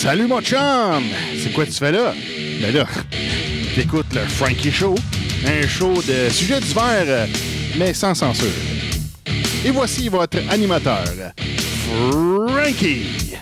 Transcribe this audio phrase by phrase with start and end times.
[0.00, 1.04] Salut mon chum!
[1.36, 2.14] C'est quoi tu fais là?
[2.62, 2.86] Ben là,
[3.74, 4.94] t'écoutes le Frankie Show,
[5.44, 7.26] un show de sujets divers, euh,
[7.78, 8.48] mais sans censure.
[9.62, 11.04] Et voici votre animateur,
[12.48, 13.34] Frankie!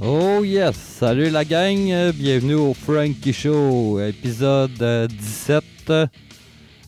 [0.00, 0.76] Oh yes!
[1.00, 5.64] Salut la gang, euh, bienvenue au Frankie Show, épisode euh, 17.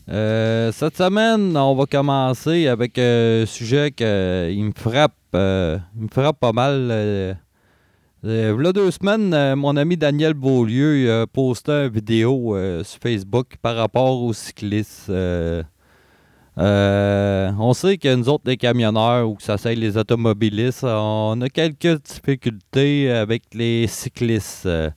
[0.07, 6.07] Euh, cette semaine, on va commencer avec un sujet qui me frappe, euh, il me
[6.09, 6.89] frappe pas mal.
[6.91, 7.33] Euh,
[8.23, 12.99] euh, V'là deux semaines, euh, mon ami Daniel Beaulieu a posté une vidéo euh, sur
[12.99, 15.09] Facebook par rapport aux cyclistes.
[15.09, 15.63] Euh,
[16.57, 21.39] euh, on sait que nous autres, les camionneurs ou que ça soit les automobilistes, on
[21.41, 24.89] a quelques difficultés avec les cyclistes euh,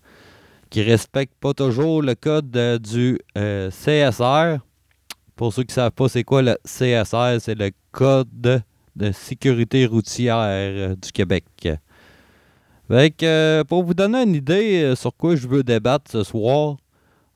[0.70, 4.60] qui respectent pas toujours le code euh, du euh, CSR.
[5.38, 8.28] Pour ceux qui ne savent pas c'est quoi le CSR, c'est le Code
[8.96, 11.44] de sécurité routière euh, du Québec.
[12.88, 16.76] Que, euh, pour vous donner une idée euh, sur quoi je veux débattre ce soir,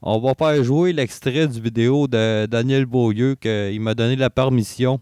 [0.03, 4.99] on va faire jouer l'extrait du vidéo de Daniel Beaulieu qu'il m'a donné la permission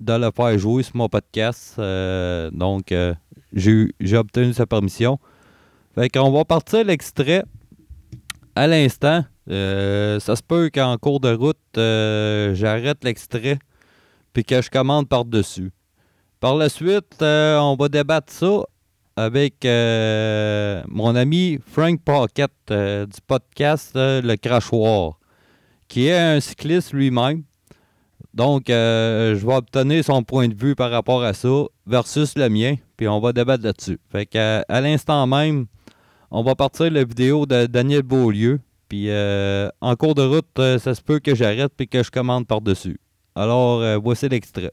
[0.00, 1.76] de le faire jouer sur mon podcast.
[1.78, 2.92] Euh, donc,
[3.52, 5.20] j'ai obtenu sa permission.
[5.94, 7.44] Fait qu'on va partir l'extrait
[8.56, 9.24] à l'instant.
[9.50, 13.58] Euh, ça se peut qu'en cours de route, euh, j'arrête l'extrait
[14.32, 15.72] puis que je commande par-dessus.
[16.40, 18.62] Par la suite, euh, on va débattre ça
[19.14, 19.64] avec
[20.88, 25.18] mon ami Frank Pocket du podcast Le Crachoir,
[25.86, 27.42] qui est un cycliste lui-même.
[28.32, 32.76] Donc, je vais obtenir son point de vue par rapport à ça versus le mien,
[32.96, 34.00] puis on va débattre là-dessus.
[34.10, 35.66] Fait à l'instant même,
[36.30, 38.60] on va partir la vidéo de Daniel Beaulieu,
[38.92, 42.10] puis euh, en cours de route, euh, ça se peut que j'arrête puis que je
[42.10, 43.00] commande par-dessus.
[43.34, 44.70] Alors, euh, voici l'extrait.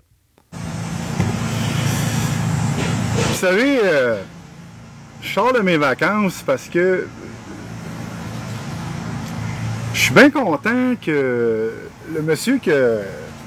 [3.16, 3.80] Vous savez,
[5.22, 7.08] je sors de mes vacances parce que
[9.94, 11.72] je suis bien content que
[12.14, 13.04] le monsieur qui a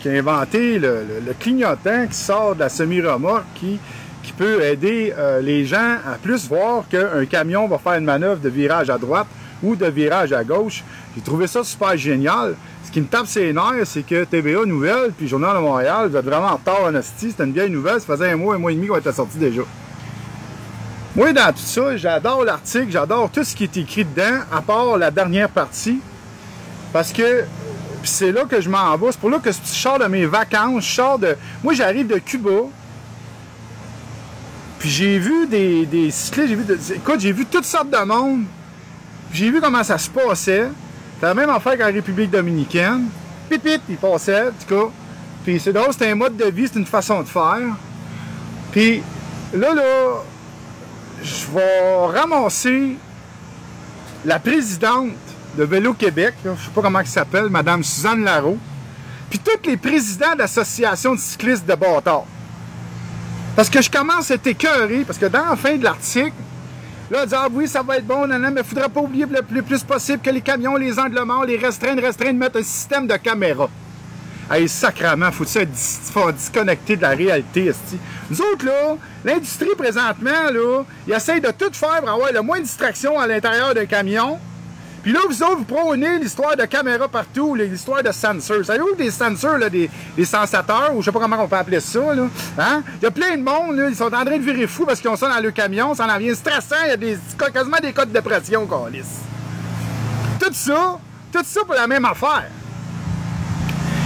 [0.07, 3.79] inventé le, clignotant qui sort de la semi-remorque qui,
[4.23, 5.13] qui peut aider
[5.43, 9.27] les gens à plus voir qu'un camion va faire une manœuvre de virage à droite
[9.63, 10.83] ou de virage à gauche.
[11.15, 12.57] J'ai trouvé ça super génial.
[12.85, 16.17] Ce qui me tape ses nerfs, c'est que TVA Nouvelle puis Journal de Montréal, vous
[16.17, 17.01] êtes vraiment en retard en.
[17.03, 19.39] C'était une vieille nouvelle, ça faisait un mois, un mois et demi qu'on était sorti
[19.39, 19.63] déjà.
[21.15, 24.97] Moi, dans tout ça, j'adore l'article, j'adore tout ce qui est écrit dedans, à part
[24.97, 26.01] la dernière partie.
[26.93, 27.45] Parce que
[28.05, 29.13] c'est là que je m'en vais.
[29.13, 30.85] C'est pour là que je sors de mes vacances.
[30.85, 31.37] Je de.
[31.63, 32.51] Moi, j'arrive de Cuba.
[34.79, 36.49] Puis j'ai vu des, des cyclistes.
[36.49, 38.45] J'ai vu Écoute, j'ai vu toutes sortes de monde.
[39.33, 40.69] J'ai vu comment ça se passait.
[41.15, 43.09] C'était la même affaire qu'en République dominicaine.
[43.49, 44.91] Pit pit, il passait, en tout cas.
[45.45, 47.77] Puis c'est drôle, c'est un mode de vie, c'est une façon de faire.
[48.71, 49.03] Puis
[49.55, 49.83] là, là,
[51.23, 52.97] je vais ramasser
[54.25, 55.13] la présidente
[55.57, 58.57] de Vélo Québec, là, je sais pas comment elle s'appelle, Madame Suzanne Larreau,
[59.29, 62.27] puis tous les présidents d'associations de cyclistes de bâtards.
[63.57, 66.33] Parce que je commence à être écœuré, parce que dans la fin de l'article,
[67.13, 69.43] là, dit, ah oui, ça va être bon, nanana, mais il faudra pas oublier le
[69.43, 72.63] plus, le plus possible que les camions, les angles morts, les restreindre, restreindre, mettre un
[72.63, 73.69] système de caméra.
[74.51, 77.99] Hey, sacrement, faut ça dis faut disconnecter de la réalité, esti.
[78.29, 82.59] Nous autres, là, l'industrie présentement, là, ils essayent de tout faire pour avoir le moins
[82.59, 84.39] de distraction à l'intérieur d'un camion.
[85.03, 88.65] Puis là, vous autres, vous prônez l'histoire de caméras partout, l'histoire de sensors.
[88.65, 91.81] Savez-vous des sensors, là, des, des sensateurs, ou je sais pas comment on peut appeler
[91.81, 92.83] ça, là, hein?
[93.01, 95.01] Il y a plein de monde, là, ils sont en train de virer fou parce
[95.01, 97.19] qu'ils ont ça dans le camion, ça en vient stressant, il y a des,
[97.53, 99.23] quasiment des codes de pression, câlisse.
[100.39, 100.99] Tout ça,
[101.33, 102.47] tout ça pour la même affaire.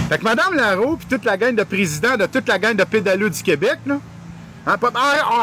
[0.09, 2.85] Fait que Mme Larreau, puis toute la gang de présidents de toute la gang de
[2.85, 3.99] pédaleux du Québec, là,
[4.67, 4.91] en, pa-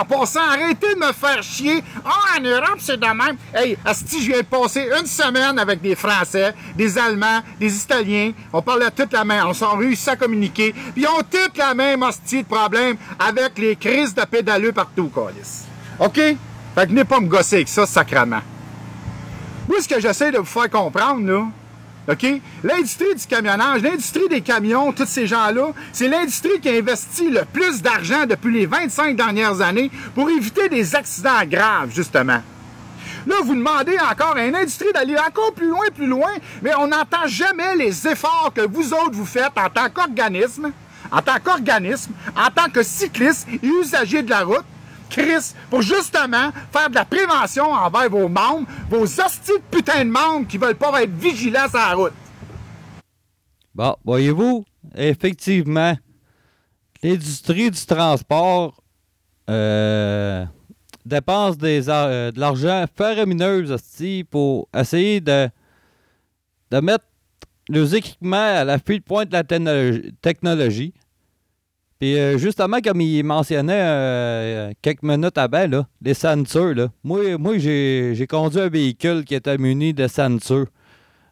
[0.01, 1.83] en- passant, arrêtez de me faire chier.
[2.05, 3.37] Ah, en Europe, c'est de même.
[3.55, 8.33] Hey, je viens de passer une semaine avec des Français, des Allemands, des Italiens.
[8.53, 9.45] On parlait toute la même.
[9.47, 10.73] On s'en réussi à communiquer.
[10.73, 15.11] Puis ils ont toute la même hostie de problème avec les crises de pédaleux partout,
[15.15, 15.65] Calis.
[15.99, 16.15] OK?
[16.17, 16.37] Fait
[16.85, 18.43] que venez pas me gosser avec ça, sacrament.
[19.69, 21.47] Moi, ce que j'essaie de vous faire comprendre, là,
[22.63, 27.43] L'industrie du camionnage, l'industrie des camions, tous ces gens-là, c'est l'industrie qui a investi le
[27.51, 32.43] plus d'argent depuis les 25 dernières années pour éviter des accidents graves, justement.
[33.27, 36.31] Là, vous demandez encore à une industrie d'aller encore plus loin, plus loin,
[36.61, 40.73] mais on n'entend jamais les efforts que vous autres vous faites en tant qu'organisme,
[41.11, 44.65] en tant qu'organisme, en tant que cycliste et usager de la route,
[45.11, 50.11] Chris, pour justement faire de la prévention envers vos membres, vos hosties de putain de
[50.11, 52.13] membres qui veulent pas être vigilants sur la route.
[53.75, 54.65] Bon, voyez-vous,
[54.95, 55.97] effectivement,
[57.03, 58.81] l'industrie du transport
[59.51, 60.45] euh,
[61.05, 65.51] dépense euh, de l'argent faramineux hostie, pour essayer de,
[66.81, 67.05] mettre
[67.69, 69.45] leurs équipements à la de pointe de la
[70.23, 70.95] technologie.
[72.05, 76.89] Euh, justement, comme il mentionnait euh, quelques minutes avant, là, les sensors, là.
[77.03, 80.67] moi, moi j'ai conduit un véhicule qui était muni de sensors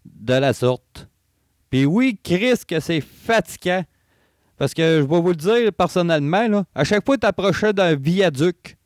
[0.05, 1.09] de la sorte.
[1.71, 3.85] Puis oui, Chris, que c'est fatigant.
[4.59, 7.73] Parce que je vais vous le dire personnellement, là, à chaque fois que tu approchais
[7.73, 8.77] d'un viaduc,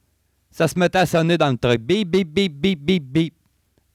[0.50, 1.80] ça se mettait à sonner dans le truc.
[1.82, 3.34] Bip, bip, bip, bip, bip, bip.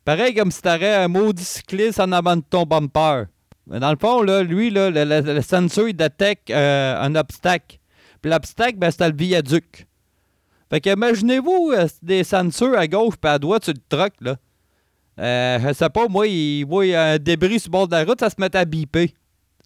[0.06, 3.24] Pareil comme si t'aurais un maudit cycliste en avant de ton bumper.
[3.68, 7.16] Mais dans le fond, là, lui, là, le, le- le sensor, il détecte euh, un
[7.16, 7.78] obstacle.
[8.22, 9.88] Puis l'obstacle, ben, c'était le viaduc.
[10.70, 14.38] Fait que imaginez-vous euh, des sensors à gauche et à droite sur le truck, là.
[15.20, 18.20] Euh, je sais pas, moi, il voit un débris sur le bord de la route,
[18.20, 19.14] ça se met à biper.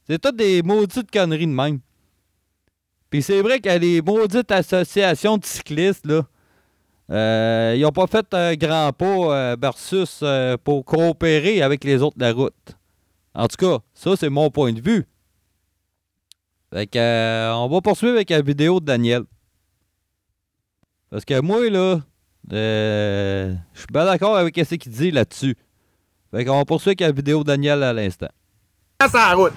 [0.08, 1.80] C'est toutes des maudites conneries de même.
[3.10, 6.24] Puis c'est vrai que les maudites associations de cyclistes, là,
[7.12, 10.24] euh, ils ont pas fait un grand pas euh, versus
[10.64, 12.76] pour coopérer avec les autres de la route.
[13.36, 15.06] En tout cas, ça, c'est mon point de vue.
[16.76, 19.24] Fait que, euh, on va poursuivre avec la vidéo de Daniel.
[21.10, 22.02] Parce que moi, là,
[22.52, 25.56] euh, je suis bien d'accord avec ce qu'il dit là-dessus.
[26.32, 28.28] Fait qu'on va poursuivre avec la vidéo de Daniel à l'instant.
[29.36, 29.54] route.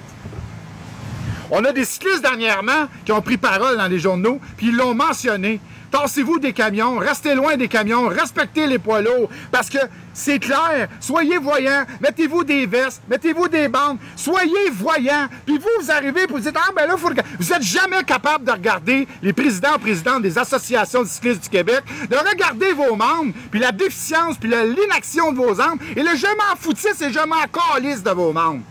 [1.50, 4.94] On a des cyclistes dernièrement qui ont pris parole dans les journaux, puis ils l'ont
[4.94, 5.58] mentionné.
[5.90, 9.78] Tassez-vous des camions, restez loin des camions, respectez les poids lourds, parce que
[10.12, 15.90] c'est clair, soyez voyants, mettez-vous des vestes, mettez-vous des bandes, soyez voyants, puis vous, vous
[15.90, 17.10] arrivez, puis vous dites, ah ben là, faut...
[17.38, 21.48] Vous êtes jamais capable de regarder les présidents ou présidentes des associations de cyclistes du
[21.48, 26.16] Québec, de regarder vos membres, puis la déficience, puis l'inaction de vos membres, et le
[26.16, 28.62] je m'en foutisse et je m'en calisse de vos membres.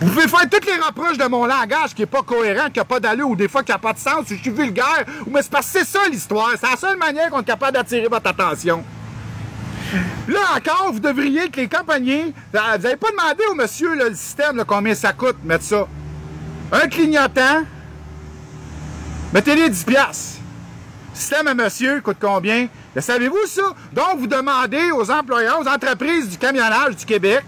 [0.00, 2.84] Vous pouvez faire toutes les reproches de mon langage qui est pas cohérent, qui a
[2.84, 5.30] pas d'allure, ou des fois qui a pas de sens, ou je suis vulgaire, ou
[5.30, 6.50] mais c'est parce que c'est ça l'histoire.
[6.60, 8.84] C'est la seule manière qu'on est capable d'attirer votre attention.
[10.28, 12.34] Là encore, vous devriez que les compagnies.
[12.52, 15.86] Vous n'avez pas demandé au monsieur le système combien ça coûte mettre ça.
[16.72, 17.64] Un clignotant,
[19.32, 20.40] mettez-les 10 piastres.
[21.12, 22.66] Système à monsieur coûte combien?
[22.94, 23.62] Le savez-vous ça?
[23.92, 27.44] Donc, vous demandez aux employeurs, aux entreprises du camionnage du Québec,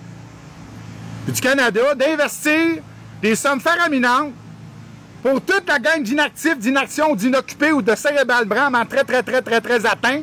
[1.27, 2.81] puis du Canada d'investir
[3.21, 4.33] des sommes faraminantes
[5.25, 8.47] pour toute la gang d'inactifs, d'inactions, d'inoccupés ou de cérébrales
[8.89, 10.23] très, très, très, très, très atteints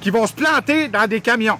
[0.00, 1.58] qui vont se planter dans des camions.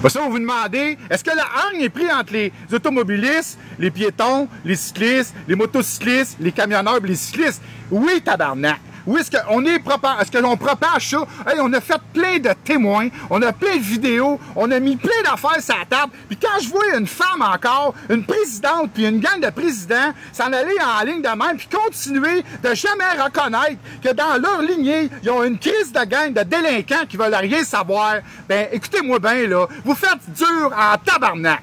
[0.00, 3.92] Pour ça, on vous demandez, est-ce que la hargne est prise entre les automobilistes, les
[3.92, 7.62] piétons, les cyclistes, les motocyclistes, les camionneurs et les cyclistes?
[7.92, 8.80] Oui, tabarnak.
[9.10, 9.82] Oui, est-ce qu'on est
[10.20, 11.26] est-ce que l'on propage ça?
[11.44, 14.94] Hey, on a fait plein de témoins, on a plein de vidéos, on a mis
[14.94, 16.12] plein d'affaires sur la table.
[16.28, 20.52] Puis quand je vois une femme encore, une présidente, puis une gang de présidents s'en
[20.52, 25.30] aller en ligne de même, puis continuer de jamais reconnaître que dans leur lignée, ils
[25.30, 28.18] ont une crise de gang de délinquants qui veulent rien savoir,
[28.48, 31.62] ben écoutez-moi bien, là, vous faites dur en tabarnak.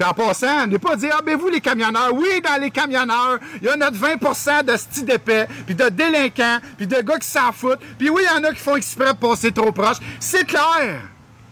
[0.00, 3.38] Puis en passant, ne pas dire, ah ben vous les camionneurs, oui, dans les camionneurs,
[3.60, 7.28] il y a notre 20% de sti d'épais, puis de délinquants, puis de gars qui
[7.28, 9.98] s'en foutent, puis oui, il y en a qui font exprès de passer trop proche.
[10.18, 11.02] C'est clair!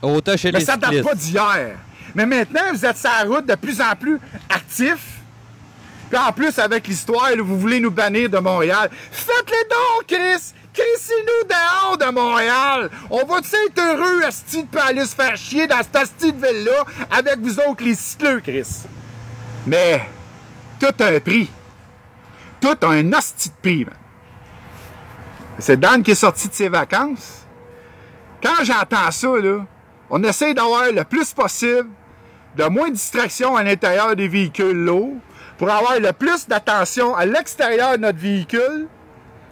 [0.01, 1.77] Autant chez Mais les ça date pas d'hier.
[2.15, 4.19] Mais maintenant, vous êtes sur la route de plus en plus
[4.49, 5.19] actifs.
[6.09, 8.89] Puis en plus, avec l'histoire, vous voulez nous bannir de Montréal.
[9.13, 10.55] Faites-les donc, Chris!
[10.79, 12.91] Crissez-nous dehors de Montréal!
[13.11, 16.47] On va-tu être heureux, Asti, de pas aller se faire chier dans cette Asti de
[16.47, 18.85] ville-là avec vous autres, les cycleux, Chris?
[19.67, 20.09] Mais,
[20.79, 21.51] tout a un prix.
[22.61, 23.87] Tout a un hostie de prix.
[25.59, 27.45] C'est Dan qui est sorti de ses vacances.
[28.41, 29.67] Quand j'entends ça, là,
[30.11, 31.89] on essaie d'avoir le plus possible
[32.57, 35.17] de moins de distraction à l'intérieur des véhicules lourds
[35.59, 38.87] pour avoir le plus d'attention à l'extérieur de notre véhicule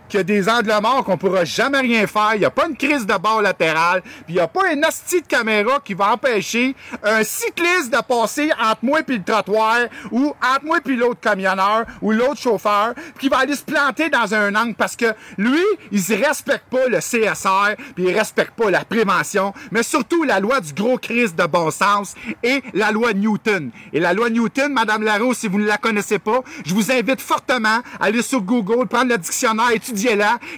[0.09, 2.33] qu'il y a des angles morts qu'on pourra jamais rien faire.
[2.35, 4.03] Il n'y a pas une crise de bord latéral.
[4.03, 8.03] Puis il n'y a pas un hostie de caméra qui va empêcher un cycliste de
[8.03, 9.79] passer entre moi et le trottoir
[10.11, 14.35] ou entre moi et l'autre camionneur ou l'autre chauffeur qui va aller se planter dans
[14.35, 15.07] un angle parce que
[15.39, 20.25] lui, il ne respecte pas le CSR puis il respecte pas la prévention, mais surtout
[20.25, 23.71] la loi du gros crise de bon sens et la loi Newton.
[23.93, 27.21] Et la loi Newton, Madame Larose, si vous ne la connaissez pas, je vous invite
[27.21, 29.71] fortement à aller sur Google, prendre le dictionnaire,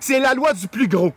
[0.00, 1.12] C'est la loi du plus gros.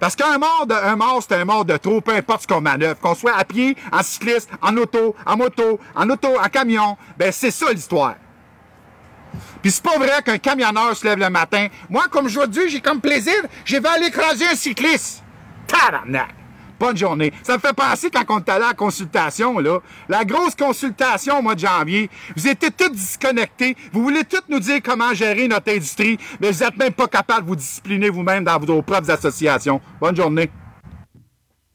[0.00, 2.98] Parce qu'un mort, mort, c'est un mort de trop, peu importe ce qu'on manœuvre.
[3.00, 7.32] Qu'on soit à pied, en cycliste, en auto, en moto, en auto, en camion, ben
[7.32, 8.16] c'est ça l'histoire.
[9.62, 11.68] Puis c'est pas vrai qu'un camionneur se lève le matin.
[11.88, 13.34] Moi, comme aujourd'hui, j'ai comme plaisir,
[13.64, 15.22] je vais aller écraser un cycliste.
[15.66, 16.43] Tabarnak!
[16.78, 17.32] Bonne journée.
[17.42, 19.78] Ça me fait penser quand on est allé à la consultation, là.
[20.08, 22.10] La grosse consultation au mois de janvier.
[22.36, 23.76] Vous étiez tous disconnectés.
[23.92, 27.42] Vous voulez tous nous dire comment gérer notre industrie, mais vous n'êtes même pas capable
[27.42, 29.80] de vous discipliner vous-même dans vos propres associations.
[30.00, 30.50] Bonne journée.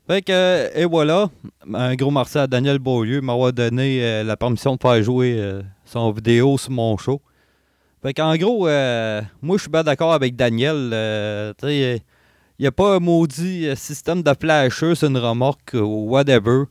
[0.09, 1.29] Fait que, et voilà,
[1.71, 5.61] un gros merci à Daniel Beaulieu m'avoir donné euh, la permission de faire jouer euh,
[5.85, 7.21] son vidéo sur mon show.
[8.01, 10.89] Fait qu'en gros, euh, moi je suis bien d'accord avec Daniel.
[11.61, 11.99] il
[12.63, 16.65] n'y a pas un maudit système de flasheur sur une remorque ou whatever.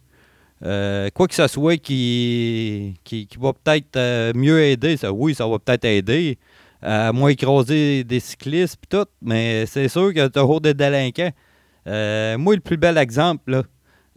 [0.60, 5.84] quoi que ce soit qui, qui, va peut-être mieux aider, ça, oui, ça va peut-être
[5.84, 6.38] aider
[6.82, 10.74] à moins écraser des cyclistes et tout, mais c'est sûr qu'il y a toujours des
[10.74, 11.32] délinquants.
[11.86, 13.62] Euh, moi, le plus bel exemple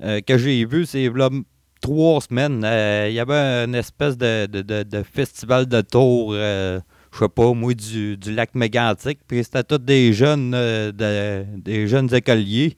[0.04, 1.30] euh, que j'ai vu, c'est là,
[1.82, 2.64] trois semaines.
[2.64, 6.36] Euh, il y avait une espèce de, festival de tour,
[7.14, 9.20] je sais pas, moi, du, lac mégantique.
[9.28, 10.52] Puis c'était tous des jeunes,
[10.92, 12.78] des jeunes écoliers.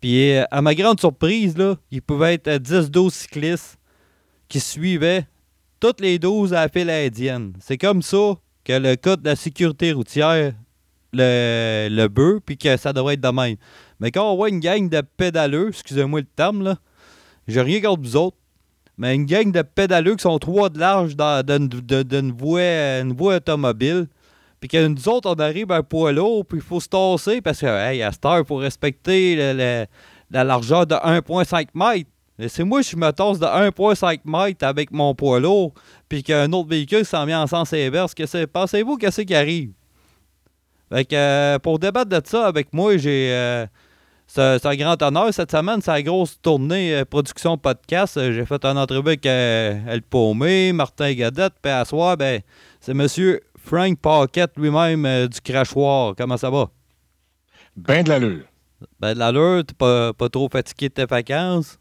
[0.00, 3.78] Puis à ma grande surprise, là, il pouvait être 10-12 cyclistes
[4.48, 5.26] qui suivaient
[5.80, 7.54] toutes les 12 à la file indienne.
[7.60, 8.34] C'est comme ça
[8.64, 10.52] que le code de la sécurité routière
[11.12, 13.56] le, le bœuf, puis que ça devrait être de même.
[14.00, 16.76] Mais quand on voit une gang de pédaleux, excusez-moi le terme, là,
[17.48, 18.36] j'ai rien contre vous autres,
[18.98, 24.08] mais une gang de pédaleux qui sont trois de large d'une voie, une voie automobile,
[24.60, 27.40] puis que nous autres, on arrive à un poids lourd, puis il faut se tasser,
[27.40, 29.36] parce que, hey, à cette heure, faut respecter
[30.30, 32.10] la largeur de 1,5 mètres.
[32.48, 35.72] C'est moi, je me tasse de 1,5 mètres avec mon poids lourd,
[36.08, 38.14] puis qu'un autre véhicule s'en vient en sens inverse.
[38.52, 39.72] Pensez-vous qu'est-ce qui arrive?
[40.90, 43.30] Fait que, euh, pour débattre de ça avec moi, j'ai.
[43.32, 43.66] Euh,
[44.26, 45.32] c'est un grand honneur.
[45.32, 48.18] Cette semaine, c'est la grosse tournée euh, production podcast.
[48.32, 52.40] J'ai fait un entrevue avec El Paumé, Martin Gadette, puis à soir, ben,
[52.80, 53.06] c'est M.
[53.58, 56.14] Frank Paquette lui-même du Crachoir.
[56.16, 56.68] Comment ça va?
[57.76, 58.44] Ben de l'allure.
[59.00, 61.78] Ben de l'allure, t'es pas, pas trop fatigué de tes vacances?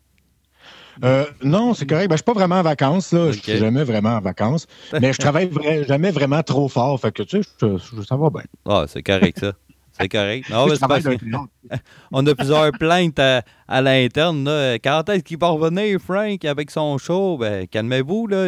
[1.04, 2.10] Euh, non, c'est correct.
[2.10, 3.12] Ben, je suis pas vraiment en vacances.
[3.12, 3.32] Là.
[3.32, 4.68] Je suis jamais vraiment en vacances.
[5.02, 5.50] Mais je travaille
[5.88, 7.00] jamais vraiment trop fort.
[7.00, 7.68] Fait que, tu sais,
[8.08, 8.44] ça va bien.
[8.66, 9.54] Ah, c'est correct, ça.
[10.00, 10.50] C'est correct.
[10.50, 10.68] Non,
[12.12, 14.48] on a plusieurs plaintes à, l'interne.
[14.84, 17.38] Quand est-ce qu'il va revenir, Frank, avec son show?
[17.38, 18.28] Ben, calmez-vous.
[18.28, 18.48] là.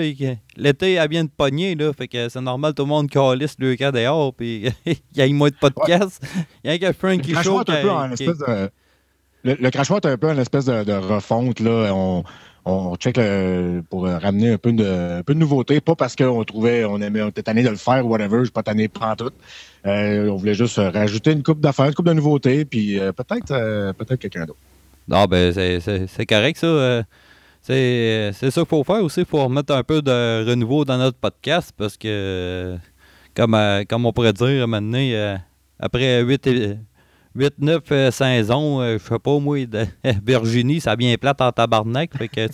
[0.55, 1.75] L'été, elle vient de pogner.
[1.75, 4.33] Là, fait que c'est normal, tout le monde calisse le cas dehors.
[4.33, 6.21] Puis il y a une moitié de podcast.
[6.63, 7.63] Il y a que Frank qui show.
[9.43, 11.59] Le, le crachoir est un peu une espèce de, refonte.
[11.61, 11.91] Là.
[11.93, 12.23] On,
[12.67, 13.19] on check
[13.89, 15.79] pour ramener un peu de, peu de nouveauté.
[15.79, 18.51] Pas parce qu'on trouvait, on aimait, on était tanné de le faire whatever, je suis
[18.51, 19.31] pas tanné prendre tout.
[19.85, 23.51] Euh, on voulait juste rajouter une coupe d'affaires, une coupe de nouveautés, puis euh, peut-être
[23.51, 24.59] euh, peut-être quelqu'un d'autre.
[25.07, 27.03] Non, ben c'est correct ça.
[27.61, 29.21] c'est ça qu'il faut faire aussi.
[29.21, 32.77] Il faut remettre un peu de renouveau dans notre podcast parce que,
[33.33, 33.57] comme,
[33.87, 35.37] comme on pourrait dire maintenant,
[35.79, 36.49] après 8,
[37.37, 39.85] 8-9 euh, saisons, euh, je sais pas, moi, de
[40.25, 42.17] Virginie, ça vient plate en tabarnak.
[42.17, 42.47] Fait que,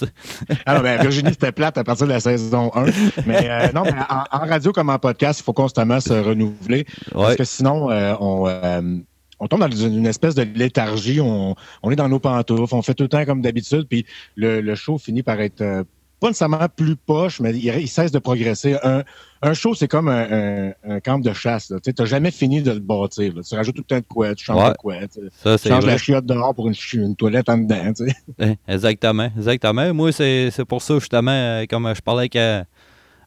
[0.65, 2.85] ah ben, Virginie, c'était plate à partir de la saison 1.
[3.25, 6.85] Mais euh, non, mais en, radio comme en podcast, il faut constamment se renouveler.
[7.11, 9.03] Parce que sinon, on,
[9.39, 11.21] on tombe dans une espèce de léthargie.
[11.21, 14.61] On, on, est dans nos pantoufles, on fait tout le temps comme d'habitude, puis le,
[14.61, 15.85] le, show finit par être
[16.23, 18.77] pas nécessairement plus poche, mais il, cesse de progresser.
[18.81, 19.03] Un,
[19.41, 21.73] un show, c'est comme un, un, camp de chasse.
[21.83, 23.33] Tu n'as jamais fini de le bâtir.
[23.45, 24.95] Tu rajoutes tout le temps de quoi, tu changes de quoi.
[25.43, 27.91] Ça, tu changes la chiotte dehors pour une, une toilette en dedans.
[28.39, 29.93] Eh, exactement, exactement.
[29.93, 32.63] Moi, c'est pour ça, justement, euh, comme je parlais avec, euh,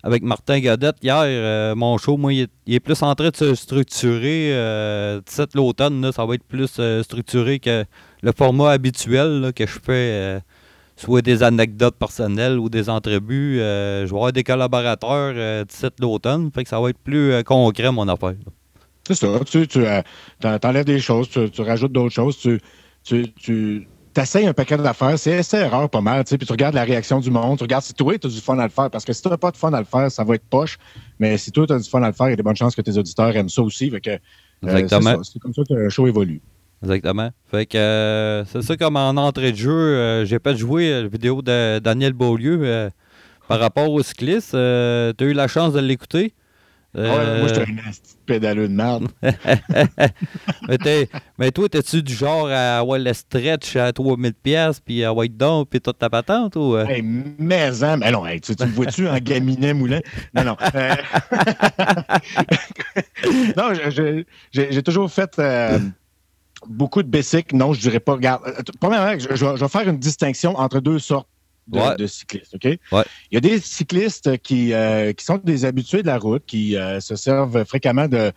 [0.02, 3.54] avec Martin Godette hier, euh, mon show, moi, il est, plus en train de se
[3.54, 4.54] structurer.
[4.54, 7.84] Euh, 17 l'automne, ça va être plus structuré que
[8.22, 10.40] le format habituel que je fais
[10.96, 13.60] soit des anecdotes personnelles ou des entrevues.
[13.60, 17.32] Euh, je vais avoir des collaborateurs euh, d'ici l'automne, fait que ça va être plus
[17.32, 18.34] euh, concret, mon affaire.
[19.06, 19.28] C'est ça.
[19.44, 19.86] Tu, tu
[20.42, 22.60] enlèves des choses, tu, rajoutes d'autres choses, tu,
[23.04, 23.86] tu, tu
[24.16, 27.30] essayes un paquet d'affaires, c'est assez erreur pas mal, puis tu regardes la réaction du
[27.30, 29.22] monde, tu regardes si toi, tu as du fun à le faire, parce que si
[29.22, 30.78] tu n'as pas de fun à le faire, ça va être poche,
[31.20, 32.56] mais si toi, tu as du fun à le faire, il y a de bonnes
[32.56, 34.18] chances que tes auditeurs aiment ça aussi, fait que,
[34.62, 35.22] Exactement.
[35.22, 36.40] c'est comme ça que le show évolue.
[36.82, 37.30] Exactement.
[37.50, 41.08] Fait que euh, c'est ça comme en entrée de jeu, euh, j'ai pas joué la
[41.08, 42.90] vidéo de Daniel Beaulieu euh,
[43.48, 44.50] par rapport au cycliste.
[44.52, 46.34] tu as eu la chance de l'écouter?
[46.94, 47.66] Ouais, moi, j'étais un
[48.24, 49.08] pédaleux de merde.
[49.22, 49.34] mais,
[51.36, 55.66] mais, toi, t'es-tu du genre à avoir le stretch à 3000$ puis à White Down
[55.66, 56.78] puis toute ta patente ou.
[56.78, 60.00] Hey, mais, hein, mais non, tu, me vois-tu en gaminet moulant?
[60.34, 60.56] Non, non.
[63.58, 63.74] non,
[64.52, 65.38] j'ai toujours fait
[66.68, 68.12] beaucoup de basics, non, je dirais pas.
[68.12, 71.28] Regarde, euh, premièrement, je, vais faire une distinction entre deux sortes
[71.68, 72.54] de, cyclistes.
[72.54, 72.64] OK?
[72.64, 72.78] Il
[73.32, 77.00] y a des cyclistes qui, euh, qui sont des habitués de la route, qui euh,
[77.00, 78.32] se servent fréquemment de,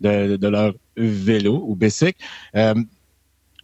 [0.00, 2.16] de, leur vélo ou basic.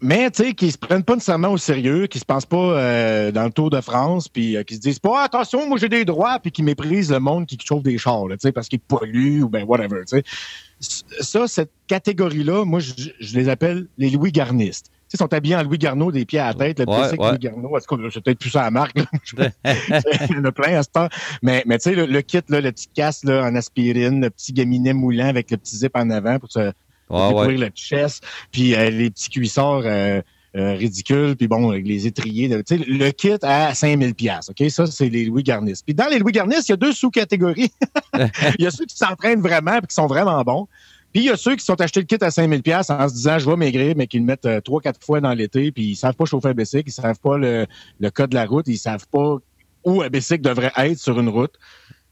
[0.01, 3.33] Mais tu sais, qui se prennent pas nécessairement au sérieux, qui se pensent pas euh,
[3.33, 6.39] dans le Tour de France, puis qui se disent pas attention, moi j'ai des droits,
[6.39, 9.49] puis qui méprisent le monde qui chauffe des chars, tu sais, parce qu'ils polluent ou
[9.49, 10.25] ben whatever, tu sais.
[10.81, 14.91] Ça, cette catégorie-là, moi, je, les appelle les Louis Garnistes.
[15.13, 17.75] Ils sont habillés en Louis Garneau, des pieds à la tête, le ouais, Louis Garneau.
[17.75, 18.97] En tout cas, c'est peut-être plus ça à la marque.
[19.65, 21.09] Il y en a plein à ce temps.
[21.43, 24.53] Mais, mais tu sais, le, kit, là, le petit casque là, en aspirine, le petit
[24.53, 26.73] gaminet moulant avec le petit zip en avant pour se
[27.09, 28.23] pour le chest,
[28.53, 30.21] puis euh, les petits cuissards euh,
[30.57, 32.49] euh, ridicules, puis bon, les étriers.
[32.49, 34.51] Le kit à 5000 pièces.
[34.51, 34.71] OK?
[34.71, 35.81] Ça, c'est les Louis Garnis.
[35.85, 37.73] Puis dans les Louis Garnis, il y a deux sous-catégories.
[38.59, 40.69] il y a ceux qui s'entraînent vraiment et qui sont vraiment bons.
[41.13, 43.15] Puis il y a ceux qui sont achetés le kit à 5000 pièces en se
[43.15, 45.97] disant je vais maigrir, mais qui le mettent trois, quatre fois dans l'été, puis ils
[45.97, 47.67] savent pas chauffer un bicycle, ils savent pas le,
[47.99, 49.39] le code de la route, ils savent pas
[49.85, 51.55] où un bicycle devrait être sur une route.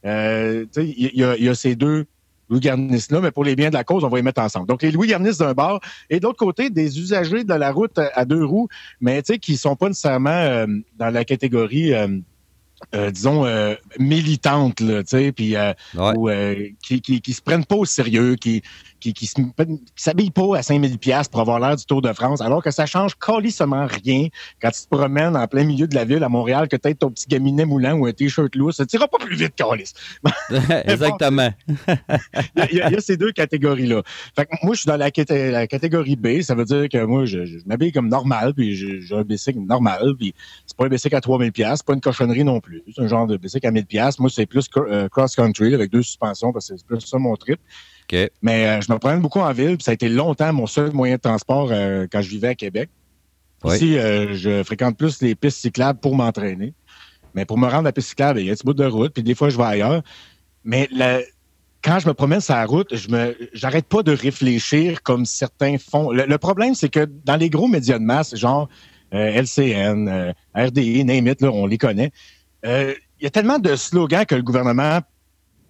[0.05, 2.05] Euh, il y, y, a ces deux
[2.49, 4.67] Louis Garnis là, mais pour les biens de la cause, on va les mettre ensemble.
[4.67, 8.25] Donc, les Louis Garnis d'un bord et d'autre côté, des usagers de la route à
[8.25, 8.67] deux roues,
[9.01, 12.07] mais tu sais, qui sont pas nécessairement euh, dans la catégorie euh,
[12.95, 17.65] euh, disons, euh, militantes, là, tu sais, puis euh, euh, qui, qui, qui, se prennent
[17.65, 18.61] pas au sérieux, qui
[18.99, 19.29] qui, qui
[19.95, 22.85] s'habillent pas à 5000 pièces pour avoir l'air du Tour de France, alors que ça
[22.85, 24.27] change colissement rien
[24.61, 27.09] quand tu te promènes en plein milieu de la ville à Montréal, que peut-être ton
[27.09, 29.93] petit gaminet moulant ou un t-shirt lourd, ça tira pas plus vite, Calis.
[30.85, 31.49] Exactement.
[31.67, 31.93] il,
[32.55, 34.01] y a, il, y a, ces deux catégories-là.
[34.35, 35.09] Fait que moi, je suis dans la,
[35.51, 39.15] la, catégorie B, ça veut dire que moi, je, je m'habille comme normal, puis j'ai
[39.15, 40.33] un bicycle normal, puis
[40.65, 43.27] c'est pas un bicycle à 3000 pièces, pas une cochonnerie non plus c'est un genre
[43.27, 44.19] de bicycle à 1000 pièces.
[44.19, 47.59] Moi, c'est plus euh, cross-country avec deux suspensions parce que c'est plus ça mon trip.
[48.41, 49.77] Mais euh, je me promène beaucoup en ville.
[49.77, 52.55] Puis ça a été longtemps mon seul moyen de transport euh, quand je vivais à
[52.55, 52.89] Québec.
[53.65, 56.73] Ici, je fréquente plus les pistes cyclables pour m'entraîner.
[57.33, 58.85] Mais pour me rendre à la piste cyclable, il y a un petit bout de
[58.85, 59.13] route.
[59.13, 60.03] Puis des fois, je vais ailleurs.
[60.63, 60.87] Mais
[61.83, 65.77] quand je me promène sur la route, je me, j'arrête pas de réfléchir comme certains
[65.79, 66.11] font.
[66.11, 68.69] Le, problème, c'est que dans les gros médias de masse, genre
[69.11, 72.11] LCN, RDI, name it, on les connaît.
[72.65, 74.99] Euh, il y a tellement de slogans que le gouvernement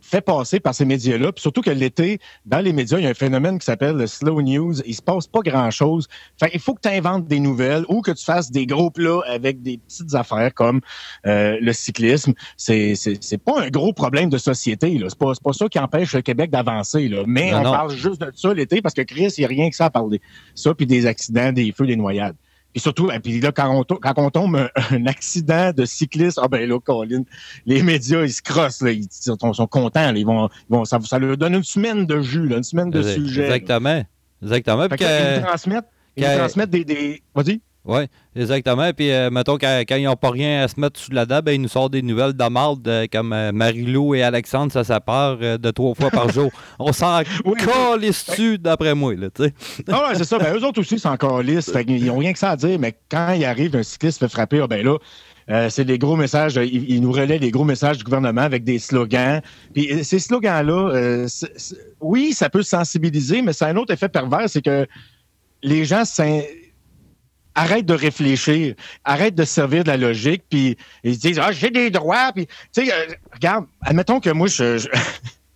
[0.08, 3.10] fait passer par ces médias-là, puis surtout que l'été, dans les médias, il y a
[3.10, 4.80] un phénomène qui s'appelle le slow news.
[4.86, 6.08] Il se passe pas grand-chose.
[6.40, 9.20] Fait il faut que tu inventes des nouvelles ou que tu fasses des gros plats
[9.28, 10.80] avec des petites affaires comme
[11.26, 12.34] euh, le cyclisme.
[12.56, 14.98] C'est c'est pas un gros problème de société.
[14.98, 15.08] là.
[15.10, 17.10] C'est pas, pas ça qui empêche le Québec d'avancer.
[17.10, 17.24] là.
[17.28, 19.76] Mais on parle juste de ça l'été parce que Chris, il n'y a rien que
[19.76, 20.22] ça à parler.
[20.56, 22.36] Ça, puis des accidents, des feux, des noyades.
[22.78, 26.40] Et surtout, et puis là, quand on, tombe, quand on tombe un, accident de cycliste,
[26.40, 27.24] ah ben là, Colin,
[27.66, 29.36] les médias, ils se crossent, là, ils sont,
[29.66, 32.64] contents, ils vont, ils vont ça, ça, leur donne une semaine de jus, là, une
[32.64, 33.46] semaine de sujet.
[33.46, 34.06] Exactement.
[34.44, 34.88] Exactement.
[34.92, 36.86] Ils transmettent, ils transmettent des...
[36.86, 37.24] des...
[37.34, 37.62] Vas-y.
[37.88, 38.02] Oui,
[38.36, 38.92] exactement.
[38.92, 41.54] Puis, euh, mettons, quand, quand ils n'ont pas rien à se mettre sous la ben,
[41.54, 45.40] ils nous sortent des nouvelles de marde euh, comme euh, Marie-Lou et Alexandre, ça s'appart
[45.40, 46.52] de trois fois par jour.
[46.80, 49.54] On s'en oui, calisse d'après moi, là, tu sais.
[49.90, 50.38] Ah ouais, c'est ça.
[50.38, 51.72] Ben, eux autres aussi s'en calissent.
[51.88, 54.60] ils n'ont rien que ça à dire, mais quand il arrive, un cycliste fait frapper,
[54.62, 56.58] ah, ben là, c'est des gros messages.
[56.58, 59.40] Ils, nous relaient des gros messages du gouvernement avec des slogans.
[59.74, 61.26] Puis ces slogans-là,
[62.02, 64.86] oui, ça peut sensibiliser, mais c'est un autre effet pervers, c'est que
[65.64, 66.04] les gens
[67.58, 71.72] arrête de réfléchir, arrête de servir de la logique, puis ils se disent ah j'ai
[71.72, 74.88] des droits, puis tu sais euh, regarde, admettons que moi je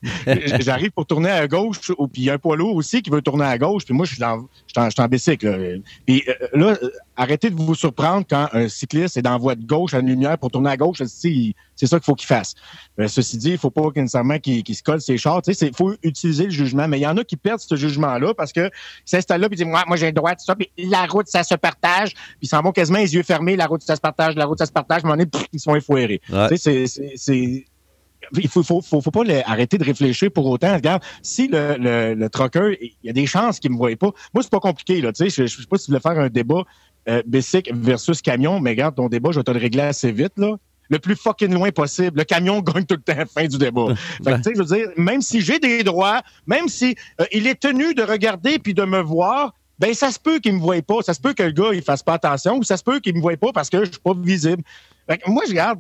[0.60, 3.10] J'arrive pour tourner à gauche, ou puis il y a un poids lourd aussi qui
[3.10, 5.50] veut tourner à gauche, puis moi, je suis en, je suis en, bicycle.
[5.50, 5.80] Là.
[6.06, 6.78] Puis euh, là,
[7.16, 10.08] arrêtez de vous surprendre quand un cycliste est dans la voie de gauche à une
[10.08, 11.02] lumière pour tourner à gauche.
[11.04, 12.56] C'est ça qu'il faut qu'il fasse.
[13.00, 15.42] Euh, ceci dit, il faut pas nécessairement qu'il se colle ses chars.
[15.48, 16.88] Il faut utiliser le jugement.
[16.88, 18.70] Mais il y en a qui perdent ce jugement-là parce que
[19.06, 21.44] s'installent là puis disent Moi, moi j'ai le droit de ça, puis la route, ça
[21.44, 22.14] se partage.
[22.14, 24.58] Puis ils s'en vont quasiment les yeux fermés, la route, ça se partage, la route,
[24.58, 26.22] ça se partage, mais on est, ils sont effoirés.
[26.56, 27.66] C'est
[28.38, 30.74] il faut, faut, faut, pas arrêter de réfléchir pour autant.
[30.74, 32.30] Regarde, si le, le,
[32.82, 34.12] il y a des chances qu'il me voie pas.
[34.34, 35.12] Moi, c'est pas compliqué, là.
[35.12, 36.64] Tu sais, je, sais pas si tu voulais faire un débat
[37.10, 40.34] euh, bicycle versus camion, mais regarde, ton débat, je vais te le régler assez vite,
[40.38, 40.56] là.
[40.90, 42.18] Le plus fucking loin possible.
[42.20, 43.96] Le camion gagne tout le temps à la fin du débat.
[44.24, 47.48] fait tu sais, je veux dire, même si j'ai des droits, même si euh, il
[47.48, 50.82] est tenu de regarder puis de me voir, ben ça se peut qu'il me voie
[50.82, 51.02] pas.
[51.02, 53.16] Ça se peut que le gars, il fasse pas attention ou ça se peut qu'il
[53.16, 54.64] me voie pas parce que je suis pas visible.
[55.10, 55.80] Fait que moi, je regarde,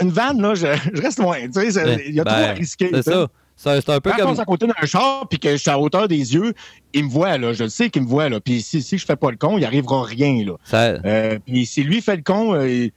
[0.00, 0.66] une vanne, là, je,
[1.00, 1.38] reste loin.
[1.52, 2.90] Tu sais, il y a trop à ben, risquer.
[2.92, 3.28] C'est ça.
[3.56, 4.26] C'est un peu Quand comme.
[4.26, 6.52] Quand on à côté d'un char puis que je suis à hauteur des yeux,
[6.92, 7.52] il me voit, là.
[7.52, 8.40] Je le sais qu'il me voit, là.
[8.40, 11.00] Puis si, si je fais pas le con, il arrivera rien, là.
[11.04, 12.88] Euh, puis si lui fait le con, euh,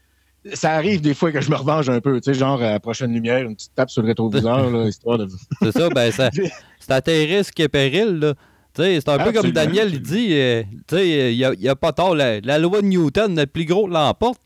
[0.54, 2.80] ça arrive des fois que je me revanche un peu, tu sais, genre à la
[2.80, 5.28] prochaine lumière, une petite tape sur le rétroviseur, là, histoire de.
[5.62, 6.30] C'est ça, ben, ça,
[6.80, 8.34] c'est à tes risques et périls, là.
[8.76, 12.14] C'est un peu comme Daniel il dit, euh, il n'y a, pas tort.
[12.14, 14.42] La, loi de Newton, le plus gros l'emporte.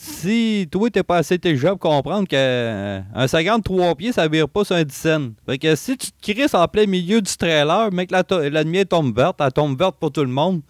[0.00, 4.64] Si toi, t'es pas assez intelligent pour comprendre qu'un euh, 53 pieds, ça vire pas
[4.64, 5.08] sur un 10
[5.44, 8.86] Fait que si tu te crisses en plein milieu du trailer, mec, la, la lumière
[8.88, 10.60] tombe verte, elle tombe verte pour tout le monde.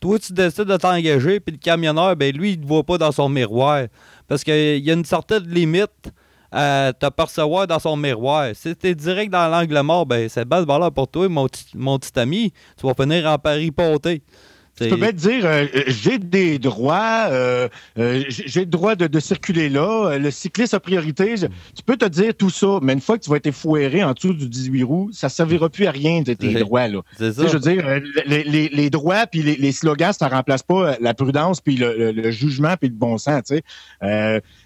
[0.00, 3.12] Toi, tu décides de t'engager, puis le camionneur, ben lui, il te voit pas dans
[3.12, 3.88] son miroir.
[4.26, 6.10] Parce qu'il y a une certaine limite
[6.50, 8.52] à te percevoir dans son miroir.
[8.54, 12.18] Si tu es direct dans l'angle mort, ben c'est base valeur pour toi, mon, petit
[12.18, 12.54] ami.
[12.80, 14.22] Tu vas finir en Paris ponté.
[14.78, 19.20] Tu peux bien te dire, euh, euh, j'ai des droits, euh, j'ai le droit de,
[19.20, 21.34] circuler là, le cycliste a priorité.
[21.36, 24.12] tu peux te dire tout ça, mais une fois que tu vas être foiré en
[24.12, 26.88] dessous du 18 roues, ça ne servira plus à rien de tes droits.
[26.88, 27.02] Là.
[27.18, 27.30] Ça.
[27.30, 27.84] Je veux dire,
[28.26, 32.88] les, droits puis les, slogans, ça ne remplace pas la prudence puis le, jugement puis
[32.88, 33.44] le bon sens.
[33.48, 33.60] Tu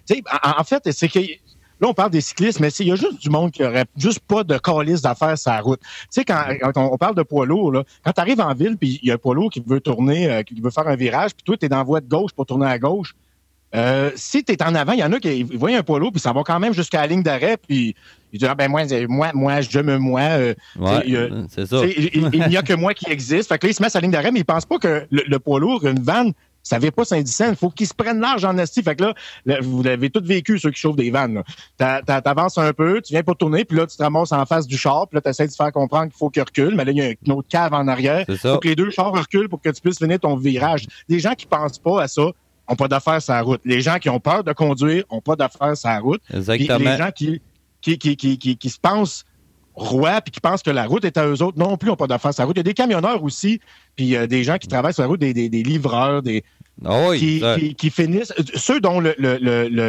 [0.05, 0.23] sais.
[0.43, 1.19] en, fait, c'est que
[1.83, 4.21] Là, on parle des cyclistes, mais il y a juste du monde qui aurait juste
[4.21, 5.81] pas de calice d'affaires sur la route.
[5.81, 6.45] Tu sais, quand,
[6.77, 9.15] on, parle de poids lourd, là, quand tu arrives en ville, puis il y a
[9.15, 11.65] un poids lourd qui veut tourner, euh, qui veut faire un virage, puis toi, tu
[11.65, 13.13] es dans la voie de gauche pour tourner à gauche,
[13.75, 16.13] euh, si tu es en avant, il y en a qui voient un poids lourd,
[16.13, 17.93] puis ça va quand même jusqu'à la ligne d'arrêt, puis
[18.31, 20.21] ils disent ah, ben moi, moi, moi, je me moi.
[20.21, 20.53] Euh,
[21.49, 21.81] c'est ça.
[21.85, 23.49] Il n'y a que moi qui existe.
[23.49, 25.05] Fait que là, ils se mettent sur la ligne d'arrêt, mais ils pensent pas que
[25.11, 26.31] le, le poids lourd, une vanne,
[26.63, 27.51] ça n'avait pas Saint-Dicen.
[27.51, 28.81] Il faut qu'ils se prennent large en asti.
[28.81, 31.43] Fait que là, vous avez tous vécu, ceux qui chauffent des vannes.
[31.77, 34.77] T'avances un peu, tu viens pour tourner, puis là, tu te ramasses en face du
[34.77, 36.75] char, puis là, tu essaies de faire comprendre qu'il faut qu'il recule.
[36.75, 38.23] Mais là, il y a une autre cave en arrière.
[38.27, 40.87] Il faut que les deux chars reculent pour que tu puisses finir ton virage.
[41.09, 42.23] Des gens qui pensent pas à ça
[42.69, 43.61] n'ont pas d'affaires sur la route.
[43.65, 46.21] Les gens qui ont peur de conduire n'ont pas d'affaires sur la route.
[46.33, 46.91] Exactement.
[46.91, 47.41] les gens qui,
[47.81, 49.25] qui, qui, qui, qui se pensent
[49.75, 52.07] rois puis qui pensent que la route est à eux autres non plus n'ont pas
[52.07, 52.55] d'affaires sur la route.
[52.57, 53.59] Il y a des camionneurs aussi,
[53.95, 56.43] puis euh, des gens qui travaillent sur la route, des, des, des livreurs, des,
[56.85, 58.33] ah qui, finissent.
[58.55, 59.13] Ceux dont le,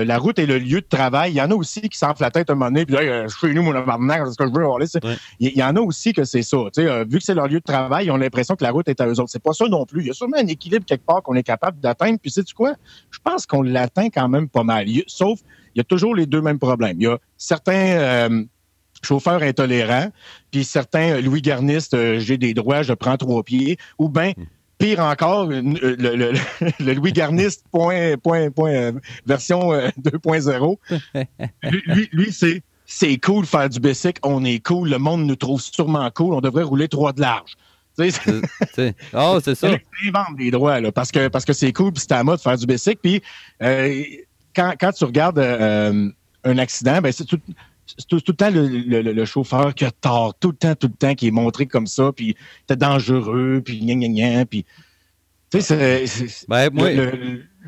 [0.05, 2.31] la route est le lieu de travail, il y en a aussi qui s'enflent la
[2.31, 4.53] tête un moment donné, puis là, euh, je suis nous, mon c'est ce que je
[4.53, 5.11] veux.
[5.40, 6.59] Il y, en a aussi que c'est ça.
[6.79, 9.01] Euh, vu que c'est leur lieu de travail, ils ont l'impression que la route est
[9.01, 9.31] à eux autres.
[9.31, 10.03] C'est pas ça non plus.
[10.03, 12.18] Il y a sûrement un équilibre quelque part qu'on est capable d'atteindre.
[12.20, 12.75] Puis, sais-tu quoi?
[13.11, 14.87] Je pense qu'on l'atteint quand même pas mal.
[15.07, 15.40] sauf,
[15.75, 17.01] il y a toujours les deux mêmes problèmes.
[17.01, 17.73] Il y a certains.
[17.73, 18.44] Euh,
[19.05, 20.11] chauffeurs intolérants,
[20.51, 24.33] puis certains Louis Garnistes, j'ai des droits, je prends trois pieds, ou bien
[24.79, 25.61] pire encore, le,
[26.81, 28.93] le, Louis Garniste point, point, point, euh,
[29.27, 30.79] version 2.0.
[30.93, 31.25] Euh,
[31.87, 35.61] lui, lui c'est c'est cool faire du bicycle, on est cool, le monde nous trouve
[35.61, 37.53] sûrement cool, on devrait rouler trois de large.
[39.14, 39.71] oh, c'est ça.
[40.05, 42.43] Ils des droits, là, parce que parce que c'est cool, puis c'est à mode de
[42.43, 42.99] faire du bicycle.
[43.03, 43.23] Puis
[43.62, 44.03] euh,
[44.55, 47.40] quand, quand tu regardes un accident, ben c'est tout,
[47.87, 51.14] c'est tout, le temps le, chauffeur qui a tort, tout le temps, tout le temps,
[51.14, 54.64] qui est montré comme ça, puis t'es dangereux, puis gna gna gna, puis...
[55.51, 56.05] Tu sais,
[56.49, 56.70] ben,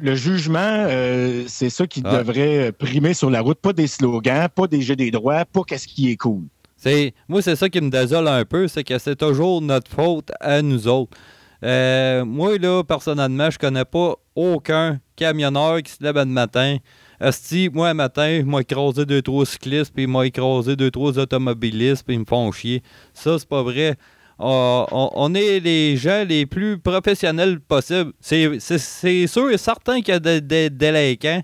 [0.03, 2.19] le, jugement, euh, c'est ça qui ah.
[2.19, 5.87] devrait primer sur la route, pas des slogans, pas des jeux des droits, pas qu'est-ce
[5.87, 6.43] qui est cool.
[6.77, 10.31] C'est, moi, c'est ça qui me désole un peu, c'est que c'est toujours notre faute
[10.41, 11.17] à nous autres.
[11.63, 16.77] Euh, moi, là, personnellement, je connais pas aucun camionneur qui se lève le matin,
[17.21, 21.19] Asti, moi, un matin, il m'a écrasé deux, trois cyclistes, puis m'a écrasé deux, trois
[21.19, 22.83] automobilistes, puis ils me font chier.
[23.15, 23.97] Ça, c'est pas vrai.
[24.39, 28.13] Ah, on, est les gens les plus professionnels possibles.
[28.21, 31.43] C'est sûr et certain qu'il y a des, délinquants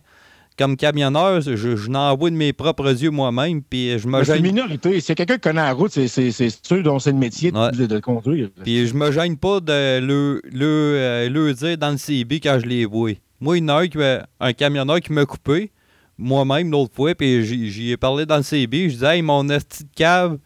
[0.58, 4.42] comme camionneur, je, je n'envoie de mes propres yeux moi-même, puis je me C'est une
[4.42, 5.00] minorité.
[5.00, 8.50] Si quelqu'un connaît la route, c'est ceux dont c'est le métier de, conduire.
[8.62, 12.58] Puis je me gêne pas de le, le, euh, le dire dans le CB quand
[12.60, 13.12] je les vois.
[13.42, 15.72] Moi, il y en a un, camionneur qui m'a coupé,
[16.16, 18.84] moi-même, l'autre fois, puis j'y ai parlé dans le CB.
[18.88, 20.38] Je disais, hey, mon esti de cave,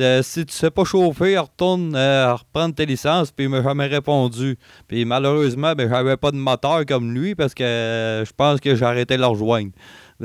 [0.00, 3.30] euh, si tu sais pas chauffer, retourne euh, reprendre tes licences.
[3.30, 4.58] Puis il m'a jamais répondu.
[4.88, 8.74] Puis malheureusement, ben, j'avais pas de moteur comme lui parce que euh, je pense que
[8.74, 9.70] j'ai arrêté de le rejoindre.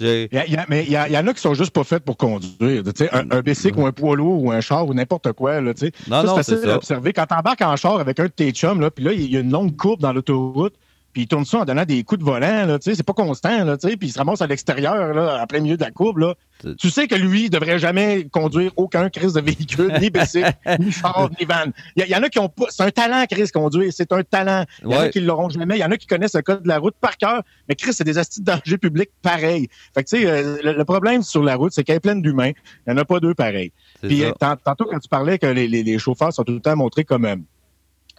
[0.00, 0.28] il
[0.70, 2.82] mais il y, en a qui sont juste pas faits pour conduire.
[3.12, 5.60] Un, un bicycle ou un poids lourd ou un char ou n'importe quoi.
[5.60, 5.74] Là,
[6.08, 7.12] non, non, c'est facile d'observer.
[7.12, 9.36] Quand tu embarques en char avec un de tes chums, là, puis là, il y
[9.36, 10.74] a une longue courbe dans l'autoroute
[11.12, 13.14] puis il tourne ça en donnant des coups de volant, là, tu sais, c'est pas
[13.14, 15.82] constant, là, tu sais, puis il se ramasse à l'extérieur, là, en plein milieu de
[15.82, 16.34] la courbe, là.
[16.76, 20.90] Tu sais que lui, il devrait jamais conduire aucun crise de véhicule, ni bicycle, ni
[20.90, 21.72] char, ni van.
[21.96, 24.64] Il y, en a qui ont pas, c'est un talent, Chris, conduire, c'est un talent.
[24.82, 26.64] Il y en a qui l'auront jamais, il y en a qui connaissent le code
[26.64, 29.68] de la route par cœur, mais Chris, c'est des astuces de danger public pareil.
[29.94, 32.52] Fait que, tu sais, euh, le, problème sur la route, c'est qu'elle est pleine d'humains.
[32.86, 33.72] Il n'y en a pas deux pareils.
[34.02, 37.44] Puis, tantôt, quand tu parlais que les, les, chauffeurs sont tout le temps montrés comme,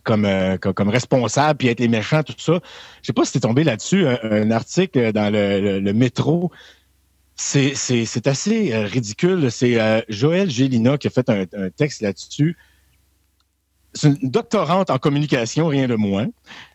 [0.10, 2.60] euh, comme, comme, responsable puis être les méchants, tout ça.
[3.02, 6.52] Je sais pas si t'es tombé là-dessus, un, article dans le, métro.
[7.36, 9.52] C'est assez euh, ridicule.
[9.52, 11.46] C'est euh, Joël Gélina qui a fait un
[11.76, 12.58] texte là-dessus
[13.94, 16.28] c'est une doctorante en communication, rien de moins.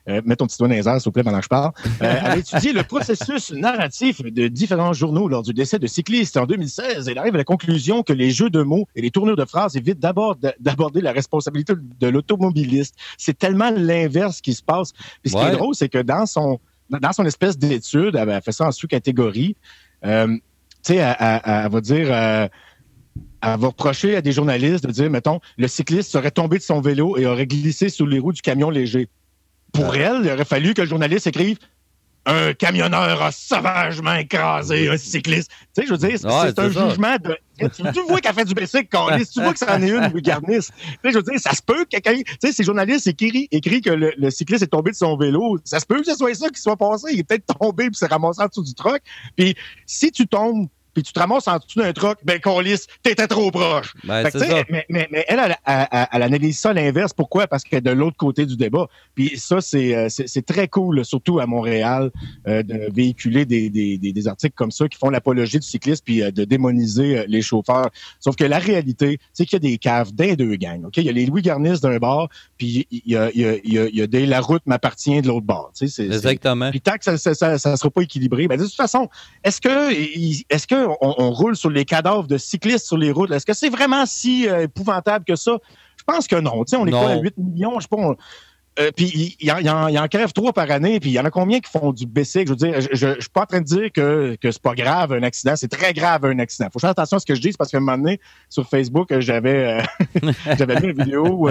[0.09, 1.73] Euh, mets ton petit doigt dans les airs, s'il vous plaît, pendant que je parle.
[1.87, 6.37] Euh, elle a étudié le processus narratif de différents journaux lors du décès de cyclistes
[6.37, 7.09] en 2016.
[7.09, 9.77] Elle arrive à la conclusion que les jeux de mots et les tournures de phrases
[9.77, 12.97] évitent d'abord d'aborder la responsabilité de l'automobiliste.
[13.17, 14.93] C'est tellement l'inverse qui se passe.
[15.23, 16.59] Puis ce qui est drôle, c'est que dans son,
[16.91, 19.57] dans son espèce d'étude, elle a fait ça en sous-catégorie.
[20.05, 20.27] Euh,
[20.85, 22.51] tu sais, elle, va dire...
[23.45, 26.81] Elle va reprocher à des journalistes de dire, mettons, le cycliste serait tombé de son
[26.81, 29.09] vélo et aurait glissé sous les roues du camion léger.
[29.73, 31.59] Pour elle, il aurait fallu que le journaliste écrive
[32.27, 35.51] un camionneur a sauvagement écrasé un cycliste.
[35.75, 37.37] Tu sais, je veux dire, c'est un jugement de.
[37.69, 40.71] Tu, vois qu'elle fait du basic, tu vois que ça en est une, garnisse.
[40.77, 42.17] Tu sais, je veux dire, ça se peut que quelqu'un.
[42.17, 45.59] Tu sais, ces journalistes écrit, écrit que le, cycliste est tombé de son vélo.
[45.65, 47.09] Ça se peut que ce soit ça qui soit passé.
[47.13, 49.01] Il est peut-être tombé puis s'est ramassé en dessous du truck.
[49.37, 49.55] Puis
[49.87, 53.51] si tu tombes puis tu te ramasses en dessous d'un truck, ben lisse, t'étais trop
[53.51, 53.95] proche.
[54.05, 54.65] Ben, ça.
[54.71, 57.13] Mais, mais, mais, elle, elle, elle, elle, analyse ça à l'inverse.
[57.13, 57.47] Pourquoi?
[57.47, 58.87] Parce qu'elle est de l'autre côté du débat.
[59.15, 62.11] Puis ça, c'est, euh, c'est, très cool, surtout à Montréal,
[62.47, 66.23] euh, de véhiculer des, des, des, articles comme ça qui font l'apologie du cycliste puis
[66.23, 67.91] euh, de démoniser les chauffeurs.
[68.21, 70.85] Sauf que la réalité, c'est qu'il y a des caves d'un deux gangs.
[70.85, 73.47] Ok, Il y a les Louis Garnis d'un bord, puis il y a, il y
[73.47, 75.73] a, il y a, des La route m'appartient de l'autre bord.
[75.81, 76.71] Exactement.
[76.71, 79.09] Puis tant que ça, ça, ça, ça sera pas équilibré, ben de toute façon,
[79.43, 79.93] est-ce que,
[80.53, 83.31] est-ce que on, roule sur les cadavres de cyclistes sur les routes.
[83.31, 85.59] Est-ce que c'est vraiment si euh, épouvantable que ça?
[85.97, 86.65] Je pense que non.
[86.77, 87.79] on est pas à 8 millions?
[87.79, 88.17] Je sais pas.
[88.81, 91.61] Euh, puis il y, en crève trois par année, puis il y en a combien
[91.61, 92.45] qui font du BC?
[92.45, 94.75] Je veux dire, je, ne suis pas en train de dire que, que c'est pas
[94.75, 96.69] grave un accident, c'est très grave un accident.
[96.73, 99.17] Faut faire attention à ce que je dis, parce qu'à un moment donné, sur Facebook,
[99.21, 101.49] j'avais euh, j'avais mis une vidéo,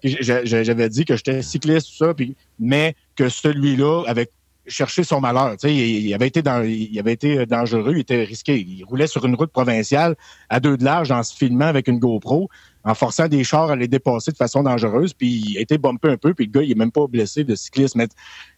[0.00, 4.30] puis j'avais dit que j'étais cycliste, tout ça, puis mais que celui-là, avec
[4.68, 5.56] chercher son malheur.
[5.56, 8.58] Tu sais, il, avait été dans, il avait été dangereux, il était risqué.
[8.58, 10.16] Il roulait sur une route provinciale
[10.48, 12.48] à deux de large en se filmant avec une GoPro,
[12.84, 15.14] en forçant des chars à les dépasser de façon dangereuse.
[15.14, 17.44] Puis il a été bumpé un peu, puis le gars, il est même pas blessé
[17.44, 17.96] de cycliste.
[17.96, 18.08] Mais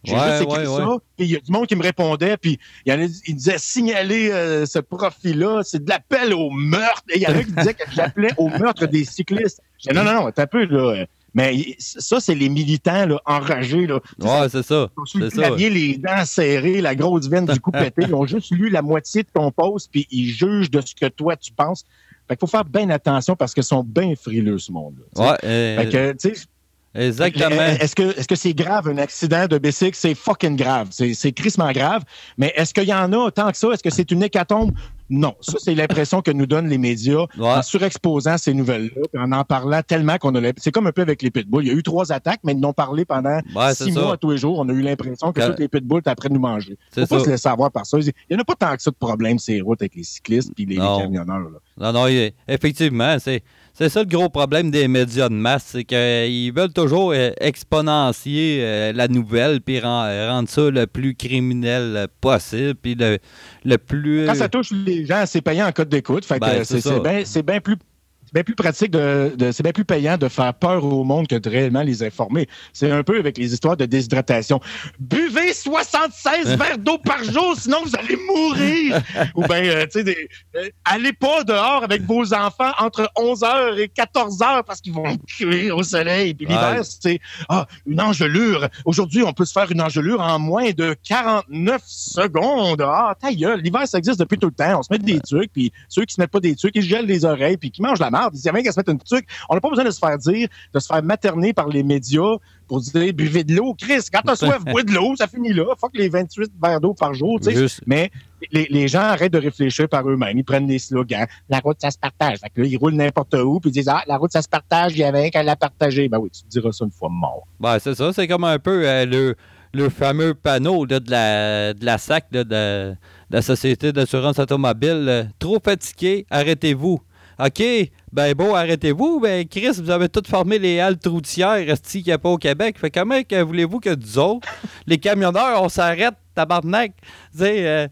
[0.03, 3.09] j'ai juste écrit ça, puis il y a du monde qui me répondait, puis il,
[3.25, 7.03] il disait signaler euh, ce profil-là, c'est de l'appel au meurtre.
[7.09, 9.61] Et il y en a qui disaient que j'appelais au meurtre des cyclistes.
[9.93, 11.05] Non, non, non, t'as peu là.
[11.33, 13.87] Mais ça, c'est les militants là, enragés.
[13.87, 13.99] Là.
[14.19, 14.89] Ouais, c'est ça.
[15.15, 18.03] Ils ont les dents serrées, la grosse veine du coup pété.
[18.07, 21.07] Ils ont juste lu la moitié de ton poste, puis ils jugent de ce que
[21.07, 21.85] toi, tu penses.
[22.27, 25.31] Fait qu'il faut faire bien attention parce qu'ils sont bien frileux, ce monde-là.
[25.31, 25.37] Ouais.
[25.43, 26.45] Euh, fait que, tu sais,
[26.93, 27.61] Exactement.
[27.61, 29.95] Est-ce que est-ce que c'est grave un accident de bicycle?
[29.95, 30.89] C'est fucking grave.
[30.91, 32.03] C'est crissement grave.
[32.37, 33.69] Mais est-ce qu'il y en a tant que ça?
[33.71, 34.71] Est-ce que c'est une hécatombe?
[35.13, 39.43] Non, ça, c'est l'impression que nous donnent les médias en surexposant ces nouvelles-là, en en
[39.43, 40.51] parlant tellement qu'on a...
[40.55, 41.65] C'est comme un peu avec les pitbulls.
[41.65, 43.39] Il y a eu trois attaques, mais ils n'ont parlé pendant
[43.73, 44.59] six mois tous les jours.
[44.59, 46.77] On a eu l'impression que, tous les pitbulls étaient après nous manger.
[46.93, 47.99] Faut pas se laisser savoir par ça.
[47.99, 50.51] Il n'y en a pas tant que ça de problème, ces routes avec les cyclistes
[50.57, 51.49] et les, camionneurs.
[51.77, 52.05] Non, non,
[52.47, 53.43] effectivement, c'est...
[53.73, 58.59] C'est ça le gros problème des médias de masse, c'est qu'ils veulent toujours euh, exponentier
[58.61, 63.17] euh, la nouvelle puis rendre ça le plus criminel possible puis le,
[63.63, 64.25] le plus...
[64.25, 66.27] Quand ça touche les gens, c'est payant en code d'écoute.
[66.39, 67.90] Ben, c'est bien plus c'est
[68.31, 71.49] bien plus pratique de, c'est bien plus payant de faire peur au monde que de
[71.49, 72.47] réellement les informer.
[72.73, 74.59] C'est un peu avec les histoires de déshydratation.
[74.99, 79.01] Buvez 76 verres d'eau par jour, sinon vous allez mourir.
[79.35, 83.87] Ou bien, euh, tu sais, euh, allez pas dehors avec vos enfants entre 11h et
[83.87, 86.33] 14h parce qu'ils vont cuire au soleil.
[86.33, 88.67] Puis l'hiver, c'est ah, une engelure.
[88.85, 92.81] Aujourd'hui, on peut se faire une engelure en moins de 49 secondes.
[92.81, 93.61] Ah, ta gueule.
[93.61, 94.79] L'hiver, ça existe depuis tout le temps.
[94.79, 97.05] On se met des trucs, puis ceux qui se mettent pas des trucs, ils gèlent
[97.05, 98.35] les oreilles, puis qui mangent la marde.
[98.35, 99.27] Il y a rien qu'à se mettre une truc.
[99.49, 102.37] On n'a pas besoin de se faire dire, de se faire materner par les médias
[102.67, 103.75] pour dire buvez de l'eau.
[103.77, 105.65] Chris, quand t'as soif, bois de l'eau, ça finit là.
[105.79, 107.39] Fuck les 28 verres d'eau par jour.
[107.41, 107.65] Sais.
[107.85, 108.11] Mais
[108.51, 110.37] les, les, gens arrêtent de réfléchir par eux-mêmes.
[110.37, 111.27] Ils prennent des slogans.
[111.49, 112.39] La route, ça se partage.
[112.39, 114.49] Fait que là, ils roulent n'importe où, puis ils disent Ah, la route, ça se
[114.49, 116.07] partage, il y avait qu'à la partager.
[116.07, 117.47] Ben oui, tu te diras ça une fois mort.
[117.59, 118.13] Ben, c'est ça.
[118.13, 119.35] C'est comme un peu euh, le,
[119.73, 122.95] le fameux panneau de, la, de la SAC, de, de,
[123.29, 125.29] la Société d'assurance automobile.
[125.39, 127.01] Trop fatigué, arrêtez-vous.
[127.39, 127.63] OK,
[128.11, 129.19] ben bon, arrêtez-vous.
[129.21, 132.77] Ben Chris, vous avez toutes formé les haltes routières, qu'il n'y a pas au Québec.
[132.77, 134.47] Fait comment que voulez-vous que nous autres,
[134.87, 136.91] les camionneurs, on s'arrête, tabarnak?
[137.39, 137.87] Euh,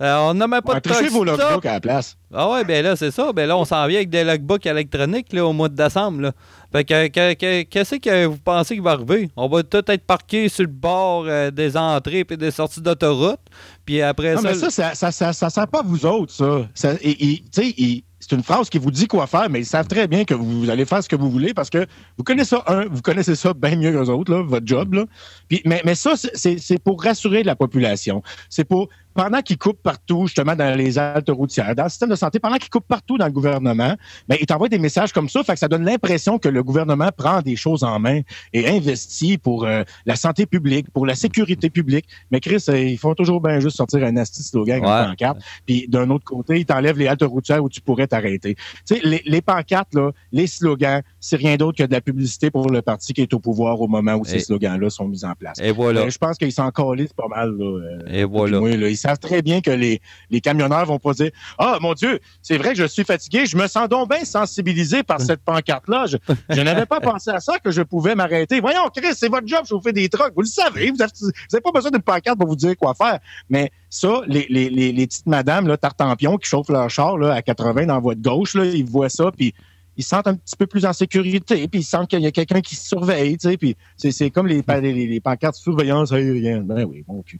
[0.00, 2.16] euh, on n'a même pas de vos logbooks à la place.
[2.32, 3.32] Ah ouais, ben là, c'est ça.
[3.32, 6.20] Ben là, on s'en vient avec des logbooks électroniques là, au mois de décembre.
[6.20, 6.32] Là.
[6.72, 9.30] Fait que, qu'est-ce que vous pensez qui va arriver?
[9.36, 13.40] On va tout être parqué sur le bord euh, des entrées et des sorties d'autoroute.
[13.86, 14.48] Puis après non, ça.
[14.48, 16.66] mais ça, ça, ça, ça, ça sert pas à vous autres, ça.
[16.74, 20.08] ça et, et, c'est une phrase qui vous dit quoi faire, mais ils savent très
[20.08, 22.86] bien que vous allez faire ce que vous voulez parce que vous connaissez ça, un,
[22.86, 24.94] vous connaissez ça bien mieux que les autres, là, votre job.
[24.94, 25.04] Là.
[25.48, 28.22] Puis, mais, mais ça, c'est pour rassurer la population.
[28.48, 32.16] C'est pour pendant qu'ils coupent partout, justement, dans les altes routières, dans le système de
[32.16, 33.94] santé, pendant qu'ils coupent partout dans le gouvernement,
[34.28, 37.10] ben, ils t'envoient des messages comme ça, fait que ça donne l'impression que le gouvernement
[37.16, 38.20] prend des choses en main
[38.52, 42.06] et investit pour euh, la santé publique, pour la sécurité publique.
[42.30, 44.88] Mais Chris, euh, ils font toujours bien juste sortir un asti slogan ouais.
[44.88, 45.38] en pancarte.
[45.66, 48.56] Puis d'un autre côté, ils t'enlèvent les haltes routières où tu pourrais t'arrêter.
[48.86, 52.50] Tu sais, les, les pancartes, là, les slogans, c'est rien d'autre que de la publicité
[52.50, 55.32] pour le parti qui est au pouvoir au moment où ces slogans-là sont mis en
[55.34, 55.58] place.
[55.58, 56.06] Et voilà.
[56.10, 57.56] Je pense qu'ils s'en calissent pas mal.
[57.56, 58.58] Là, euh, et voilà.
[58.58, 62.58] Ils savent très bien que les, les camionneurs vont pas dire Ah, mon Dieu, c'est
[62.58, 66.04] vrai que je suis fatigué, je me sens donc bien sensibilisé par cette pancarte-là.
[66.50, 68.60] Je, n'avais pas pensé à ça que je pouvais m'arrêter.
[68.60, 70.34] Voyons, Chris, c'est votre job, je vous fais des trucs.
[70.34, 73.18] Vous le savez, vous n'avez pas besoin d'une pancarte pour vous dire quoi faire.
[73.48, 77.40] Mais ça, les, les, les, petites madames, là, tartampions, qui chauffent leur char là, à
[77.40, 79.54] 80 dans votre gauche, là, ils voient ça, puis
[79.96, 82.30] ils se sentent un petit peu plus en sécurité, puis ils sentent qu'il y a
[82.30, 86.62] quelqu'un qui surveille, tu sais, puis c'est comme les, les, les, pancartes surveillance aérienne.
[86.62, 87.38] Ben oui, bon cul.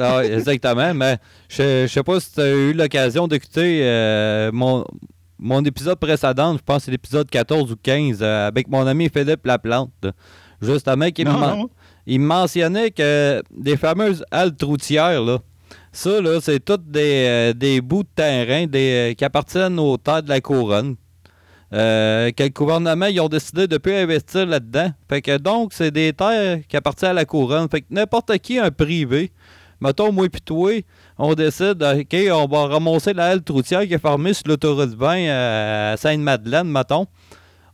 [0.00, 4.84] Ah exactement, mais je, ne sais pas si tu as eu l'occasion d'écouter euh, mon,
[5.38, 9.08] mon épisode précédent, je pense que c'est l'épisode 14 ou 15, euh, avec mon ami
[9.08, 10.06] Philippe Laplante.
[10.60, 11.28] Justement, il,
[12.06, 15.38] il mentionnait que des fameuses haltes routières, là,
[15.92, 20.22] ça, là, c'est toutes des, euh, des, bouts de terrain des, qui appartiennent aux terres
[20.22, 20.96] de la couronne.
[21.72, 24.90] Euh, que le gouvernement, ils ont décidé de ne plus investir là-dedans.
[25.08, 27.68] Fait que donc, c'est des terres qui appartiennent à la couronne.
[27.68, 29.32] Fait que n'importe qui, un privé,
[29.80, 30.72] mettons moi et toi,
[31.18, 35.28] on décide, OK, on va ramasser la halte routière qui est formée sur l'autoroute 20
[35.28, 37.06] à Sainte-Madeleine, mettons.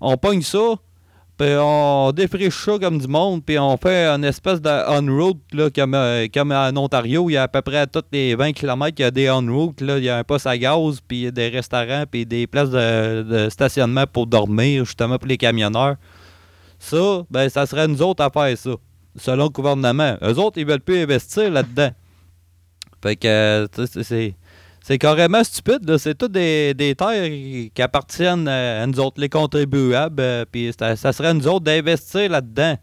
[0.00, 0.74] On pogne ça,
[1.37, 5.40] puis on défriche ça comme du monde, puis on fait une espèce de on-route,
[5.75, 8.53] comme, euh, comme en Ontario, il y a à peu près à tous les 20
[8.53, 11.49] km, il y a des on-route, il y a un poste à gaz, puis des
[11.49, 15.97] restaurants, puis des places de, stationnement pour dormir, justement, pour les camionneurs.
[16.79, 18.75] Ça, ben, ça serait nous autres à faire ça,
[19.16, 20.16] selon le gouvernement.
[20.23, 21.90] Eux autres, ils veulent plus investir là-dedans.
[23.03, 23.66] Fait que,
[24.03, 24.37] c'est
[24.85, 25.97] c'est carrément stupide.
[25.97, 27.31] C'est tout des, terres
[27.75, 30.20] qui appartiennent à nous autres, les contribuables.
[30.20, 32.77] Euh, puis ça, serait à nous autres d'investir là-dedans.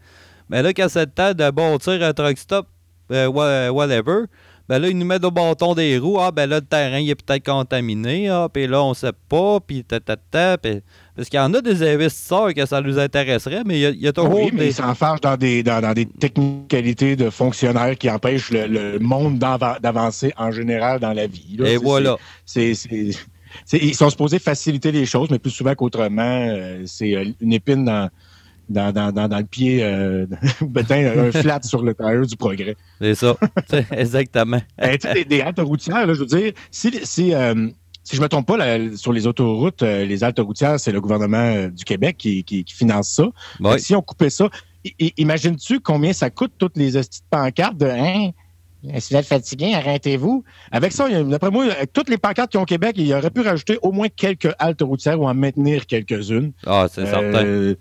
[0.49, 2.65] Mais là, quand c'est le temps de bâtir un truck stop,
[3.11, 4.25] euh, whatever,
[4.67, 6.19] ben là, ils nous mettent au bâton des roues.
[6.19, 8.29] Ah, ben là, le terrain, il est peut-être contaminé.
[8.29, 9.59] Ah, puis là, on sait pas.
[9.59, 10.81] Puis ta, Puis
[11.15, 14.13] parce qu'il y en a des investisseurs que ça nous intéresserait, mais il y a,
[14.13, 14.45] toujours.
[14.45, 19.37] Oui, mais ils s'enfargent dans des, dans, des technicalités de fonctionnaires qui empêchent le, monde
[19.39, 21.57] d'avancer en général dans la vie.
[21.65, 22.17] Et voilà.
[22.45, 22.73] C'est
[23.73, 27.85] ils sont supposés faciliter les choses, mais plus souvent qu'autrement, euh, c'est euh, une épine
[27.85, 28.09] dans,
[28.69, 30.25] dans, dans, dans, le pied, euh,
[30.61, 32.75] un flat sur le tailleur du progrès.
[33.01, 33.35] C'est ça,
[33.91, 34.61] exactement.
[34.77, 37.33] Ben, des, des routières, je veux dire, si, si
[38.11, 38.57] si je me trompe pas,
[38.97, 42.65] sur les autoroutes, euh, les haltes routières, c'est le gouvernement euh, du Québec qui, qui,
[42.67, 43.77] finance ça.
[43.77, 44.49] Si on coupait ça,
[44.99, 48.31] imagines-tu combien ça coûte toutes les petites pancartes de hein?
[48.99, 50.43] Si vous êtes fatigué, arrêtez-vous.
[50.73, 53.41] Avec ça, d'après moi, avec toutes les pancartes qui ont au Québec, il aurait pu
[53.41, 56.51] rajouter au moins quelques haltes routières ou en maintenir quelques-unes.
[56.65, 57.45] Ah, c'est certain.
[57.45, 57.75] Euh,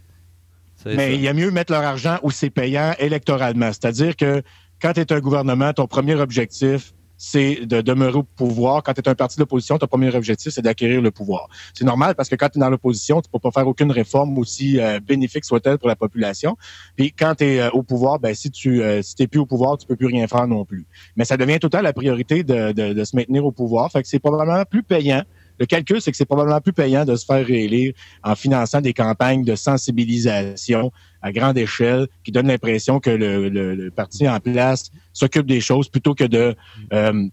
[0.86, 3.72] mais il y a mieux mettre leur argent où c'est payant électoralement.
[3.72, 4.42] C'est-à-dire que
[4.80, 8.82] quand tu es un gouvernement, ton premier objectif, c'est de demeurer au pouvoir.
[8.82, 11.48] Quand tu es un parti d'opposition, ton premier objectif, c'est d'acquérir le pouvoir.
[11.74, 14.38] C'est normal parce que quand tu es dans l'opposition, tu peux pas faire aucune réforme
[14.38, 16.56] aussi euh, bénéfique soit-elle pour la population.
[16.96, 19.44] Puis quand tu es euh, au pouvoir, ben si tu euh, si t'es plus au
[19.44, 20.86] pouvoir, tu peux plus rien faire non plus.
[21.14, 23.92] Mais ça devient tout la priorité de, de, de se maintenir au pouvoir.
[23.92, 25.22] Fait que c'est probablement plus payant
[25.60, 27.92] le calcul, c'est que c'est probablement plus payant de se faire réélire
[28.24, 34.26] en finançant des campagnes de sensibilisation à grande échelle qui donnent l'impression que le, parti
[34.26, 36.56] en place s'occupe des choses plutôt que de
[36.94, 37.28] euh,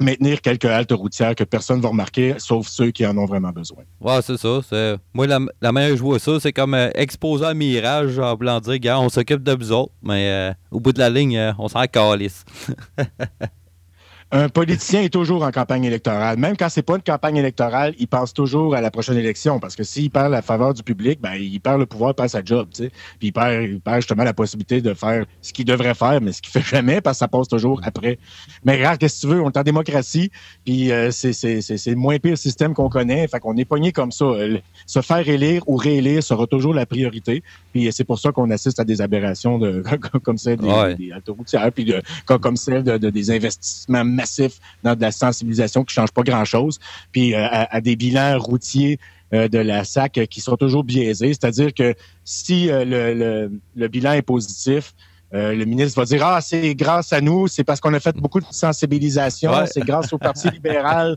[0.00, 3.50] maintenir quelques haltes routières que personne ne va remarquer, sauf ceux qui en ont vraiment
[3.50, 3.84] besoin.
[4.00, 4.60] Ouais, c'est ça.
[5.14, 5.38] Moi, la,
[5.72, 9.08] manière que je vois ça, c'est comme euh, exposer un mirage en blanc dire, on
[9.08, 12.44] s'occupe de vous autres, mais euh, au bout de la ligne, on s'en calisse.
[14.32, 16.38] un politicien est toujours en campagne électorale.
[16.38, 19.74] Même quand c'est pas une campagne électorale, il pense toujours à la prochaine élection parce
[19.74, 22.44] que s'il perd la faveur du public, ben il perd le pouvoir, il perd sa
[22.44, 22.90] job, tu sais.
[23.18, 26.30] Puis il perd, il perd justement la possibilité de faire ce qu'il devrait faire, mais
[26.30, 28.18] ce qu'il fait jamais parce que ça passe toujours après.
[28.64, 30.30] Mais regarde, qu'est-ce que tu veux, on est en démocratie,
[30.64, 33.26] puis euh, c'est le moins pire système qu'on connaît.
[33.26, 34.26] Fait qu'on est pogné comme ça.
[34.86, 37.42] Se faire élire ou réélire sera toujours la priorité.
[37.72, 39.82] Puis c'est pour ça qu'on assiste à des aberrations de,
[40.22, 40.94] comme celle des, ouais.
[40.94, 44.04] des autoroutières, puis de, comme celle de, des investissements
[44.82, 46.78] dans de la sensibilisation qui change pas grand-chose,
[47.12, 48.98] puis euh, à, des bilans routiers
[49.32, 51.28] euh, de la SAC qui sont toujours biaisés.
[51.28, 54.94] C'est-à-dire que si euh, le, le, bilan est positif,
[55.32, 58.40] le ministre va dire Ah, c'est grâce à nous, c'est parce qu'on a fait beaucoup
[58.40, 61.16] de sensibilisation, c'est grâce au Parti libéral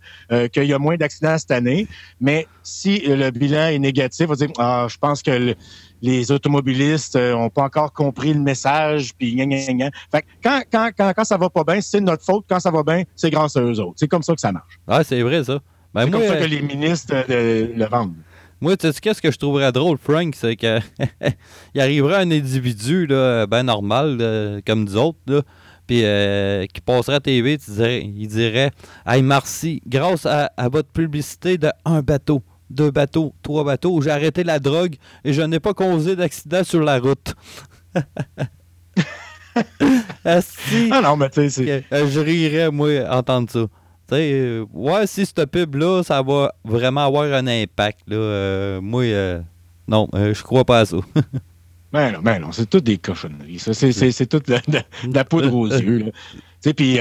[0.51, 1.87] qu'il y a moins d'accidents cette année.
[2.21, 5.55] Mais si le bilan est négatif, on va dire Ah, je pense que
[6.03, 9.89] les automobilistes n'ont euh, pas encore compris le message, puis gna, gna, gna.
[10.11, 12.43] Fait quand, quand, quand, quand ça va pas bien, c'est notre faute.
[12.47, 13.93] Quand ça va bien, c'est grâce à eux autres.
[13.95, 14.79] C'est comme ça que ça marche.
[14.85, 15.59] Ah, c'est vrai, ça.
[15.93, 18.15] Ben, c'est comme ça que les ministres euh, le vendent.
[18.63, 20.81] Moi, tu sais, qu'est-ce que je trouverais drôle, Frank, c'est qu'il
[21.77, 25.41] arriverait un individu, là, ben normal, comme nous autres, là,
[25.85, 28.71] puis euh, qui passerait à TV, tu dirais, il dirait
[29.05, 33.99] Hey, merci, grâce à, à votre publicité de un bateau, deux bateaux, trois bateaux.
[34.01, 34.95] J'ai arrêté la drogue
[35.25, 37.35] et je n'ai pas causé d'accident sur la route.
[40.25, 40.39] ah
[41.03, 43.65] non, mais tu sais, euh, Je rirais, moi, entendre ça.
[44.13, 48.01] Sais, euh, ouais, si cette pub-là, ça va vraiment avoir un impact.
[48.07, 49.03] Là, euh, moi,
[49.87, 50.97] non, je crois pas à ça.
[51.91, 53.59] ben non, ben non, c'est tout des cochonneries.
[53.59, 54.57] C'est tout de,
[55.13, 56.11] la poudre aux yeux.
[56.33, 56.99] Tu sais, puis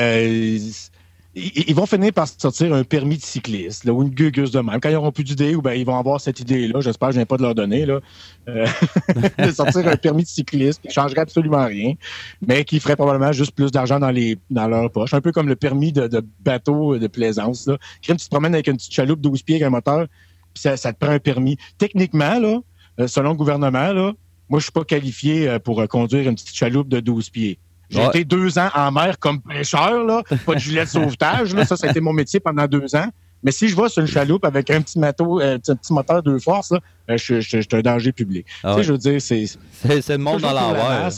[1.34, 4.80] ils, vont finir par sortir un permis de cycliste ou une gugus de même.
[4.80, 7.26] Quand ils n'auront plus d'idées, ben, ils vont avoir cette idée-là, j'espère que je viens
[7.26, 8.00] pas de leur donner, là,
[8.48, 8.66] euh,
[9.38, 11.94] de sortir un permis de cycliste qui ne changerait absolument rien,
[12.46, 14.14] mais qui ferait probablement juste plus d'argent dans,
[14.50, 15.14] dans leur poche.
[15.14, 17.68] Un peu comme le permis de, bateau de plaisance.
[18.06, 20.06] Quand tu te promènes avec une petite chaloupe 12 pieds avec un moteur,
[20.52, 21.56] puis ça, te prend un permis.
[21.78, 22.62] Techniquement,
[23.00, 24.12] euh, selon le gouvernement,
[24.50, 27.58] moi, je suis pas qualifié euh, pour conduire une petite chaloupe de 12 pieds.
[27.92, 31.54] J'ai été deux ans en mer comme pêcheur, là, pas de gilet de sauvetage.
[31.54, 33.08] Là, ça, ça a été mon métier pendant deux ans.
[33.42, 36.22] Mais si je vais sur une chaloupe avec un petit, mato, euh, un petit moteur
[36.22, 36.78] de force, là,
[37.08, 38.46] ben, je, je, je, suis un danger public.
[38.62, 39.44] Ah tu sais, je veux dire, c'est.
[39.72, 41.10] C'est le monde dans l'envers.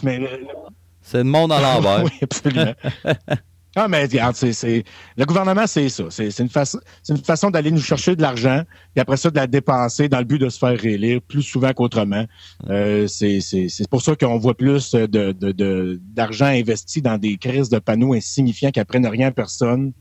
[1.02, 2.04] C'est le monde dans l'envers.
[2.04, 2.72] oui, absolument.
[3.76, 4.84] Ah, mais regarde, c'est,
[5.16, 6.04] le gouvernement, c'est ça.
[6.10, 8.62] C'est, une, façon, une façon d'aller nous chercher de l'argent,
[8.94, 11.72] et après ça, de la dépenser dans le but de se faire réélire plus souvent
[11.72, 12.24] qu'autrement.
[12.70, 13.40] Euh, c'est,
[13.90, 18.70] pour ça qu'on voit plus de, de, d'argent investi dans des crises de panneaux insignifiants
[18.70, 19.92] qui apprennent rien à personne,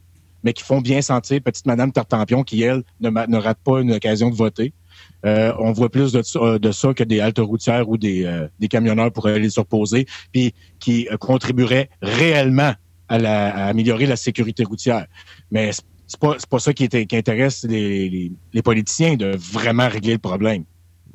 [0.43, 3.93] mais qui font bien sentir petite Madame Tartampion qui, elle, ne, ne rate pas une
[3.93, 4.73] occasion de voter.
[5.25, 8.67] Euh, on voit plus de, de, ça que des haltes routières ou des, euh, des
[8.67, 12.73] camionneurs pourraient les s'opposer, puis qui contribueraient réellement
[13.13, 15.05] à, améliorer la sécurité routière.
[15.51, 15.71] Mais
[16.07, 18.31] c'est pas, pas ça qui, qui intéresse les,
[18.63, 20.65] politiciens de vraiment régler le problème.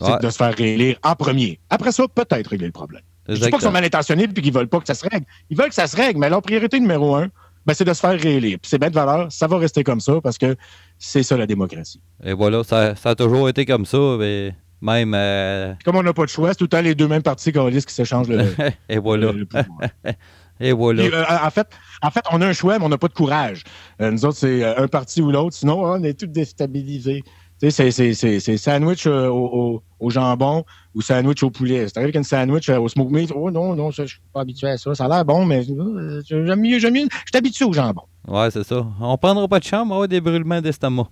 [0.01, 1.59] C'est de se faire réélire en premier.
[1.71, 3.03] Après ça, peut-être régler le problème.
[3.29, 5.27] Je dis pas qu'ils sont mal intentionnés et qu'ils veulent pas que ça se règle.
[5.51, 7.29] Ils veulent que ça se règle, mais leur priorité numéro un,
[7.67, 8.59] ben, c'est de se faire réélire.
[8.63, 10.57] c'est bien de valeur, ça va rester comme ça parce que
[10.99, 12.01] c'est ça la démocratie.
[12.25, 15.13] Et voilà, ça, a toujours été comme ça, mais même.
[15.15, 17.53] Euh, comme on n'a pas de choix, c'est tout le temps les deux mêmes partis
[17.53, 18.47] qui s'échangent le,
[18.89, 19.33] Et voilà.
[19.33, 19.91] le pouvoir.
[20.61, 21.03] Et voilà.
[21.03, 21.69] Euh, en, fait,
[22.03, 23.65] en fait, on a un choix, mais on n'a pas de courage.
[24.01, 25.57] Euh, nous autres, c'est euh, un parti ou l'autre.
[25.57, 27.23] Sinon, on est tous déstabilisés.
[27.61, 31.89] Tu sais, c'est sandwich au, jambon ou sandwich au poulet.
[31.89, 33.33] C'est arrivé qu'une sandwich au smoke meat.
[33.35, 34.95] Oh non, non, ça, je suis pas habitué à ça.
[34.95, 37.09] Ça a l'air bon, mais j'aime mieux, j'aime mieux.
[37.11, 38.03] Je suis habitué au jambon.
[38.29, 38.87] Ouais, c'est ça.
[39.01, 41.09] On prendra pas de chambre, on des brûlements d'estomac.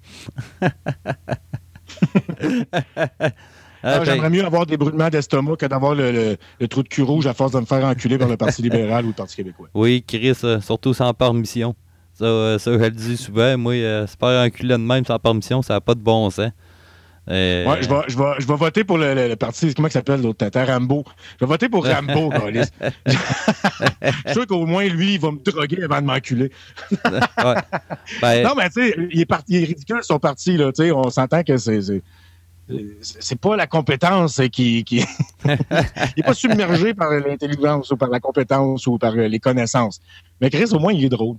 [3.86, 6.36] Ah, j'aimerais mieux avoir des brûlements d'estomac que d'avoir le,
[6.68, 9.08] trou de cul rouge à force de me faire enculer par le Parti libéral ou
[9.08, 9.68] le Parti québécois.
[9.74, 11.74] Oui, Chris, euh, surtout sans permission.
[12.14, 13.56] Ça, euh, ça, je le dis souvent.
[13.56, 16.50] Moi, euh, se faire enculer de même sans permission, ça n'a pas de bon sens.
[17.28, 17.66] Euh...
[17.66, 20.38] Ouais, je vais, je, vais, je vais voter pour le, parti, comment il s'appelle l'autre
[20.38, 21.04] tata, Rambo.
[21.40, 22.62] Je vais voter pour Rambo, Je
[23.12, 26.50] suis sûr qu'au moins, lui, il va me droguer avant de m'enculer.
[27.04, 27.20] ouais.
[28.22, 30.70] Ben, non, mais tu sais, il, est il est ridicule son parti, là.
[30.94, 31.80] On s'entend que c'est
[33.00, 34.84] c'est pas la compétence qui.
[34.84, 34.96] qui...
[35.44, 35.56] il
[36.16, 40.00] n'est pas submergé par l'intelligence ou par la compétence ou par les connaissances.
[40.40, 41.36] Mais Chris, au moins, il est drôle.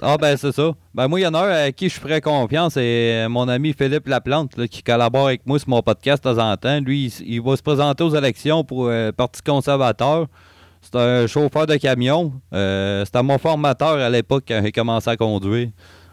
[0.00, 0.72] ah, ben, c'est ça.
[0.94, 3.72] Ben, moi, il y en a un à qui je ferais confiance, c'est mon ami
[3.72, 6.80] Philippe Laplante, qui collabore avec moi sur mon podcast de temps en temps.
[6.80, 10.28] Lui, il, va se présenter aux élections pour le Parti conservateur.
[10.80, 12.32] C'est un chauffeur de camion.
[12.52, 15.70] Euh, C'était mon formateur à l'époque quand j'ai commencé à conduire.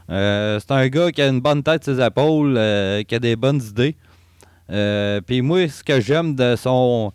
[0.09, 3.19] Euh, c'est un gars qui a une bonne tête sur ses épaules, euh, qui a
[3.19, 3.95] des bonnes idées.
[4.71, 7.11] Euh, puis moi, ce que j'aime de son.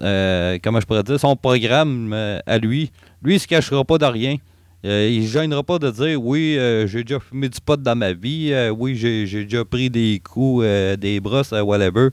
[0.00, 2.90] Euh, comment je pourrais dire, son programme euh, à lui,
[3.22, 4.36] lui, il se cachera pas de rien.
[4.82, 8.52] il ne gênera pas de dire oui, j'ai déjà fumé du pot dans ma vie,
[8.76, 10.66] oui, j'ai déjà pris des coups,
[10.98, 12.08] des brosses, whatever.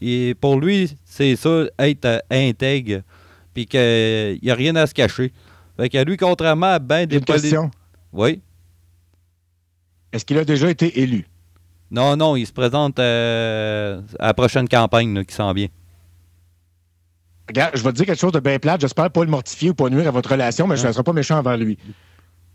[0.00, 3.02] Et pour lui, c'est ça, être intègre,
[3.52, 5.32] puis qu'il n'y a rien à se cacher.
[5.76, 7.70] Fait que lui, contrairement à ben des politiciens.
[8.12, 8.40] Oui?
[10.12, 11.26] Est-ce qu'il a déjà été élu?
[11.90, 15.68] Non, non, il se présente euh, à la prochaine campagne qui s'en vient.
[17.48, 18.80] Regarde, je vais te dire quelque chose de bien plate.
[18.80, 21.12] J'espère pas le mortifier ou pas nuire à votre relation, mais je ne serai pas
[21.12, 21.78] méchant envers lui.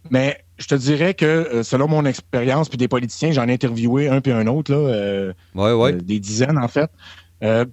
[0.10, 4.10] Mais je te dirais que, euh, selon mon expérience, puis des politiciens, j'en ai interviewé
[4.10, 6.92] un puis un autre, là, euh, ouais, des dizaines en fait.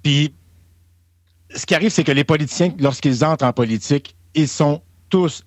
[0.03, 0.35] puis,
[1.55, 5.45] ce qui arrive, c'est que les politiciens, lorsqu'ils entrent en politique, ils sont tous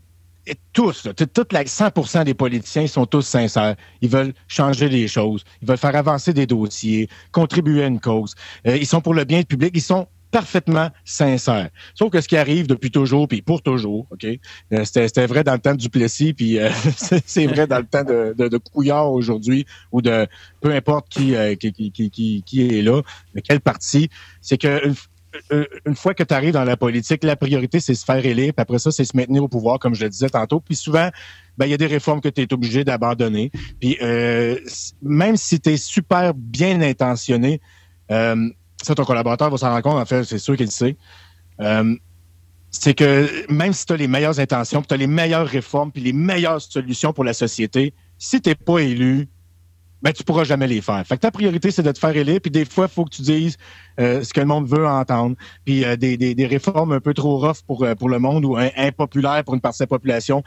[0.73, 3.75] tous, toute la 100 des politiciens sont tous sincères.
[4.01, 5.43] Ils veulent changer les choses.
[5.61, 8.35] Ils veulent faire avancer des dossiers, contribuer à une cause.
[8.67, 9.71] Euh, ils sont pour le bien public.
[9.75, 11.69] Ils sont parfaitement sincères.
[11.93, 14.25] Sauf que ce qui arrive depuis toujours, puis pour toujours, OK?
[14.25, 16.69] Euh, c'était vrai dans le temps de Duplessis, puis euh,
[17.25, 20.25] c'est vrai dans le temps de, de, Couillard aujourd'hui, ou de
[20.61, 21.35] peu importe qui,
[22.45, 23.01] qui, est là,
[23.35, 24.93] mais quel parti, c'est que
[25.85, 28.61] une fois que tu arrives dans la politique, la priorité, c'est se faire élire, puis
[28.61, 30.59] après ça, c'est se maintenir au pouvoir, comme je le disais tantôt.
[30.59, 31.09] Puis souvent,
[31.57, 33.51] ben, il y a des réformes que tu es obligé d'abandonner.
[33.79, 33.97] Puis
[35.01, 37.61] même si tu es super bien intentionné,
[38.09, 40.97] ça, ton collaborateur va s'en rendre compte, en fait, c'est sûr qu'il le sait
[42.71, 46.01] c'est que même si tu as les meilleures intentions, tu as les meilleures réformes, puis
[46.01, 49.27] les meilleures solutions pour la société, si tu n'es pas élu,
[50.01, 51.05] ben, tu pourras jamais les faire.
[51.05, 53.11] Fait que ta priorité, c'est de te faire élire, puis des fois, il faut que
[53.11, 53.57] tu dises
[53.99, 55.35] euh, ce que le monde veut entendre.
[55.65, 58.57] Puis euh, des, des, réformes un peu trop rough pour, euh, pour le monde ou
[58.57, 60.43] impopulaires pour une partie de la population,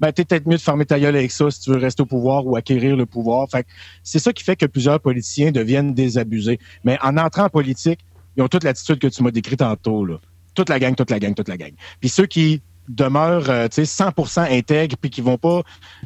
[0.00, 2.06] ben, t'es peut-être mieux de fermer ta gueule avec ça si tu veux rester au
[2.06, 3.48] pouvoir ou acquérir le pouvoir.
[3.50, 3.66] Fait
[4.02, 6.58] c'est ça qui fait que plusieurs politiciens deviennent désabusés.
[6.84, 8.00] Mais en entrant en politique,
[8.36, 10.18] ils ont toute l'attitude que tu m'as décrite tantôt, là
[10.56, 11.72] toute la gang, toute la gang, toute la gang.
[12.00, 15.62] Puis ceux qui demeurent euh, 100% intègres puis qui vont pas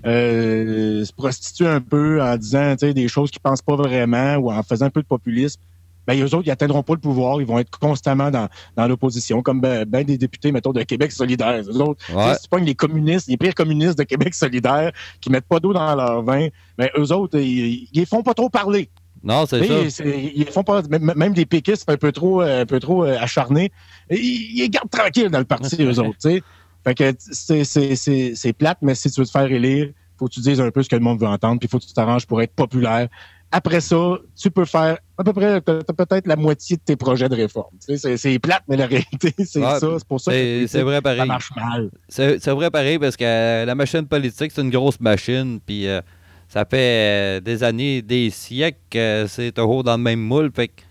[0.06, 4.62] euh, se prostituer un peu en disant des choses qu'ils pensent pas vraiment ou en
[4.62, 5.60] faisant un peu de populisme,
[6.06, 9.42] ben, eux autres, ils atteindront pas le pouvoir, ils vont être constamment dans, dans l'opposition,
[9.42, 11.62] comme ben, ben, des députés, mettons, de Québec solidaire.
[11.68, 15.46] Eux autres, si tu pognes les communistes, les pires communistes de Québec solidaire, qui mettent
[15.46, 18.90] pas d'eau dans leur vin, ben, eux autres, ils, ils, font pas trop parler.
[19.22, 20.04] Non, c'est ça.
[20.04, 23.70] Ils font pas, même des péquistes un peu trop, un peu trop euh, acharnés,
[24.10, 26.42] ils, ils gardent tranquille dans le parti, eux autres, tu sais.
[26.90, 30.60] Fait que c'est plate, mais si tu veux te faire élire, faut que tu dises
[30.60, 32.42] un peu ce que le monde veut entendre, puis il faut que tu t'arranges pour
[32.42, 33.08] être populaire.
[33.52, 37.34] Après ça, tu peux faire à peu près peut-être la moitié de tes projets de
[37.34, 37.74] réforme.
[37.78, 39.78] C'est plate, mais la réalité, c'est ça.
[39.80, 41.20] C'est pour ça que c'est vrai pareil.
[41.20, 41.90] ça marche mal.
[42.08, 46.00] C'est vrai pareil parce que la machine politique, c'est une grosse machine, puis euh,
[46.48, 50.50] ça fait euh, des années, des siècles que c'est toujours dans le même moule.
[50.54, 50.82] Fait que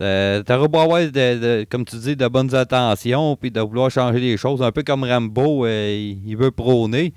[0.00, 4.20] euh, t'auras beau avoir, de, comme tu dis, de bonnes intentions, puis de vouloir changer
[4.20, 7.12] les choses, un peu comme Rambo, euh, il, veut prôner.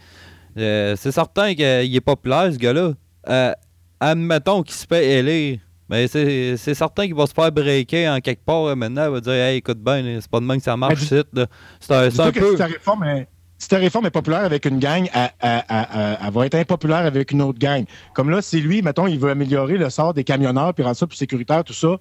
[0.55, 3.55] c'est certain qu'il est populaire, ce gars-là.
[3.99, 5.59] admettons qu'il se fait élire.
[5.89, 9.05] Mais c'est certain qu'il va se faire breaker en quelque part maintenant.
[9.05, 11.03] Il va dire Hey, écoute bien, c'est pas de même que ça marche.
[11.03, 12.55] C'est un, un peu
[13.61, 17.59] si ta réforme est populaire avec une gang, elle, va être impopulaire avec une autre
[17.59, 17.85] gang.
[18.15, 21.05] Comme là, c'est lui, mettons, il veut améliorer le sort des camionneurs puis rendre ça
[21.05, 21.97] plus sécuritaire, tout ça.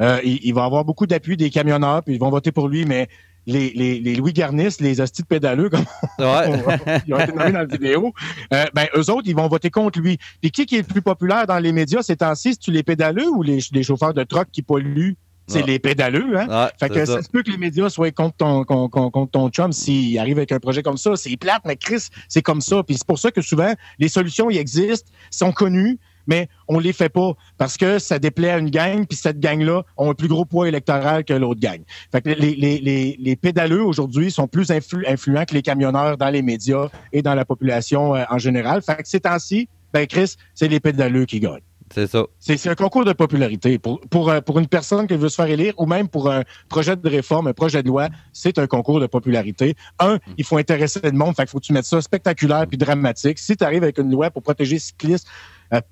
[0.00, 3.08] Euh, il, va avoir beaucoup d'appui des camionneurs, puis ils vont voter pour lui, mais
[3.46, 3.70] les,
[4.00, 5.84] les, Louis Garnis, les hosties de pédaleux, comme
[6.18, 8.12] ils ont été nommés dans la vidéo,
[8.52, 10.18] euh, ben, eux autres, ils vont voter contre lui.
[10.40, 12.56] Puis qui, qui est le plus populaire dans les médias ces temps-ci?
[12.56, 15.16] tu les pédaleux ou les, les chauffeurs de truck qui polluent?
[15.46, 16.70] C'est les pédaleux, hein?
[16.80, 17.20] fait que ça.
[17.20, 20.58] se peut que les médias soient contre ton, contre, ton chum s'il arrive avec un
[20.58, 21.16] projet comme ça.
[21.16, 22.82] C'est plate, mais Chris, c'est comme ça.
[22.82, 26.92] Puis c'est pour ça que souvent, les solutions, ils existent, sont connues, mais on les
[26.92, 30.28] fait pas parce que ça déplaît à une gang, puis cette gang-là ont un plus
[30.28, 31.80] gros poids électoral que l'autre gang.
[32.12, 36.30] Fait que les, les, les, les pédaleux aujourd'hui sont plus influents que les camionneurs dans
[36.30, 38.82] les médias et dans la population euh, en général.
[38.82, 41.60] Fait que ces temps-ci, ben Chris, c'est les pédaleux qui gagnent.
[41.94, 42.24] C'est ça.
[42.38, 43.78] C'est un concours de popularité.
[43.78, 46.42] Pour, pour, euh, pour une personne qui veut se faire élire ou même pour un
[46.68, 49.76] projet de réforme, un projet de loi, c'est un concours de popularité.
[50.00, 52.78] Un, il faut intéresser le monde, fait qu'il faut que tu mettes ça spectaculaire puis
[52.78, 53.38] dramatique.
[53.38, 55.28] Si tu arrives avec une loi pour protéger les cyclistes,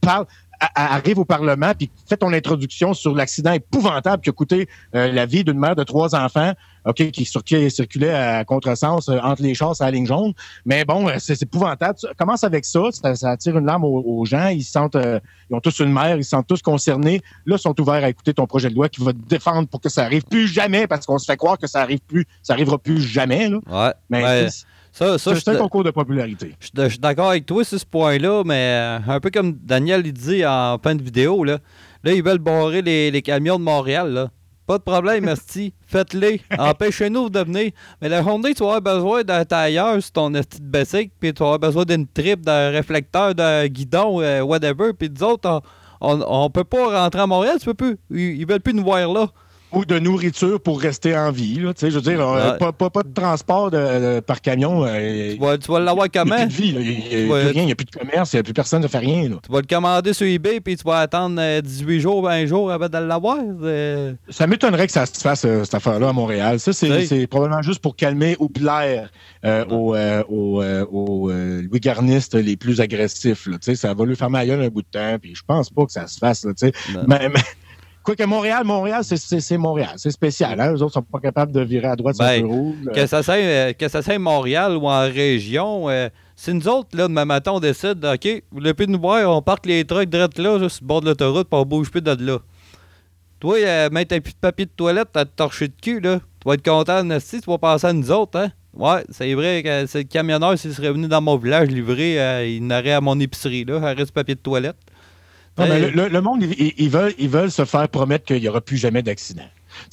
[0.01, 0.27] parle,
[0.75, 5.27] arrive au Parlement puis fais ton introduction sur l'accident épouvantable qui a coûté euh, la
[5.27, 6.53] vie d'une mère de trois enfants,
[6.87, 10.33] ok, qui, circulait à contresens euh, entre les chars à la ligne jaune.
[10.65, 11.99] Mais bon, euh, c'est épouvantable.
[12.19, 14.49] commence avec ça, ça, attire une larme aux, gens.
[14.49, 17.21] Ils sentent, ils ont tous une mère, ils se sentent tous concernés.
[17.47, 19.81] Là, ils sont ouverts à écouter ton projet de loi qui va te défendre pour
[19.81, 22.53] que ça arrive plus jamais, parce qu'on se fait croire que ça arrive plus, ça
[22.53, 23.49] arrivera plus jamais.
[23.49, 23.59] Là.
[23.71, 23.93] Ouais.
[24.11, 24.49] Mais
[24.93, 26.55] c'est un concours de popularité.
[26.61, 30.13] Je, suis d'accord avec toi sur ce point-là, mais euh, un peu comme Daniel il
[30.13, 31.59] dit en fin de vidéo, là,
[32.05, 34.13] là ils veulent barrer les, camions de Montréal.
[34.13, 34.29] Là.
[34.67, 35.73] Pas de problème, merci.
[35.87, 36.43] Faites-les.
[36.59, 37.73] Empêchez-nous de venir.
[38.03, 41.41] Mais la journée, tu vas avoir besoin d'un tailleur sur ton petite basic, puis tu
[41.41, 44.93] vas avoir besoin d'une trip, d'un réflecteur, d'un guidon, euh, whatever.
[44.93, 45.63] Puis nous autres,
[46.03, 47.99] on, on, peut pas rentrer à Montréal, tu peux plus.
[48.11, 49.29] Ils, ils veulent plus nous voir là
[49.73, 51.57] ou de nourriture pour rester en vie.
[51.57, 54.85] Là, je veux dire, euh, pas, pas, pas, de transport de, par camion.
[54.87, 56.37] Euh, tu vas, tu vas l'avoir comment?
[56.37, 58.41] Il n'y a plus de vie, il n'y a, a plus de commerce, il n'y
[58.41, 59.29] a plus personne ne fait rien.
[59.29, 59.37] Là.
[59.45, 62.71] Tu vas le commander sur eBay puis tu vas attendre 18 euh, jours, 20 jours
[62.71, 63.39] avant de l'avoir.
[64.29, 66.61] Ça m'étonnerait que ça se fasse, cette affaire-là, à Montréal.
[66.61, 69.11] Ça, c'est probablement juste pour calmer ou plaire
[69.71, 69.97] aux,
[70.29, 73.47] aux, aux Louis-Garnistes les plus agressifs.
[73.47, 75.93] Là, ça va lui faire mal un bout de temps, puis je pense pas que
[75.93, 76.45] ça se fasse.
[76.45, 76.53] Là,
[77.07, 77.41] mais, mais
[78.03, 79.95] Quoique Montréal, Montréal, c'est Montréal.
[79.97, 80.61] C'est spécial.
[80.61, 80.73] Hein?
[80.73, 82.75] Eux autres sont pas capables de virer à droite ben, sur le rouge.
[82.95, 87.07] Que ça soit euh, que ça Montréal ou en région, euh, si nous autres, là,
[87.07, 90.39] demain matin, on décide, OK, vous voulez plus nous voir, on parque les trucks direct
[90.39, 92.39] là, juste sur le bord de l'autoroute, puis on bouge plus de là.
[93.39, 96.19] Toi, euh, mettre un plus de papier de toilette, t'as torché de cul, là.
[96.41, 98.49] Tu vas être content, si tu vas passer à nous autres, hein?
[98.75, 102.67] Ouais, c'est vrai que le camionneur, s'il serait venu dans mon village livrer, euh, il
[102.67, 104.77] n'aurait à mon épicerie, là, à reste papier de toilette.
[105.59, 108.79] Non, mais le, monde, ils, veulent, ils veulent se faire promettre qu'il n'y aura plus
[108.79, 109.45] jamais d'accident.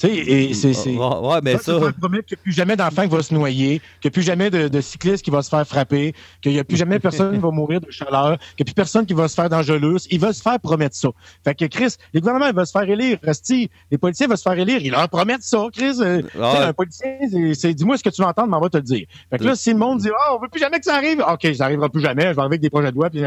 [0.02, 0.74] et c'est.
[0.96, 1.78] Ouais, mais ça.
[1.78, 4.48] qu'il n'y a plus jamais d'enfant qui va se noyer, qu'il n'y a plus jamais
[4.48, 7.50] de, cycliste qui va se faire frapper, qu'il n'y a plus jamais personne qui va
[7.50, 10.06] mourir de chaleur, qu'il n'y a plus personne qui va se faire d'engelus.
[10.10, 11.10] Ils veulent se faire promettre ça.
[11.44, 13.18] Fait que Chris, les gouvernements, ils veulent se faire élire.
[13.22, 14.80] Resti, les policiers veulent se faire élire.
[14.80, 15.98] Ils leur promettent ça, Chris.
[16.00, 18.82] Euh, un policier, c'est dis-moi ce que tu veux entendre, mais on va te le
[18.82, 19.06] dire.
[19.28, 21.22] Fait que là, si le monde dit, oh, on veut plus jamais que ça arrive,
[21.28, 23.20] OK, ça n'arrivera plus jamais, je vais arriver avec des projets de loi, puis,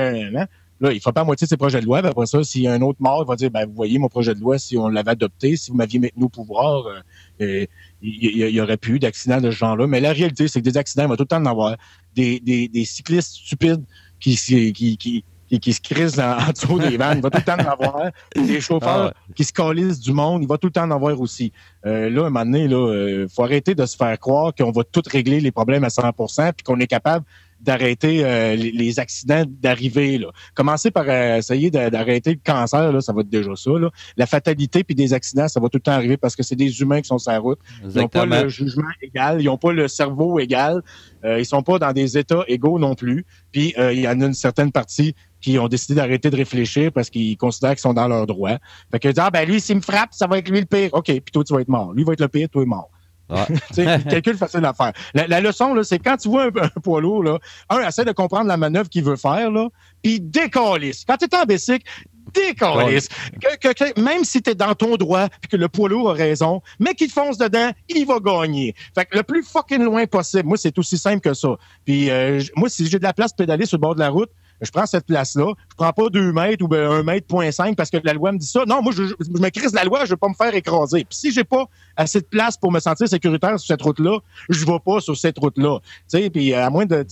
[0.84, 2.00] Là, il ne fera pas moitié de ses projets de loi.
[2.00, 4.10] après ça, s'il y a un autre mort, il va dire ben, Vous voyez, mon
[4.10, 7.00] projet de loi, si on l'avait adopté, si vous m'aviez maintenu au pouvoir, euh,
[7.40, 7.66] euh,
[8.02, 9.88] il n'y aurait plus d'accidents de ce genre-là.
[9.88, 11.78] Mais la réalité, c'est que des accidents, il va tout le temps en avoir.
[12.16, 13.86] Des, des, des cyclistes stupides
[14.20, 15.24] qui, qui, qui,
[15.62, 18.12] qui, se crisent en, dessous des vannes, il va tout le temps en avoir.
[18.36, 21.18] Des chauffeurs ah qui se calissent du monde, il va tout le temps en avoir
[21.22, 21.54] aussi.
[21.86, 24.84] Euh, là, à un moment donné, il faut arrêter de se faire croire qu'on va
[24.84, 27.26] tout régler les problèmes à 100% puis qu'on est capable
[27.64, 30.22] d'arrêter euh, les, accidents d'arrivée.
[30.54, 33.72] Commencer par euh, essayer d'arrêter le cancer, là, ça va être déjà ça.
[33.72, 33.90] Là.
[34.18, 36.82] La fatalité puis des accidents, ça va tout le temps arriver parce que c'est des
[36.82, 37.60] humains qui sont sur la route.
[37.84, 40.84] Ils n'ont pas le jugement égal, ils n'ont pas le cerveau égal,
[41.24, 43.26] euh, ils sont pas dans des états égaux non plus.
[43.52, 46.92] Puis euh, il y en a une certaine partie qui ont décidé d'arrêter de réfléchir
[46.92, 48.58] parce qu'ils considèrent qu'ils sont dans leur droit.
[48.92, 50.90] Fait que ah ben lui s'il me frappe, ça va être lui le pire.
[50.94, 51.94] OK, puis toi tu vas être mort.
[51.94, 52.90] Lui va être le pire, toi es mort.
[53.34, 53.48] Ah.
[54.10, 54.94] calcul facile à faire.
[55.14, 58.58] La, leçon, c'est quand tu vois un, poids lourd, là, un, essaie de comprendre la
[58.58, 59.70] manœuvre qu'il veut faire, là,
[60.02, 61.04] puis décalisse.
[61.06, 61.90] Quand tu es en bicycle,
[62.34, 63.10] décalisse.
[63.40, 66.62] Que, même si tu es dans ton droit, puis que le poids lourd a raison,
[66.80, 68.76] mais qu'il fonce dedans, il va gagner.
[68.96, 70.48] Fait que le plus fucking loin possible.
[70.48, 71.56] Moi, c'est aussi simple que ça.
[71.86, 74.30] Puis euh, moi, si j'ai de la place pédaler sur le bord de la route,
[74.64, 77.76] je prends cette place-là, je prends pas deux mètres ou ben un mètre point cinq
[77.76, 78.64] parce que la loi me dit ça.
[78.66, 81.06] Non, moi, je, je me crise la loi, je veux pas me faire écraser.
[81.06, 84.66] Puis si j'ai pas assez de place pour me sentir sécuritaire sur cette route-là, je
[84.66, 85.80] vais pas sur cette route-là.
[86.12, 87.06] Puis à moins de,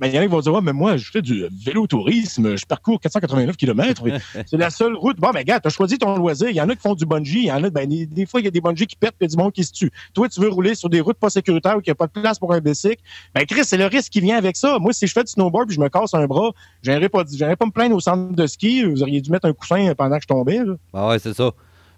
[0.00, 2.56] mais il y en a qui vont dire, ouais, mais moi, je fais du vélo-tourisme,
[2.56, 4.04] je parcours 489 km.
[4.46, 5.18] c'est la seule route.
[5.18, 6.50] Bon, mais gars, tu as choisi ton loisir.
[6.50, 7.38] Il y en a qui font du bungee.
[7.38, 9.26] Il y en a, ben, des, fois, il y a des bungees qui pètent et
[9.26, 9.90] du monde qui se tue.
[10.12, 12.12] Toi, tu veux rouler sur des routes pas sécuritaires où il n'y a pas de
[12.12, 13.02] place pour un bicycle?
[13.34, 14.78] Ben, Chris, c'est le risque qui vient avec ça.
[14.78, 17.66] Moi, si je fais du snowboard et je me casse un bras, j'aimerais pas, pas
[17.66, 18.84] me plaindre au centre de ski.
[18.84, 20.74] Vous auriez dû mettre un coussin pendant que je tombais, là.
[20.92, 21.52] Ah ouais, c'est ça.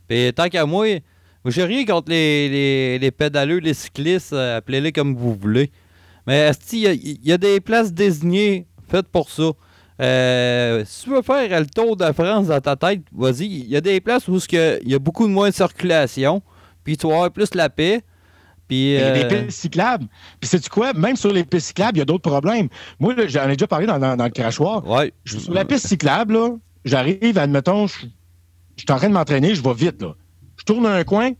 [0.09, 0.86] Puis tant qu'à moi,
[1.44, 5.70] j'ai rien contre les, les, les pédaleux, les cyclistes, euh, appelez-les comme vous voulez.
[6.29, 9.51] Mais il y, a des places désignées faites pour ça.
[9.99, 13.47] Euh, si tu veux faire le tour de France dans ta tête, vas-y.
[13.47, 16.43] Il y a des places où il y a beaucoup de moins de circulation,
[16.85, 18.03] puis tu vas avoir plus la paix.
[18.68, 20.07] Puis, Il y a des euh, pistes cyclables.
[20.39, 20.93] Puis sais-tu quoi?
[20.93, 22.68] Même sur les pistes cyclables, il y a d'autres problèmes.
[23.01, 24.87] Moi, j'en ai déjà parlé dans, le crachoir.
[24.87, 25.14] Ouais.
[25.24, 26.39] sur la piste cyclable,
[26.85, 28.01] j'arrive, admettons, je,
[28.76, 30.03] je suis en train de m'entraîner, je vais vite.
[30.03, 30.14] Là.
[30.59, 31.31] Je tourne un coin,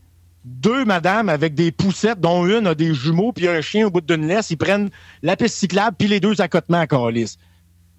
[0.45, 4.01] deux madames avec des poussettes, dont une a des jumeaux, puis un chien au bout
[4.01, 4.49] d'une laisse.
[4.51, 4.89] Ils prennent
[5.21, 7.37] la piste cyclable, puis les deux accotements à calice.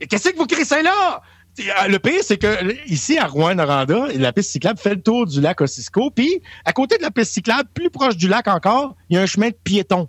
[0.01, 1.23] Et qu'est-ce que vous crissez là?
[1.59, 5.41] Euh, le pire, c'est que ici, à Rouen-Noranda, la piste cyclable fait le tour du
[5.41, 6.11] lac Ossisco.
[6.11, 9.23] Puis, à côté de la piste cyclable, plus proche du lac encore, il y a
[9.23, 10.09] un chemin de piéton.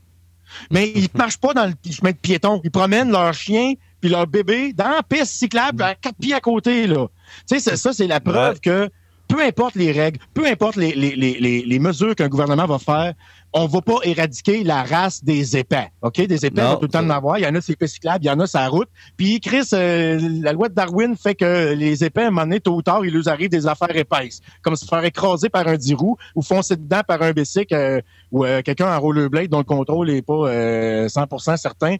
[0.69, 2.61] Mais ils ne marchent pas dans le chemin de piéton.
[2.63, 6.39] Ils promènent leur chien puis leur bébé dans la piste cyclable à quatre pieds à
[6.39, 6.87] côté.
[6.87, 7.07] Là.
[7.47, 8.89] Tu sais, ça, c'est la preuve que
[9.31, 13.13] peu importe les règles, peu importe les, les, les, les mesures qu'un gouvernement va faire,
[13.53, 15.91] on va pas éradiquer la race des épais.
[16.01, 16.21] OK?
[16.21, 17.37] Des épais, on va tout le temps en avoir.
[17.37, 18.87] Il y en a sur les cyclables, il y en a sur la route.
[19.17, 22.59] Puis, Chris, euh, la loi de Darwin fait que les épais, à un moment donné,
[22.61, 24.41] tôt ou tard, il nous arrive des affaires épaisses.
[24.61, 28.01] Comme se faire écraser par un dix roues ou foncer dedans par un bicycle euh,
[28.31, 31.97] ou euh, quelqu'un en rollerblade dont le contrôle est pas 100% certain.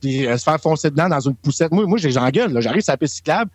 [0.00, 1.70] puis se faire foncer dedans dans une poussette.
[1.70, 2.60] Moi, moi j'engueule.
[2.60, 3.50] J'arrive sur la piste cyclable.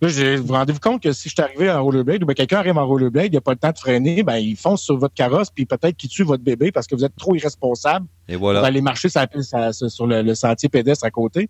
[0.00, 2.58] Là, vous vous rendez-vous compte que si je suis arrivé en rollerblade ou bien quelqu'un
[2.58, 4.96] arrive en rollerblade, il n'y a pas le temps de freiner, ben, il fonce sur
[4.96, 8.06] votre carrosse puis peut-être qu'il tue votre bébé parce que vous êtes trop irresponsable.
[8.28, 8.60] Et voilà.
[8.60, 9.20] Pour aller marcher sur,
[9.72, 11.48] sur le, sentier pédestre à côté.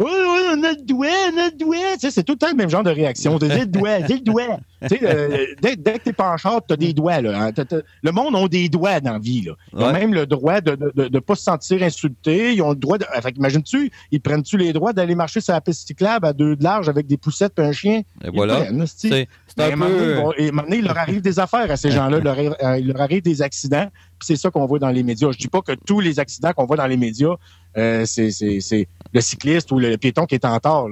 [0.00, 1.76] Oui, oui, on a le doigt, on a le doigt.
[1.92, 3.38] Tu sais, c'est tout le temps le même genre de réaction.
[3.38, 4.58] J'ai le doigt, j'ai le doigt.
[4.80, 7.20] Tu sais, euh, dès, dès, que t'es pas en char, t'as des doigts.
[7.20, 7.64] Là, hein.
[8.02, 9.42] Le monde a des doigts dans la vie.
[9.42, 9.52] Là.
[9.74, 12.54] Ils ont même le droit de ne de, de, pas se sentir insultés.
[12.54, 13.04] Ils ont le droit de.
[13.20, 16.64] Fait imagines-tu, ils prennent-tu les droits d'aller marcher sur la piste cyclable à deux de
[16.64, 18.00] large avec des poussettes et un chien?
[18.24, 18.68] Et voilà.
[18.86, 19.28] C'est
[19.58, 20.32] un peu...
[20.38, 22.18] et maintenant, il leur arrive des affaires à ces gens-là.
[22.18, 23.90] Il, leur arrive, euh, il leur arrive des accidents.
[24.18, 25.30] Puis c'est ça qu'on voit dans les médias.
[25.30, 27.34] Je dis pas que tous les accidents qu'on voit dans les médias,
[27.76, 30.88] euh, c'est le cycliste ou le piéton qui est en tort,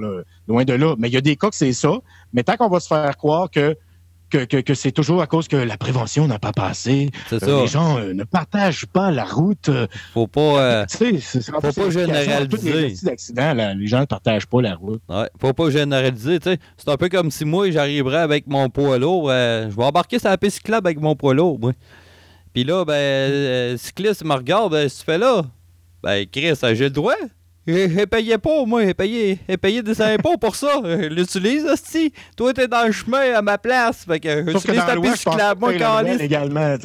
[0.47, 0.95] loin de là.
[0.97, 1.91] Mais il y a des cas que c'est ça.
[2.33, 3.75] Mais tant qu'on va se faire croire que
[4.29, 7.09] que, que, c'est toujours à cause que la prévention n'a pas passé.
[7.33, 9.69] Euh, les gens euh, ne partagent pas la route.
[10.13, 12.93] Faut pas, faut pas généraliser.
[13.35, 15.01] Les, les gens ne partagent pas la route.
[15.09, 16.39] Ouais, faut pas généraliser.
[16.43, 19.29] C'est un peu comme si moi, j'arriverais avec mon poids lourd.
[19.29, 21.59] je vais embarquer sur la piste cyclable avec mon poids lourd.
[22.53, 25.43] Puis là, ben, le cycliste me regarde, ben, tu fais là.
[26.03, 27.15] Ben, Chris, j'ai le droit.
[27.69, 30.81] J'ai payé pas, moi, j'ai payé, payé des impôts pour ça.
[31.09, 32.13] L'utilise, hostie.
[32.35, 34.05] Toi, t'es dans le chemin à ma place.
[34.07, 36.75] Fait que j'utilise ta piste cyclable, moi, légalement,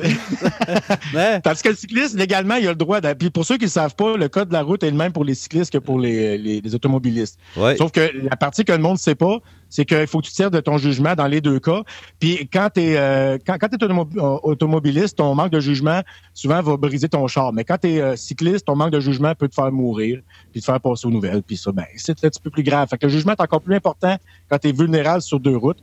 [1.43, 3.01] Parce que le cycliste, légalement, il a le droit.
[3.01, 5.13] Puis pour ceux qui ne savent pas, le code de la route est le même
[5.13, 7.39] pour les cyclistes que pour les, les, automobilistes.
[7.55, 9.39] Sauf que la partie que le monde ne sait pas,
[9.75, 11.83] c'est qu'il faut que tu tires de ton jugement dans les deux cas.
[12.21, 16.01] Puis quand tu es, euh, quand, quand es automobiliste, ton manque de jugement,
[16.33, 17.53] souvent, va briser ton char.
[17.53, 20.21] Mais quand tu es euh, cycliste, ton manque de jugement peut te faire mourir,
[20.53, 21.43] puis te faire passer aux nouvelles.
[21.43, 22.89] Puis ça, ben, c'est un petit peu plus grave.
[22.89, 24.17] Fait que le jugement est encore plus important
[24.49, 25.83] quand tu es vulnérable sur deux routes.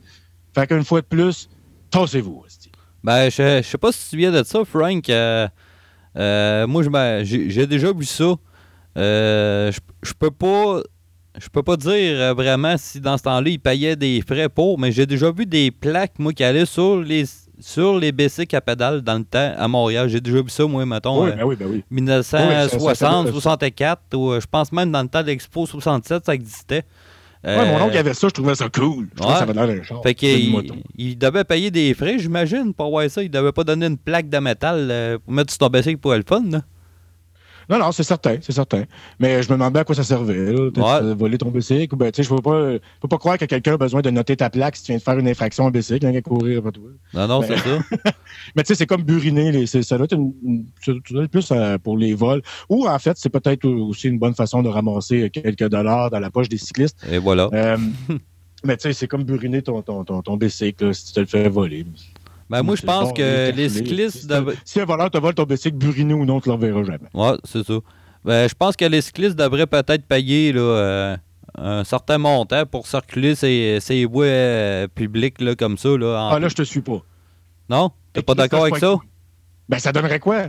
[0.54, 1.50] Fait qu'une fois de plus,
[1.90, 2.44] tassez-vous.
[3.04, 5.06] Ben, je, je sais pas si tu viens de ça, Frank.
[5.10, 6.82] Euh, moi,
[7.24, 8.36] j'ai déjà vu ça.
[8.96, 10.80] je, je peux pas
[11.38, 14.78] je peux pas dire euh, vraiment si dans ce temps-là, ils payaient des frais pour,
[14.78, 17.24] mais j'ai déjà vu des plaques, moi, qui allaient sur les
[17.60, 20.08] sur les bicycles à pédales dans le temps à Montréal.
[20.08, 21.84] J'ai déjà vu ça, moi, mettons, oui, ben oui, ben oui.
[21.90, 26.82] 1960, 64, ou euh, je pense même dans le temps de l'Expo 67, ça existait.
[27.44, 29.08] Oui, mon oncle avait ça, je trouvais ça cool.
[29.12, 30.00] Je trouvais ça avait l'air char.
[30.02, 33.22] Fait qu'il il devait payer des frais, j'imagine, pour voir ça.
[33.22, 36.14] Il devait pas donner une plaque de métal euh, pour mettre sur ton bicycle pour
[36.14, 36.42] le fun.
[36.48, 36.62] Là.
[37.68, 38.84] Non, non, c'est certain, c'est certain.
[39.18, 40.52] Mais je me demandais à quoi ça servait.
[40.52, 41.14] Là.
[41.14, 41.96] Voler ton bicycle.
[41.96, 44.50] Ben, je ne peux pas, peux pas croire que quelqu'un a besoin de noter ta
[44.50, 46.90] plaque si tu viens de faire une infraction en bicycle, hein, courir toi.
[47.14, 47.78] Non, non, c'est ça.
[48.56, 49.66] mais tu sais, c'est comme buriner.
[49.66, 50.66] ça doit être une,
[51.28, 52.42] plus euh, pour les vols.
[52.68, 56.30] Ou en fait, c'est peut-être aussi une bonne façon de ramasser quelques dollars dans la
[56.30, 56.98] poche des cyclistes.
[57.10, 57.48] Et voilà.
[57.52, 57.76] Euh,
[58.64, 61.48] mais tu sais, c'est comme buriner ton, ton, ton, bicycle si tu te le fais
[61.48, 61.86] voler.
[62.52, 64.30] Ben, moi, je pense que les cyclistes.
[64.64, 67.08] Si un voleur te vole ton bicycle, buriné ou non, tu ne le verras jamais.
[67.14, 67.74] Ouais, c'est ça.
[68.24, 71.16] Ben, je pense que les cyclistes devraient peut-être payer là, euh,
[71.56, 75.88] un certain montant pour circuler ces, ces voies euh, publiques là, comme ça.
[75.96, 77.02] Là, Ah, là, je te suis pas.
[77.68, 77.90] Non?
[78.12, 78.96] T'es pas d'accord avec ça?
[79.68, 80.44] Ben, ça donnerait quoi?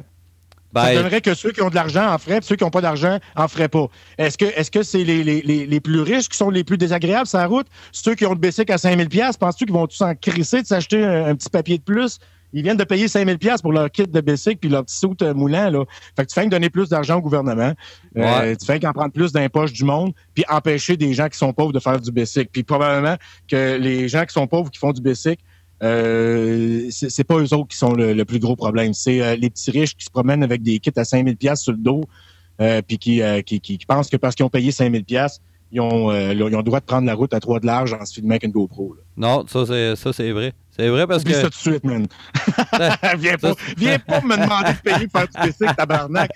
[0.76, 2.72] Ça ben, donnerait que ceux qui ont de l'argent en frais, et ceux qui n'ont
[2.72, 3.88] pas d'argent en feraient pas.
[4.18, 7.38] Est-ce que que c'est les, les, les, plus riches qui sont les plus désagréables sur
[7.38, 7.68] la route?
[7.92, 10.68] Ceux qui ont de bicycle à 5000 pièces, penses-tu qu'ils vont tous en crisser de
[10.68, 12.18] s'acheter un, petit papier de plus?
[12.54, 15.22] Ils viennent de payer 5000 pièces pour leur kit de bicycle puis leur petit soute
[15.22, 15.70] euh, moulant.
[15.70, 15.86] Là.
[16.16, 17.74] Fait que tu fais donner plus d'argent au gouvernement.
[18.18, 21.52] Euh, tu fais qu'en prendre plus d'impoches du monde puis empêcher des gens qui sont
[21.52, 22.50] pauvres de faire du bicycle.
[22.52, 23.16] Puis probablement
[23.48, 25.44] que les gens qui sont pauvres qui font du bicycle
[25.84, 28.94] euh, c'est pas eux autres qui sont le, plus gros problème.
[28.94, 31.74] C'est euh, les petits riches qui se promènent avec des kits à 5000 pièces sur
[31.74, 32.02] le dos,
[32.62, 35.42] euh, puis qui, qui, qui, pensent que parce qu'ils ont payé 5000 pièces,
[35.74, 38.06] ils ont, ils ont le droit de prendre la route à trois de large en
[38.06, 38.96] se filmant avec une GoPro.
[39.18, 40.54] Non, ça c'est ça c'est vrai.
[40.76, 41.34] C'est vrai parce que.
[41.34, 42.08] ça tout de suite, man.
[43.18, 46.32] viens, pas, viens pas me demander de payer pour faire du bicycle, tabarnak.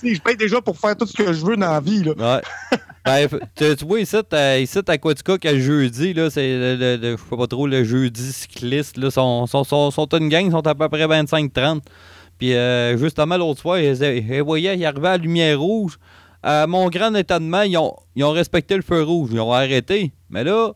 [0.00, 2.02] Si, je paye déjà pour faire tout ce que je veux dans la vie.
[2.02, 2.12] Là.
[2.36, 2.78] Ouais.
[3.04, 4.16] Ben, tu, vois, ici,
[4.60, 8.96] ici à Quaticook, qu'à jeudi, là, c'est le, je sais pas trop, le jeudi cycliste,
[8.96, 11.80] là, sont, sont, sont, sont une gang, sont à peu près 25-30.
[12.38, 15.98] Puis euh, justement, l'autre fois, ils, voyaient, ils arrivaient à la lumière rouge.
[16.42, 20.12] À mon grand étonnement, ils ont, respecté le feu rouge, ils ont arrêté.
[20.28, 20.72] Mais là,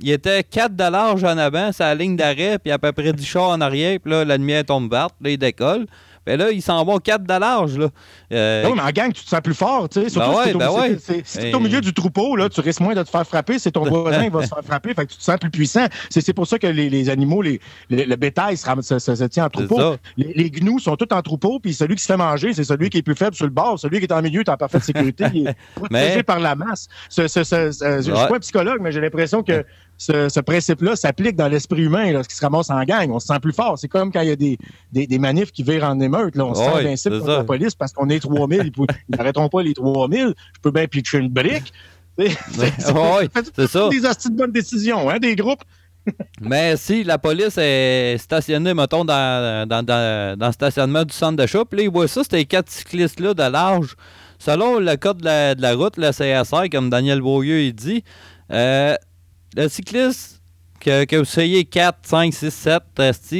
[0.00, 3.24] il était 4 de en avant, c'est la ligne d'arrêt, puis à peu près 10
[3.24, 5.86] chars en arrière, puis là, la lumière tombe verte, là, il décolle.
[6.28, 7.78] Ben là, ils s'en vont 4 de large.
[7.78, 7.88] Là.
[8.34, 9.88] Euh, non, mais en gang, tu te sens plus fort.
[9.88, 12.94] Tu sais, surtout ben si tu es, au milieu du troupeau, là, tu risques moins
[12.94, 13.58] de te faire frapper.
[13.58, 14.92] C'est ton voisin qui va se faire frapper.
[14.92, 15.86] Fait que tu te sens plus puissant.
[16.10, 19.96] C'est pour ça que les, les animaux, les, le bétail se, se, tient en troupeau.
[20.18, 21.60] Les, les, gnous sont tous en troupeau.
[21.60, 23.78] Puis celui qui se fait manger, c'est celui qui est plus faible sur le bord.
[23.78, 25.24] Celui qui est en milieu est en parfaite sécurité.
[25.32, 26.88] il est protégé par la masse.
[27.08, 29.64] Ce, ce, je ne suis pas un psychologue, mais j'ai l'impression que
[29.98, 33.10] ce, principe-là s'applique dans l'esprit humain lorsqu'il se ramasse en gang.
[33.10, 33.78] On se sent plus fort.
[33.78, 34.58] C'est comme quand il y a des,
[34.92, 36.36] des, manifs qui virent en émeute.
[36.36, 36.46] Là.
[36.46, 38.72] On se sent invincible contre la police parce qu'on est 3000.
[38.78, 38.86] Ils
[39.16, 40.34] n'arrêteront pas les 3000.
[40.54, 41.72] Je peux bien pitcher une brique.
[42.18, 43.88] c'est ça.
[43.88, 45.62] Des astuces de bonnes décisions, hein, des groupes.
[46.40, 51.64] Mais si la police est stationnée, mettons, dans, dans, dans, le stationnement du centre d'achat,
[51.64, 53.94] puis là, ils voient ça, ces quatre cyclistes-là de large.
[54.38, 58.04] Selon le code de la, de la route, le CSR, comme Daniel Beaulieu il dit,
[58.52, 58.94] euh,
[59.56, 60.42] le cycliste
[60.80, 62.82] que, vous soyez 4, 5, 6, 7,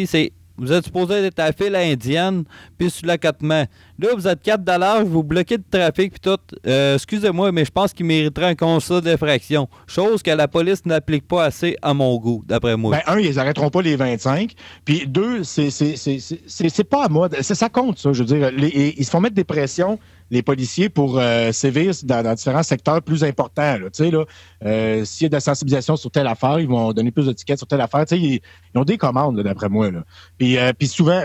[0.06, 2.44] c'est vous êtes supposé être à la file indienne,
[2.76, 3.64] puis sur l'accotement.
[4.00, 6.38] Là, vous êtes 4 dollars, vous bloquez le trafic, puis tout.
[6.66, 9.68] Euh, excusez-moi, mais je pense qu'il mériterait un constat d'infraction.
[9.86, 12.96] Chose que la police n'applique pas assez à mon goût, d'après moi.
[12.96, 14.52] Ben, un, ils n'arrêteront pas les 25.
[14.84, 17.28] Puis deux, c'est pas à moi.
[17.40, 18.12] Ça compte, ça.
[18.12, 19.98] Je veux dire, ils se font mettre des pressions
[20.30, 23.78] les policiers pour euh, sévir dans, différents secteurs plus importants.
[23.78, 24.24] Là, là,
[24.64, 27.32] euh, S'il y a de la sensibilisation sur telle affaire, ils vont donner plus de
[27.32, 28.04] tickets sur telle affaire.
[28.10, 28.40] Ils,
[28.74, 29.88] ils, ont des commandes, d'après moi.
[30.36, 31.22] Puis, euh, puis souvent,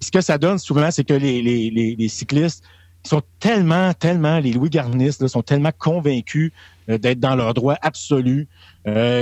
[0.00, 2.64] ce que ça donne souvent, c'est que les, les, les, cyclistes
[3.06, 6.52] sont tellement, tellement, les Louis Garnistes sont tellement convaincus
[6.88, 8.48] d'être dans leur droit absolu,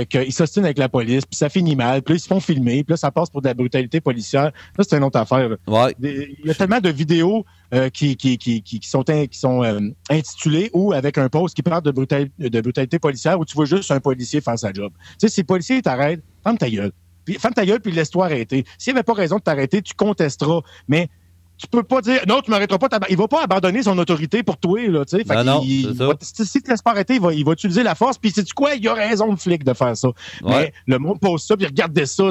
[0.09, 2.83] qu'ils s'ostinent avec la police, puis ça finit mal, puis là, ils se font filmer,
[2.83, 4.51] puis là, ça passe pour de la brutalité policière.
[4.75, 5.55] Ça, c'est une autre affaire.
[6.01, 7.45] Il y a tellement de vidéos
[7.93, 11.91] qui, qui, qui, qui, sont, qui sont intitulées ou avec un post qui parle de,
[11.91, 14.91] de brutalité policière où tu vois juste un policier faire sa job.
[15.11, 16.91] Tu sais, si le policier t'arrête, ferme ta gueule.
[17.25, 18.65] Puis, ferme ta gueule, puis laisse-toi arrêter.
[18.77, 20.61] S'il avait pas raison de t'arrêter, tu contesteras.
[20.87, 21.09] Mais
[21.57, 22.87] tu peux pas dire non, tu m'arrêteras pas.
[23.09, 24.79] Il va pas abandonner son autorité pour toi.
[24.87, 25.23] Là, tu sais.
[25.43, 28.17] non, il, si tu te laisses pas arrêter, il va, il va utiliser la force.
[28.17, 28.75] Puis, c'est quoi?
[28.75, 30.09] Il a raison, le flic, de faire ça.
[30.43, 32.29] Mais le monde pose ça, puis regardez ça,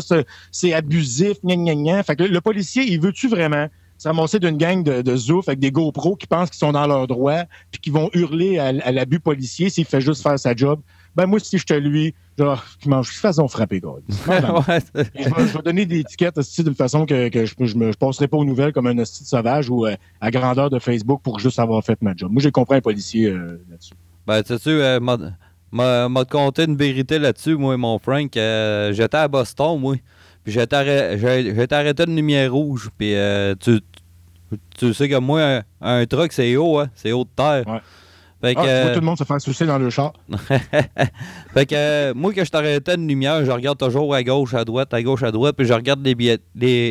[0.51, 2.03] c'est abusif, gna, gna, gna.
[2.03, 3.69] Fait que le policier, il veut-tu vraiment
[3.99, 7.07] s'amoncer d'une gang de, de zouf avec des GoPros qui pensent qu'ils sont dans leur
[7.07, 10.81] droit, puis qui vont hurler à, à l'abus policier s'il fait juste faire sa job?
[11.19, 13.91] Ben, moi, si je te lui, genre, je mange façon frapper, gars.
[14.09, 18.73] je, vais, donner des étiquettes de façon que, que je, ne passerai pas aux nouvelles
[18.73, 22.15] comme un hostile sauvage ou euh, à grandeur de Facebook pour juste avoir fait ma
[22.15, 22.31] job.
[22.31, 23.95] Moi, j'ai compris un policier euh, là-dessus.
[24.29, 25.01] Ben, tu sais, euh,
[25.73, 28.37] m'a conté une vérité là-dessus, moi et mon Frank.
[28.37, 29.97] Euh, j'étais à Boston, moi.
[30.45, 32.91] Puis j'étais arrêté, arrêté de lumière rouge.
[32.97, 33.15] Puis
[33.59, 33.81] tu,
[34.79, 36.89] tu sais que moi, un, truck, c'est haut, hein?
[36.95, 37.67] C'est haut de terre.
[37.67, 37.81] Ouais.
[38.41, 40.13] Fait ah, que, ah, tout le monde se fait soucier dans le char.
[41.53, 44.65] fait que euh, moi, quand je t'arrêtais une lumière, je regarde toujours à gauche, à
[44.65, 46.39] droite, à gauche, à droite, puis je regarde les,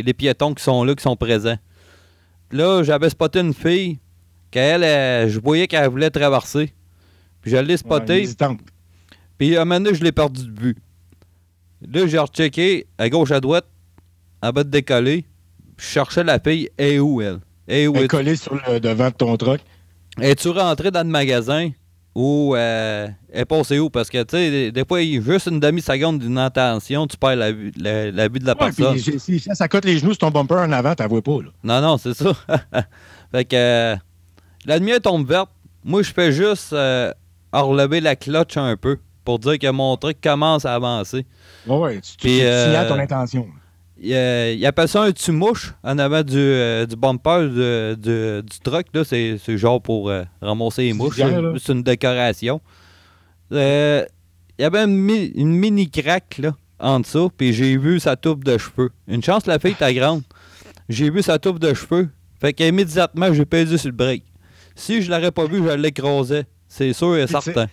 [0.03, 1.57] les, piétons qui sont là, qui sont présents.
[2.51, 3.99] là, j'avais spoté une fille,
[4.51, 6.73] qu'elle, je voyais qu'elle voulait traverser.
[7.41, 8.27] Puis je l'ai spoté.
[9.37, 10.75] puis à un moment donné, je l'ai perdu de vue.
[11.81, 13.65] Là, j'ai rechecké à gauche, à droite,
[14.41, 15.25] en bas de décoller.
[15.77, 16.69] Je cherchais la fille.
[16.77, 17.39] Et où, elle?
[17.67, 19.61] Et où elle est collée sur le devant de ton truck.
[20.19, 21.69] Es-tu rentré dans le magasin
[22.15, 23.89] ou euh, est passé où?
[23.91, 27.71] Parce que, tu sais, des, fois, juste une demi-seconde d'une intention, tu perds la vue,
[27.77, 28.97] la, de la personne.
[28.97, 31.39] si ça cote les genoux sur ton bumper en avant, tu vois pas.
[31.43, 31.49] Là.
[31.63, 32.33] Non, non, c'est ça.
[33.31, 33.95] fait que euh,
[34.65, 35.51] la lumière tombe verte.
[35.83, 37.13] Moi, je fais juste euh,
[37.53, 41.25] relever la cloche un peu pour dire que mon truc commence à avancer.
[41.67, 43.47] Oui, ouais, tu, tu, signales ton intention.
[43.99, 47.47] Il, appelle ça un tumouche en avant du, euh, du bumper
[47.97, 48.87] du truck.
[49.03, 51.19] C'est, genre pour euh, ramasser les mouches.
[51.59, 52.61] C'est une décoration.
[53.51, 54.05] Euh,
[54.59, 58.57] il y avait une, mini craque là, en dessous, puis j'ai vu sa touffe de
[58.57, 58.91] cheveux.
[59.07, 60.23] Une chance, la fille était grande.
[60.89, 62.09] J'ai vu sa touffe de cheveux.
[62.39, 64.23] Fait qu'immédiatement, j'ai pesé sur le break.
[64.75, 66.45] Si je l'aurais pas vu, je l'écrasais.
[66.67, 67.67] C'est sûr et certain.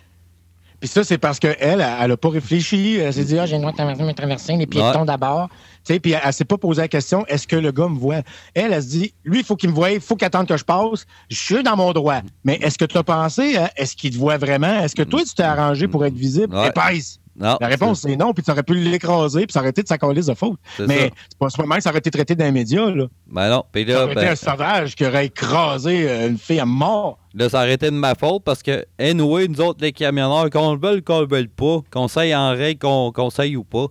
[0.81, 2.97] Puis ça, c'est parce qu'elle, elle n'a pas réfléchi.
[2.97, 5.49] Elle s'est dit, ah, j'ai le droit de traverser, les piétons d'abord.
[5.85, 8.23] Puis elle, ne s'est pas posé la question, est-ce que le gars me voit?
[8.55, 10.57] Elle, elle se dit, lui, il faut qu'il me voie, il faut qu'il attende que
[10.57, 11.07] je passe.
[11.29, 12.21] Je suis dans mon droit.
[12.45, 13.69] Mais est-ce que tu as pensé, hein?
[13.77, 14.81] est-ce qu'il te voit vraiment?
[14.81, 16.55] Est-ce que toi, tu t'es arrangé pour être visible?
[16.55, 16.69] Ouais.
[16.69, 17.21] Épaisse.
[17.37, 20.35] la réponse, c'est non, puis tu aurais pu l'écraser, puis s'arrêter de sa colise de
[20.35, 20.59] faute.
[20.79, 22.91] Mais c'est pas ce que ça aurait été traité dans les médias.
[22.91, 23.07] Là.
[23.27, 23.65] Ben non.
[23.71, 26.67] Puis là, ça aurait été ben un sauvage qui aurait écrasé euh, une fille à
[26.67, 27.19] mort.
[27.35, 30.75] Là, ça aurait été de ma faute parce que, anyway, nous autres, les camionneurs, qu'on
[30.75, 33.87] le veuille, qu'on le veuille pas, qu'on s'aille en règle, qu'on qu s'aille ou pas,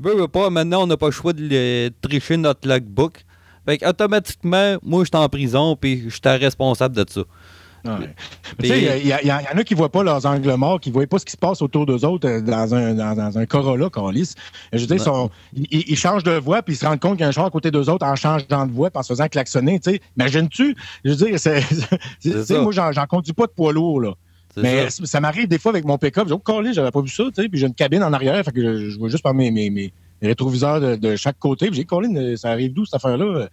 [0.00, 3.24] Veux, pas, maintenant, on n'a pas le choix de tricher notre logbook.
[3.66, 7.22] Fait automatiquement, moi, je suis en prison, puis je suis responsable de ça.
[8.62, 11.06] Il y, y, en a qui ne voient pas leurs angles morts, qui ne voient
[11.06, 14.34] pas ce qui se passe autour d'eux autres euh, dans un, dans, un Corolla, Carlis.
[14.72, 15.28] Je veux dire,
[15.70, 17.50] ils, changent de voie, puis ils se rendent compte qu'il y a un char à
[17.50, 19.80] côté d'eux autres en changeant de voie, en se faisant klaxonner.
[20.16, 20.76] Imagines-tu?
[21.04, 21.62] Je veux dire, c'est,
[22.60, 24.00] moi, j'en conduis pas de poids lourd.
[24.00, 24.14] Là.
[24.56, 26.28] Mais ça, m'arrive des fois avec mon pick-up.
[26.28, 27.48] J'ai oh, j'avais pas vu ça, tu sais.
[27.48, 29.92] Puis j'ai une cabine en arrière, fait que je, vois juste par mes, mes, mes
[30.22, 31.66] rétroviseurs de, chaque côté.
[31.66, 33.48] Puis j'ai Colin, ça arrive d'où cette affaire-là?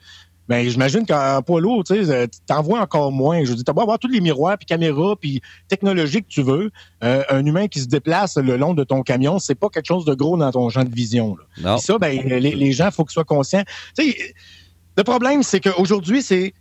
[0.48, 3.44] Ben, j'imagine qu'en poids lourd, tu sais, t'en vois encore moins.
[3.44, 6.70] Je dis, t'as beau avoir tous les miroirs, puis caméras, puis technologie que tu veux.
[7.04, 10.06] Euh, un humain qui se déplace le long de ton camion, c'est pas quelque chose
[10.06, 11.36] de gros dans ton champ de vision.
[11.58, 11.78] Là.
[11.80, 13.64] ça, ben, les, les gens, il faut qu'ils soient conscients.
[13.98, 16.54] Le problème, c'est qu'aujourd'hui, c'est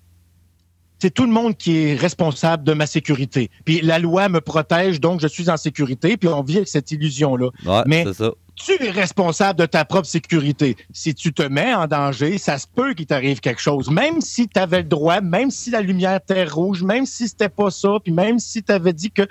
[1.04, 3.50] c'est tout le monde qui est responsable de ma sécurité.
[3.66, 6.90] Puis la loi me protège, donc je suis en sécurité, puis on vit avec cette
[6.92, 7.50] illusion-là.
[7.84, 8.06] Mais
[8.54, 10.78] tu es responsable de ta propre sécurité.
[10.94, 13.90] Si tu te mets en danger, ça se peut qu'il t'arrive quelque chose.
[13.90, 17.50] Même si tu avais le droit, même si la lumière était rouge, même si c'était
[17.50, 19.26] pas ça, puis même si tu avais dit que,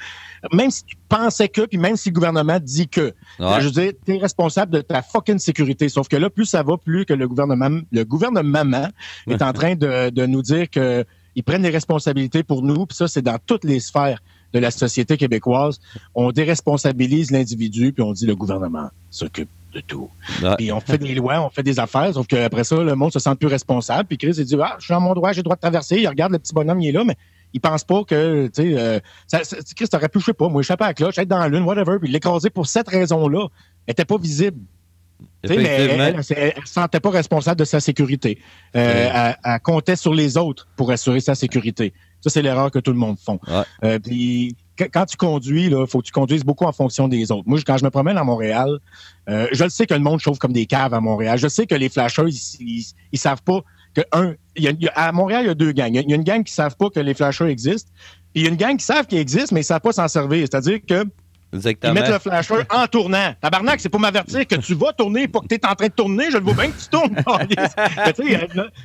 [0.52, 3.14] même si tu pensais que, puis même si le gouvernement dit que.
[3.40, 5.90] Je veux dire, tu es responsable de ta fucking sécurité.
[5.90, 8.90] Sauf que là, plus ça va, plus que le gouvernement, le gouvernement
[9.26, 11.04] est en train de, de nous dire que
[11.36, 14.22] ils prennent des responsabilités pour nous, puis ça, c'est dans toutes les sphères
[14.54, 15.80] de la société québécoise.
[16.14, 20.10] On déresponsabilise l'individu, puis on dit le gouvernement s'occupe de tout.
[20.58, 23.20] Puis on fait des lois, on fait des affaires, sauf qu'après ça, le monde se
[23.20, 24.08] sent plus responsable.
[24.08, 25.98] Puis Chris, il dit Ah, je suis à mon droit, j'ai le droit de traverser.
[26.00, 27.16] Il regarde le petit bonhomme, il est là, mais
[27.54, 29.00] il pense pas que, tu sais, euh,
[29.76, 31.64] Chris, t'aurais pu, je sais pas, moi, échapper à la cloche, être dans la lune,
[31.64, 33.48] whatever, puis l'écraser pour cette raison-là.
[33.86, 34.60] Elle était pas visible
[35.50, 36.34] mais elle ne se
[36.66, 38.40] sentait pas responsable de sa sécurité.
[38.76, 41.94] Euh, elle, comptait sur les autres pour assurer sa sécurité.
[42.22, 43.40] Ça, c'est l'erreur que tout le monde font.
[43.84, 44.56] Euh, puis,
[44.94, 47.44] quand tu conduis, il faut que tu conduises beaucoup en fonction des autres.
[47.46, 48.80] Moi, quand je me promène à Montréal,
[49.30, 51.38] euh, je le sais que le monde chauffe comme des caves à Montréal.
[51.38, 53.60] Je sais que les flashers, ils, ils, savent pas
[53.94, 54.36] que, un,
[54.96, 55.94] à Montréal, il y a deux gangs.
[55.94, 57.92] Il y a une gang qui savent pas que les flashers existent.
[58.34, 60.08] Puis il y a une gang qui savent qu'ils existent, mais ils savent pas s'en
[60.08, 60.48] servir.
[60.50, 61.06] C'est-à-dire que
[61.54, 61.94] Exactement.
[61.94, 63.34] Ils mettent le flasher en tournant.
[63.40, 65.94] Tabarnak, c'est pour m'avertir que tu vas tourner, pas que tu es en train de
[65.94, 66.32] tourner.
[66.32, 67.16] Je le vois bien que tu tournes.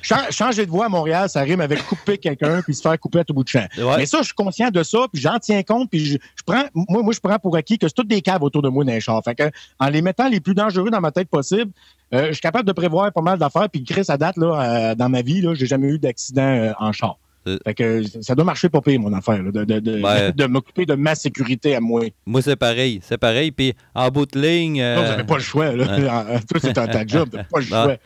[0.31, 3.25] changer de voie à Montréal, ça rime avec couper quelqu'un puis se faire couper à
[3.25, 3.67] tout bout de champ.
[3.97, 7.03] Mais ça, je suis conscient de ça, puis j'en tiens compte, puis je, prends, moi,
[7.03, 9.01] moi, je prends pour acquis que c'est toutes des caves autour de moi dans les
[9.01, 9.23] chars.
[9.25, 11.71] Fait que, en les mettant les plus dangereux dans ma tête possible,
[12.15, 14.95] euh, je suis capable de prévoir pas mal d'affaires, puis Chris, à date, là, euh,
[14.95, 17.19] dans ma vie, là, j'ai jamais eu d'accident euh, en char.
[17.47, 20.45] Euh, fait que ça doit marcher pas pire, mon affaire, de, de, de, ben, de
[20.47, 22.03] m'occuper de ma sécurité à moi.
[22.27, 23.01] Moi, c'est pareil.
[23.03, 23.51] C'est pareil.
[23.53, 24.81] Puis en bout de ligne.
[24.81, 24.97] Euh...
[24.97, 25.73] Non, vous n'avez pas le choix.
[25.73, 25.87] Là.
[26.49, 27.29] Toi, c'est ta, job.
[27.33, 27.97] T'as pas le choix.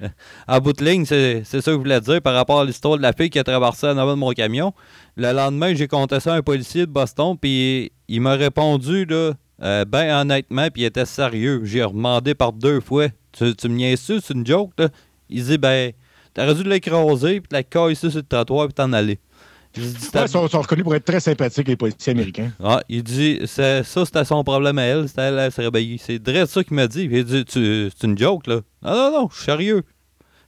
[0.46, 3.02] En bout de ligne, c'est ça que je voulais dire par rapport à l'histoire de
[3.02, 4.72] la fille qui a traversé en avant de mon camion.
[5.16, 9.32] Le lendemain, j'ai compté ça à un policier de Boston, puis il m'a répondu, là,
[9.62, 11.60] euh, ben honnêtement, puis il était sérieux.
[11.64, 14.88] J'ai demandé par deux fois Tu, tu me niaises c'est une joke, là?
[15.28, 15.92] Il dit, ben,
[16.34, 19.18] t'aurais dû l'écraser, puis la caille sur le trottoir, puis t'en aller
[19.76, 22.50] ils sont, reconnus pour être très sympathiques, les policiers américains.
[22.62, 25.98] Ah, il dit, ça, c'était son problème à elle, c'était elle, elle s'est réveillée.
[25.98, 27.08] C'est vrai ça qu'il m'a dit.
[27.10, 28.60] Il dit, c'est une joke, là.
[28.82, 29.82] Non, non, non, je suis sérieux.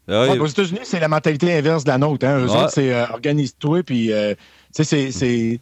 [0.09, 2.27] aux États-Unis, c'est la mentalité inverse de la nôtre.
[2.27, 2.41] Hein.
[2.41, 4.35] Eux autres, c'est euh, organise-toi, puis, euh,
[4.75, 5.61] tu sais, c'est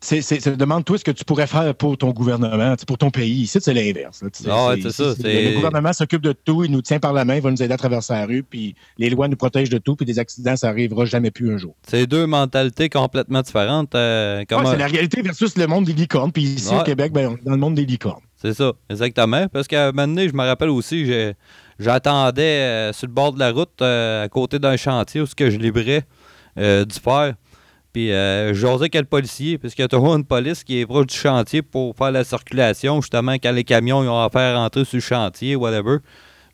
[0.00, 3.42] c'est demande-toi ce que tu pourrais faire pour ton gouvernement, pour ton pays.
[3.42, 4.22] Ici, c'est l'inverse.
[4.32, 4.46] C'est
[4.90, 5.14] ça.
[5.18, 7.72] Le gouvernement s'occupe de tout, il nous tient par la main, il va nous aider
[7.72, 10.68] à traverser la rue, puis les lois nous protègent de tout, puis des accidents, ça
[10.68, 11.74] n'arrivera jamais plus un jour.
[11.88, 13.94] C'est deux mentalités complètement différentes.
[13.94, 17.36] Euh, c'est la réalité versus le monde des licornes, puis ici au Québec, ben, on
[17.36, 18.22] est dans le monde des licornes.
[18.36, 19.48] C'est ça, exactement.
[19.48, 21.10] Parce qu'à un moment donné, je me rappelle aussi,
[21.78, 25.34] j'attendais euh, sur le bord de la route, euh, à côté d'un chantier où ce
[25.34, 26.04] que je librais
[26.56, 27.34] du fer.
[27.96, 31.06] Puis euh, j'osais le policier, parce qu'il y a toujours une police qui est proche
[31.06, 34.84] du chantier pour faire la circulation, justement, quand les camions ils ont à faire rentrer
[34.84, 36.00] sur le chantier, whatever.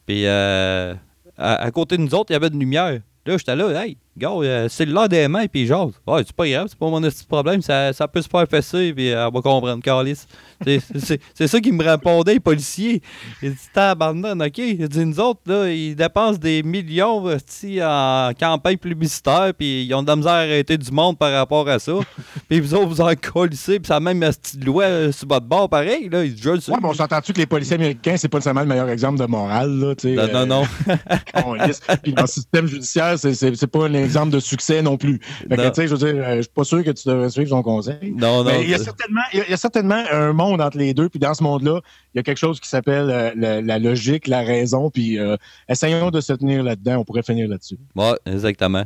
[0.06, 0.94] Puis euh,
[1.36, 3.00] à, côté de nous autres, il y avait une lumière.
[3.26, 5.94] Là, j'étais là, hey, gars, euh, c'est l'heure des mains, puis j'ose.
[6.06, 8.92] Ouais, c'est pas grave, c'est pas mon petit problème, ça, ça peut se faire fesser,
[8.92, 10.26] puis elle va comprendre, Carlis.
[10.64, 13.02] C'est ça qui me répondait, les policiers.
[13.42, 14.58] Il dit, tabarnak, OK.
[14.58, 20.02] Il dit, nous autres, là, ils dépensent des millions en campagne publicitaire, puis ils ont
[20.02, 21.92] de la misère à arrêter du monde par rapport à ça.
[22.48, 25.28] puis vous autres, vous en colissez, puis ça a même la petite loi euh, sur
[25.28, 26.08] votre bord, pareil.
[26.08, 28.88] Là, ils ouais, mais on s'entend-tu que les policiers américains, c'est pas nécessairement le meilleur
[28.88, 30.64] exemple de morale, là, Non, non, non.
[30.88, 35.20] Euh, puis dans le système judiciaire, c'est pas un exemple de succès non plus.
[35.48, 37.30] Fait que, tu sais, je veux dire, euh, je suis pas sûr que tu devrais
[37.30, 38.14] suivre son conseil.
[38.16, 38.50] Non, non.
[38.50, 41.18] Mais il y, a certainement, il y a certainement un monde entre les deux, puis
[41.18, 41.80] dans ce monde-là,
[42.14, 45.36] il y a quelque chose qui s'appelle euh, la, logique, la raison, puis euh,
[45.68, 47.78] essayons de se tenir là-dedans, on pourrait finir là-dessus.
[47.94, 48.84] Oui, exactement.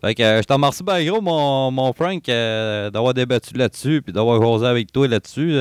[0.00, 4.40] Fait que je te remercie bien gros, mon, mon Frank, d'avoir débattu là-dessus, puis d'avoir
[4.40, 5.56] osé avec toi là-dessus.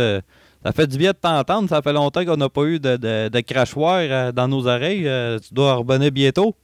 [0.64, 3.30] ça fait du bien de t'entendre, ça fait longtemps qu'on n'a pas eu de, de,
[3.30, 5.10] de crachoir dans nos oreilles.
[5.42, 6.56] tu dois revenir bientôt.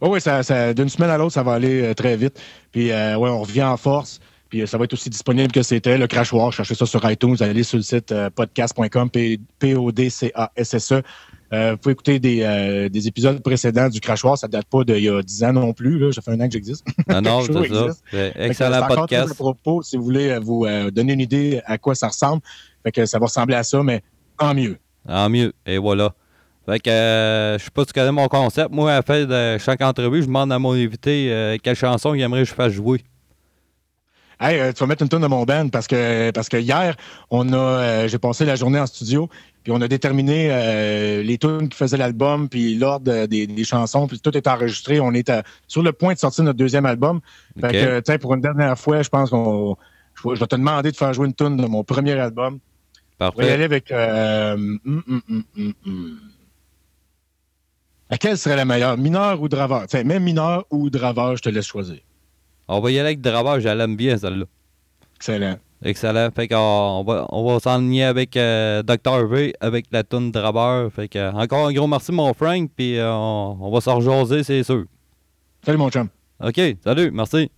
[0.00, 2.40] Oui, ça, ça d'une semaine à l'autre, ça va aller euh, très vite.
[2.70, 4.20] Puis, euh, ouais, on revient en force.
[4.48, 5.98] Puis, euh, ça va être aussi disponible que c'était.
[5.98, 7.36] Le Crachoir, cherchez ça sur iTunes.
[7.40, 9.10] Allez sur le site podcast.com,
[9.58, 11.02] P-O-D-C-A-S-S-E.
[11.50, 14.38] vous pouvez écouter des, des, épisodes précédents du Crachoir.
[14.38, 15.98] Ça date pas d'il y a 10 ans non plus.
[15.98, 16.12] Là.
[16.12, 16.86] Ça fait un an que j'existe.
[17.08, 18.32] Non, non, c'est ça.
[18.36, 19.32] Excellent podcast.
[19.32, 22.42] À propos, si vous voulez vous donner une idée à quoi ça ressemble.
[22.84, 24.02] Fait que ça va ressembler à ça, mais
[24.38, 24.78] en mieux.
[25.06, 25.52] En mieux.
[25.66, 26.14] Et voilà.
[26.68, 28.70] Fait que euh, je sais pas si tu connais mon concept.
[28.70, 32.12] Moi, à la fin de chaque entrevue, je demande à mon invité euh, quelle chanson
[32.12, 33.02] il aimerait que je fasse jouer.
[34.38, 36.94] Hey, euh, tu vas mettre une tonne de mon band parce que parce que hier,
[37.30, 39.30] on a j'ai passé la journée en studio,
[39.64, 44.36] puis on a déterminé les tunes qui faisaient l'album, puis l'ordre des, chansons, puis tout
[44.36, 45.00] est enregistré.
[45.00, 45.32] On est
[45.68, 47.20] sur le point de sortir notre deuxième album.
[47.58, 49.78] Fait que, tu pour une dernière fois, je pense qu'on
[50.22, 52.58] je vais te demander de faire jouer une tune de mon premier album.
[53.16, 53.36] Parfait.
[53.38, 55.22] On va y aller avec hum, hum,
[55.58, 56.18] hum,
[58.10, 59.82] Laquelle serait la meilleure, mineur ou draveur?
[59.84, 61.98] Enfin, même mineur ou draveur, je te laisse choisir.
[62.66, 64.44] On va y aller avec draveur, je l'aime bien celle-là.
[65.16, 65.58] Excellent.
[65.82, 66.28] Excellent.
[66.34, 69.26] Fait qu'on va, on va s'enligner avec euh, Dr.
[69.26, 70.92] V avec la toune draveur.
[70.92, 74.42] Fait que, encore un gros merci, mon Frank, puis euh, on, on, va s'en rejaser,
[74.42, 74.84] c'est sûr.
[75.64, 76.08] Salut, mon chum.
[76.42, 77.50] OK, salut, merci.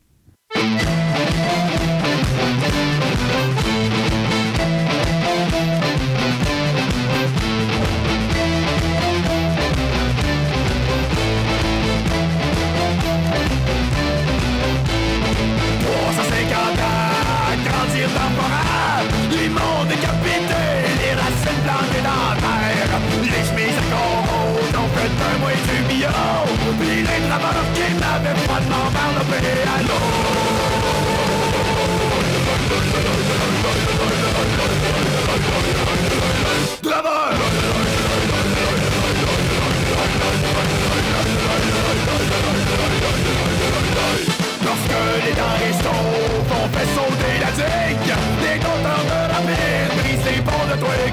[44.70, 48.14] lorsque les denrées sauvent, on fait sauter la digue,
[48.44, 51.12] les contents de la pire brisent les ponts de tous les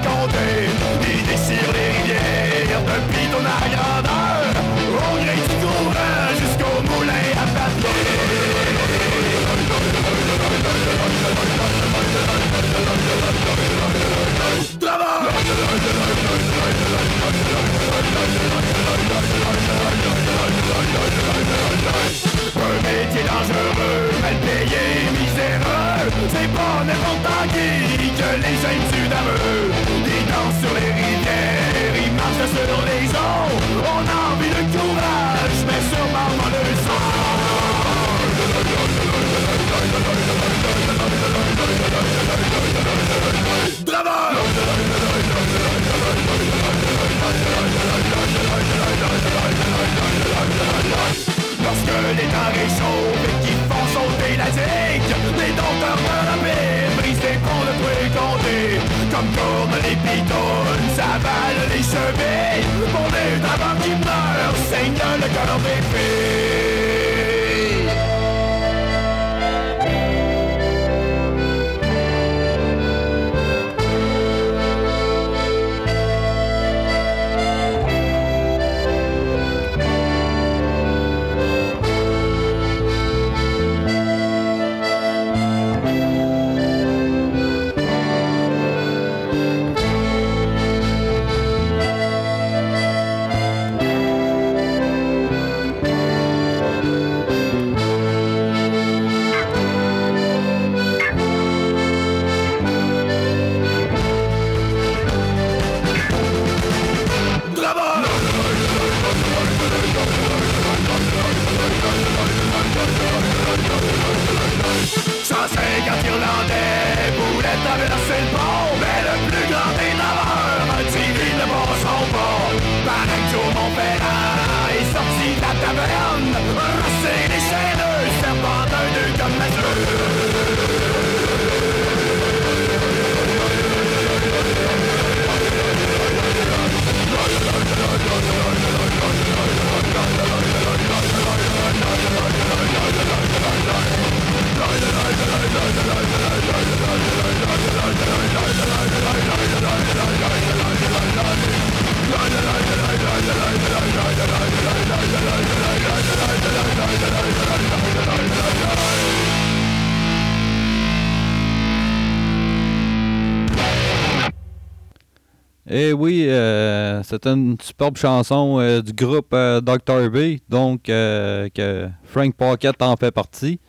[167.26, 170.10] euh, c'est une superbe chanson euh, du groupe euh, Dr.
[170.10, 173.60] B, donc que Frank Pocket en fait partie,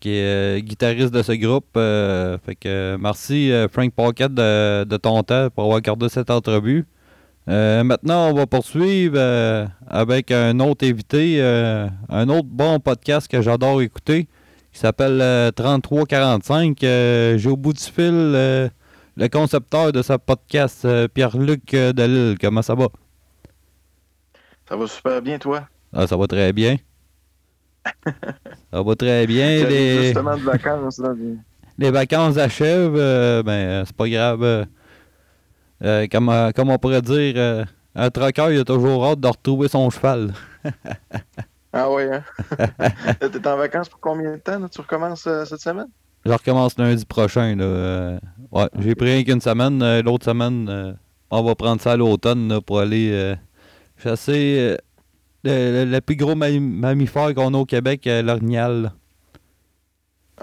[0.00, 1.74] qui est guitariste de ce groupe.
[1.74, 6.86] fait que merci Frank Pocket de, de, ton temps pour avoir gardé cette entrevue.
[7.46, 9.18] maintenant, on va poursuivre
[9.86, 14.28] avec un autre invité, un autre bon podcast que j'adore écouter,
[14.72, 16.78] qui s'appelle 3345.
[16.80, 18.70] J'ai au bout du fil
[19.18, 22.36] le concepteur de ce podcast, euh, Pierre-Luc euh, Delille.
[22.40, 22.86] Comment ça va?
[24.68, 25.68] Ça va super bien, toi?
[25.92, 26.76] Ah, ça va très bien.
[28.72, 29.66] ça va très bien.
[29.66, 30.04] les...
[30.04, 30.98] Justement de vacances.
[30.98, 31.14] Là.
[31.78, 34.66] les vacances achèvent, euh, ben, c'est pas grave.
[36.12, 37.66] comme, comme, on pourrait dire,
[37.96, 40.32] un troqueur, il a toujours hâte de retrouver son cheval.
[41.72, 42.22] ah oui, hein?
[43.18, 44.68] T'es en vacances pour combien de temps?
[44.68, 45.88] Tu recommences cette semaine?
[46.28, 47.56] Je recommence lundi prochain.
[47.56, 47.64] Là.
[47.64, 48.18] Euh,
[48.52, 49.82] ouais, j'ai pris qu'une semaine.
[49.82, 50.92] Euh, l'autre semaine, euh,
[51.30, 53.34] on va prendre ça à l'automne pour aller
[53.96, 54.76] chasser
[55.42, 58.92] le, plus gros mammifère qu'on a au Québec, l'orignal.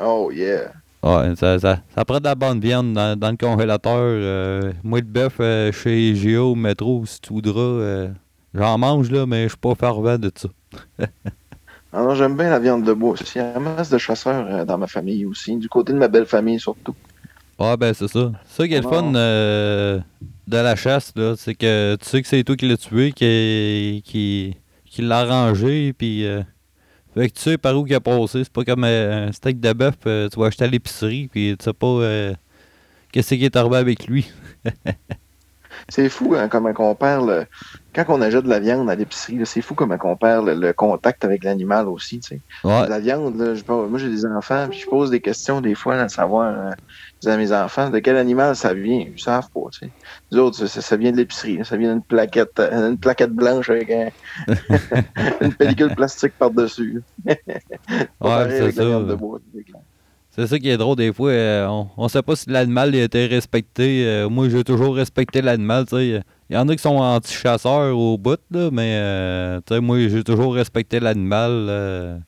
[0.02, 0.72] Oh yeah.
[1.04, 4.74] Ouais, ça, ça, ça, prend de la bonne viande dans, dans le congélateur.
[4.84, 5.40] moi, le bœuf
[5.72, 8.08] chez Géo, métro, si tu voudras,
[8.56, 10.50] j'en mange, là, mais je suis pas fervent de ça.
[11.98, 14.46] Ah non, j'aime bien la viande de bois Il y a un masse de chasseurs
[14.50, 16.94] euh, dans ma famille aussi, du côté de ma belle famille surtout.
[17.58, 18.34] Ah ben c'est ça.
[18.44, 20.02] Ça qui est le fun euh,
[20.46, 24.04] de la chasse, là, c'est que tu sais que c'est toi qui l'as tué, qui,
[24.06, 26.44] qui, qui l'a rangé, puis euh,
[27.14, 28.44] fait que tu sais par où il a passé.
[28.44, 31.72] C'est pas comme un steak de bœuf, tu vas acheter à l'épicerie, puis tu sais
[31.72, 32.02] pas
[33.14, 34.30] qu'est-ce qui est arrivé avec lui.
[35.90, 37.46] C'est fou hein, comment on perd le...
[37.94, 40.74] Quand on achète de la viande à l'épicerie, c'est fou comment on perd le, le
[40.74, 42.20] contact avec l'animal aussi.
[42.20, 42.42] tu sais.
[42.66, 42.90] Ouais.
[42.90, 45.96] La viande, là, je, moi j'ai des enfants, puis je pose des questions des fois
[45.96, 46.54] à savoir
[47.24, 49.06] euh, à mes enfants de quel animal ça vient.
[49.16, 49.62] Ils savent pas.
[49.72, 49.92] Tu sais.
[50.32, 51.60] Les autres, ça, ça vient de l'épicerie.
[51.64, 54.10] Ça vient d'une plaquette, euh, une plaquette blanche avec un-
[55.42, 57.02] une pellicule plastique par-dessus.
[58.22, 58.84] Ouais, c'est ça.
[60.36, 61.30] C'est ça qui est drôle des fois.
[61.32, 64.06] euh, on, on sait pas si l'animal a été respecté.
[64.06, 65.86] Euh, moi, j'ai toujours respecté l'animal.
[65.94, 70.54] Il y en a qui sont anti-chasseurs au bout, là, mais euh, moi, j'ai toujours
[70.56, 72.22] respecté l'animal.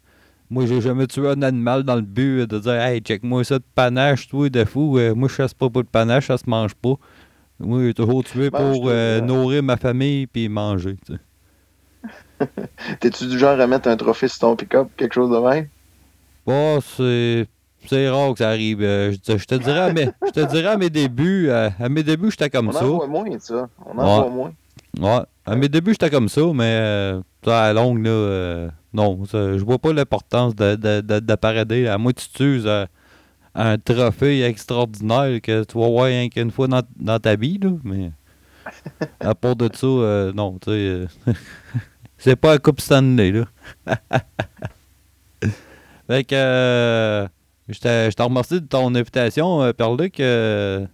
[0.50, 3.66] moi, j'ai jamais tué un animal dans le but de dire Hey, check-moi ça de
[3.76, 4.98] panache, toi, de fou.
[5.16, 6.94] Moi, je chasse pas pour le panache, ça se mange pas.
[7.60, 8.86] Moi, j'ai toujours tué Ben, pour
[9.24, 10.96] nourrir ma famille puis manger.
[13.00, 15.68] T'es-tu du genre à mettre un trophée sur ton pick-up, quelque chose de même?
[16.46, 17.48] Bon, c'est.
[17.86, 18.82] C'est rare que ça arrive.
[18.82, 21.70] Euh, je, te- je te dirais à mes, je te dirais à mes débuts, euh,
[21.80, 22.84] à mes débuts, j'étais comme On ça.
[22.86, 23.70] en voit moins, ça.
[23.86, 24.28] On en Ouais.
[24.28, 24.54] voit moins.
[24.99, 25.24] Ouais.
[25.45, 29.24] À mes débuts, j'étais comme ça, mais euh, ça, à la longue, là, euh, non.
[29.26, 31.88] ça- je vois pas l'importance de, de, de, de parader.
[31.88, 32.86] À moins que tu tues euh,
[33.56, 37.70] un trophée extraordinaire que tu vas voir rien qu'une fois dans, dans ta vie, là,
[37.84, 38.12] mais
[39.22, 39.88] à part de ça,
[40.36, 41.08] non, tu sais.
[42.18, 43.45] c'est pas un Coupe Stanley, là.
[46.08, 47.28] fait que.
[47.69, 50.19] Je te remercie de ton invitation, Pierre-Luc.
[50.19, 50.85] euh,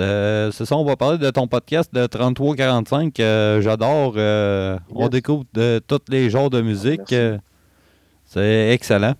[0.00, 3.20] euh, c'est ça, on va parler de ton podcast de 3345.
[3.20, 4.14] euh, J'adore.
[4.16, 7.14] euh, On découvre de tous les genres de musique.
[8.26, 9.14] C'est excellent.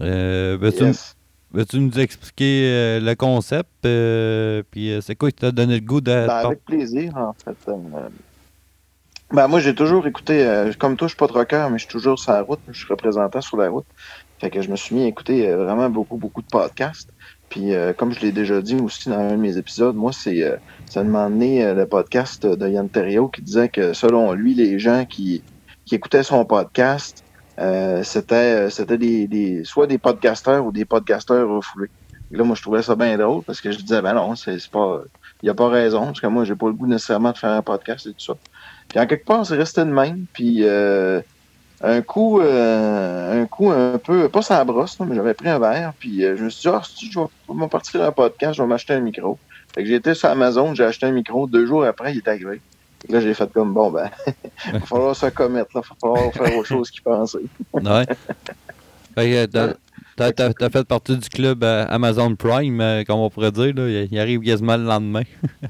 [0.00, 1.14] Veux-tu Yes.
[1.74, 3.68] nous expliquer le concept?
[3.82, 6.10] puis c'est quoi qui t'a donné le goût de.
[6.10, 7.56] Ben, de- avec plaisir, en fait.
[9.30, 12.18] Ben, moi, j'ai toujours écouté, comme toi, je suis pas troqueur, mais je suis toujours
[12.18, 12.60] sur la route.
[12.68, 13.84] Je suis représentant sur la route.
[14.40, 17.10] Fait que je me suis mis à écouter euh, vraiment beaucoup, beaucoup de podcasts.
[17.48, 20.42] Puis, euh, comme je l'ai déjà dit aussi dans un de mes épisodes, moi, c'est
[20.42, 20.56] euh,
[20.88, 24.78] ça m'a amené euh, le podcast de Yann Terriot qui disait que, selon lui, les
[24.78, 25.42] gens qui,
[25.84, 27.24] qui écoutaient son podcast,
[27.58, 31.88] euh, c'était c'était des, des soit des podcasteurs ou des podcasteurs refoulés.
[32.30, 35.00] Là, moi, je trouvais ça bien drôle parce que je disais, ben non, c'est pas...
[35.40, 37.52] Il n'y a pas raison, parce que moi, j'ai pas le goût nécessairement de faire
[37.52, 38.34] un podcast et tout ça.
[38.88, 40.26] Puis en quelque part, c'est resté de même.
[40.32, 40.64] Puis
[41.82, 45.92] un coup, euh, un coup un peu, pas sans brosse, mais j'avais pris un verre.
[45.98, 48.62] Puis euh, je me suis dit, ah, si, je vais vais partir un podcast, je
[48.62, 49.38] vais m'acheter un micro.
[49.74, 51.46] Fait que été sur Amazon, j'ai acheté un micro.
[51.46, 52.60] Deux jours après, il est arrivé.
[53.08, 54.10] Et là, j'ai fait comme, bon, ben,
[54.66, 55.70] il va falloir se commettre.
[55.74, 57.38] Il va falloir faire autre chose qu'y penser.
[57.74, 58.06] Ouais.
[59.14, 59.74] Fait que t'as-
[60.16, 63.72] t'as- t'as t'as fait partie du club euh, Amazon Prime, euh, comme on pourrait dire.
[63.74, 63.88] Là.
[63.88, 65.22] Il, il arrive quasiment le lendemain.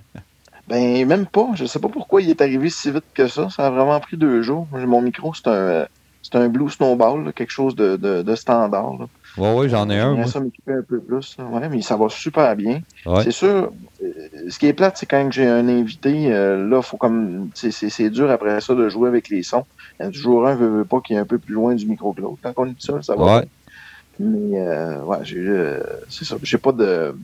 [0.68, 1.48] Ben, même pas.
[1.54, 3.48] Je sais pas pourquoi il est arrivé si vite que ça.
[3.48, 4.66] Ça a vraiment pris deux jours.
[4.72, 5.86] Mon micro, c'est un,
[6.30, 8.98] c'est un Blue Snowball, là, quelque chose de, de, de standard.
[8.98, 9.06] Là.
[9.38, 10.10] Ouais, ouais, j'en ai un.
[10.10, 10.26] J'aimerais Moi.
[10.26, 11.36] ça m'équiper un peu plus.
[11.38, 12.82] Ouais, mais ça va super bien.
[13.06, 13.22] Ouais.
[13.24, 13.72] C'est sûr,
[14.02, 14.12] euh,
[14.48, 17.50] ce qui est plate, c'est quand j'ai un invité, euh, là, faut comme.
[17.54, 19.64] C'est, dur après ça de jouer avec les sons.
[19.98, 21.74] Il y en a toujours un veut, veut pas qui est un peu plus loin
[21.74, 22.38] du micro que l'autre.
[22.42, 23.38] Quand on est seul, ça va.
[23.38, 23.48] Ouais.
[24.20, 25.80] Mais euh, ouais, j'ai euh,
[26.10, 26.36] c'est ça.
[26.42, 27.14] J'ai pas de.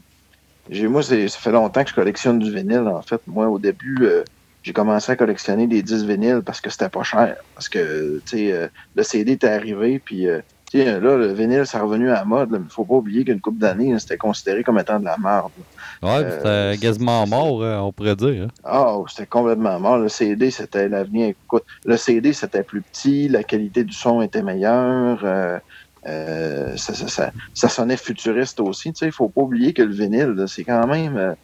[0.71, 3.21] Moi, ça fait longtemps que je collectionne du vinyle, en fait.
[3.27, 4.25] Moi, au début, euh,
[4.65, 7.37] j'ai commencé à collectionner des 10 vinyles parce que c'était pas cher.
[7.55, 10.41] Parce que, tu sais, euh, le CD était arrivé, puis, euh,
[10.73, 12.51] tu sais, là, le vinyle, c'est revenu à la mode.
[12.51, 15.53] Mais faut pas oublier qu'une couple d'années, c'était considéré comme étant de la merde.
[15.57, 15.65] là.
[16.03, 18.45] Ouais, Euh, c'était quasiment mort, euh, on pourrait dire.
[18.45, 18.49] hein.
[18.65, 19.99] Ah, c'était complètement mort.
[19.99, 21.29] Le CD, c'était l'avenir.
[21.29, 25.21] Écoute, le CD, c'était plus petit, la qualité du son était meilleure.
[25.25, 25.59] euh,
[26.07, 28.93] euh, ça, ça, ça, ça sonnait futuriste aussi.
[28.93, 31.35] Tu sais, il faut pas oublier que le vinyle, c'est quand même, euh,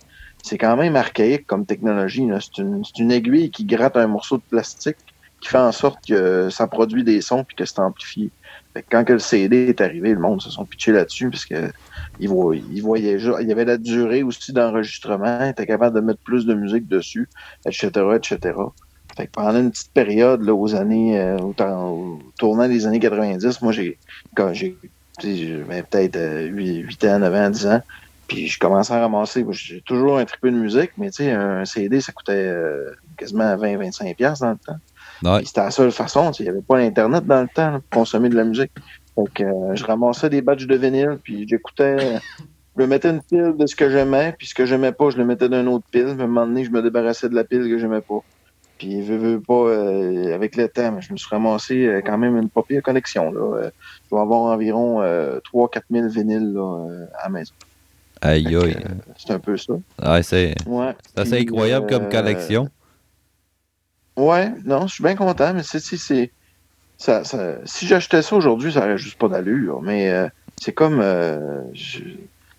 [0.42, 2.28] c'est quand même archaïque comme technologie.
[2.40, 4.96] C'est une, une aiguille qui gratte un morceau de plastique
[5.40, 8.30] qui fait en sorte que ça produit des sons puis que c'est amplifié.
[8.74, 11.44] Fait que quand que le CD est arrivé, le monde se sont pitchés là-dessus parce
[11.44, 11.72] que
[12.20, 16.20] ils voyaient, ils il y avait la durée aussi d'enregistrement, ils étaient capables de mettre
[16.20, 17.28] plus de musique dessus,
[17.66, 18.54] etc., etc.
[19.16, 23.00] Fait que pendant une petite période, là, aux années, euh, au, au tournant des années
[23.00, 23.98] 90, moi, j'ai,
[24.36, 24.76] quand j'ai,
[25.20, 27.82] j'avais peut-être euh, 8, ans, 9 ans, 10 ans,
[28.30, 29.44] puis je commençais à ramasser.
[29.50, 33.56] J'ai toujours un triple de musique, mais tu sais, un CD, ça coûtait euh, quasiment
[33.56, 35.28] 20-25$ piastres dans le temps.
[35.28, 35.38] Ouais.
[35.38, 38.02] Puis C'était la seule façon, il n'y avait pas l'Internet dans le temps là, pour
[38.02, 38.70] consommer de la musique.
[39.16, 42.20] Donc, euh, je ramassais des badges de vinyle, puis j'écoutais,
[42.76, 45.16] je me mettais une pile de ce que j'aimais, puis ce que j'aimais pas, je
[45.16, 46.14] le mettais d'une autre pile.
[46.14, 48.22] Mais à un moment donné, je me débarrassais de la pile que j'aimais pas.
[48.78, 52.36] Puis, veux, veux pas, euh, avec le temps, je me suis ramassé euh, quand même
[52.36, 53.32] une pas pire collection.
[53.32, 53.70] Là.
[54.04, 56.86] Je dois avoir environ euh, 3-4 000 vinyles là,
[57.18, 57.52] à la maison.
[58.22, 58.56] Aïe, aïe.
[58.56, 59.72] euh, c'est un peu ça.
[60.02, 60.94] Ouais, c'est Ouais.
[61.16, 62.68] assez Puis, incroyable comme euh, collection.
[64.16, 65.80] Ouais, non, je suis bien content, mais c'est,
[66.98, 69.80] ça, ça, si j'achetais ça aujourd'hui, ça aurait juste pas d'allure.
[69.82, 70.28] Mais euh,
[70.60, 72.00] c'est comme, euh, je-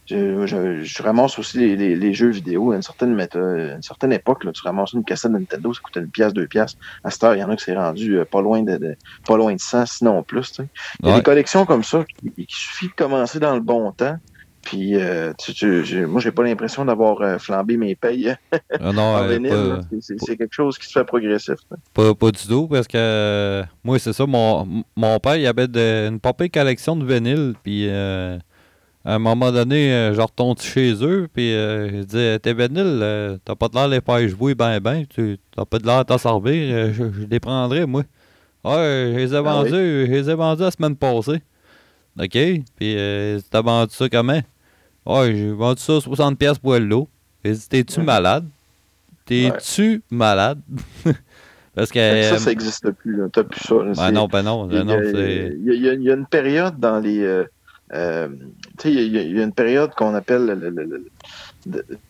[0.07, 2.71] je, je, je ramasse aussi les, les, les jeux vidéo.
[2.71, 5.79] À une certaine, méthode, une certaine époque, là, tu ramasses une cassette de Nintendo, ça
[5.83, 6.73] coûtait une pièce, deux pièces.
[7.03, 8.95] À cette heure, il y en a qui s'est rendu euh, pas loin de, de,
[9.27, 10.51] pas loin de 100, sinon plus.
[10.59, 10.63] Il
[11.05, 11.19] y a Ouais.
[11.19, 14.17] des collections comme ça qui, qui suffit de commencer dans le bon temps.
[14.63, 18.35] Puis, euh, tu, tu, moi, j'ai pas l'impression d'avoir euh, flambé mes payes
[18.79, 19.81] Ah non, en euh.
[19.99, 21.55] C'est- quelque chose qui se fait progressif.
[21.93, 25.67] Pas, pas du tout, parce que euh, moi, c'est ça, mon, mon père, il avait
[25.67, 28.37] de- une pire collection de vinyle, puis euh,
[29.03, 32.99] à un moment donné, euh, je retourne chez eux, puis euh, il dit Tes vinyles,
[33.01, 35.99] euh, t'as pas de l'air les faire jouer ben ben, tu t'as pas de l'air
[35.99, 38.03] de t'en servir, euh, je, je les prendrais, moi.
[38.63, 40.05] Ouais, je les ai Ah vendus, oui?
[40.05, 41.41] je les ai vendus la semaine passée.
[42.19, 44.41] OK, puis euh, t'as vendu ça comment?
[45.05, 47.07] Ouais, j'ai vendu ça 60$ piastres pour le lot.
[47.43, 48.45] J'ai dit T'es-tu malade?
[49.25, 50.59] T'es-tu malade?
[51.75, 51.99] Parce que.
[51.99, 53.15] Ça, euh, ça n'existe plus.
[53.15, 53.27] là.
[53.31, 53.75] T'as plus ça.
[53.75, 53.83] là.
[53.85, 55.53] ben C'est- non, ben non, Il y, a, ben non, c'est.
[55.57, 57.21] il y a- il y a- il y a une période dans les.
[57.21, 57.45] euh,
[57.93, 58.27] euh,
[58.77, 60.45] tu sais, il y, a- il y a une période qu'on appelle.
[60.45, 61.03] le-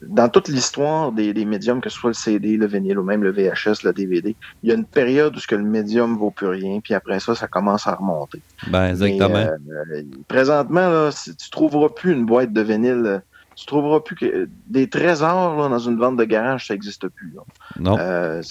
[0.02, 3.24] dans toute l'histoire des, des médiums, que ce soit le CD, le vinyle ou même
[3.24, 6.32] le VHS, le DVD, il y a une période où ce que le médium vaut
[6.32, 8.42] plus rien, puis après ça, ça commence à remonter.
[8.68, 9.36] Ben, exactement.
[9.36, 13.20] Euh, présentement, là, si tu trouveras plus une boîte de vinyle, euh,
[13.56, 17.34] tu trouveras plus que des trésors là, dans une vente de garage, ça n'existe plus.
[17.36, 17.42] là.
[17.80, 17.98] non.
[18.00, 18.42] Euh,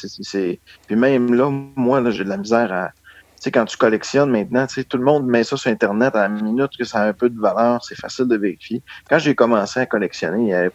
[0.86, 2.90] Puis même là, moi, là, j'ai de la misère à.
[3.36, 6.14] Tu sais, quand tu collectionnes maintenant, tu sais, tout le monde met ça sur Internet
[6.14, 8.82] à la minute que ça a un peu de valeur, c'est facile de vérifier.
[9.08, 10.70] Quand j'ai commencé à collectionner, il y avait,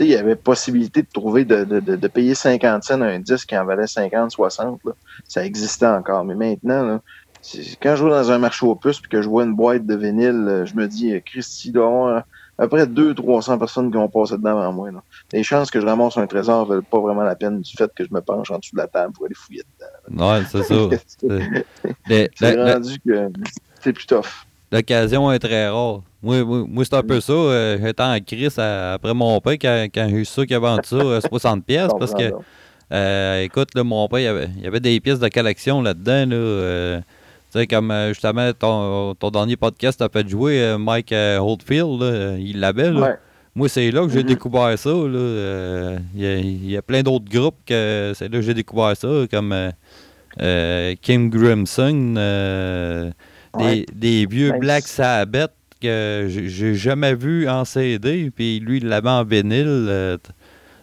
[0.00, 3.48] il y avait possibilité de trouver, de, de, de, de payer 50 cents un disque
[3.48, 4.80] qui en valait 50, 60.
[4.84, 4.92] Là.
[5.26, 6.24] Ça existait encore.
[6.24, 7.00] Mais maintenant, là,
[7.82, 9.94] quand je vais dans un marché aux puces puis que je vois une boîte de
[9.96, 12.16] vinyle, euh, je me dis, euh, Christy, doit y avoir
[12.60, 14.90] à peu près 200-300 personnes qui vont passer dedans avant moi.
[14.90, 15.02] Là.
[15.32, 18.04] Les chances que je ramasse un trésor valent pas vraiment la peine du fait que
[18.04, 19.62] je me penche en dessous de la table pour aller fouiller
[20.10, 20.32] dedans.
[20.32, 20.74] Ouais, c'est ça.
[22.08, 23.28] C'est- C'est la- la- rendu que
[23.80, 24.26] c'est plus tough.
[24.70, 26.02] L'occasion est très rare.
[26.22, 27.32] Moi, moi, moi, c'est un peu ça.
[27.32, 30.58] euh, J'étais en crise à- après mon père quand, quand j'ai eu ça qui a
[30.58, 32.30] vendu ça euh, 60 pièces parce que
[32.90, 35.82] Euh, écoute, là, mon père, il y avait, il y avait des pièces de collection
[35.82, 36.24] là-dedans.
[36.30, 37.00] Là, euh,
[37.52, 41.38] tu sais, comme euh, justement ton, ton dernier podcast a fait jouer euh, Mike euh,
[41.38, 42.88] Oldfield, là, euh, il l'avait.
[42.90, 43.14] Ouais.
[43.54, 44.28] Moi, c'est là que j'ai Mhm.
[44.28, 44.88] découvert ça.
[44.88, 48.54] Euh, Il y, a, il y a plein d'autres groupes que c'est là que j'ai
[48.54, 49.70] découvert ça, comme euh,
[50.40, 52.14] euh, Kim Grimson,
[53.56, 53.86] euh, Ouais.
[53.94, 54.60] des, vieux Nice.
[54.60, 59.66] Black Sabbath que j'ai jamais vu en CD, puis lui, il l'avait en vinyle.
[59.68, 60.30] euh, t-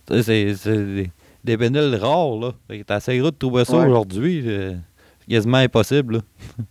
[0.07, 1.11] tu sais, c'est
[1.43, 2.51] des, vinyles rares, là.
[2.87, 3.85] T'essaieras de trouver ça Ouais.
[3.87, 4.43] aujourd'hui.
[4.45, 4.73] euh,
[5.21, 6.19] c'est quasiment impossible, là.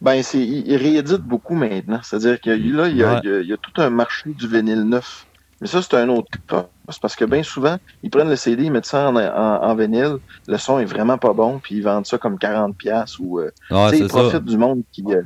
[0.00, 2.00] Ben, c'est, il, il réédite beaucoup maintenant.
[2.02, 3.20] C'est-à-dire que là, il y, a, Ouais.
[3.24, 5.26] il y a- il y a tout un marché du vinyle neuf.
[5.60, 6.68] Mais ça, c'est un autre cas.
[6.90, 9.74] C'est parce que bien souvent, ils prennent le CD, ils mettent ça en, en, en
[9.74, 13.40] vinyle, le son est vraiment pas bon, puis ils vendent ça comme 40$ piastres ou
[13.40, 14.08] euh, Ouais, ils ça.
[14.08, 15.04] profitent du monde qui.
[15.08, 15.22] euh,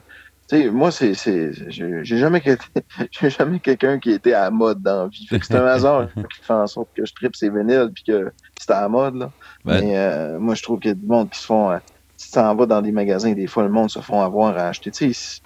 [0.51, 2.43] sais, moi, c'est, c'est, j'ai jamais,
[3.13, 5.27] j'ai jamais quelqu'un qui était à la mode dans la vie.
[5.31, 8.31] C'est un hasard qui fait en sorte que je tripe ces vinyles puis que
[8.61, 9.31] c'est à la mode, là.
[9.65, 11.71] Ben- Mais euh, moi, je trouve qu'il y a du monde qui se font.
[11.71, 11.79] euh,
[12.17, 14.91] si tu vas dans des magasins, des fois, le monde se font avoir à acheter.
[14.91, 15.41] Tu sais,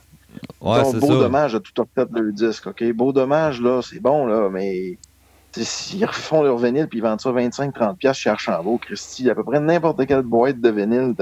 [0.61, 1.07] Ouais, beau ça.
[1.07, 2.85] dommage de tout fait le disque, OK?
[2.93, 4.99] Beau dommage, là, c'est bon, là, mais
[5.57, 9.45] s'ils refont leur vinyle puis ils vendent ça 25-30$ piastres chez Archambault, Christy, à peu
[9.45, 11.15] près n'importe quelle boîte de vinyle,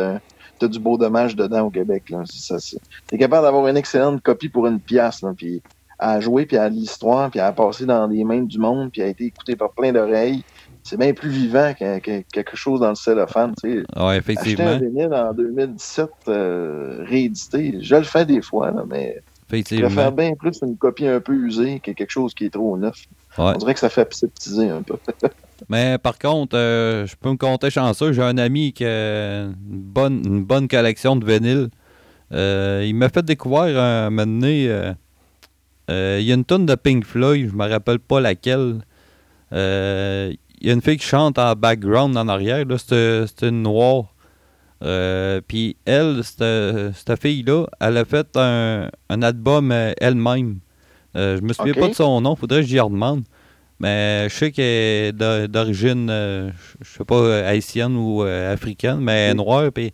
[0.58, 2.22] t'as du beau dommage dedans au Québec, là.
[2.26, 2.78] C'est ça, c'est-
[3.08, 5.62] T'es capable d'avoir une excellente copie pour une pièce, là, puis
[5.98, 9.06] à jouer, puis à l'histoire, puis à passer dans les mains du monde, puis à
[9.06, 10.42] été écouté par plein d'oreilles.
[10.82, 13.84] C'est bien plus vivant que, que- quelque chose dans le cellophane, tu sais.
[13.96, 19.16] Ouais, Acheter un vinyle en 2017 euh, réédité, je le fais des fois, là, mais
[19.58, 22.76] je préfère bien plus une copie un peu usée que quelque chose qui est trop
[22.76, 22.94] neuf.
[23.38, 23.52] Ouais.
[23.54, 24.96] On dirait que ça fait sceptiser un peu.
[25.68, 28.12] Mais par contre, euh, je peux me compter chanceux.
[28.12, 31.68] J'ai un ami qui a une bonne, une bonne collection de vinyles.
[32.32, 36.74] Euh, il m'a fait découvrir un moment donné, euh, il y a une tonne de
[36.74, 38.80] Pink Floyd, je me rappelle pas laquelle.
[39.52, 44.14] Il y a une fille qui chante en background en arrière, là, c'est une noire.
[44.80, 50.58] Puis elle, cette, cette fille-là, elle a fait un, un album elle-même.
[51.16, 53.22] Euh, je me souviens pas de son nom, faudrait que j'y redemande.
[53.78, 56.50] Mais je sais qu'elle est d'o- d'origine, euh,
[56.82, 59.70] je sais pas, euh, haïtienne ou euh, africaine, mais noire.
[59.72, 59.92] Puis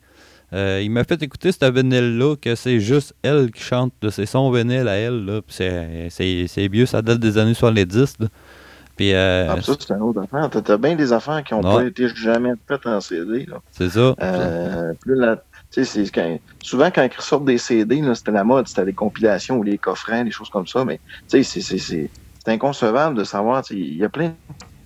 [0.53, 3.93] il m'a fait écouter cette vinyle-là, que c'est juste elle qui chante.
[4.11, 5.41] C'est son vinyle à elle.
[5.49, 8.15] C'est- c'est c'est vieux, ça date des années 70.
[8.21, 8.27] Là.
[8.97, 10.51] Puis euh, Ah, ça, c'est un autre affaire.
[10.51, 13.47] T'as- bien des affaires qui n'ont pas été jamais faites en CD.
[13.47, 13.57] Là.
[13.71, 14.15] c'est ça.
[14.23, 15.43] Euh, plus la-
[15.75, 19.79] quand- souvent, quand ils ressortent des CD, c'était la mode, c'était les compilations ou les
[19.79, 20.85] coffrets, des choses comme ça.
[20.85, 21.01] Mais
[21.31, 22.11] tu sais, c'est-
[22.47, 23.63] inconcevable de savoir.
[23.63, 24.35] tu sais, Il y a plein.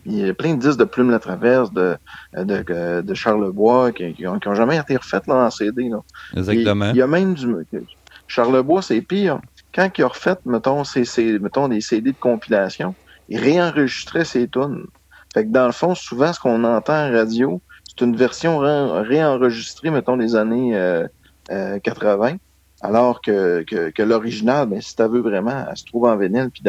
[0.09, 1.97] Il y a plein de disques de Plume la Traverse, de,
[2.33, 5.89] de, de, Charlebois, qui, qui, ont, qui ont jamais été refaites là, en CD.
[5.89, 5.99] Là.
[6.37, 6.91] Exactement.
[6.91, 7.53] Il y a même du.
[8.29, 9.41] Charlebois, c'est pire.
[9.75, 12.95] quand il a refait, mettons, ses, ses- mettons, des CD de compilation,
[13.29, 14.85] il réenregistrait ses tunes.
[15.35, 17.61] Fait que dans le fond, souvent, ce qu'on entend en radio,
[17.98, 21.06] c'est une version ré- réenregistrée, mettons, des années euh,
[21.51, 22.36] euh, 80.
[22.82, 26.51] Alors que, que, que l'original, ben, si tu veux vraiment, elle se trouve en vinyle
[26.52, 26.62] puis.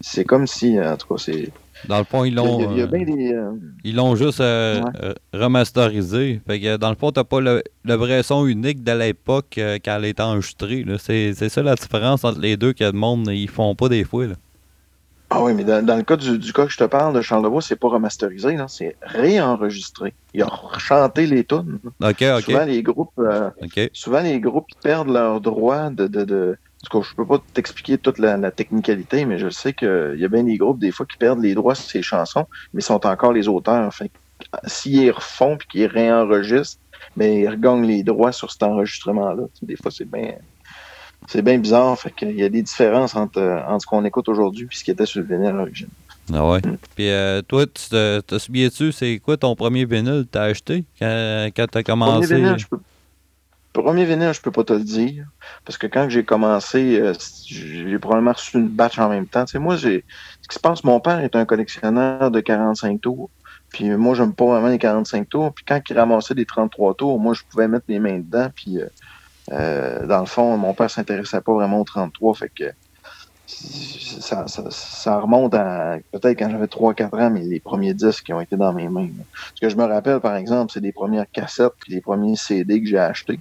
[0.00, 1.52] C'est comme si, en tout cas, c'est.
[1.88, 3.52] Dans le fond, ils l'ont euh, euh,
[3.84, 4.90] ils l'ont juste euh, Ouais.
[5.02, 6.40] euh, remasterisé.
[6.46, 9.78] Fait que dans le fond, t'as pas le, le vrai son unique de l'époque euh,
[9.84, 10.84] quand elle est enregistrée.
[10.98, 14.26] c'est ça la différence entre les deux que le monde ils font pas des fois.
[14.28, 14.34] Là.
[15.34, 17.22] Ah oui, mais dans, dans le cas du, du cas que je te parle de
[17.22, 20.12] Charles Lebois, c'est pas remasterisé, c'est réenregistré.
[20.34, 21.78] Il a rechanté les tunes.
[22.42, 23.48] Souvent, les groupes, euh,
[23.94, 26.06] souvent, les groupes ils perdent leurs droits de.
[26.06, 26.58] de, de...
[26.82, 30.16] En tout cas, je peux pas t'expliquer toute la, la technicalité, mais je sais qu'il
[30.18, 32.82] y a bien des groupes, des fois, qui perdent les droits sur ces chansons, mais
[32.82, 33.94] sont encore les auteurs.
[33.94, 34.10] Fait
[34.66, 36.78] s'ils refont puis qu'ils réenregistrent,
[37.16, 39.44] mais ils regagnent les droits sur cet enregistrement-là.
[39.62, 40.34] Des fois, c'est bien.
[41.28, 41.98] C'est bien bizarre.
[41.98, 44.84] Fait qu'il y a des différences entre, euh, entre ce qu'on écoute aujourd'hui et ce
[44.84, 45.90] qui était sur le vinyle original.
[46.32, 46.60] Ah ouais.
[46.94, 50.84] Puis euh, toi, tu te, te souviens-tu, c'est quoi ton premier vinyle que t'as acheté?
[51.00, 52.34] Quand, quand t'as Premier commencé?
[52.36, 52.78] vinyle, je peux...
[53.72, 55.26] Premier vinyle, je peux pas te le dire.
[55.64, 57.14] Parce que quand j'ai commencé, euh,
[57.46, 59.44] j'ai probablement reçu une batch en même temps.
[59.46, 60.04] Tu sais, moi, j'ai.
[60.42, 63.30] Ce qui se passe, mon père est un collectionneur de 45 tours.
[63.70, 65.54] Puis moi, j'aime pas vraiment les 45 tours.
[65.54, 68.48] Puis quand il ramassait des 33 tours, moi, je pouvais mettre les mains dedans.
[68.54, 68.86] Puis euh,
[69.50, 72.34] euh, dans le fond, mon père s'intéressait pas vraiment aux 33.
[72.34, 72.72] Fait que
[73.46, 78.32] ça, ça, ça remonte à peut-être quand j'avais 3-4 ans, mais les premiers disques qui
[78.32, 79.08] ont été dans mes mains.
[79.16, 79.24] là.
[79.54, 82.80] Ce que je me rappelle, par exemple, c'est des premières cassettes puis les premiers CD
[82.80, 83.40] que j'ai achetés.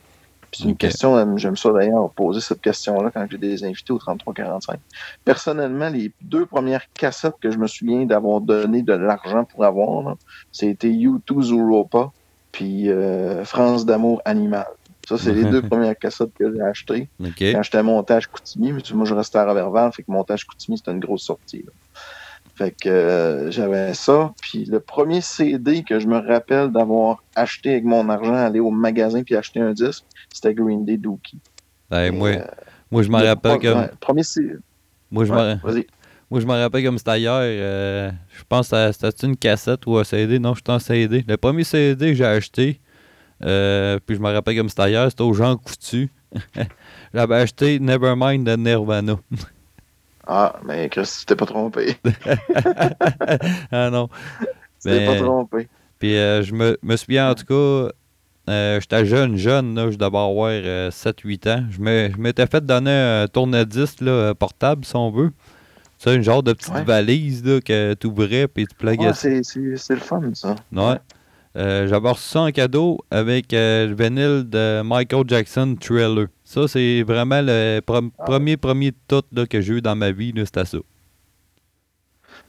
[0.54, 0.78] C'est une Ok.
[0.78, 4.80] question, euh, j'aime ça d'ailleurs, poser cette question-là quand j'ai des invités au 33-45.
[5.24, 10.16] Personnellement, les deux premières cassettes que je me souviens d'avoir donné de l'argent pour avoir,
[10.52, 12.10] c'était U2 Europa
[12.52, 14.68] puis euh, France d'amour animal.
[15.18, 17.36] Ça, c'est les deux premières cassettes que j'ai achetées Ok.
[17.40, 20.78] quand j'étais à Montage Coutimi, mais moi je restais à Robertval, fait que Montage Coutimi
[20.78, 21.64] c'était une grosse sortie.
[21.66, 21.72] là.
[22.56, 27.72] Fait que euh, j'avais ça, puis le premier CD que je me rappelle d'avoir acheté
[27.72, 31.40] avec mon argent, aller au magasin puis acheter un disque, c'était Green Day Dookie.
[31.90, 32.46] Ben, moi, Euh,
[32.92, 33.88] moi, je me le rappelle comme.
[34.00, 34.56] premier CD.
[35.10, 35.86] Moi, je Ouais.
[36.30, 37.34] Moi, je me rappelle comme c'était hier.
[37.36, 40.40] euh, je pense que c'était c'était une cassette ou un CD.
[40.40, 41.26] Non, j'étais en CD.
[41.28, 42.80] Le premier CD que j'ai acheté,
[43.44, 46.10] euh, puis je me rappelle comme c'était hier, c'était au Jean Coutu.
[47.14, 49.16] J'avais acheté Nevermind de Nirvana.
[50.28, 51.98] Ah, mais Chris, tu t'es pas trompé.
[53.72, 54.08] ah non.
[54.82, 55.68] Tu t'es pas trompé.
[56.00, 57.92] Puis euh, je me, me souviens en tout cas,
[58.50, 61.66] euh, j'étais jeune, jeune, là, je devais avoir euh, 7-8 ans.
[61.72, 61.82] Je
[62.20, 62.92] m'étais fait donner
[63.24, 64.04] un tourne-disque
[64.40, 65.32] portable, si on veut.
[65.98, 66.84] C'est une genre de petite Ouais.
[66.84, 70.56] valise là, que tu ouvrais puis tu pluguais Ouais, c'est le fun, ça.
[70.72, 70.98] Ouais.
[71.58, 76.28] Euh, J'avais reçu ça en cadeau avec euh, le vinyle de Michael Jackson Thriller.
[76.46, 78.24] Ça, c'est vraiment le pre- Ah.
[78.24, 80.78] premier, premier tout là, que j'ai eu dans ma vie, c'était ça.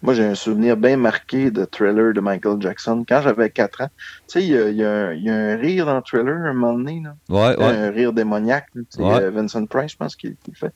[0.03, 3.05] Moi, j'ai un souvenir bien marqué de Thriller de Michael Jackson.
[3.09, 3.89] Quand j'avais 4 ans,
[4.27, 6.53] tu sais, il y y a un- il y a un rire dans Thriller un
[6.55, 7.15] moment donné, là.
[7.29, 7.65] Ouais, ouais.
[7.65, 8.66] un rire démoniaque.
[8.74, 8.85] Ouais.
[9.23, 10.73] euh, Vincent Price, je pense, qui, qui le fait.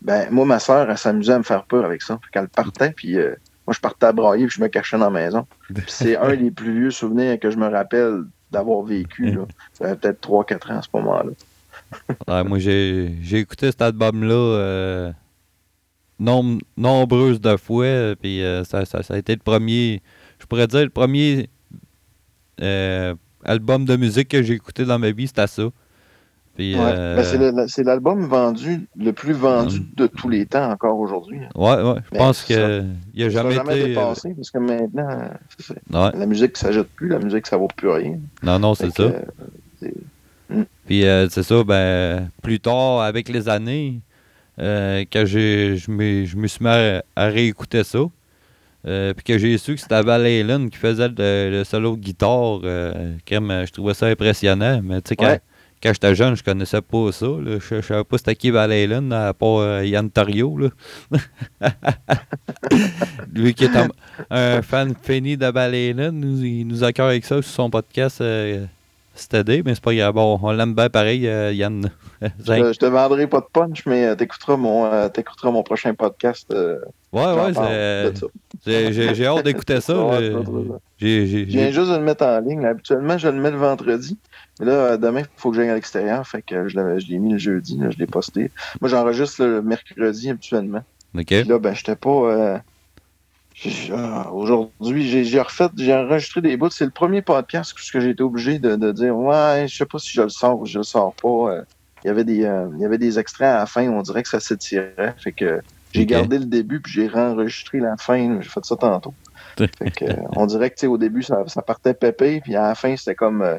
[0.00, 2.18] Ben, moi, ma soeur, elle s'amusait à me faire peur avec ça.
[2.24, 3.34] Fait qu'elle partait, puis euh,
[3.70, 5.46] moi, je partais à brailler, puis je me cachais dans la maison.
[5.86, 9.30] C'est un des plus vieux souvenirs que je me rappelle d'avoir vécu.
[9.30, 9.46] Là.
[9.80, 11.30] J'avais peut-être 3-4 ans à ce moment-là.
[12.28, 15.12] Ouais, moi, j'ai écouté cet album-là euh,
[16.18, 20.02] nom- nombreuses de fois, puis euh, ça, ça- ça a été le premier,
[20.40, 21.48] je pourrais dire, le premier
[22.60, 23.14] euh,
[23.44, 25.62] album de musique que j'ai écouté dans ma vie, c'était ça.
[26.60, 26.92] Puis, Ouais.
[26.94, 31.38] euh, Ben, c'est l'album vendu, le plus vendu de tous les temps encore aujourd'hui.
[31.38, 31.48] hein.
[31.54, 32.84] ouais, ouais, je Mais pense ça- que
[33.14, 33.82] il a Ça jamais jamais été...
[33.84, 35.30] euh, dépassé, parce que maintenant,
[35.90, 38.18] ouais, la musique, ça jette plus, la musique, ça vaut plus rien.
[38.42, 39.04] non, non, c'est ça.
[39.04, 39.22] euh,
[40.84, 44.00] Puis euh, c'est ça, ben plus tard, avec les années,
[44.58, 48.00] j'ai, je me, suis mis à, à réécouter ça.
[48.86, 52.00] euh, puis que j'ai su que c'était Val Halen qui faisait le, le solo de
[52.02, 52.60] guitare.
[52.64, 54.80] euh, je trouvais ça impressionnant.
[54.84, 55.40] Mais tu sais, quand, Ouais.
[55.82, 57.26] Quand j'étais jeune, je connaissais pas ça.
[57.44, 58.72] Je, je savais pas c'était qui Val
[59.12, 60.58] à part euh, Yann Tario.
[63.32, 63.70] Lui qui est
[64.30, 65.72] un, fan fini de Val
[66.12, 68.20] nous, il nous accueille avec ça sur son podcast.
[68.20, 68.66] euh,
[69.14, 70.14] Steady, mais c'est pas grave.
[70.14, 71.90] Bon, on l'aime bien pareil, euh, Yann.
[72.38, 75.62] Je te, je te vendrai pas de punch, mais euh, t'écouteras mon, euh, t'écouteras mon
[75.62, 76.46] prochain podcast.
[76.52, 76.78] euh,
[77.12, 77.52] ouais, ouais,
[79.14, 79.94] j'ai- hâte d'écouter ça.
[80.04, 80.32] Ouais,
[80.98, 82.64] j'ai- j'ai- Je viens juste de le mettre en ligne.
[82.66, 84.18] Habituellement, je le mets le vendredi.
[84.58, 86.26] Mais là, demain, il faut que j'aille à l'extérieur.
[86.26, 87.78] Fait que je l'ai mis le jeudi.
[87.78, 88.50] là, je l'ai posté.
[88.82, 90.82] Moi, j'enregistre le mercredi habituellement.
[91.16, 91.24] Ok.
[91.26, 92.10] Puis là, ben, j'étais pas.
[92.10, 92.58] euh,
[93.94, 96.70] ah, Aujourd'hui, j'ai refait, j'ai enregistré des bouts.
[96.70, 99.86] C'est le premier podcast que que j'ai été obligé de, de dire Ouais, je sais
[99.86, 101.28] pas si je le sors ou je le sors pas.
[101.52, 101.62] euh.
[102.04, 104.22] Il y avait des, euh, il y avait des extraits à la fin, on dirait
[104.22, 105.14] que ça s'étirait.
[105.18, 105.60] Fait que
[105.92, 108.38] j'ai gardé le début puis j'ai réenregistré la fin.
[108.40, 109.14] J'ai fait ça tantôt.
[109.78, 112.74] Fait que, euh, on dirait que au début, ça, ça partait pépé, puis à la
[112.74, 113.42] fin, c'était comme.
[113.42, 113.58] euh,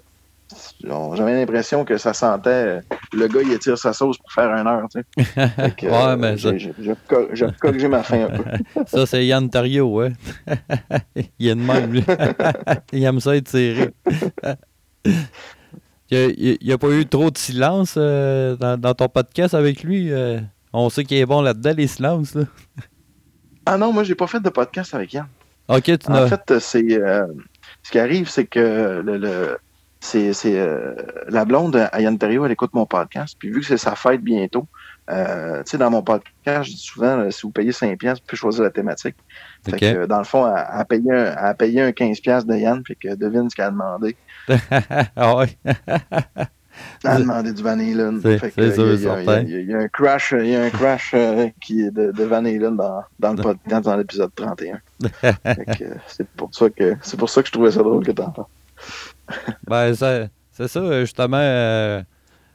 [1.14, 2.80] J'avais l'impression que ça sentait.
[3.14, 4.86] le gars, il étire sa sauce pour faire une heure.
[4.94, 5.48] Tu sais.
[5.56, 8.30] Fait que, Ouais, euh, mais ça- j'ai- j'ai j'ai co- j'ai corrigé ma fin un
[8.30, 8.44] peu.
[8.88, 10.12] Ça, c'est Yann Tario, ouais.
[11.40, 12.04] il est de même, lui.
[12.94, 13.92] il aime ça serré.
[16.12, 20.12] Il n'y a, pas eu trop de silence euh, dans, dans ton podcast avec lui.
[20.12, 20.40] euh?
[20.74, 22.36] on sait qu'il est bon là-dedans, les silences.
[22.36, 22.44] Là.
[23.64, 25.28] Ah non, moi, j'ai pas fait de podcast avec Yann.
[25.68, 27.28] Ok, tu En fait, c'est euh,
[27.84, 29.58] ce qui arrive, c'est que le, le-
[30.00, 30.60] c'est c'est,
[31.30, 33.36] la blonde à Yann Terrio, elle écoute mon podcast.
[33.38, 34.66] Puis vu que c'est sa fête bientôt,
[35.10, 38.24] euh, tu sais, dans mon podcast, je dis souvent, là, si vous payez 5$, piastres,
[38.24, 39.16] vous pouvez choisir la thématique.
[39.66, 42.82] Fait que, dans le fond, a payé un, a payé un 15$ piastres de Yann,
[42.86, 44.16] fait que devine ce qu'elle a demandé.
[45.16, 45.58] ah ouais.
[47.04, 48.22] Elle a demandé du Van Halen.
[48.24, 52.24] Il y a- un crash, il y a un crash euh, qui est de, de
[52.24, 54.80] Van Halen dans, dans le podcast, dans l'épisode 31.
[55.22, 55.36] Fait
[55.78, 58.12] que, euh, c'est pour ça que c'est pour ça que je trouvais ça drôle que
[58.12, 58.48] t'en parles.
[59.68, 61.38] Ben, c'est ça, justement.
[61.40, 62.02] euh,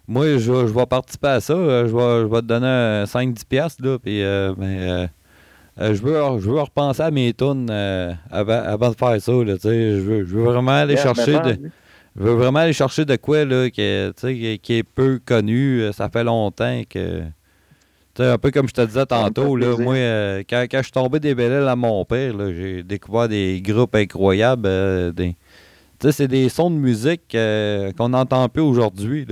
[0.08, 1.52] moi, je, vais- je vais participer à ça.
[1.54, 3.98] euh, Je vais, je vais te donner un 5-10$, piastres, là.
[3.98, 5.08] Puis, euh, ben,
[5.80, 9.32] euh, je, veux, je veux repenser à mes tunes euh, avant, avant de faire ça.
[9.32, 9.96] Là, tu sais.
[9.96, 11.58] je, veux, je veux vraiment aller chercher de.
[12.18, 15.82] Je veux vraiment aller chercher de quoi là, qui, est, qui, peu connu.
[15.92, 17.22] Ça fait longtemps que.
[18.18, 21.20] Un peu comme je te disais tantôt, là, moi, euh, quand, quand je suis tombé
[21.20, 24.62] des belles à mon père, j'ai découvert des groupes incroyables.
[24.66, 25.36] euh, des...
[26.00, 29.26] C'est des sons de musique euh, qu'on n'entend plus aujourd'hui.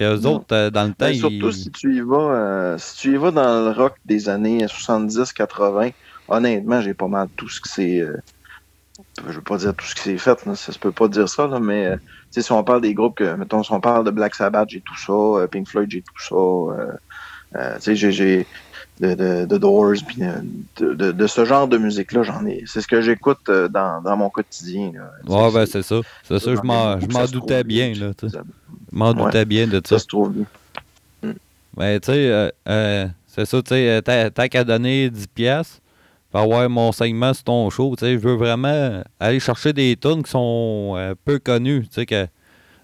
[0.00, 0.36] Puis eux Non.
[0.36, 3.12] autres, euh, dans le temps, Ben, surtout ils- si tu y vas euh, si tu
[3.12, 5.90] y vas dans le rock des années 70-80,
[6.26, 8.00] honnêtement, j'ai pas mal tout ce que c'est.
[8.00, 8.16] euh,
[9.26, 11.28] je veux pas dire tout ce qui s'est fait, là, ça se peut pas dire
[11.28, 11.96] ça, là, mais euh,
[12.30, 14.96] si on parle des groupes que, mettons, si on parle de Black Sabbath, j'ai tout
[14.96, 16.22] ça, Pink Floyd, j'ai tout
[17.52, 17.76] ça.
[17.76, 18.46] tu sais, j'ai-
[19.00, 20.20] de, de, de Doors, puis
[20.78, 22.62] de, de, de ce genre de musique-là, j'en ai.
[22.66, 24.92] C'est ce que j'écoute dans, dans mon quotidien.
[24.94, 25.10] Là.
[25.26, 26.00] Ouais, ben c'est c'est ça.
[26.24, 27.92] C'est ça, je m'en doutais bien.
[27.94, 28.12] Là,
[28.92, 29.24] m'en Ouais.
[29.24, 29.96] doutais bien de ça.
[29.96, 30.44] Ça se trouve bien.
[31.22, 31.32] Tu
[31.76, 35.80] sais, euh, euh, c'est ça, tu sais, t'as qu'à donner 10 pièces
[36.30, 39.96] pour avoir mon segment sur ton show, tu sais, je veux vraiment aller chercher des
[39.96, 42.26] tunes qui sont euh, peu connues, tu sais, que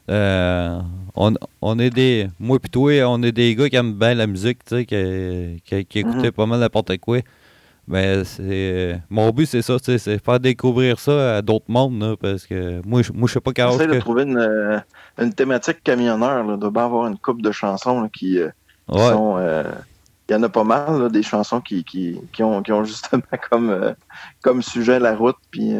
[0.08, 4.26] on, on est des, moi pis toi, on est des gars qui aiment bien la
[4.26, 6.32] musique, tu sais, qui, qui, qui écoutaient Mhm.
[6.32, 7.18] pas mal n'importe quoi.
[7.88, 12.44] Mais c'est, mon but, c'est ça, c'est faire découvrir ça à d'autres mondes, là, parce
[12.46, 13.98] que moi, je moi, je sais pas quand J'essaie de que...
[13.98, 14.78] trouver une, euh,
[15.18, 16.44] une thématique camionneur.
[16.44, 16.56] Là.
[16.56, 18.48] Doit bien avoir une coupe de chansons là, qui, euh,
[18.90, 19.36] qui Ouais, sont.
[19.38, 19.62] euh,
[20.28, 22.82] il y en a pas mal, là, des chansons qui, qui, qui, ont, qui ont
[22.82, 23.94] justement comme,
[24.42, 25.74] comme sujet la route, puis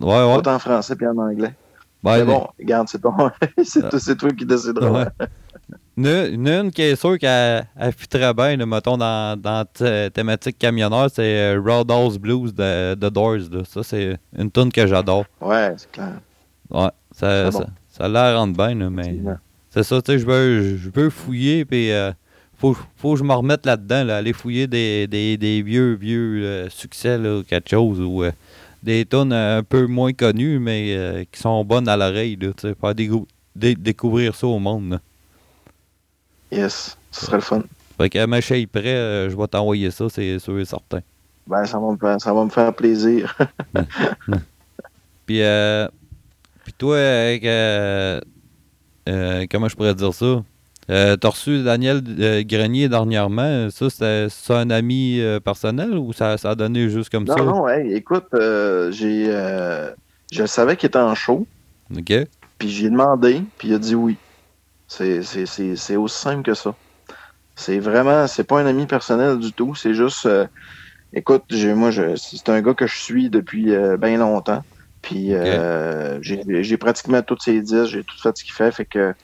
[0.00, 1.54] ouais, en français puis en anglais.
[2.04, 3.32] Ben, Mais bon, regarde, c'est toi-
[3.98, 5.08] c'est toi qui décideras.
[6.06, 10.10] A une qui est sûre qu'elle elle fit très bien, là, mettons, dans, dans t-
[10.12, 11.22] thématique camionneur, c'est
[11.56, 13.38] euh, Roadhouse Blues de, de Doors.
[13.50, 13.62] là.
[13.68, 15.24] Ça, c'est une tune que j'adore.
[15.40, 16.20] Ouais, c'est clair.
[16.70, 17.58] Ouais, ça, bon.
[17.58, 19.18] ça, ça l'air rentre bien, là, mais
[19.70, 22.12] c'est ça, tu sais, je veux, je veux fouiller, puis euh,
[22.58, 26.42] faut, faut que je me remette là-dedans, là, aller fouiller des, des, des vieux, vieux
[26.44, 28.30] euh, succès, là, ou quelque chose, ou euh,
[28.82, 32.68] des tunes un peu moins connues, mais euh, qui sont bonnes à l'oreille, là, tu
[32.68, 33.26] sais, faire décou-
[33.56, 35.00] dé- découvrir ça au monde, là.
[36.50, 37.62] Yes, ce serait le fun.
[37.98, 41.00] Fait que ma est prêt, euh, je vais t'envoyer ça, c'est sûr et certain.
[41.46, 43.36] Ben, ça va me faire, ça va me faire plaisir.
[45.26, 45.88] Puis, euh,
[46.64, 48.20] puis toi, avec, euh,
[49.08, 50.42] euh, comment je pourrais dire ça?
[50.90, 53.68] Euh, T'as reçu Daniel euh, Grenier dernièrement.
[53.70, 57.36] Ça, c'était c'est un ami euh, personnel ou ça, ça a donné juste comme non,
[57.36, 57.42] ça?
[57.44, 59.26] non, hey, écoute, euh, j'ai.
[59.28, 59.90] euh,
[60.32, 61.46] je savais qu'il était en show.
[61.94, 62.12] OK.
[62.58, 64.16] Puis j'ai demandé, puis il a dit oui.
[64.88, 66.76] C'est, c'est, c'est, c'est aussi simple que ça.
[67.56, 69.74] C'est vraiment, c'est pas un ami personnel du tout.
[69.74, 70.46] C'est juste, euh,
[71.14, 74.62] écoute, j'ai, moi, je, c'est un gars que je suis depuis bien longtemps.
[75.02, 78.72] Puis euh, j'ai, j'ai pratiquement tous ses disques, j'ai tout fait ce qu'il fait.
[78.72, 79.14] Fait que,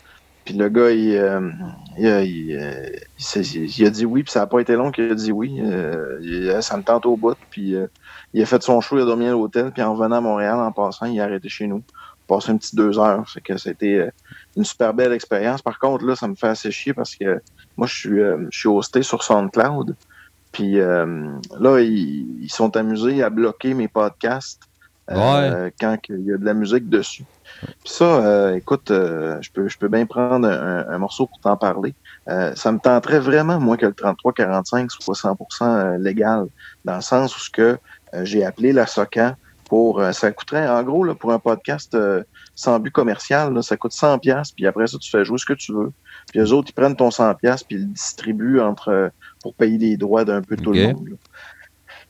[0.45, 1.51] puis le gars, il, euh,
[1.99, 2.89] il, a- il, euh,
[3.37, 5.61] il a dit oui, puis ça a pas été long qu'il a dit oui.
[5.63, 7.37] Euh, ça me tente au bout.
[7.51, 7.87] Puis euh,
[8.33, 10.59] il a fait son show, il a dormi à l'hôtel, puis en revenant à Montréal,
[10.61, 11.85] en passant, il a arrêté chez nous.
[12.27, 13.29] Passé une petite deux heures.
[13.29, 14.11] C'est que c'était euh,
[14.57, 15.63] une super belle expérience.
[15.63, 17.41] Par contre, là, ça me fait assez chier parce que
[17.77, 19.95] moi, je suis, euh, je suis hosté sur SoundCloud.
[20.53, 24.61] Puis euh, là, ils, ils sont amusés à bloquer mes podcasts
[25.11, 27.25] euh, quand il y a de la musique dessus.
[27.61, 31.41] Puis ça, euh, écoute, euh, je peux, je peux bien prendre un, un morceau pour
[31.41, 31.95] t'en parler.
[32.29, 36.47] Euh, ça me tenterait vraiment, moi, que le 33-45 soit 100% légal,
[36.85, 37.79] dans le sens où ce que
[38.23, 39.35] j'ai appelé la SOCAN
[39.69, 42.23] pour, euh, ça coûterait, en gros, là, pour un podcast euh,
[42.55, 45.47] sans but commercial, là, ça coûte 100 pièces puis après ça, tu fais jouer ce
[45.47, 45.91] que tu veux.
[46.31, 47.37] Puis eux autres, ils prennent ton 100$
[47.67, 49.11] puis ils le distribuent entre,
[49.43, 50.77] pour payer les droits d'un peu tout Ok.
[50.77, 51.09] le monde.
[51.11, 51.17] là.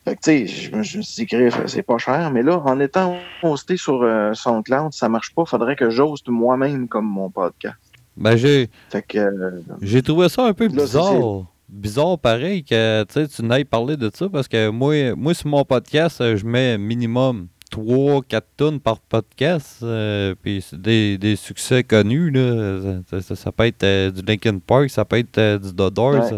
[0.05, 2.31] Fait que, tu sais, je me je me suis dit, c'est pas cher.
[2.31, 5.47] Mais là, en étant hosté sur euh, SoundCloud, ça marche pas.
[5.47, 7.79] Faudrait que j'hoste moi-même comme mon podcast.
[8.15, 11.47] Ben, j'ai, Fait que, euh, j'ai trouvé ça un peu Là, bizarre.
[11.71, 16.21] Bizarre pareil que tu n'ailles parler de ça parce que moi, moi sur mon podcast,
[16.21, 19.79] euh, je mets minimum 3-4 tonnes par podcast.
[19.83, 22.31] euh, puis c'est des, des succès connus.
[22.31, 23.01] Là.
[23.11, 25.91] Ça, ça- ça peut être euh, du Linkin Park, ça peut être euh, du The
[25.93, 26.23] Doors, Ouais.
[26.29, 26.37] ça,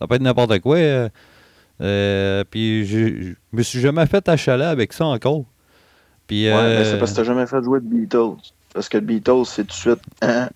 [0.00, 0.76] ça peut être n'importe quoi.
[2.50, 5.44] puis je me suis jamais fait achaler avec ça encore.
[6.26, 8.36] Puis, ouais, mais c'est parce que t'as jamais fait jouer de Beatles.
[8.74, 10.00] Parce que le Beatles, c'est tout de suite.
[10.20, 10.50] Hein?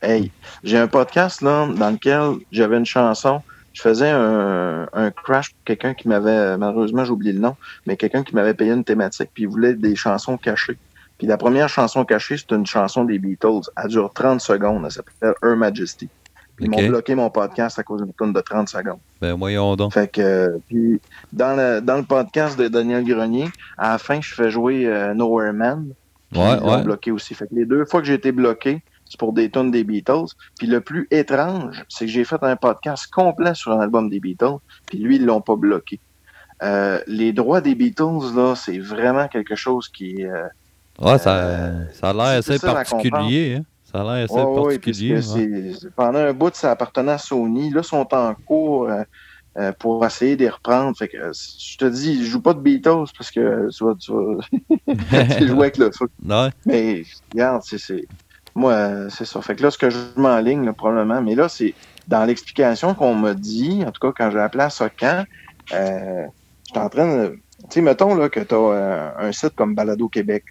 [0.00, 0.30] Hey,
[0.62, 3.42] j'ai un podcast là dans lequel j'avais une chanson.
[3.76, 7.98] Je faisais un, un crash pour quelqu'un qui m'avait, malheureusement j'ai oublié le nom, mais
[7.98, 10.78] quelqu'un qui m'avait payé une thématique, puis il voulait des chansons cachées.
[11.18, 13.68] Puis la première chanson cachée, c'est une chanson des Beatles.
[13.76, 14.82] Elle dure 30 secondes.
[14.86, 16.08] Elle s'appelle Her Majesty.
[16.58, 16.72] Ils Ok.
[16.80, 18.98] m'ont bloqué mon podcast à cause d'une tonne de 30 secondes.
[19.20, 19.92] ben voyons donc.
[19.92, 21.00] Fait que, puis
[21.32, 25.12] dans le, dans le podcast de Daniel Grenier, à la fin, je fais jouer euh,
[25.12, 25.88] Nowhere Man.
[26.32, 26.82] Puis Ouais, ils ouais.
[26.82, 27.34] bloqué aussi.
[27.34, 30.26] Fait que les deux fois que j'ai été bloqué, c'est pour des tonnes des Beatles.
[30.58, 34.20] Puis le plus étrange, c'est que j'ai fait un podcast complet sur un album des
[34.20, 36.00] Beatles, puis lui, ils l'ont pas bloqué.
[36.62, 40.24] Euh, les droits des Beatles, là, c'est vraiment quelque chose qui...
[40.24, 40.46] euh,
[41.00, 43.56] Ouais, ça, Euh, ça a l'air assez particulier.
[43.58, 43.62] Hein?
[43.84, 45.18] Ça a l'air assez Ouais, particulier.
[45.18, 45.72] ouais.
[45.94, 47.70] pendant un bout, ça appartenait à Sony.
[47.70, 48.88] Là, ils sont en cours
[49.78, 50.96] pour essayer de les reprendre.
[50.96, 54.12] Fait que, je te dis, je joue pas de Beatles parce que tu vas, tu
[54.12, 56.08] vas avec le feu.
[56.64, 58.06] Mais regarde, c'est-
[58.56, 59.40] moi, euh, c'est ça.
[59.42, 61.74] Fait que là, ce que je m'enligne, probablement, mais là, c'est
[62.08, 65.24] dans l'explication qu'on m'a dit, en tout cas, quand j'ai appelé à Socan,
[65.72, 66.26] euh,
[66.66, 67.28] j'étais en train de.
[67.34, 70.44] Tu sais, mettons là, que tu as un site comme Balado Québec.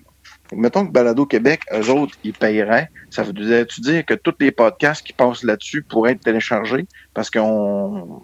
[0.54, 2.90] mettons que Balado Québec, eux autres, ils payeraient.
[3.10, 6.88] Ça voudrait-tu dire que tous les podcasts qui passent là-dessus pourraient être téléchargés?
[7.14, 8.22] Parce qu'on.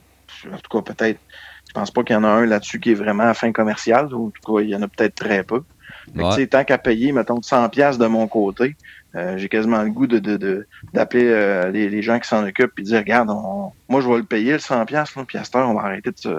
[0.51, 1.19] En tout cas, peut-être.
[1.67, 4.13] Je pense pas qu'il y en a un là-dessus qui est vraiment à fin commerciale.
[4.13, 5.63] Ou en tout cas, il y en a peut-être très peu.
[6.05, 6.29] Fait que, Ouais.
[6.35, 8.75] tu sais, tant qu'à payer, mettons, 100 pièces de mon côté,
[9.15, 12.45] euh, j'ai quasiment le goût de, de, de- d'appeler euh, les, les gens qui s'en
[12.47, 15.43] occupent et dire, regarde, on- moi, je vais le payer, le 100 pièces, puis à
[15.43, 16.29] cette heure, on va arrêter de se...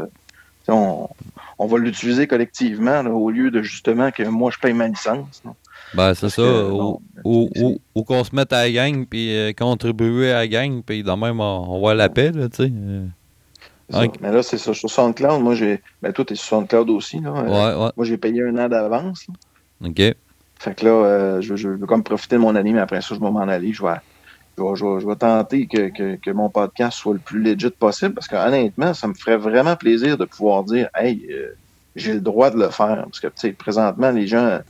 [0.69, 1.09] On,
[1.59, 5.43] on va l'utiliser collectivement là, au lieu de justement que moi, je paye ma licence.
[5.45, 5.53] là.
[5.95, 6.43] Ben, c'est ça.
[6.43, 9.53] que, ou, bon, ou, c'est- ou- ou qu'on se mette à la gang, puis euh,
[9.53, 12.73] contribuer à la gang, puis de même, on, on va l'appel, là, tu sais.
[13.91, 14.07] ça.
[14.21, 14.73] Mais là, c'est ça.
[14.73, 15.83] Sur SoundCloud, moi, j'ai...
[16.01, 17.33] Ben, toi, t'es sur SoundCloud aussi, là.
[17.33, 17.91] Ouais, ouais.
[17.97, 19.27] Moi, j'ai payé un an d'avance.
[19.85, 20.01] OK.
[20.63, 23.15] Fait que là, euh, je, je veux comme profiter de mon année, mais après ça,
[23.17, 23.73] je vais m'en aller.
[23.73, 23.95] Je vais,
[24.57, 28.15] je vais, je vais- tenter que, que, que mon podcast soit le plus legit possible
[28.15, 31.57] parce que honnêtement, ça me ferait vraiment plaisir de pouvoir dire Hey, euh,
[31.97, 33.03] j'ai le droit de le faire.
[33.07, 34.61] Parce que tu sais, présentement, les gens,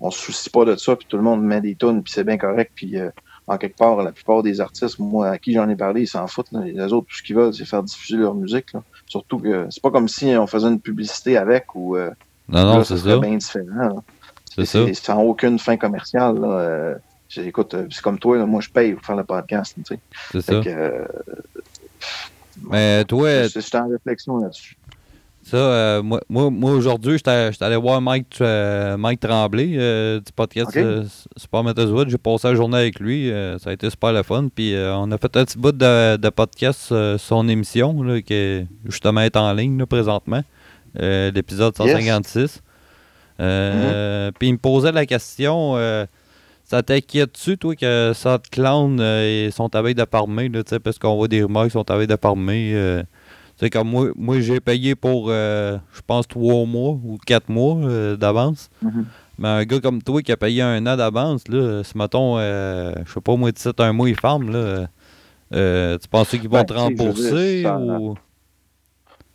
[0.00, 2.24] on se soucie pas de ça, puis tout le monde met des tunes, puis c'est
[2.24, 2.70] bien correct.
[2.76, 3.10] Puis euh,
[3.48, 6.28] en quelque part, la plupart des artistes, moi, à qui j'en ai parlé, ils s'en
[6.28, 6.52] foutent.
[6.52, 6.60] Là.
[6.64, 8.72] Les autres, tout ce qu'ils veulent, c'est faire diffuser leur musique.
[8.74, 8.82] Là.
[9.06, 12.10] Surtout que c'est pas comme si on faisait une publicité avec ou euh,
[12.48, 13.18] Non, non, là, ça serait ça.
[13.18, 13.66] bien différent.
[13.74, 13.94] là.
[14.54, 14.80] C'est ça.
[14.94, 16.38] Sans aucune fin commerciale.
[16.38, 16.48] Là.
[16.48, 16.94] Euh,
[17.36, 19.74] écoute, euh, c'est comme toi, là, moi je paye pour faire le podcast.
[19.76, 19.98] Tu sais.
[20.32, 20.60] C'est ça.
[20.60, 21.04] que, euh,
[22.70, 24.76] Mais toi, je- j'étais en réflexion là-dessus.
[25.44, 30.30] ça, euh, moi, moi, moi, aujourd'hui, j'étais allé voir Mike, euh, Mike Tremblay euh, du
[30.32, 30.76] podcast Ok.
[30.76, 31.04] euh,
[31.36, 31.62] Super.
[32.08, 33.32] J'ai passé la journée avec lui.
[33.58, 34.48] ça a été super le fun.
[34.54, 38.34] Puis on a fait un petit bout de, de podcast sur son émission, là, qui
[38.34, 40.42] est justement est en ligne là, présentement.
[40.94, 42.60] L'épisode Yes.
[43.38, 43.40] 156.
[43.40, 46.06] Euh, Puis il me posait la question euh,
[46.64, 51.28] ça t'inquiète-tu, toi, que SoundCloud euh, sont à veille de parmer, là, parce qu'on voit
[51.28, 52.72] des rumeurs qui sont à veille de parmer.
[52.74, 53.02] euh,
[53.72, 58.70] comme moi, moi j'ai payé pour, je pense, trois mois ou quatre mois d'avance.
[58.80, 59.04] Mhm.
[59.38, 63.12] Mais un gars comme toi qui a payé un an d'avance, là, si mettons, je
[63.12, 64.86] sais pas, moi, d'ici un mois, il ferme, là,
[65.98, 68.14] tu penses qu'ils vont Ben, te rembourser ou.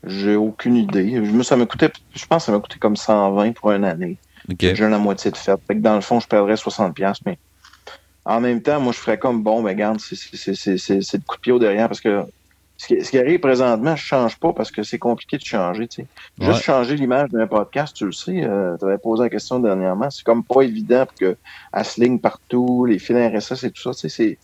[0.08, 1.20] J'ai aucune idée.
[1.20, 4.18] Moi, ça m'a coûté, je pense que ça m'a coûté comme 120 pour une année.
[4.60, 5.60] J'ai la moitié de fait.
[5.68, 7.38] Fait que dans le fond, je perdrais 60$, mais
[8.26, 11.52] en même temps, moi, je ferais comme bon, ben, regarde, c'est- le coup de pied
[11.52, 12.24] au derrière parce que
[12.80, 15.88] ce qui, ce qui arrive présentement, je change pas parce que c'est compliqué de changer,
[15.88, 16.08] tu sais.
[16.40, 16.62] Juste Ouais.
[16.64, 18.34] changer l'image d'un podcast, tu le sais,
[18.80, 21.38] tu avais posé la question dernièrement, c'est comme pas évident pour que
[21.74, 24.38] elle se ligne partout, les fils RSS et tout ça, tu sais,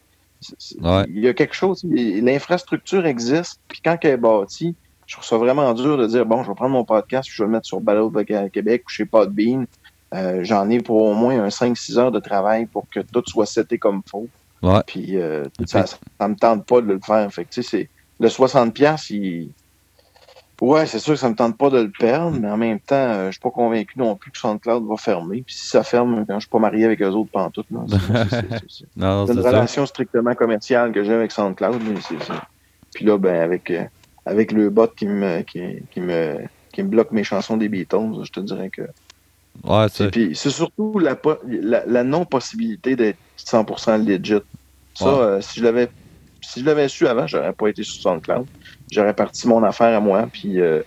[0.60, 0.82] c'est.
[0.82, 1.06] Ouais.
[1.10, 4.76] Il y a quelque chose, l'infrastructure existe, puis quand elle est bâtie,
[5.14, 7.44] je trouve ça vraiment dur de dire bon, je vais prendre mon podcast, puis je
[7.44, 9.68] vais le mettre sur Balado de Québec ou chez Podbean.
[10.16, 13.46] Euh, J'en ai pour au moins un 5-6 heures de travail pour que tout soit
[13.46, 14.28] seté comme faut.
[14.64, 14.82] Ouais.
[14.88, 17.32] Puis euh, ça, ça, me tente pas de le faire.
[17.32, 19.50] Fait que, tu sais, c'est le 60$, il,
[20.62, 22.96] Ouais, c'est sûr que ça me tente pas de le perdre, mais en même temps,
[22.96, 25.44] euh, je suis pas convaincu non plus que SoundCloud va fermer.
[25.46, 29.26] Puis si ça ferme, quand je suis pas marié avec eux autres pantoute, c'est- Non,
[29.28, 29.50] une ça.
[29.50, 31.82] relation strictement commerciale que j'ai avec SoundCloud.
[31.84, 32.34] mais c'est- c'est-
[32.94, 33.84] Puis là, ben, avec, euh,
[34.26, 36.38] avec le bot qui me, qui, qui me,
[36.72, 38.84] qui me bloque mes chansons des Beatles, je te dirais que.
[39.64, 41.16] Ouais, C'est, puis c'est surtout la,
[41.48, 44.42] la, la non-possibilité d'être 100% legit.
[44.96, 45.22] Ça, Ouais.
[45.22, 45.90] euh, si je l'avais
[46.42, 48.46] si je l'avais su avant, j'aurais pas été sur SoundCloud.
[48.92, 50.82] J'aurais parti mon affaire à moi, puis euh,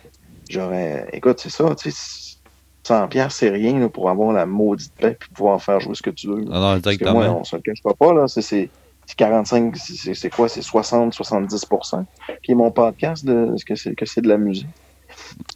[0.51, 1.09] j'aurais...
[1.13, 2.37] Écoute, c'est ça, tu sais,
[2.85, 6.03] 100 pièces c'est rien là, pour avoir la maudite paix puis pouvoir faire jouer ce
[6.03, 6.43] que tu veux.
[6.43, 7.41] Non, non, Parce que moi, exactement.
[7.41, 8.69] on se le cache pas, là, c'est
[9.15, 10.49] 45, c'est, quoi?
[10.49, 12.05] C'est 60-70%
[12.43, 14.67] qui est mon podcast, de, que c'est, de la musique?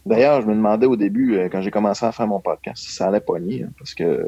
[0.05, 2.93] D'ailleurs, je me demandais au début, euh, quand j'ai commencé à faire mon podcast, si
[2.93, 4.25] ça allait pogner, hein, parce que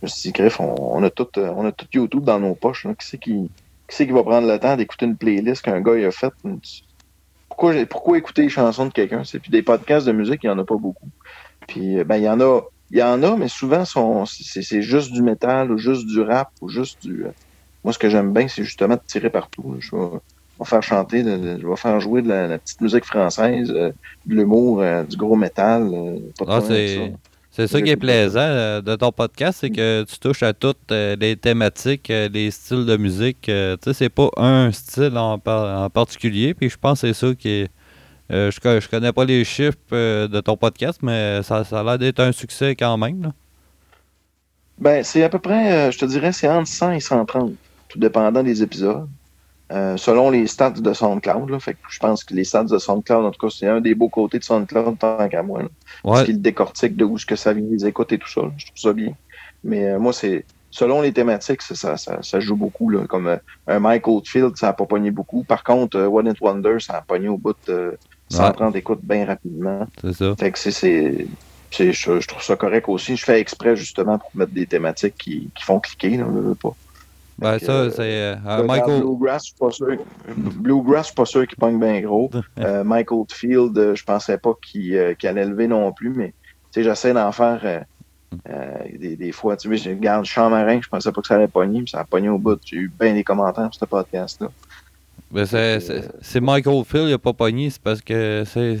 [0.00, 2.54] je me suis dit, Griff, on, a tout, euh, on a tout YouTube dans nos
[2.54, 2.86] poches.
[2.86, 3.50] Qui c'est qui,
[3.88, 6.34] qui qui va prendre le temps d'écouter une playlist qu'un gars il a faite?
[7.48, 9.24] Pourquoi, pourquoi écouter les chansons de quelqu'un?
[9.24, 11.08] C'est puis des podcasts de musique, il y en a pas beaucoup.
[11.66, 15.12] Puis euh, ben il y en a, il y en a, mais souvent c'est juste
[15.12, 17.24] du métal ou juste du rap ou juste du.
[17.88, 19.76] Moi, ce que j'aime bien, c'est justement de tirer partout.
[19.80, 22.82] Je vais, je vais faire chanter, de- je vais faire jouer de la, la petite
[22.82, 23.90] musique française, euh,
[24.26, 25.88] de l'humour, euh, du gros métal.
[25.92, 27.12] euh, Ah, c'est.
[27.66, 27.80] ça.
[27.80, 32.50] Qui est plaisant de ton podcast, c'est que tu touches à toutes les thématiques, les
[32.50, 33.40] styles de musique.
[33.42, 36.52] tu sais, c'est pas un style en, en particulier.
[36.54, 37.68] Puis je pense que c'est ça qui est.
[38.30, 41.80] euh, je, co- je connais pas les chiffres euh, de ton podcast, mais ça, ça
[41.80, 43.22] a l'air d'être un succès quand même.
[43.22, 43.32] là.
[44.78, 47.52] Ben, c'est à peu près, euh, je te dirais, c'est entre 100 et 130,
[47.88, 49.08] tout dépendant des épisodes.
[49.70, 52.78] Euh, selon les stats de SoundCloud, là, fait que je pense que les stats de
[52.78, 55.62] SoundCloud, en tout cas, c'est un des beaux côtés de SoundCloud tant qu'à moi.
[55.62, 55.68] Là,
[56.02, 58.40] Parce Ouais, qu'il décortique de où ce que ça vient les écoutes et tout ça.
[58.42, 58.50] là.
[58.56, 59.12] je trouve ça bien.
[59.64, 62.88] Mais euh, moi, c'est selon les thématiques, ça, ça, ça joue beaucoup.
[62.88, 63.36] Là, comme euh,
[63.66, 65.44] un Mike Oldfield, ça a pas pogné beaucoup.
[65.44, 67.98] Par contre, One It Wonder, ça a pogné au bout de
[68.30, 69.86] 130 écoutes bien rapidement.
[70.00, 70.34] c'est ça.
[70.38, 71.26] Fait que c'est,
[71.70, 73.16] je, je trouve ça correct aussi.
[73.16, 76.24] Je fais exprès justement pour mettre des thématiques qui, qui font cliquer, là,
[76.62, 76.74] pas.
[77.38, 78.02] Ben, ça, euh, c'est.
[78.02, 79.00] euh, Regarde, Michael.
[79.00, 79.96] Bluegrass, je suis pas sûr.
[80.36, 82.30] Bluegrass, je suis pas sûr qu'il pogne bien gros.
[82.58, 86.34] Euh, Mike Oldfield, euh, je pensais pas qu'il, euh, allait lever non plus, mais
[86.72, 87.80] tu sais, j'essaie d'en faire euh,
[88.50, 89.56] euh, des, des fois.
[89.56, 92.00] Tu sais, je regarde Champ Marin, je pensais pas que ça allait pogner, mais ça
[92.00, 92.58] a pogné au bout.
[92.64, 94.48] J'ai eu bien des commentaires sur ce podcast-là.
[95.30, 95.78] Ben, c'est,
[96.20, 98.78] c'est Michael Phil, il a pas pogné, c'est parce que c'est.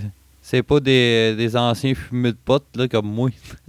[0.50, 3.28] C'est pas des, des anciens fumeux de potes là, comme moi.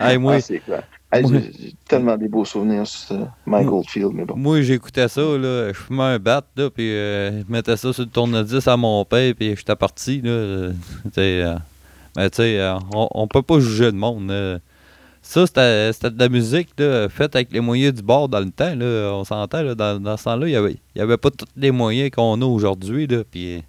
[0.00, 0.82] hey, moi, Ah, c'est clair.
[1.12, 4.34] Hey, moi- j'ai, tellement des beaux souvenirs sur Mike Oldfield, mais bon.
[4.34, 5.68] Moi, j'écoutais ça, là.
[5.68, 9.04] Je fumais un bat, là, puis euh, je mettais ça sur le tourne-disque à mon
[9.04, 10.30] père, puis j'étais parti, là.
[10.30, 10.72] euh,
[11.18, 11.58] euh,
[12.16, 14.32] mais tu sais, on, on peut pas juger le monde.
[15.20, 18.74] Ça, c'était de la musique, là, faite avec les moyens du bord dans le temps,
[18.74, 19.10] là.
[19.12, 19.74] On s'entend.
[19.74, 22.40] Dans, dans ce temps-là, il y avait, il y avait pas tous les moyens qu'on
[22.40, 23.06] a aujourd'hui.
[23.30, 23.62] Puis.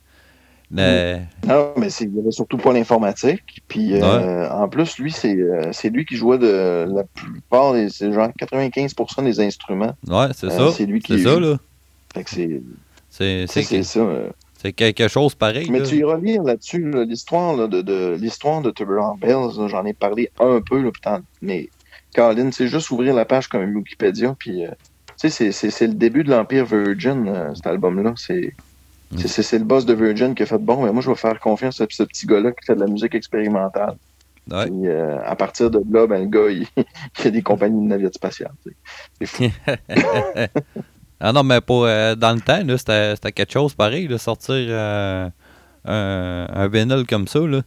[0.82, 3.62] Euh, Non, mais c'est- il y avait surtout pas l'informatique.
[3.68, 7.90] Puis euh, en plus, lui, c'est euh, c'est lui qui jouait de la plupart des.
[7.90, 9.94] C'est genre 95% des instruments.
[10.08, 10.72] ouais, c'est Euh, ça.
[10.76, 11.58] c'est lui qui C'est ça, là.
[12.14, 12.62] Fait que c'est
[13.10, 13.48] C'est
[13.84, 14.02] ça.
[14.58, 15.86] c'est quelque chose pareil, Mais là.
[15.86, 19.94] tu iras lire là-dessus, là, l'histoire là, de, de l'histoire de Tubular Bells, j'en ai
[19.94, 21.70] parlé un peu, là, putain, mais
[22.16, 24.64] Colin, c'est juste ouvrir la page comme Wikipédia, puis
[25.20, 28.14] tu sais, c'est- le début de l'Empire Virgin, cet album-là.
[28.16, 28.54] C'est
[29.18, 31.40] c'est- c'est le boss de Virgin qui a fait bon, mais moi je vais faire
[31.40, 33.96] confiance à ce petit gars-là qui fait de la musique expérimentale.
[34.52, 34.66] Ouais.
[34.66, 36.68] Puis, euh, à partir de là, ben, le gars, il,
[37.24, 38.52] il a des compagnies de navires spatiales.
[39.20, 39.44] C'est fou.
[41.26, 44.18] Ah non, mais pour euh, dans le temps, là, c'était c'était quelque chose pareil, de
[44.18, 45.30] sortir euh,
[45.86, 47.40] un, un vinyle comme ça.
[47.40, 47.62] Là.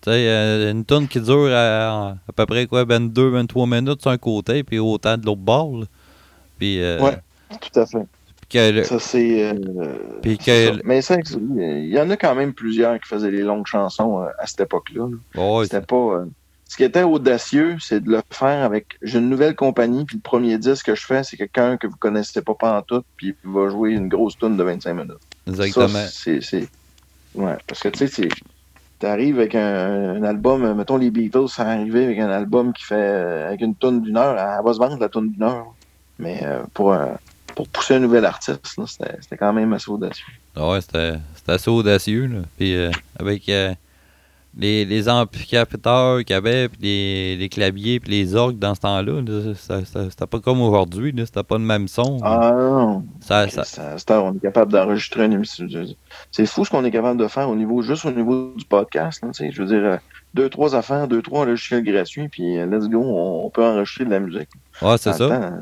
[0.00, 4.10] Tu sais, euh, une tonne qui dure à, à peu près quoi, 22-23 minutes sur
[4.10, 5.84] un côté, puis autant de l'autre bord.
[6.58, 7.18] Puis, Ouais.
[7.60, 8.06] Tout à fait.
[8.54, 9.52] Que Ça, c'est.
[9.52, 9.54] euh,
[10.22, 10.80] Puis c'est que- ça.
[10.84, 11.16] Mais ça,
[11.56, 14.60] il y en a quand même plusieurs qui faisaient les longues chansons euh, à cette
[14.60, 15.08] époque-là.
[15.64, 15.96] C'était pas.
[15.96, 16.24] euh,
[16.66, 18.86] Ce qui était audacieux, c'est de le faire avec.
[19.02, 21.96] J'ai une nouvelle compagnie, puis le premier disque que je fais, c'est quelqu'un que vous
[21.96, 25.12] connaissez pas pantoute, puis il va jouer une grosse tune de 25 minutes.
[25.46, 26.04] exactement.
[26.10, 26.68] C'est.
[27.34, 28.28] Ouais, parce que tu sais.
[29.00, 32.94] T'arrives avec un, un album, mettons les Beatles, ça arrivé avec un album qui fait
[33.48, 35.66] avec une tonne d'une heure, elle va se vendre la tonne d'une heure.
[36.18, 36.92] Mais euh, pour,
[37.54, 40.32] pour pousser un nouvel artiste, là, c'était c'était quand même assez audacieux.
[40.56, 42.26] Ah Ouais, c'était c'était assez audacieux.
[42.26, 42.40] Là.
[42.56, 43.74] Puis euh, avec euh,
[44.56, 48.80] les, les amplificateurs qu'il y avait, puis les, les claviers, puis les orgues dans ce
[48.82, 51.10] temps-là, là, ça- ça- c'était pas comme aujourd'hui.
[51.10, 52.18] là, C'était pas le même son.
[52.22, 55.66] Ah non, Ça, ça- on est capable d'enregistrer une émission.
[56.30, 59.22] C'est fou ce qu'on est capable de faire au niveau, juste au niveau du podcast.
[59.24, 59.96] là, je veux dire, euh,
[60.34, 64.20] deux, trois affaires, deux, trois logiciels gratuits, puis let's go, on, peut enregistrer de la
[64.20, 64.48] musique.
[64.82, 65.28] ouais, c'est ça.
[65.28, 65.58] temps,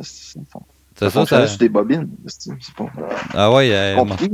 [0.98, 1.46] c'est- ça, ça.
[1.46, 2.08] sur des bobines.
[2.26, 2.86] C'est pas
[3.34, 4.30] Ah ouais, euh, compliqué.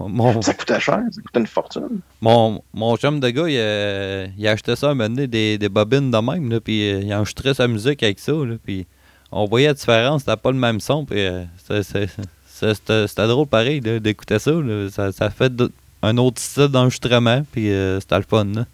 [0.00, 2.00] Mon, Ça coûtait cher, ça coûtait une fortune.
[2.20, 5.26] mon, mon chum de gars, il, a- il a acheté ça à un moment donné,
[5.28, 8.32] des, des bobines de même, là, puis euh, il a enregistré sa musique avec ça,
[8.32, 8.86] là, puis
[9.30, 11.44] on voyait la différence, c'était pas le même son, puis euh,
[12.48, 14.88] c'était drôle pareil d'écouter ça, là.
[14.90, 15.52] ça, ça fait
[16.02, 18.66] un autre style d'enregistrement, puis euh, c'était le fun, là.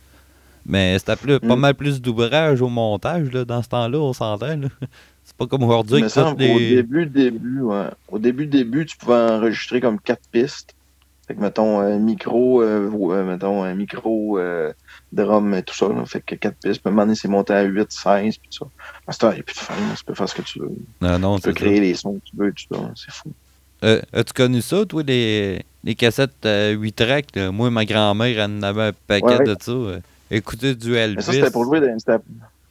[0.67, 1.61] Mais c'était plus, pas Mm.
[1.61, 4.69] mal plus d'ouvrage au montage, là, dans ce temps-là, on s'entend, là.
[5.41, 6.75] Pas comme aujourd'hui Il me que les...
[6.77, 7.87] début, début, ouais.
[8.09, 10.75] Au début, début, tu pouvais enregistrer comme quatre pistes.
[11.27, 14.71] Fait que, mettons, un micro, euh, euh, mettons, un micro, euh,
[15.13, 16.05] drum et tout ça, là.
[16.05, 16.83] Fait que quatre pistes.
[16.83, 18.71] Puis, à un moment donné, c'est monté à 8, 16, puis tout ça.
[19.07, 19.75] À ce il plus de fin.
[19.97, 20.73] Tu peux faire ce que tu veux.
[21.01, 21.65] Non, non, Tu peux c'est ça.
[21.65, 22.91] créer les sons que tu veux, tout ça.
[22.95, 23.33] C'est fou.
[23.83, 27.35] Euh, As-tu connu ça, toi, les, les cassettes 8 tracks?
[27.35, 27.51] là?
[27.51, 29.45] Moi, ma grand-mère, elle en avait un paquet Ouais, ouais.
[29.45, 29.73] de ça.
[29.73, 30.01] euh.
[30.31, 31.17] Écouter du Elvis.
[31.17, 31.97] Mais ça, c'était pour jouer, dans-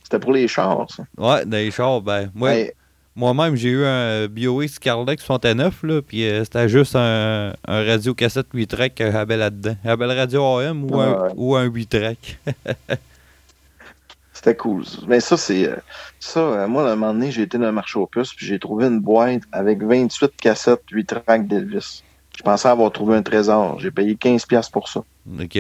[0.10, 1.04] c'était pour les chars, ça.
[1.18, 2.74] Ouais, les chars, ben, moi, Ouais.
[3.16, 8.14] moi-même, j'ai eu un BOX Scarlett 69, là, puis euh, c'était juste un, un radio
[8.16, 9.76] cassette 8 tracks que j'avais là-dedans.
[9.86, 11.32] J'avais le radio AM ou, un, Ouais.
[11.36, 12.40] ou un 8 tracks.
[14.34, 14.86] C'était cool.
[14.86, 15.00] ça.
[15.08, 15.68] Mais ça, c'est.
[15.68, 15.76] euh,
[16.20, 18.46] Ça, euh, moi, à un moment donné, j'ai été dans le marché aux puces, puis
[18.46, 22.04] j'ai trouvé une boîte avec 28 cassettes, 8 tracks d'Elvis.
[22.38, 23.80] Je pensais avoir trouvé un trésor.
[23.82, 25.02] J'ai payé 15$ pour ça.
[25.42, 25.60] OK.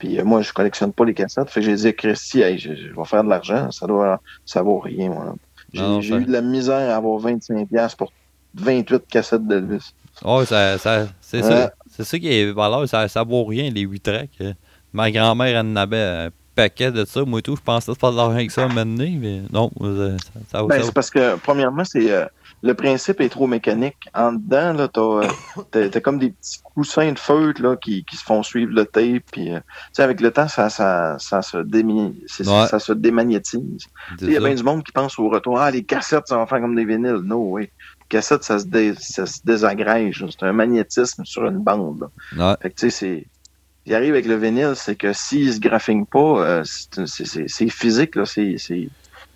[0.00, 1.48] Puis euh, moi, je collectionne pas les cassettes.
[1.50, 3.70] Fait que j'ai dit à Christy, hey, je, je vais faire de l'argent.
[3.70, 5.34] Ça doit, ça vaut rien, moi.
[5.72, 8.12] J'ai eu de la misère à avoir 25$ pour
[8.54, 9.92] 28 cassettes d'Elvis.
[10.24, 11.48] Oh, ça, ça, c'est Ouais.
[11.48, 11.72] ça.
[11.96, 12.88] C'est ça qui est valeur.
[12.88, 14.30] Ça, ça vaut rien, les 8 tracks.
[14.40, 14.52] euh.
[14.92, 17.24] Ma grand-mère, elle en avait un paquet de ça.
[17.24, 20.16] Moi, tout, je pensais faire de l'argent avec ça maintenant, mais non, ça,
[20.50, 22.26] ça, Ben, ça- c'est parce que, premièrement, c'est euh,
[22.62, 23.96] le principe est trop mécanique.
[24.14, 25.26] En dedans, là, t'as, euh,
[25.70, 28.84] t'as, t'as comme des petits coussins de feutre là, qui, qui se font suivre le
[28.84, 29.22] tape.
[29.32, 29.64] Puis, euh, tu
[29.94, 32.66] sais, avec le temps, ça, ça, ça, se, démi- Ouais.
[32.66, 33.86] ça se démagnétise.
[34.20, 35.58] Il y a bien du monde qui pense au retour.
[35.58, 37.20] Ah, les cassettes, ça va faire comme des vinyles.
[37.24, 37.62] Non, oui.
[37.62, 40.24] Les cassettes, ça se, dé- ça se désagrège.
[40.30, 42.06] C'est un magnétisme sur une bande.
[42.36, 42.50] là.
[42.50, 42.56] Ouais.
[42.62, 43.26] Fait que, tu sais, c'est.
[43.82, 47.24] Ce qui arrive avec le vinyle, c'est que s'il se graphine pas, euh, c'est- c'est
[47.24, 48.26] c'est- c'est physique, là.
[48.26, 48.56] C'est-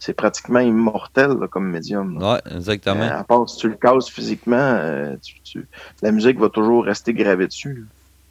[0.05, 2.23] C'est pratiquement immortel là, comme médium.
[2.23, 3.01] Ouais, exactement.
[3.01, 5.67] Euh, à part si tu le casses physiquement, euh, tu- tu-
[6.03, 7.87] la musique va toujours rester gravée dessus.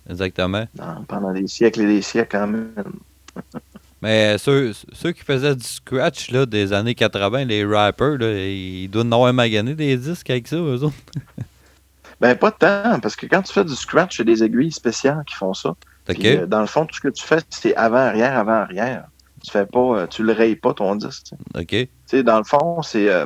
[0.07, 0.67] Exactement.
[1.07, 2.73] pendant des siècles et des siècles quand même.
[4.03, 8.87] Mais ceux, ceux qui faisaient du scratch là, des années 80, les rappers, là, ils
[8.87, 10.93] doivent en avoir magané des disques avec ça, eux autres.
[12.21, 15.35] Ben, pas tant, parce que quand tu fais du scratch, c'est des aiguilles spéciales qui
[15.35, 15.75] font ça.
[16.05, 19.05] Puis, euh, dans le fond, tout ce que tu fais, c'est avant-arrière, avant-arrière.
[19.43, 21.31] Tu fais pas, euh, tu le rayes pas ton disque.
[21.55, 21.75] OK.
[22.23, 23.25] Dans le fond, c'est euh,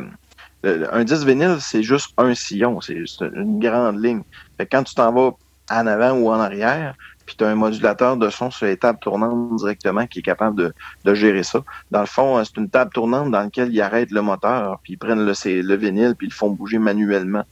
[0.63, 4.21] un disque vinyle, c'est juste un sillon, c'est juste une grande ligne.
[4.57, 5.31] Fait que quand tu t'en vas
[5.69, 6.95] en avant ou en arrière,
[7.25, 10.57] puis tu as un modulateur de son sur les tables tournantes directement qui est capable
[10.57, 10.73] de,
[11.03, 11.61] de gérer ça.
[11.91, 14.93] Dans le fond, euh, c'est une table tournante dans laquelle ils arrêtent le moteur, puis
[14.93, 17.43] ils prennent le, le vinyle, puis ils le font bouger manuellement.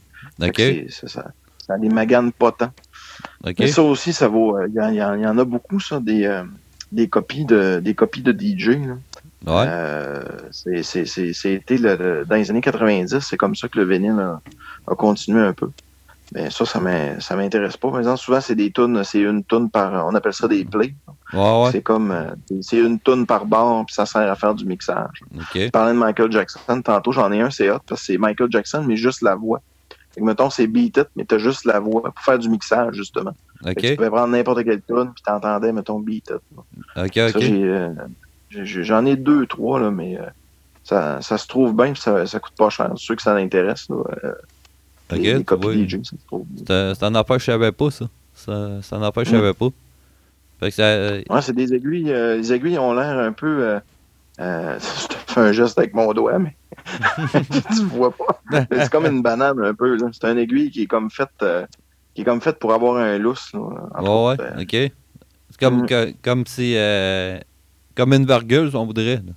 [0.42, 0.54] OK.
[0.56, 1.26] c'est- ça.
[1.58, 2.70] Ça les magane pas tant.
[3.44, 3.56] OK.
[3.58, 4.56] Mais ça aussi, ça vaut.
[4.66, 6.44] Il y, en- y y a beaucoup, ça, des, euh,
[6.96, 8.70] des copies de des copies de DJ.
[8.86, 8.94] Là.
[9.46, 9.64] Ouais.
[9.68, 14.40] Euh, C'était le- le- dans les années 90, c'est comme ça que le vinyle a,
[14.90, 15.70] a continué un peu.
[16.34, 16.80] Mais ça, ça
[17.20, 17.88] ça m'intéresse pas.
[17.90, 20.04] Par exemple, souvent, c'est des tunes, c'est une tune par.
[20.08, 20.92] On appelle ça des plays.
[21.32, 21.70] Ouais, ouais.
[21.70, 22.10] C'est comme.
[22.10, 22.30] euh,
[22.62, 25.20] c'est une tune par bar, puis ça sert à faire du mixage.
[25.36, 25.44] OK.
[25.54, 28.48] Je parlais de Michael Jackson tantôt, j'en ai un, c'est hot, parce que c'est Michael
[28.50, 29.60] Jackson, mais juste la voix.
[30.16, 32.94] Fait que, mettons, c'est beat it, mais t'as juste la voix pour faire du mixage,
[32.96, 33.32] justement.
[33.90, 36.40] Tu pouvais prendre n'importe quelle tune, puis t'entendais, mettons, beat it.
[37.30, 37.90] Ça, j'ai, euh,
[38.50, 40.24] j'en ai deux, trois, là, mais euh,
[40.82, 42.90] ça, ça se trouve bien, puis ça, ça coûte pas cher.
[42.96, 44.32] Ceux que ça l'intéresse, là, euh,
[45.12, 45.74] OK, les, les tu copies vois.
[45.86, 46.64] DJ, ça se trouve bien.
[46.66, 48.08] C'est c'est un affaire que je savais pas, ça.
[48.34, 49.68] Ça- C'est un affaire que je savais pas.
[50.60, 51.34] Fait que ça...
[51.34, 52.04] Ouais, c'est des aiguilles.
[52.04, 53.78] les aiguilles ont l'air un peu.
[54.40, 56.56] Euh, je te fais un geste avec mon doigt, mais
[57.76, 58.40] tu vois pas.
[58.70, 59.96] C'est comme une banane un peu.
[60.12, 61.66] C'est une aiguille qui est comme faite, euh,
[62.14, 63.50] qui est comme faite pour avoir un lousse.
[63.54, 63.60] Là,
[64.02, 64.92] Ouais, Euh, OK.
[65.50, 65.86] C'est comme, Mm.
[65.86, 66.74] que- comme si...
[66.76, 67.38] euh,
[67.94, 69.22] comme une virgule, on voudrait.
[69.24, 69.32] là.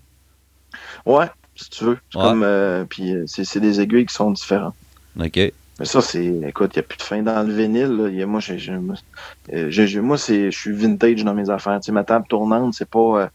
[1.06, 1.98] Ouais, si tu veux.
[2.12, 2.26] C'est Ouais.
[2.26, 2.44] comme.
[2.44, 4.76] euh, puis c'est des aiguilles qui sont différentes.
[5.20, 5.36] OK.
[5.80, 6.26] Mais ça, c'est.
[6.26, 7.96] Écoute, il n'y a plus de fin dans le vinyle.
[7.96, 8.26] Là.
[8.26, 11.80] Moi, j'ai- moi, c'est, je suis vintage dans mes affaires.
[11.80, 13.30] Tu sais, ma table tournante, c'est pas.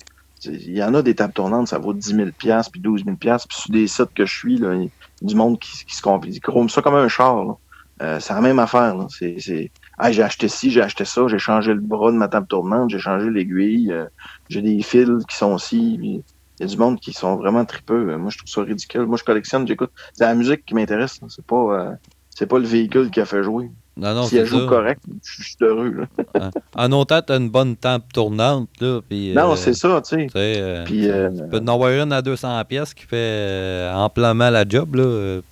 [0.46, 3.30] Il y en a des tables tournantes, ça vaut 10 000 puis 12 000 Puis
[3.50, 4.74] sur des sites que je suis, là,
[5.22, 6.02] du monde qui, se.
[6.26, 7.58] Ils chrome ça comme un char.
[8.02, 8.96] Euh, c'est la même affaire.
[9.20, 12.98] J'ai acheté ci, j'ai acheté ça, j'ai changé le bras de ma table tournante, j'ai
[12.98, 14.06] changé l'aiguille, euh,
[14.48, 15.96] j'ai des fils qui sont ci.
[15.98, 16.22] puis
[16.58, 18.10] Il y a du monde qui sont vraiment tripeux.
[18.10, 19.06] Euh, Moi, je trouve ça ridicule.
[19.06, 19.90] Moi, je collectionne, j'écoute.
[20.12, 21.20] C'est la musique qui m'intéresse.
[21.28, 21.96] C'est pas.
[22.34, 23.70] C'est pas le véhicule qui a fait jouer.
[23.96, 24.66] Non, non, si elle joue ça.
[24.66, 25.90] correct, je suis heureux.
[25.90, 26.50] Là.
[26.74, 29.32] En autant, t'as une bonne table tournante, là, puis...
[29.34, 30.26] non, euh, c'est ça, tu sais.
[30.26, 34.50] tu euh, euh, tu peux en avoir une à 200 pièces qui fait euh, amplement
[34.50, 35.42] la job, là, euh.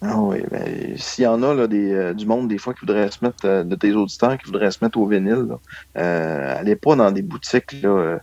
[0.00, 2.80] Ah oui, ben, s'il y en a là, des, euh, du monde des fois qui
[2.80, 5.58] voudrait se mettre, euh, de tes auditeurs qui voudraient se mettre au vinyle, là,
[5.96, 7.72] euh, allez pas dans des boutiques.
[7.82, 8.18] Là, euh,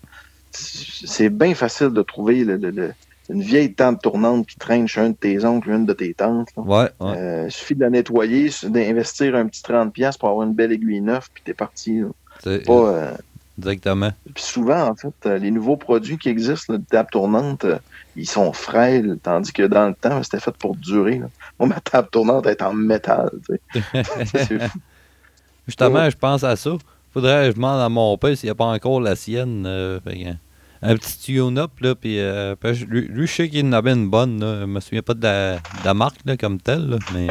[0.52, 2.94] c'est bien facile de trouver le- le- le-
[3.30, 6.50] une vieille tente tournante qui traîne chez un de tes oncles, une de tes tantes.
[6.56, 6.64] là.
[6.64, 7.18] Ouais, ouais.
[7.18, 11.02] Euh, il suffit de la nettoyer, d'investir un petit 30$ pour avoir une belle aiguille
[11.02, 12.02] neuve, puis t'es parti.
[12.44, 13.12] Pas, euh,
[13.58, 14.12] Exactement.
[14.34, 17.78] puis souvent, en fait, euh, les nouveaux produits qui existent, là, de table tournante, euh,
[18.18, 21.20] ils sont frêles, tandis que dans le temps, c'était fait pour durer.
[21.20, 21.28] là.
[21.60, 23.32] Moi, ma table tournante est en métal.
[24.26, 24.80] c'est fou.
[25.68, 26.72] Justement, je pense à ça.
[27.14, 29.64] Faudrait que je demande à mon père s'il n'y a pas encore la sienne.
[29.66, 30.36] euh, fait
[30.88, 32.56] un petit tune-up, là, puis euh,
[32.88, 34.62] lui, lui, je sais qu'il en avait une bonne, là.
[34.62, 37.28] Je me souviens pas de la, de la marque, là, comme telle, là, mais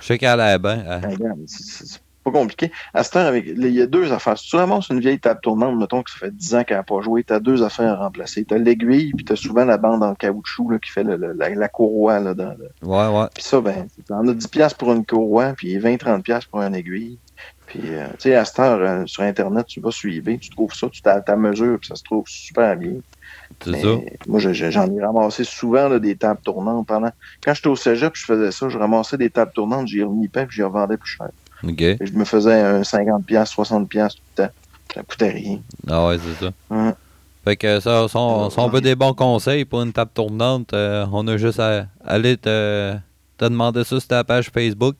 [0.00, 0.84] je sais qu'elle allait bien.
[1.02, 2.72] Elle- regarde, c'est- pas compliqué.
[2.92, 4.36] À cette heure, avec, il y a deux affaires.
[4.36, 6.82] Si tu ramasses une vieille table tournante, mettons que ça fait 10 ans qu'elle n'a
[6.82, 8.44] pas joué, tu as deux affaires à remplacer.
[8.44, 11.14] Tu as l'aiguille, puis tu as souvent la bande en caoutchouc là, qui fait le-
[11.14, 12.18] le- la, la courroie.
[12.18, 13.28] Là, dans le- Ouais, ouais.
[13.32, 16.74] Puis ça, ben, t'en as 10$ piastres pour une courroie, puis 20-30$ piastres pour une
[16.74, 17.16] aiguille.
[17.66, 20.50] Puis, euh, tu sais, à cette heure, euh, sur Internet, tu vas sur eBay, tu
[20.50, 22.92] trouves ça, tu t'as ta mesure, puis ça se trouve super bien.
[23.64, 23.88] C'est Mais ça.
[24.28, 26.86] Moi, je- je- j'en ai ramassé souvent là, des tables tournantes.
[26.86, 27.10] Pendant...
[27.44, 30.56] Quand j'étais au cégep, je faisais ça, je ramassais des tables tournantes, j'y remipais, puis
[30.56, 31.28] j'y revendais plus cher.
[31.64, 31.80] OK.
[31.80, 34.52] Et je me faisais un 50$, 60$ tout le temps.
[34.94, 35.58] Ça coûtait rien.
[35.88, 36.52] Ah ouais, c'est ça.
[36.70, 36.92] Ouais.
[37.44, 40.72] Fait que ça, si on, si on veut des bons conseils pour une table tournante,
[40.72, 42.94] euh, on a juste à aller te,
[43.38, 44.96] te demander ça sur ta page Facebook.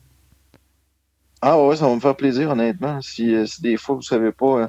[1.41, 2.99] Ah ouais, ça va me faire plaisir, honnêtement.
[3.01, 4.67] Si, euh, si des fois, vous savez pas, euh,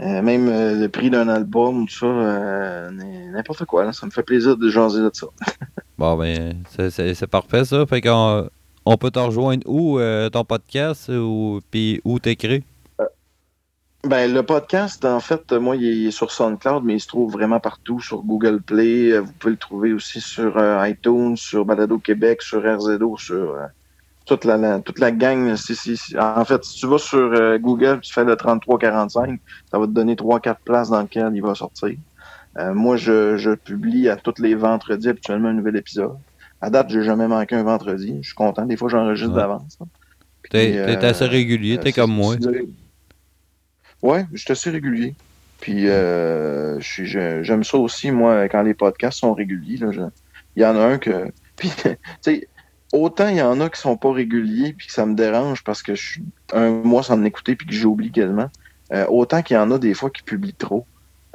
[0.00, 2.90] euh, même euh, le prix d'un album, tout ça, euh,
[3.32, 5.26] n'importe quoi, là, ça me fait plaisir de jaser de ça.
[5.96, 7.86] Bon, ben, c'est- parfait ça.
[7.86, 8.48] Fait qu'on
[8.84, 10.00] on peut te rejoindre où,
[10.32, 12.64] ton podcast, ou puis où t'écris?
[14.02, 17.60] Ben, le podcast, en fait, moi, il est sur SoundCloud, mais il se trouve vraiment
[17.60, 19.16] partout, sur Google Play.
[19.20, 23.56] Vous pouvez le trouver aussi sur iTunes, sur Balado Québec, sur RZO, sur
[24.26, 25.54] toute la, la- toute la gang.
[25.56, 29.38] Si- si- si- En fait, si tu vas sur euh, Google, tu fais le 3345,
[29.70, 31.96] ça va te donner 3-4 places dans lesquelles il va sortir.
[32.58, 36.16] Euh, moi, je, je publie à tous les vendredis habituellement un nouvel épisode.
[36.60, 38.18] À date, j'ai jamais manqué un vendredi.
[38.22, 38.64] Je suis content.
[38.64, 39.40] Des fois, j'enregistre Ouais.
[39.40, 39.76] d'avance.
[39.82, 39.86] hein.
[40.50, 42.36] T'es Puis, t'es euh, assez régulier, euh, t'es comme moi.
[44.02, 45.14] Ouais, je suis assez régulier.
[45.60, 49.78] Puis euh, j'aime ça aussi, moi, quand les podcasts sont réguliers.
[50.56, 51.30] Il y en a un que.
[51.56, 52.48] Puis, tu sais,
[52.94, 55.82] autant il y en a qui sont pas réguliers puis que ça me dérange parce
[55.82, 58.48] que je suis un mois sans en écouter puis que j'oublie quasiment.
[58.92, 60.86] euh, autant qu'il y en a des fois qui publient trop.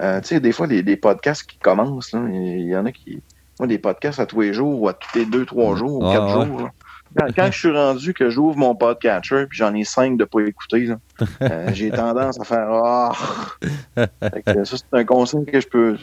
[0.02, 2.92] Euh, tu sais, des fois, les, les podcasts qui commencent, là, il y en a
[2.92, 3.22] qui.
[3.60, 6.06] Moi, des podcasts à tous les jours ou à tous les deux, trois jours ou
[6.06, 6.46] Ah, quatre ouais.
[6.46, 6.70] jours.
[7.18, 10.40] Quand, quand je suis rendu que j'ouvre mon podcatcher puis j'en ai cinq de pas
[10.42, 11.00] écouter, là,
[11.42, 13.12] euh, j'ai tendance à faire Ah!
[13.98, 15.98] Ça, c'est un conseil que je peux.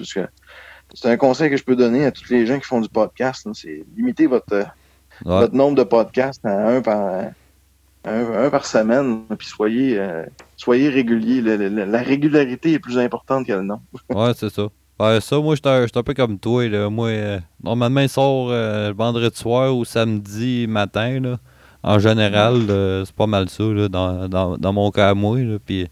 [0.94, 3.48] C'est un conseil que je peux donner à tous les gens qui font du podcast.
[3.54, 4.66] C'est limiter votre,
[5.24, 5.40] Ouais.
[5.40, 6.98] votre nombre de podcasts à un par,
[8.04, 10.24] un, un par semaine, puis soyez, euh,
[10.56, 11.40] soyez réguliers.
[11.40, 13.80] La régularité est plus importante que le nom.
[14.10, 14.68] Ouais, c'est ça.
[14.98, 16.66] Ouais, ça, moi, un, j'étais un peu comme toi.
[16.68, 16.88] Là.
[16.88, 21.20] Moi, euh, normalement, il sort euh, vendredi soir ou samedi matin.
[21.20, 21.38] Là.
[21.82, 22.62] En général,
[23.04, 25.38] c'est pas mal ça, là, dans, dans, dans mon cas à moi.
[25.38, 25.58] Là.
[25.64, 25.88] Puis,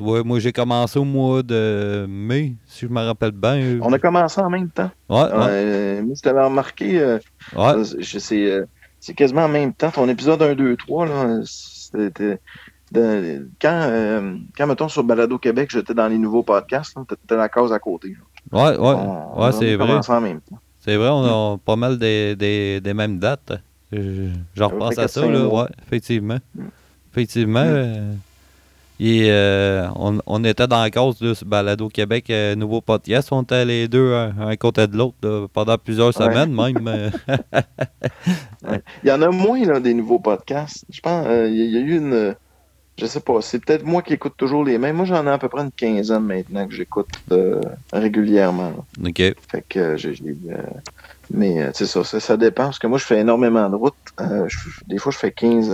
[0.00, 3.78] tu vois, moi, j'ai commencé au mois de mai, si je me rappelle bien.
[3.82, 4.90] On a commencé en même temps.
[5.10, 7.18] Ouais, ouais, Euh, t'avais remarqué, euh,
[7.54, 7.84] ouais.
[7.98, 8.64] je- c'est euh,
[8.98, 9.90] c'est quasiment en même temps.
[9.90, 12.38] Ton épisode 1, 2, 3, là, c'était.
[12.92, 17.48] de- quand, euh, quand, mettons, sur Balado Québec, j'étais dans les nouveaux podcasts, t'étais la
[17.50, 18.16] case à côté.
[18.52, 18.58] là.
[18.72, 20.00] Ouais, ouais, On- ouais c'est vrai.
[20.08, 20.58] en même temps.
[20.80, 23.52] C'est vrai, on a pas mal des, des, des mêmes dates.
[23.92, 25.38] Je, je repense à ça, 4-5 là.
[25.40, 25.62] mois.
[25.64, 26.38] Ouais, effectivement.
[26.56, 26.62] Mm.
[27.12, 27.64] Effectivement.
[27.64, 27.68] Mm.
[27.68, 28.12] euh,
[29.02, 33.28] et euh, on, on était dans la cause de ce Balado Québec, euh, nouveau podcast.
[33.32, 36.12] On était les deux un, un côté de l'autre pendant plusieurs Ouais.
[36.12, 37.10] semaines même.
[39.02, 40.84] Il y en a moins là, des nouveaux podcasts.
[40.90, 42.34] Je pense euh, il y, a- eu une.
[42.98, 44.96] Je sais pas, c'est peut-être moi qui écoute toujours les mêmes.
[44.96, 47.58] Moi, j'en ai à peu près une quinzaine maintenant que j'écoute euh,
[47.92, 48.70] régulièrement.
[49.00, 49.08] là.
[49.08, 49.16] OK.
[49.16, 50.14] Fait que euh, j'ai.
[51.32, 52.64] mais c'est ça, ça, ça dépend.
[52.64, 53.94] Parce que moi, je fais énormément de route.
[54.18, 55.72] Je- des fois, je fais 15,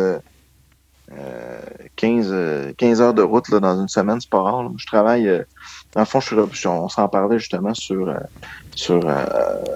[1.12, 1.60] euh, euh,
[1.96, 4.62] 15, euh, 15 heures de route là, dans une semaine, c'est pas rare.
[4.64, 4.70] là.
[4.76, 5.28] Je travaille.
[5.28, 5.42] euh,
[5.94, 8.18] dans le fond, je suis, on s'en parlait justement sur, euh,
[8.74, 9.24] sur, euh,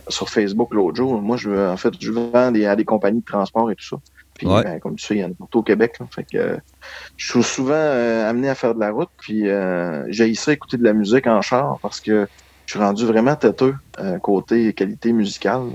[0.08, 1.20] sur Facebook l'autre jour.
[1.22, 3.96] Moi, je en fait, je vends des, à des compagnies de transport et tout ça.
[4.36, 4.62] Puis, Ouais.
[4.64, 5.96] ben, comme tu sais, il y en a partout au Québec.
[6.00, 6.06] là.
[6.14, 6.58] Fait que
[7.16, 9.10] je suis souvent amené à faire de la route.
[9.18, 12.28] Puis, euh, j'ai ça écouter de la musique en char parce que
[12.66, 15.70] je suis rendu vraiment têteux euh, côté qualité musicale.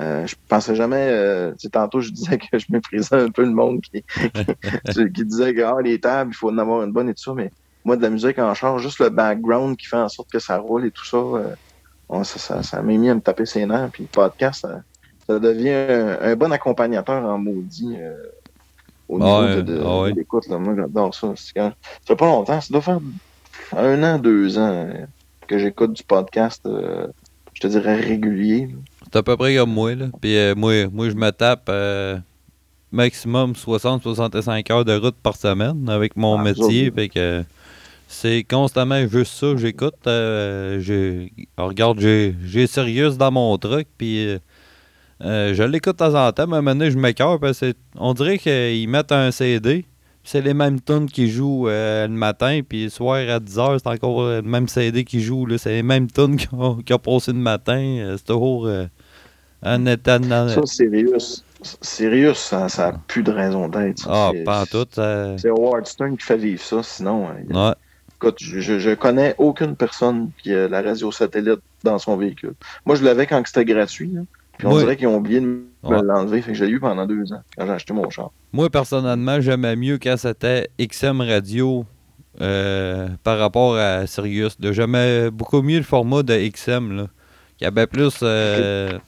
[0.00, 3.44] Euh, je pensais jamais, euh, tu sais, tantôt je disais que je méprisais un peu
[3.44, 6.92] le monde qui, qui, qui disait que ah, les tables, il faut en avoir une
[6.92, 7.52] bonne et tout ça, mais
[7.84, 10.58] moi de la musique en char, juste le background qui fait en sorte que ça
[10.58, 11.54] roule et tout ça, euh,
[12.24, 14.80] ça, ça, ça m'a mis à me taper ses nerfs, puis le podcast, ça,
[15.28, 18.14] ça devient un, un bon accompagnateur en maudit euh,
[19.08, 20.48] au niveau Ouais, de, de- ah de l'écoute.
[20.48, 20.58] là.
[20.58, 21.32] Moi, j'adore ça.
[21.36, 23.00] C'est quand- Ça fait pas longtemps, ça doit faire
[23.76, 25.06] un an, deux ans euh,
[25.46, 27.06] que j'écoute du podcast, euh,
[27.52, 28.66] je te dirais régulier.
[28.66, 28.76] là.
[29.14, 30.06] C'est à peu près comme moi, là.
[30.20, 32.18] Puis euh, moi, moi, je me tape euh,
[32.90, 36.88] maximum 60-65 heures de route par semaine avec mon Ah, métier.
[36.90, 37.44] vous Fait que
[38.08, 39.94] c'est constamment juste ça que j'écoute.
[40.08, 44.36] Euh, j'ai- regarde, j'ai Sirius dans mon truck, puis
[45.20, 48.88] je l'écoute de temps en temps, mais maintenant je m'écœure parce que on dirait qu'ils
[48.88, 49.84] mettent un CD.
[50.24, 54.24] C'est les mêmes tunes qui jouent le matin, puis le soir à 10h, c'est encore
[54.24, 55.46] le même CD qui joue.
[55.56, 58.16] C'est les mêmes tunes qui ont, qui ont passé le matin.
[58.18, 58.68] C'est toujours
[59.64, 60.28] un état de...
[60.28, 61.44] Ça, Sirius,
[61.80, 64.06] Sirius, ça, ça a plus de raison d'être.
[64.08, 64.86] Ah, pas en tout.
[64.90, 67.28] ça- C'est Howard Stern qui fait vivre ça, sinon.
[67.28, 67.72] euh, il y Ouais.
[68.16, 72.54] Écoute, je, je- connais aucune personne qui a la radio satellite dans son véhicule.
[72.86, 74.10] Moi, je l'avais quand c'était gratuit.
[74.12, 74.20] là.
[74.56, 74.80] Puis on Oui.
[74.82, 76.00] dirait qu'ils ont oublié de me Ouais.
[76.02, 76.40] l'enlever.
[76.40, 78.30] Fait que je l'ai eu pendant deux ans quand j'ai acheté mon char.
[78.52, 81.84] Moi, personnellement, j'aimais mieux quand c'était XM Radio
[82.40, 84.56] euh, par rapport à Sirius.
[84.60, 87.06] J'aimais beaucoup mieux le format de XM, là,
[87.58, 88.98] qui avait plus euh,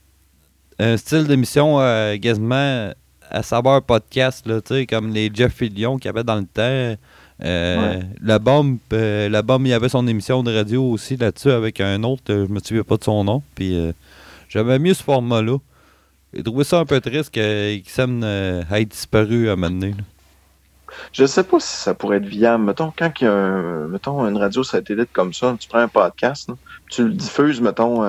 [0.79, 2.93] un style d'émission euh, quasiment
[3.31, 6.47] à saveur podcast, là, tu sais, comme les Jeff Fillion qu'il y avait dans le
[6.47, 6.97] temps.
[7.45, 11.51] Euh, La bombe, euh, la bombe, il y avait son émission de radio aussi là-dessus
[11.51, 13.43] avec un autre, euh, je me souviens pas de son nom.
[13.55, 13.93] Puis euh,
[14.49, 15.59] j'aimais mieux ce format-là.
[16.33, 19.95] J'ai trouvé ça un peu triste que euh, ait disparu à un moment donné.
[21.13, 22.65] Je sais pas si ça pourrait être viable.
[22.65, 25.89] Mettons, quand il y a un, mettons, une radio satellite comme ça, tu prends un
[25.89, 26.55] podcast, là,
[26.89, 28.03] tu le diffuses, mettons.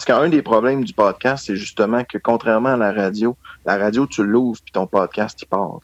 [0.00, 3.36] Parce qu'un des problèmes du podcast, c'est justement que contrairement à la radio,
[3.66, 5.80] la radio, tu l'ouvres puis ton podcast, il part.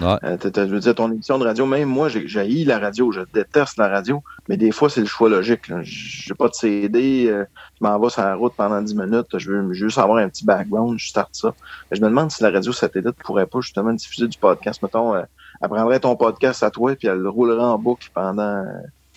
[0.00, 0.16] Ouais.
[0.24, 3.76] Euh, je veux dire, ton émission de radio, même moi, j'ai la radio, je déteste
[3.76, 5.68] la radio, mais des fois, c'est le choix logique.
[5.68, 5.78] là.
[5.82, 7.44] J'ai pas de CD, euh,
[7.80, 10.28] je m'en vais sur la route pendant 10 minutes, je veux, je juste avoir un
[10.28, 11.54] petit background, je starte ça.
[11.90, 14.82] Mais je me demande si la radio satellite pourrait pas justement diffuser du podcast.
[14.82, 15.22] Mettons, euh,
[15.62, 18.64] elle prendrait ton podcast à toi, puis elle le roulerait en boucle pendant,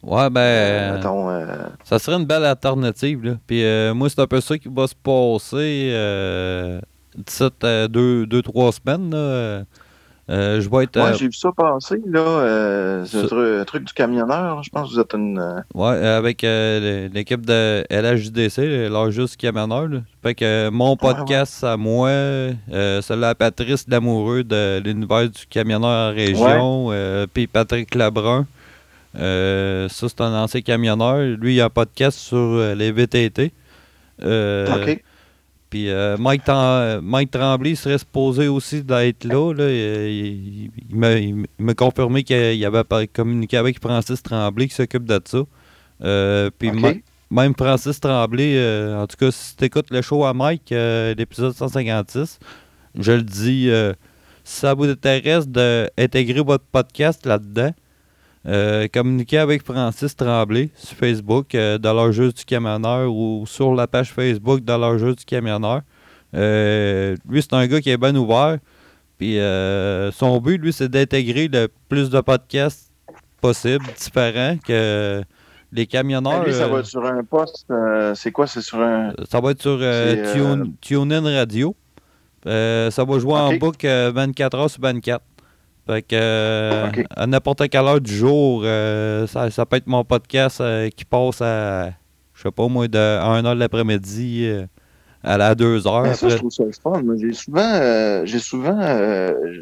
[0.03, 1.45] Ouais, ben, mettons, euh,
[1.85, 3.23] ça serait une belle alternative.
[3.23, 3.31] Là.
[3.47, 6.79] Puis euh, moi, c'est un peu ça qui va se passer euh,
[7.15, 9.11] d'ici 2-3 semaines.
[9.11, 9.17] Là.
[9.17, 9.63] Euh,
[10.29, 10.97] euh, je vais être.
[10.97, 12.19] Moi, euh, j'ai vu ça passer, là.
[12.19, 14.63] Euh, tru- un truc du camionneur.
[14.63, 15.37] Je pense que vous êtes une.
[15.39, 19.87] euh, Ouais, avec euh, l'équipe de LHJDC, juste camionneur.
[19.87, 19.99] là.
[20.21, 21.13] Fait que euh, mon Ouais, ouais.
[21.15, 22.53] podcast à moi, euh,
[23.01, 28.45] celui à Patrice Lamoureux de l'univers du camionneur en région, euh, puis Patrick Lebrun.
[29.15, 31.19] Euh, ça, c'est un ancien camionneur.
[31.37, 33.51] Lui, il a un podcast sur euh, les VTT.
[34.23, 35.03] Euh, OK.
[35.69, 35.87] Puis
[36.19, 36.43] Mike,
[37.01, 39.53] Mike Tremblay serait supposé aussi d'être là.
[39.53, 39.69] là.
[39.71, 45.39] Il, il- il m'a- confirmé qu'il avait communiqué avec Francis Tremblay qui s'occupe de ça.
[46.59, 46.69] Puis
[47.31, 51.15] même Francis Tremblay, euh, en tout cas, si tu écoutes le show à Mike, euh,
[51.17, 52.37] l'épisode 156,
[52.99, 53.93] je le dis, euh,
[54.43, 57.73] si ça vous intéresse d'intégrer votre podcast là-dedans,
[58.45, 63.73] euh, communiquez avec Francis Tremblay sur Facebook euh, dans leur jeu du camionneur ou sur
[63.73, 65.81] la page Facebook dans leur jeu du camionneur.
[66.35, 68.57] Euh, lui, c'est un gars qui est bien ouvert.
[69.17, 72.91] Puis euh, son but, lui, c'est d'intégrer le plus de podcasts
[73.39, 75.21] possible, différents, que
[75.71, 76.43] les camionneurs.
[76.45, 77.65] Lui, ça va être sur un poste.
[78.15, 78.47] c'est quoi?
[78.47, 79.13] C'est sur un.
[79.29, 79.77] ça va être sur
[80.33, 81.75] Tune- TuneIn Radio.
[82.45, 85.23] Ça va jouer en boucle euh, 24 heures sur 24.
[85.85, 90.05] Fait que euh, à n'importe quelle heure du jour, euh, ça, ça peut être mon
[90.05, 91.89] podcast euh, qui passe à,
[92.33, 94.49] je sais pas moi, de 1 heure de l'après-midi
[95.25, 96.03] à la 2 heures.
[96.03, 97.03] Ben, ça, je trouve ça le fun.
[97.19, 98.79] J'ai souvent, j'ai souvent,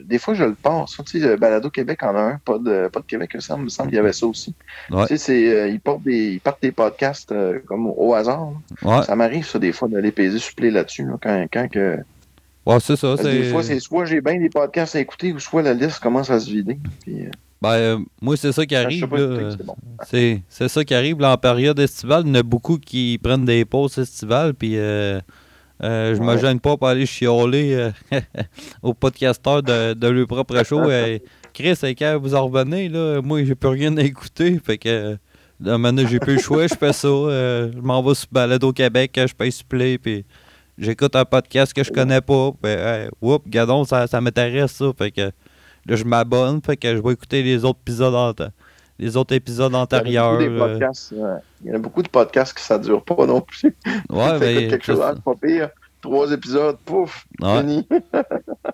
[0.06, 0.95] des fois, je le passe.
[1.07, 3.89] Tu sais, Balado Québec en a un, pas de, pas de Québec, ça me semble
[3.89, 4.53] qu'il y avait ça aussi.
[4.91, 5.07] Ouais.
[5.07, 7.34] Tu sais, ils, portent des, ils partent des podcasts
[7.65, 8.53] comme au hasard.
[8.84, 11.98] Ouais, Ça m'arrive, ça, des fois, d'aller peser supplé là-dessus, là, quand, quand que.
[12.65, 13.15] Ouais c'est ça.
[13.15, 16.29] des fois, c'est soit j'ai bien des podcasts à écouter, ou soit la liste commence
[16.29, 16.77] à se vider.
[17.03, 17.29] Puis, euh,
[17.61, 19.07] Ben, euh, moi, c'est ça qui arrive.
[19.57, 19.75] c'est bon.
[20.49, 22.23] Ça qui arrive là, en période estivale.
[22.25, 24.53] Il y en a beaucoup qui prennent des pauses estivales.
[24.55, 25.19] Puis euh,
[25.83, 26.39] euh, je me Ouais.
[26.39, 27.89] gêne pas pour aller chialer
[28.81, 30.81] aux podcasteurs de, de leur propre show.
[31.53, 34.59] Chris, c'est quand vous en revenez, là, moi, j'ai plus rien à écouter.
[34.63, 35.17] Fait que
[35.59, 36.65] là, maintenant, j'ai plus le choix.
[36.67, 37.07] Je fais ça.
[37.07, 39.11] je m'en vais sur Balade au Québec.
[39.17, 39.97] Je paye sur Play.
[39.97, 40.25] Puis
[40.77, 42.52] j'écoute un podcast que je connais pas.
[42.61, 44.85] Puis, hey, whoop, gadon, ça, ça m'intéresse, ça.
[44.98, 46.61] Fait que là, je m'abonne.
[46.65, 48.34] Fait que je vais écouter les autres épisodes en
[48.99, 50.31] les autres épisodes Il y a antérieurs.
[50.38, 51.30] beaucoup des euh, podcasts, ouais.
[51.64, 53.76] Il y en a beaucoup de podcasts que ça dure pas non plus.
[54.10, 55.69] ouais, T'écoutes ben, quelque chose, pas pire.
[56.02, 57.60] Trois épisodes, pouf, Ouais.
[57.60, 57.88] fini.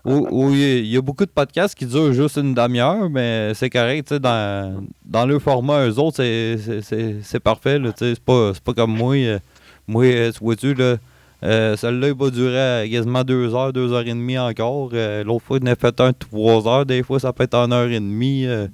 [0.05, 4.83] il y a- beaucoup de podcasts qui durent juste une demi-heure, mais c'est correct, dans,
[5.05, 9.15] dans le format, eux autres, c'est- parfait, c'est pas, pas comme moi.
[9.15, 9.39] euh,
[9.87, 10.95] moi, euh, tu vois-tu, là,
[11.43, 14.89] Euh, Celui-là, il va durer quasiment deux heures, deux heures et demie encore.
[14.93, 16.85] Euh, L'autre fois, il en a fait un trois heures.
[16.85, 18.45] Des fois, ça peut être une heure et demie.
[18.47, 18.67] euh,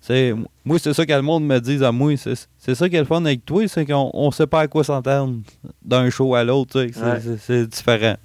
[0.00, 0.34] c'est-
[0.64, 2.16] moi, c'est ça que le monde me dit à moi.
[2.16, 4.66] C'est c'est ça qui est le fun avec toi, c'est qu'on on sait pas à
[4.68, 5.36] quoi s'entendre
[5.84, 6.86] d'un show à l'autre.
[6.92, 7.66] C'est Ouais.
[7.66, 8.16] différent.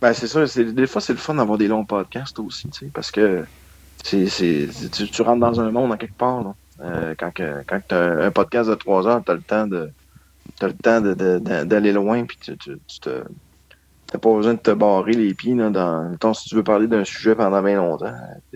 [0.00, 0.44] Ben, c'est ça.
[0.62, 3.44] Des fois, c'est le fun d'avoir des longs podcasts aussi, parce que
[4.04, 4.26] c'est,
[4.92, 6.42] tu, tu rentres dans un monde en quelque part.
[6.42, 6.54] là.
[6.82, 9.66] Euh, quand que, quand tu as un podcast de trois heures, tu as le temps
[9.66, 9.90] de
[10.58, 11.00] t'as le temps
[11.64, 13.22] d'aller loin, puis tu, tu, tu te.
[14.08, 16.08] T'as pas besoin de te barrer les pieds là, dans.
[16.10, 18.12] mettons, si tu veux parler d'un sujet pendant bien longtemps.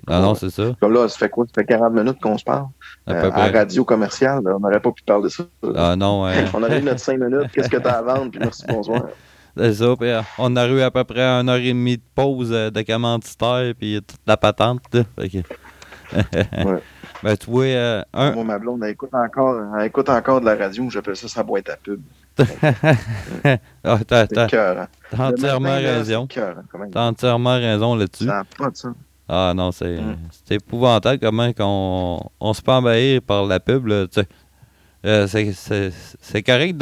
[0.07, 0.77] Ah non, c'est ça.
[0.81, 1.45] Comme là, ça fait quoi?
[1.47, 2.67] Ça fait 40 minutes qu'on se parle.
[3.07, 5.43] À Euh, à radio commerciale, là, on n'aurait pas pu parler de ça.
[5.75, 6.45] Ah non, ouais.
[6.55, 7.51] On aurait eu notre 5 minutes.
[7.53, 8.31] Qu'est-ce que t'as à vendre?
[8.31, 9.03] Puis merci, bonsoir.
[9.57, 9.97] C'est ça.
[9.99, 12.71] Puis, euh, on a eu à peu près une heure et demie de pause euh,
[12.71, 14.83] de commanditaire, puis toute la patente.
[14.93, 15.03] là.
[15.19, 15.39] Fait que-
[16.13, 16.83] Ouais.
[17.23, 20.47] ben, tu vois, euh, un, Moi, ma blonde, elle écoute encore, elle écoute encore de
[20.47, 20.89] la radio.
[20.91, 22.01] J'appelle ça sa boîte à pub.
[23.85, 24.89] ah, t'as, hein.
[25.19, 26.27] entièrement raison.
[26.27, 28.25] T'as entièrement raison là-dessus.
[28.25, 28.89] Ça n'a pas de ça.
[29.29, 30.17] Ah non, c'est, Mm.
[30.45, 33.87] c'est épouvantable comment qu'on, on se fait envahir par la pub.
[33.87, 34.07] Là.
[35.07, 36.77] Euh, c'est, c'est, c'est correct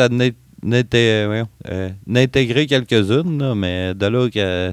[1.26, 4.70] voyons, euh, d'intégrer quelques-unes, là, mais de là que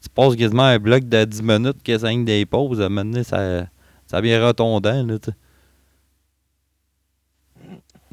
[0.00, 3.10] tu passes quasiment un bloc de 10 minutes qui est des pauses, à un moment
[3.10, 3.66] donné, ça,
[4.06, 5.06] ça devient retondant.
[5.06, 5.30] Là, tu.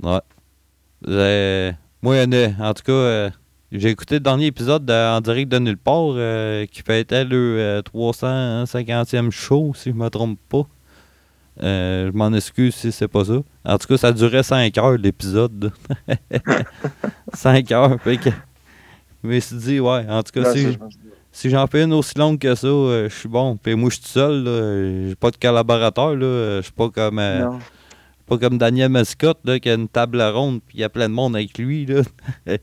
[0.01, 0.19] Ouais.
[1.07, 1.71] Euh,
[2.01, 3.29] moi, en tout cas, euh,
[3.71, 7.57] j'ai écouté le dernier épisode de- en direct de nulle part euh, qui fêtait le
[7.59, 10.63] euh, 350e show, si je me trompe pas.
[11.61, 13.37] Je m'en excuse si c'est pas ça.
[13.63, 15.71] En tout cas, ça durait 5 heures l'épisode.
[17.33, 18.01] 5 heures.
[18.01, 18.29] Fait que,
[19.23, 20.77] je me suis dit, ouais, en tout cas, si,
[21.33, 23.57] si j'en fais une aussi longue que ça, euh, je suis bon.
[23.57, 24.45] Puis moi, je suis tout seul.
[25.09, 26.13] J'ai pas de collaborateur.
[26.19, 27.19] Je suis pas comme.
[27.19, 27.49] euh,
[28.25, 31.09] pas comme Daniel Mascotte, là, qui a une table ronde, puis il y a plein
[31.09, 32.01] de monde avec lui, là.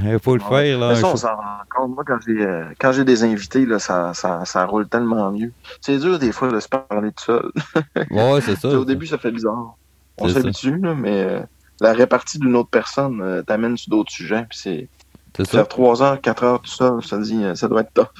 [0.00, 0.48] Il faut le Ouais.
[0.70, 0.88] faire, là.
[0.90, 1.94] Mais ça, on s'en rend compte.
[1.94, 5.52] Moi, quand j'ai, euh, quand j'ai des invités, là, ça, ça, ça roule tellement mieux.
[5.80, 7.50] C'est dur, des fois, de se parler tout seul.
[8.10, 8.68] Ouais, c'est ça.
[8.78, 9.74] Au début, ça fait bizarre.
[10.18, 11.42] On s'habitue, mais
[11.80, 14.46] la répartie d'une autre personne t'amène sur d'autres sujets.
[14.48, 14.88] Puis c'est
[15.36, 15.58] C'est ça.
[15.58, 18.10] faire 3 heures, 4 heures tout seul, ça dit, euh, ça doit être top.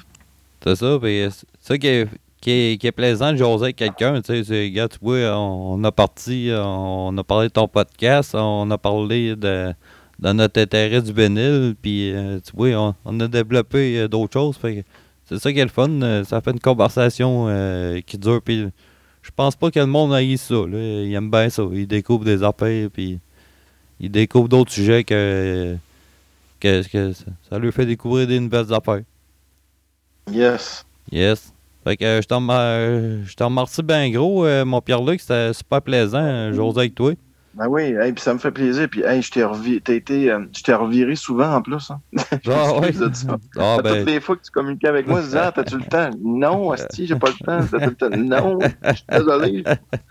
[0.64, 0.98] C'est ça.
[1.00, 2.08] Puis c'est ça qui est,
[2.40, 4.20] qui, est, qui est plaisant de jaser avec quelqu'un.
[4.20, 8.34] Tu sais, c'est, gars, tu vois, on, a parti, on a parlé de ton podcast,
[8.34, 9.72] on a parlé de,
[10.18, 14.32] de notre intérêt du bénil, puis euh, tu vois, on, on a développé euh, d'autres
[14.32, 14.58] choses.
[15.24, 16.24] C'est ça qui est le fun.
[16.24, 18.40] Ça fait une conversation euh, qui dure.
[18.42, 18.66] Puis
[19.22, 20.54] je pense pas que le monde aille ça.
[20.54, 20.78] Là.
[20.78, 21.62] Il aime bien ça.
[21.70, 23.20] Il découvre des affaires, puis
[24.00, 25.76] il découvre d'autres sujets que,
[26.60, 29.02] que, que ça, lui fait découvrir des nouvelles affaires?
[30.30, 30.84] Yes.
[31.10, 31.52] Yes.
[31.84, 35.20] Fait que euh, je t'en euh, je t'en remercie bien gros, euh, mon Pierre-Luc.
[35.20, 37.14] C'était super plaisant, jaser avec toi.
[37.54, 38.88] Ben oui, hey, puis ça me fait plaisir.
[38.88, 39.80] Puis hey, je t'ai revi-
[40.30, 41.90] euh, je reviré souvent en plus.
[41.90, 42.00] Hein.
[42.46, 42.80] Ah
[43.12, 43.36] ça.
[43.58, 45.84] Ah Toutes ben, les fois que tu communiques avec moi, tu dis Ah, t'as-tu le
[45.84, 46.10] temps?
[46.22, 47.66] Non, Asti, j'ai pas le temps.
[47.66, 48.10] T'as-tu le temps?
[48.16, 49.64] Non, je suis désolé.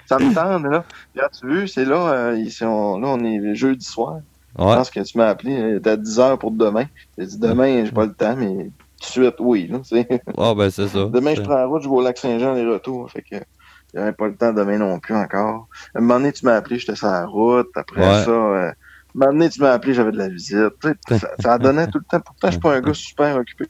[0.07, 0.83] Ça me tente, là.
[1.13, 4.19] Puis tu veux, c'est là, euh, ici, on, là, on est jeudi soir.
[4.57, 6.85] Je pense que tu m'as appelé, euh, t'as 10 heures pour demain.
[7.17, 9.67] Dit demain, j'ai pas le temps, mais tout de suite, oui.
[9.67, 11.05] Là, ben c'est ça.
[11.05, 13.09] Demain, je prends la route, je vais au lac Saint-Jean les retours.
[13.11, 13.35] Fait que
[13.93, 15.67] j'avais pas le temps demain non plus encore.
[15.93, 17.67] À un moment donné, tu m'as appelé, j'étais sur la route.
[17.75, 18.23] Après Ouais.
[18.25, 18.73] ça, euh, un
[19.13, 20.73] moment donné, tu m'as appelé, j'avais de la visite.
[21.09, 22.19] Ça, ça donnait tout le temps.
[22.25, 23.65] Pourtant, je suis pas un gars super occupé.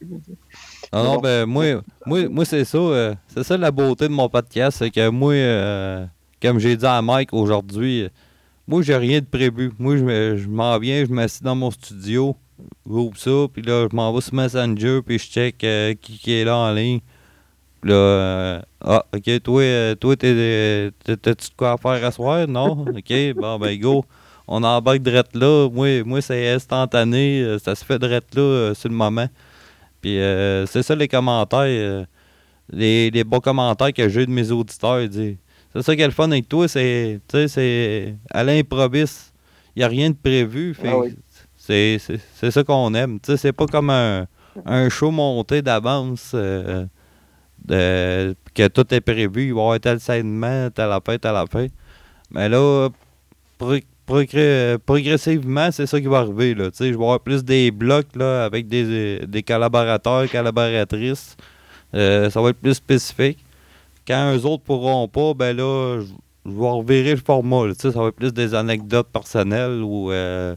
[0.90, 1.20] Ah non, Bon.
[1.20, 1.64] ben moi,
[2.06, 2.78] moi, moi c'est ça.
[2.78, 6.06] euh, c'est ça la beauté de mon podcast, c'est que moi, euh,
[6.40, 8.08] comme j'ai dit à Mike aujourd'hui,
[8.68, 9.72] moi j'ai rien de prévu.
[9.78, 12.36] Moi je, me- je m'en viens, je m'assieds dans mon studio,
[12.88, 16.32] j'ouvre ça, puis là je m'en vais sur Messenger, puis je check euh, qui, qui
[16.34, 17.00] est là en ligne.
[17.80, 22.46] Puis là, euh, ah, ok, toi, euh, toi, t'as-tu quoi à faire à soir?
[22.48, 22.84] Non?
[22.96, 24.04] Ok, bon, ben, go.
[24.48, 25.68] On embarque direct là.
[25.70, 27.56] Moi, moi c'est instantané.
[27.62, 29.28] Ça se fait direct là, sur le moment.
[30.00, 32.06] Puis euh, c'est ça les commentaires.
[32.72, 35.08] les, les bons commentaires que j'ai de mes auditeurs.
[35.08, 35.36] disent,
[35.80, 37.20] C'est ça qui est le fun avec toi, c'est.
[37.28, 38.14] Tu sais, c'est.
[38.30, 39.32] À l'improviste.
[39.76, 40.76] Il n'y a rien de prévu.
[40.84, 41.14] Ah oui.
[41.56, 43.20] c'est, c'est, c'est ça qu'on aime.
[43.20, 44.26] Tu sais, c'est pas comme un,
[44.66, 46.32] un show monté d'avance.
[46.34, 46.84] euh,
[48.54, 49.46] que tout est prévu.
[49.48, 51.68] Il va y avoir tel segment, telle affaire, telle affaire.
[52.30, 52.88] Mais là,
[53.58, 53.76] pro-
[54.06, 56.54] progr- progressivement, c'est ça qui va arriver.
[56.54, 56.70] Là.
[56.70, 61.36] Tu sais, Je vais avoir plus des blocs là, avec des, des collaborateurs, collaboratrices.
[61.94, 63.38] Euh, ça va être plus spécifique.
[64.08, 66.00] Quand eux autres pourront pas, ben là,
[66.46, 67.66] je vais revirer le format.
[67.66, 67.74] là.
[67.76, 70.56] Ça va être plus des anecdotes personnelles ou euh,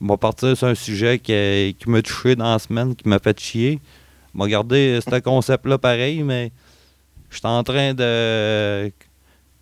[0.00, 3.18] je vais partir sur un sujet qui, qui m'a touché dans la semaine, qui m'a
[3.18, 3.80] fait chier.
[4.34, 6.52] Je vais garder ce concept-là pareil, mais
[7.28, 8.90] je suis en train de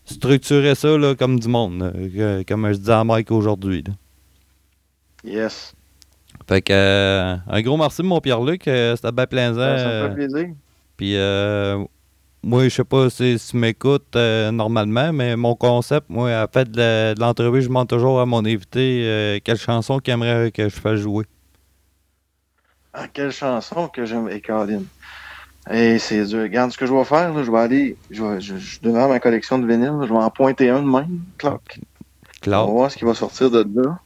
[0.05, 3.83] structurer ça là, comme du monde, là, comme je dis à Mike aujourd'hui.
[5.25, 5.75] Yes.
[6.47, 8.69] Fait que, euh, un gros merci, mon Pierre-Luc.
[8.69, 9.55] euh, C'était bien plaisant.
[9.79, 10.49] Ça me fait plaisir.
[10.97, 11.83] Puis, euh,
[12.45, 16.71] moi, je sais pas si tu m'écoutes euh, normalement, mais mon concept, moi, à fait
[16.71, 20.75] de l'entrevue, je demande toujours à mon invité euh, quelle chanson qu'il aimerait que je
[20.75, 21.25] fasse jouer.
[22.93, 24.29] Ah, quelle chanson que j'aime.
[24.29, 24.83] Et Colin.
[25.71, 26.43] Et c'est dur.
[26.43, 27.33] Regarde ce que je vais faire.
[27.33, 27.97] là, je vais aller.
[28.11, 29.99] Je, vais, je, je devant ma collection de vinyles.
[29.99, 31.21] là, je vais en pointer un de même.
[31.39, 31.81] Cloc.
[32.47, 33.99] On va voir ce qui va sortir de là.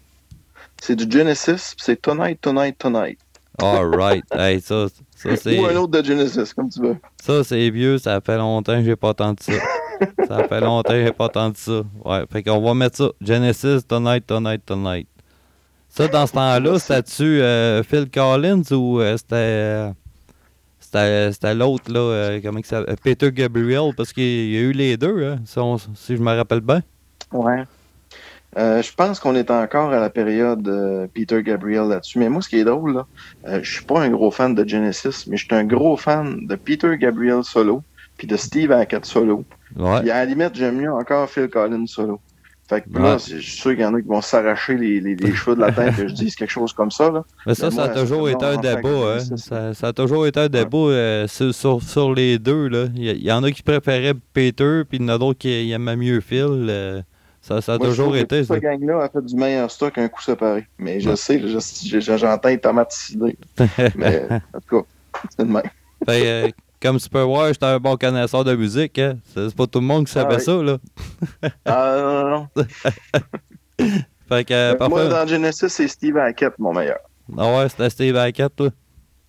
[0.81, 1.75] C'est du Genesis.
[1.77, 3.19] C'est Tonight, Tonight, Tonight.
[3.61, 4.25] All right.
[4.33, 4.87] hey, ça,
[5.19, 6.97] ça c'est Ou un autre de Genesis, comme tu veux.
[7.23, 7.99] ça, c'est vieux.
[7.99, 9.53] Ça fait longtemps que j'ai pas entendu ça.
[10.29, 11.83] ça fait longtemps que j'ai pas entendu ça.
[12.05, 13.09] Ouais, fait qu'on va mettre ça.
[13.21, 15.09] Genesis, Tonight, Tonight, Tonight.
[15.89, 19.35] Ça, dans ce temps-là, c'était-tu euh, Phil Collins ou euh, c'était...
[19.37, 19.91] euh,
[20.81, 22.97] c'était c'était l'autre, là, euh, comment il s'appelle?
[23.03, 26.35] Peter Gabriel, parce qu'il y a eu les deux, hein, si, on- si je me
[26.35, 26.83] rappelle bien.
[27.33, 27.65] Ouais.
[28.57, 32.19] Euh, je pense qu'on est encore à la période euh, Peter Gabriel là-dessus.
[32.19, 33.07] Mais moi, ce qui est drôle, là,
[33.47, 36.47] euh, je suis pas un gros fan de Genesis, mais je suis un gros fan
[36.47, 37.83] de Peter Gabriel solo,
[38.17, 39.45] puis de Steve Hackett solo.
[39.77, 40.01] Ouais.
[40.01, 42.21] Puis à la limite, j'aime mieux encore Phil Collins solo.
[42.71, 43.19] Fait que là, Ouais.
[43.19, 45.61] je suis sûr qu'il y en a qui vont s'arracher les, les, les cheveux de
[45.61, 47.11] la tête que je dise quelque chose comme ça.
[47.11, 47.25] Là.
[47.47, 49.19] Mais ça, Mais ça a toujours été un débat, hein.
[49.21, 52.87] c'est Ça, ça a toujours été un débat euh, sur, sur, sur les deux, là.
[52.95, 55.49] Il y, y en a qui préféraient Peter, puis il y en a d'autres qui
[55.49, 57.05] qui aimaient mieux Phil.
[57.51, 58.45] Euh, ça, ça a Moi, je toujours été.
[58.45, 60.67] Cette gang-là a fait du meilleur stock un coup séparé.
[60.79, 61.17] Mais je Ouais.
[61.17, 63.37] sais, je- je- j'entends les tomates cidées.
[63.97, 65.63] Mais en tout cas, c'est de même.
[66.07, 66.49] Fait, euh,
[66.81, 69.19] comme tu peux voir, j'étais un bon connaisseur de musique, hein.
[69.35, 70.79] C'est pas tout le monde qui savait Ah ça, là.
[71.65, 72.65] Ah non, non, non.
[74.29, 75.09] Fait que, euh, Moi, parfait.
[75.09, 76.99] dans Genesis, c'est Steve Hackett, mon meilleur.
[77.37, 78.69] Ah ouais, c'était Steve Hackett, là.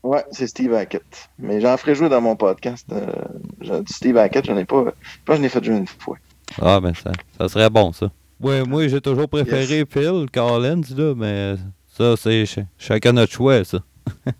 [0.03, 1.29] Ouais, c'est Steve Hackett.
[1.37, 2.85] Mais j'en ferai jouer dans mon podcast.
[2.91, 4.85] Euh, Steve Hackett, j'en ai pas.
[4.85, 6.17] Je pense que ai fait jouer une fois.
[6.61, 8.09] Ah, ben, ça, ça serait bon, ça.
[8.39, 11.55] Ouais, moi, j'ai toujours préféré Phil Collins, là, mais
[11.87, 13.79] ça, c'est ch- chacun notre choix, ça.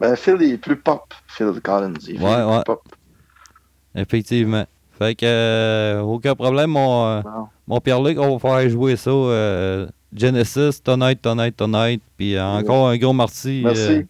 [0.00, 1.94] Ben, Phil il est plus pop, Phil Collins.
[2.08, 2.62] Il est Ouais, plus ouais.
[2.66, 2.82] pop.
[3.94, 4.64] Effectivement.
[4.98, 7.22] Fait que, euh, aucun problème, mon, euh,
[7.68, 9.10] mon Pierre-Luc, on va faire jouer ça.
[9.10, 12.02] euh, Genesis, Tonight, Tonight, Tonight.
[12.16, 13.80] Puis encore un gros merci, Merci.
[13.80, 14.02] euh,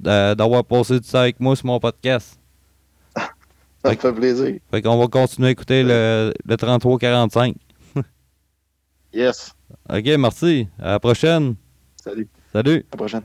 [0.00, 2.40] d'a- d'avoir passé du temps avec moi sur mon podcast.
[3.86, 4.58] Ça me fait plaisir.
[4.70, 7.54] Fait qu'on va continuer à écouter le, le 33-45.
[9.12, 9.52] Yes.
[9.90, 10.68] OK, merci.
[10.78, 11.54] À la prochaine.
[11.96, 12.28] Salut.
[12.52, 12.78] Salut.
[12.78, 13.22] À la prochaine.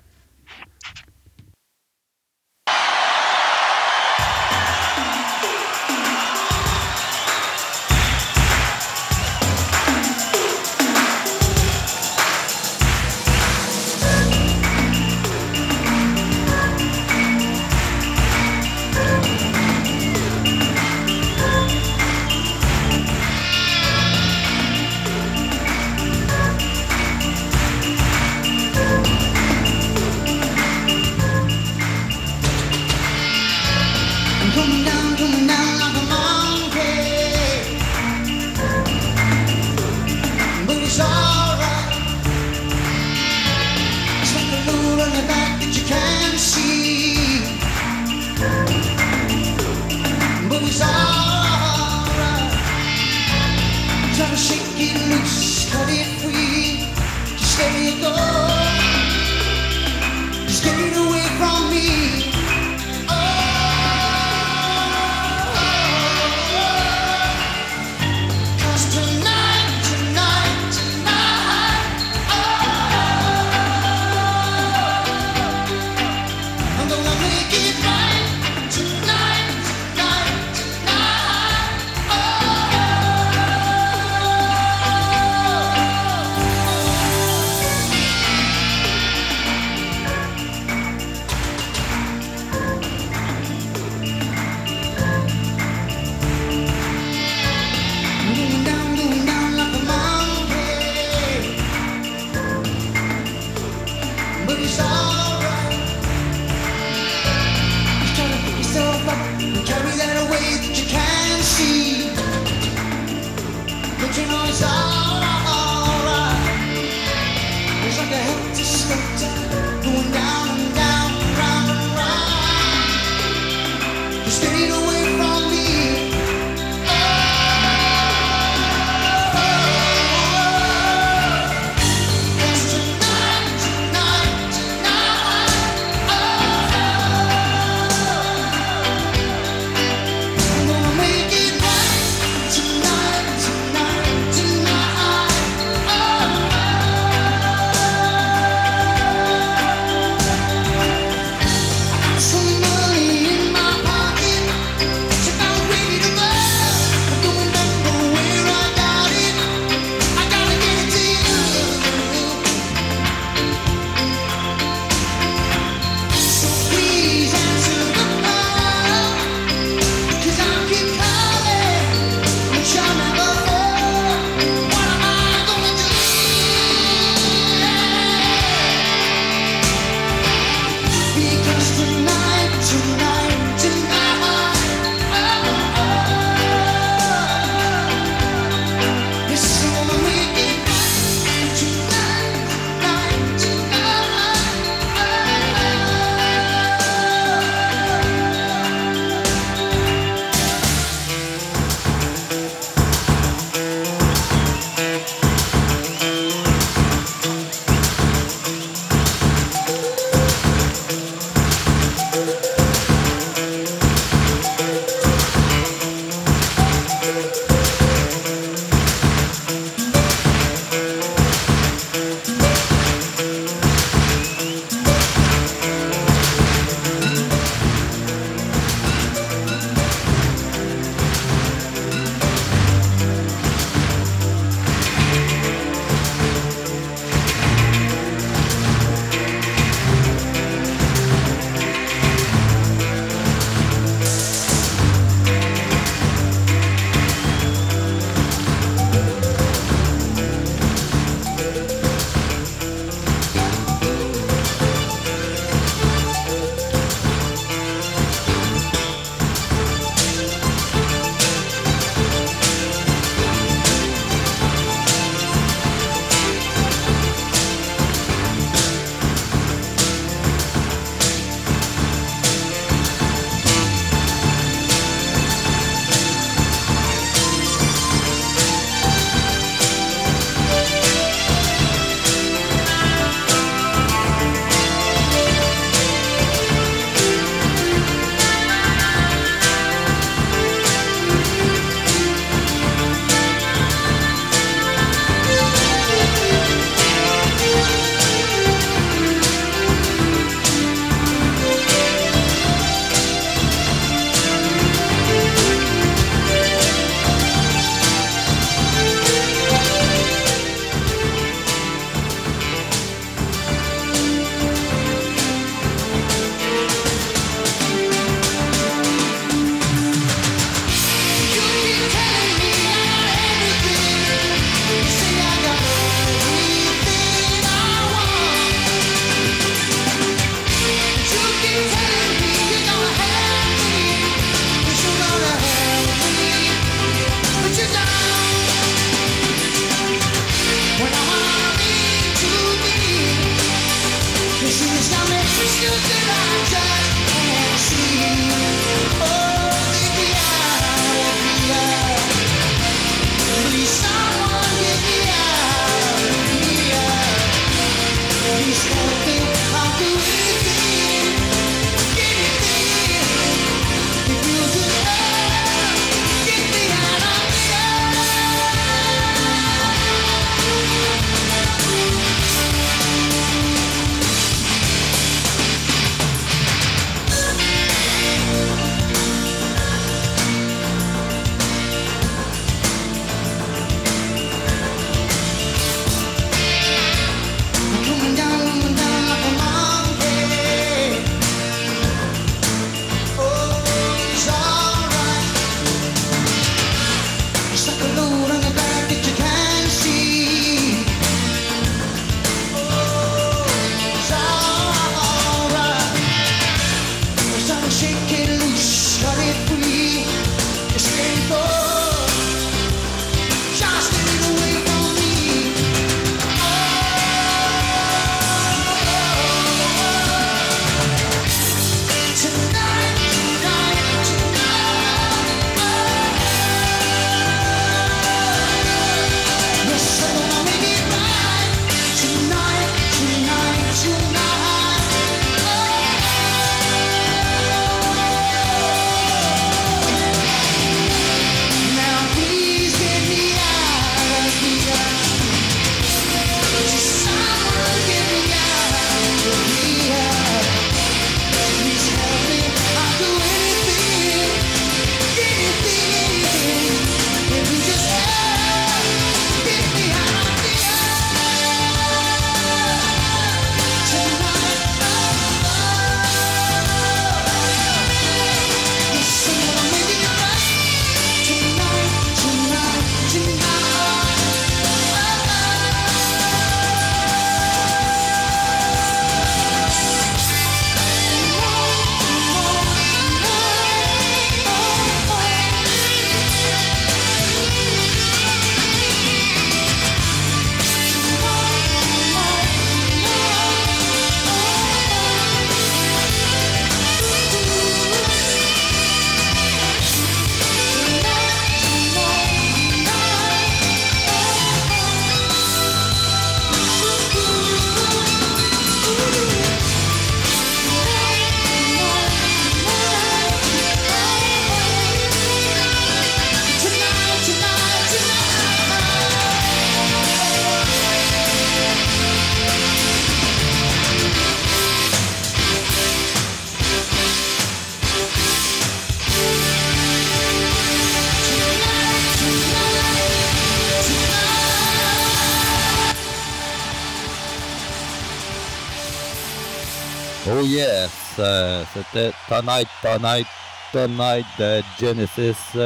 [541.74, 543.28] C'était Tonight, Tonight,
[543.72, 545.58] Tonight de Genesis.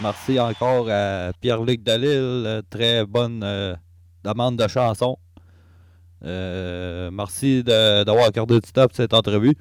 [0.00, 3.74] Merci encore à Pierre-Luc euh, très bonne euh,
[4.22, 5.18] demande de chanson.
[6.24, 9.56] Euh, merci d'avoir accordé du pour cette entrevue.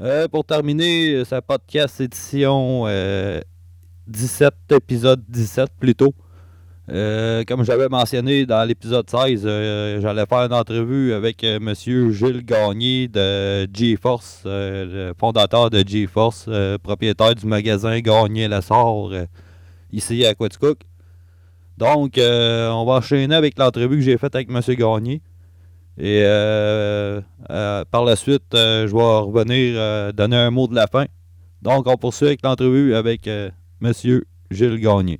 [0.00, 3.40] Euh, pour terminer, ce podcast édition euh,
[4.08, 6.14] 17, épisode 17 plutôt.
[6.88, 12.12] Euh, comme j'avais mentionné dans l'épisode 16, euh, j'allais faire une entrevue avec euh, Monsieur
[12.12, 16.48] Gilles Gagné de GeForce, le fondateur de GeForce,
[16.84, 19.10] propriétaire du magasin Gagné Lessard
[19.90, 20.78] ici à Quaticook.
[21.76, 25.22] Donc, on va enchaîner avec l'entrevue que j'ai faite avec Monsieur Gagné.
[25.98, 26.22] Et
[27.90, 31.06] par la suite, je vais revenir donner un mot de la fin.
[31.62, 33.28] Donc, on poursuit avec l'entrevue avec
[33.80, 35.18] Monsieur Gilles Gagné.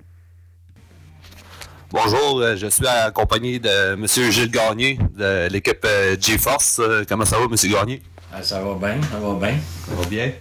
[1.93, 4.07] Bonjour, euh, je suis accompagné de M.
[4.07, 6.81] Gilles Gagné de l'équipe euh, GeForce.
[6.81, 7.55] Euh, Comment ça va, M.
[7.73, 8.03] Gagné?
[8.33, 9.57] Ah, ça va bien, ça va bien.
[9.89, 10.33] Ça va bien.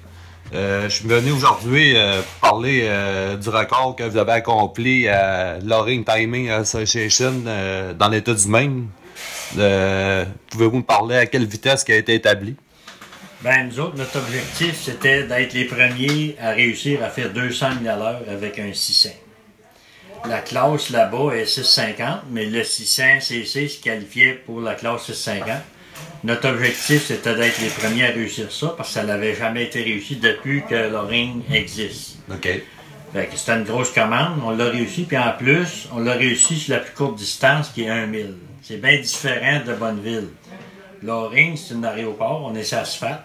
[0.54, 5.60] Euh, je suis venu aujourd'hui euh, parler euh, du record que vous avez accompli à
[5.64, 7.44] Loring Timing Association
[7.98, 8.88] dans l'État du Maine.
[9.54, 12.56] Pouvez-vous me parler à quelle vitesse qui a été établie?
[13.44, 17.94] Ben, nous autres, notre objectif, c'était d'être les premiers à réussir à faire 200 000
[17.94, 19.10] à l'heure avec un 600.
[20.30, 25.62] La classe là-bas est 650, mais le 600 CC se qualifiait pour la classe 650.
[26.24, 29.84] Notre objectif, c'était d'être les premiers à réussir ça, parce que ça n'avait jamais été
[29.84, 32.18] réussi depuis que Loring existe.
[32.32, 32.50] OK.
[33.14, 36.58] Fait que c'était une grosse commande, on l'a réussi, puis en plus, on l'a réussi
[36.58, 38.36] sur la plus courte distance qui est 1000.
[38.64, 40.30] C'est bien différent de Bonneville.
[41.04, 43.22] Loring, c'est un aéroport, on est sur asphalte.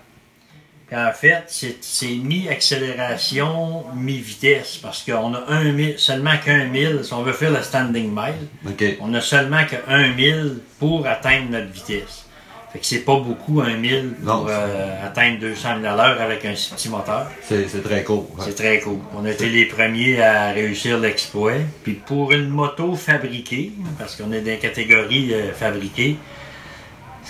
[0.93, 1.45] En fait,
[1.81, 7.51] c'est mi-accélération, mi-vitesse, parce qu'on a un mille, seulement qu'un mille, si on veut faire
[7.53, 12.27] le standing mile, on a seulement qu'un mille pour atteindre notre vitesse.
[12.73, 14.43] Fait que c'est pas beaucoup un mille Non.
[14.43, 17.27] pour euh, atteindre 200 000 à l'heure avec un si petit moteur.
[17.43, 18.19] C'est très cool.
[18.19, 18.45] ouais.
[18.45, 18.99] C'est très cool.
[19.17, 21.55] On a été les premiers à réussir l'exploit.
[21.83, 26.17] Puis pour une moto fabriquée, parce qu'on est dans la catégorie euh, fabriquée,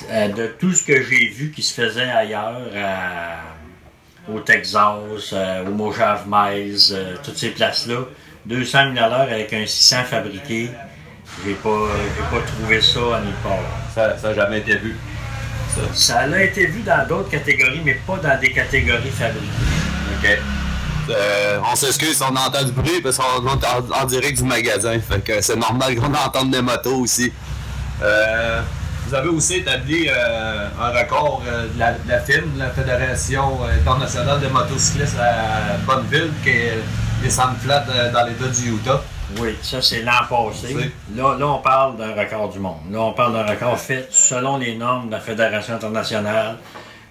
[0.08, 5.70] de tout ce que j'ai vu qui se faisait ailleurs, à- au Texas, euh, au
[5.70, 8.00] Mojave Miles, euh, toutes ces places-là,
[8.46, 10.70] 200 000 à l'heure avec un 600 fabriqué,
[11.44, 11.88] j'ai pas,
[12.30, 13.58] pas trouvé ça à nulle part.
[13.94, 14.96] Ça n'a jamais été vu.
[15.74, 15.80] Ça.
[15.92, 19.46] Ça a été vu dans d'autres catégories, mais pas dans des catégories fabriquées.
[20.22, 20.38] OK.
[21.10, 24.44] Euh, on s'excuse si on entend du bruit parce qu'on est en, en direct du
[24.44, 24.98] magasin.
[25.00, 27.32] Fait que c'est normal qu'on entende des motos aussi.
[28.02, 28.60] Euh,
[29.10, 33.58] vous avez aussi établi euh, un record euh, de, la, de la FIM, la Fédération
[33.64, 36.78] internationale de motocyclistes à Bonneville, qui est
[37.20, 39.02] les Sand Flats euh, dans l'État du Utah.
[39.40, 40.92] Oui, ça c'est l'an passé.
[41.16, 42.76] Là, là, on parle d'un record du monde.
[42.92, 46.56] Là, on parle d'un record fait selon les normes de la Fédération internationale,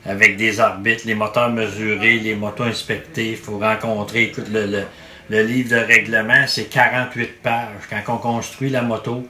[0.05, 3.31] avec des arbitres, les moteurs mesurés, les motos inspectées.
[3.31, 4.83] Il faut rencontrer, écoute, le, le-
[5.31, 7.67] le livre de règlement, c'est 48 pages.
[7.89, 9.27] Quand on construit la moto,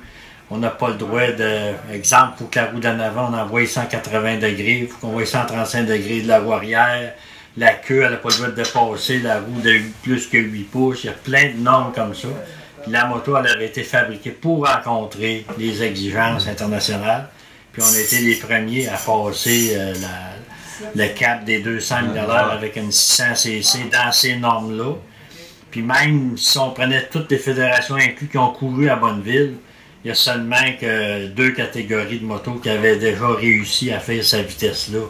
[0.52, 1.74] on n'a pas le droit de.
[1.94, 5.26] Exemple, pour que la roue d'en avant, on envoie 180 degrés, il faut qu'on voit
[5.26, 7.14] 135 degrés de la roue arrière.
[7.58, 10.64] La queue, elle n'a pas le droit de dépasser la roue de plus que 8
[10.72, 11.04] pouces.
[11.04, 12.28] Il y a plein de normes comme ça.
[12.84, 17.28] Puis la moto, elle avait été fabriquée pour rencontrer les exigences internationales.
[17.74, 22.32] Puis on a été les premiers à passer euh, la- le cap des 200 000
[22.32, 24.94] avec une 600 cc dans ces normes-là.
[25.70, 29.56] Puis même si on prenait toutes les fédérations incluses qui ont couru à Bonneville,
[30.04, 34.24] il y a seulement que deux catégories de motos qui avaient déjà réussi à faire
[34.24, 35.02] cette vitesse-là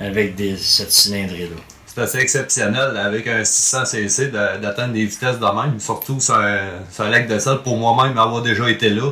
[0.00, 1.56] avec des, cette cylindrée-là.
[1.86, 6.60] C'est assez exceptionnel avec un 600cc de- d'atteindre des vitesses de même, surtout sur un,
[6.90, 7.58] sur un lac de sel.
[7.62, 9.10] Pour moi-même, avoir déjà été là,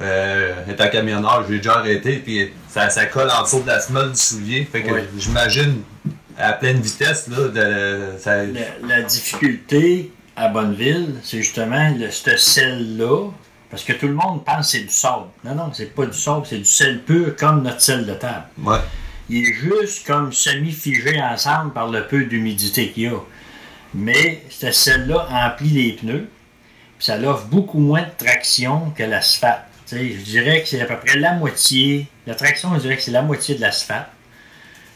[0.00, 4.10] euh, étant camionneur, j'ai déjà arrêté, puis ça, ça colle en dessous de la semelle
[4.12, 4.66] du soulier.
[4.70, 5.00] Fait que Oui.
[5.18, 5.82] j'imagine
[6.38, 12.36] à pleine vitesse, là, de, ça, La, la difficulté à Bonneville, c'est justement le, ce
[12.36, 13.30] sel-là,
[13.70, 15.26] parce que tout le monde pense que c'est du sable.
[15.44, 18.46] Non, non, c'est pas du sable, c'est du sel pur comme notre sel de table.
[18.64, 18.78] ouais.
[19.30, 23.18] Il est juste comme semi-figé ensemble par le peu d'humidité qu'il y a.
[23.94, 26.28] Mais ce sel-là emplit les pneus,
[26.98, 29.64] puis ça offre beaucoup moins de traction que l'asphalte.
[29.90, 32.06] Je dirais que c'est à peu près la moitié.
[32.26, 34.08] La traction, je dirais que c'est la moitié de l'asphalte.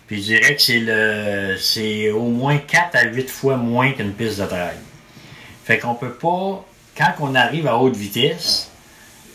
[0.07, 4.13] Puis je dirais que c'est le c'est au moins 4 à 8 fois moins qu'une
[4.13, 4.77] piste de trail.
[5.65, 6.67] Fait qu'on peut pas,
[6.97, 8.71] quand on arrive à haute vitesse,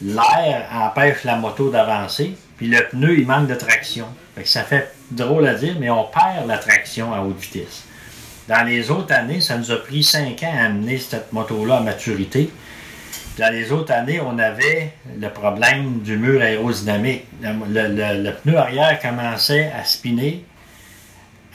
[0.01, 4.05] l'air empêche la moto d'avancer, puis le pneu, il manque de traction.
[4.35, 7.83] Fait ça fait drôle à dire, mais on perd la traction à haute vitesse.
[8.47, 11.81] Dans les autres années, ça nous a pris 5 ans à amener cette moto-là à
[11.81, 12.49] maturité.
[13.37, 17.25] Dans les autres années, on avait le problème du mur aérodynamique.
[17.41, 20.43] Le- le pneu arrière commençait à spinner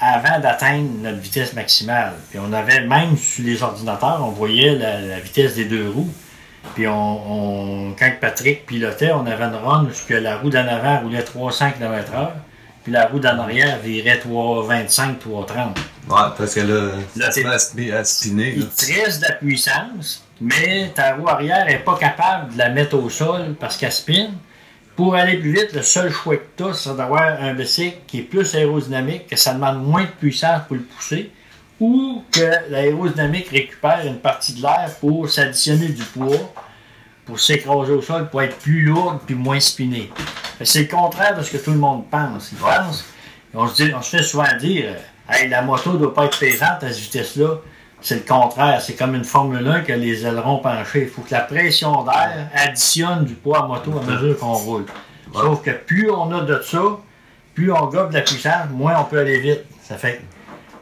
[0.04, 2.14] avant d'atteindre notre vitesse maximale.
[2.30, 6.10] Puis on avait, même sur les ordinateurs, on voyait la, la vitesse des deux roues.
[6.74, 7.32] Puis on,
[7.90, 11.72] on- quand Patrick pilotait, on avait une run où la roue d'en avant roulait 300
[11.78, 12.30] km/h,
[12.82, 15.78] puis la roue d'en arrière virait 325, 330.
[16.08, 18.54] Ouais, parce que là, Là, ça à spi- à spinner.
[18.56, 18.62] Il
[19.04, 23.08] reste de la puissance, mais ta roue arrière n'est pas capable de la mettre au
[23.08, 24.32] sol parce qu'elle spinne.
[24.96, 28.18] Pour aller plus vite, le seul choix que tu as, c'est d'avoir un bicycle qui
[28.18, 31.30] est plus aérodynamique, que ça demande moins de puissance pour le pousser,
[31.80, 36.52] ou que l'aérodynamique récupère une partie de l'air pour s'additionner du poids,
[37.24, 41.42] pour s'écraser au sol, pour être plus lourde puis moins que C'est le contraire de
[41.42, 42.52] ce que tout le monde pense.
[43.54, 44.94] On se, fait souvent dire,
[45.28, 47.58] hey, la moto ne doit pas être pesante à cette vitesse-là.
[48.02, 48.82] C'est le contraire.
[48.82, 51.02] C'est comme une Formule 1 que les ailerons penchés.
[51.02, 54.86] Il faut que la pression d'air additionne du poids à moto à mesure qu'on roule.
[55.32, 56.82] Sauf que plus on a de ça,
[57.54, 59.62] plus on gobe de la puissance, moins on peut aller vite.
[59.82, 60.20] Ça fait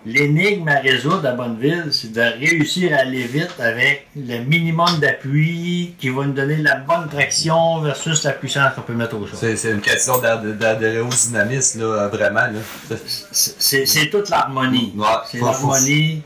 [0.06, 5.94] l'énigme à résoudre à Bonneville, c'est de réussir à aller vite avec le minimum d'appui
[5.98, 9.56] qui va nous donner la bonne traction versus la puissance qu'on peut mettre au sol.
[9.56, 12.40] C'est une question d'aérodynamisme, là, vraiment.
[12.40, 12.96] Là.
[13.30, 14.94] C'est toute l'harmonie.
[14.96, 16.22] Ouais, c'est l'harmonie,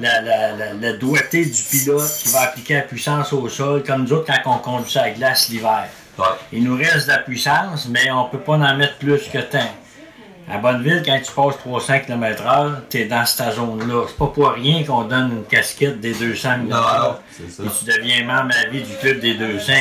[0.00, 4.02] la, la, la, la doigté du pilote qui va appliquer la puissance au sol, comme
[4.02, 5.84] nous autres quand on conduit ça à la glace l'hiver.
[6.18, 6.24] Ouais.
[6.52, 9.70] Il nous reste de la puissance, mais on peut pas en mettre plus que tant.
[10.50, 14.04] À Bonneville, quand tu passes 300 km/h, tu es dans cette zone-là.
[14.08, 17.14] C'est pas pour rien qu'on donne une casquette des 200 Non, km/h.
[17.40, 19.72] Et tu deviens membre à vie du club des 200.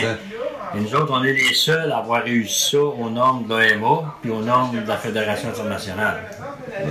[0.75, 4.15] Et nous autres, on est les seuls à avoir réussi ça au nom de l'OMA
[4.21, 6.21] puis au nom de la Fédération internationale.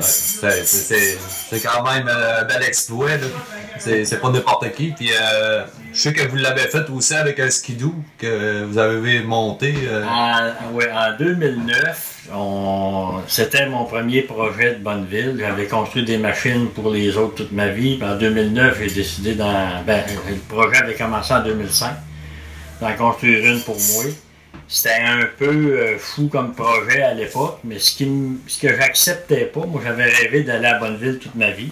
[0.01, 3.10] C'est- quand même euh, un bel exploit.
[3.16, 3.26] là.
[3.78, 4.93] C'est pas n'importe qui.
[4.93, 9.20] Puis euh, je sais que vous l'avez fait aussi avec un skidoo que vous avez
[9.20, 9.74] monté.
[9.89, 10.05] euh.
[10.06, 15.36] En, ouais, en 2009, on- c'était mon premier projet de Bonneville.
[15.41, 17.97] J'avais construit des machines pour les autres toute ma vie.
[17.97, 19.82] Puis en 2009, j'ai décidé d'en.
[19.84, 20.05] Ben,
[20.52, 21.92] projet avait commencé en 2005,
[22.81, 24.05] d'en construire une pour moi.
[24.68, 28.08] C'était un peu euh, fou comme projet à l'époque, mais ce, qui
[28.47, 31.70] ce que j'acceptais pas, moi j'avais rêvé d'aller à Bonneville toute ma vie.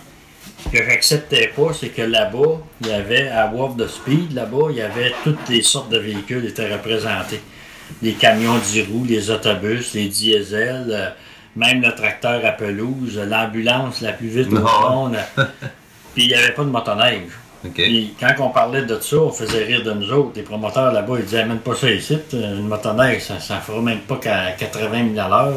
[0.65, 4.67] Ce que j'acceptais pas, c'est que là-bas, il y avait, à Warp the Speed, là-bas,
[4.70, 7.41] il y avait toutes les sortes de véhicules étaient représentés.
[8.02, 11.09] Les camions 10 roues, les autobus, les diesels, euh,
[11.57, 14.91] même le tracteur à pelouse, l'ambulance la plus vite au Non.
[14.91, 15.17] monde.
[16.15, 17.31] Puis il n'y avait pas de motoneige.
[17.75, 20.33] Puis quand on parlait de ça, on faisait rire de nous autres.
[20.37, 22.19] Les promoteurs là-bas, ils disaient, même pas ça ici.
[22.33, 25.51] Une motoneige, ça ne fera même pas qu'à 80 000 à.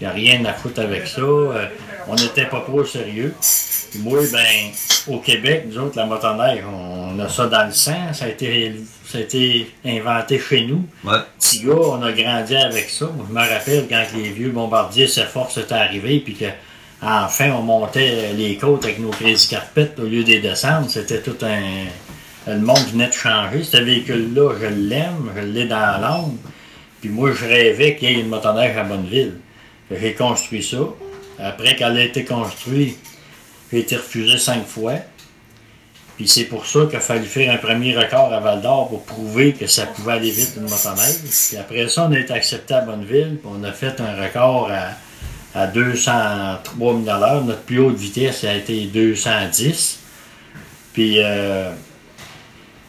[0.00, 1.20] Il n'y a rien à foutre avec ça.
[1.20, 1.66] Euh,
[2.06, 3.34] on n'était pas trop sérieux.
[3.90, 8.12] Puis moi, ben, au Québec, nous autres, la motoneige, on a ça dans le sang.
[8.12, 10.84] Ça a été, ça a été inventé chez nous.
[11.04, 11.18] Ouais.
[11.40, 13.10] Petit gars, on a grandi avec ça.
[13.28, 16.46] Je me rappelle quand les vieux bombardiers Seforce étaient arrivés, puis que
[17.02, 20.88] enfin on montait les côtes avec nos crazy carpets au lieu des descendre.
[20.88, 21.86] C'était tout un.
[22.46, 23.62] Le monde venait de changer.
[23.62, 26.36] Ce véhicule-là, je l'aime, je l'ai dans l'âme.
[27.00, 29.34] Puis moi, je rêvais qu'il y ait une motoneige à Bonneville.
[29.90, 30.78] J'ai construit ça.
[31.38, 32.98] Après qu'elle a été construite,
[33.70, 34.94] j'ai été refusé cinq fois.
[36.16, 39.04] Puis c'est pour ça qu'il a fallu faire un premier record à Val d'Or pour
[39.04, 41.18] prouver que ça pouvait aller vite une motoneige.
[41.22, 44.68] Puis après ça, on a été accepté à Bonneville, puis on a fait un record
[44.72, 44.96] à,
[45.54, 47.44] à 203 000 à l'heure.
[47.44, 49.98] Notre plus haute vitesse a été 210.
[50.92, 51.70] Puis euh,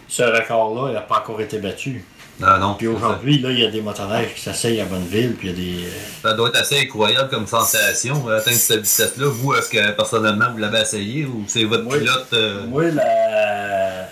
[0.08, 2.04] ce record-là, il n'a pas encore été battu.
[2.42, 2.76] Ah non.
[2.76, 5.54] Puis aujourd'hui, là, il y a des motoneiges qui s'asseyent à Bonneville, puis il y
[5.54, 5.84] a des.
[5.88, 5.90] euh,
[6.24, 9.26] Ça doit être assez incroyable comme sensation, euh, atteindre cette vitesse-là.
[9.28, 14.08] Vous, est-ce que personnellement vous l'avez essayé ou c'est votre pilote euh, Moi, la...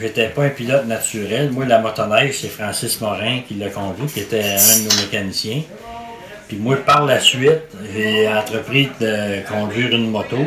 [0.00, 1.50] j'étais pas un pilote naturel.
[1.52, 5.62] Moi, la motoneige, c'est Francis Morin qui l'a conduit, qui était un de nos mécaniciens.
[6.48, 7.62] Puis moi, par la suite,
[7.94, 10.38] j'ai entrepris de conduire une moto.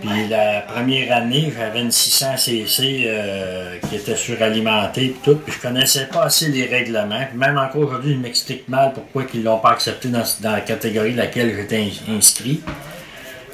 [0.00, 5.36] Puis la première année, j'avais une 600 cc euh, qui était suralimentée puis tout.
[5.36, 7.24] Puis je connaissais pas assez les règlements.
[7.28, 11.12] Puis même encore aujourd'hui, ils m'expliquent mal pourquoi ils l'ont pas accepté dans, la catégorie
[11.14, 12.60] à laquelle j'étais ins- inscrit.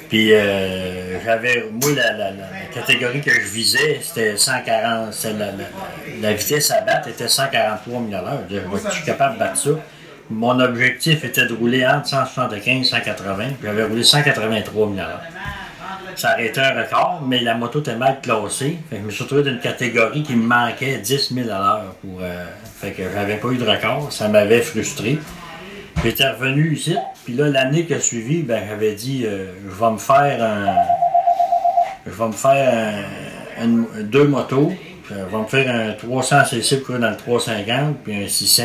[0.09, 2.31] Puis euh, j'avais, moi, la,
[2.73, 5.47] catégorie que je visais, c'était 140, c'est la,
[6.21, 8.43] la- vitesse à battre était 143 000 à l'heure.
[8.85, 9.69] Je suis capable de battre ça?
[10.33, 15.07] Mon objectif était de rouler entre 175 et 180, puis j'avais roulé 183 000 à
[15.07, 15.21] l'heure.
[16.15, 18.79] Ça été un record, mais la moto était mal classée.
[18.91, 21.95] Je me suis retrouvé dans une catégorie qui me manquait 10 000 à l'heure.
[22.01, 22.45] Pour, euh,
[22.79, 24.11] fait que j'avais pas eu de record.
[24.11, 25.19] Ça m'avait frustré.
[26.03, 29.91] J'étais revenu ici, puis là, l'année qui a suivi, ben, j'avais dit, euh, je vais
[29.91, 30.75] me faire un.
[32.07, 33.05] Je vais me faire
[34.01, 34.73] deux motos.
[35.09, 38.63] Je vais me faire un 300 cc pour dans le 350, puis un 600.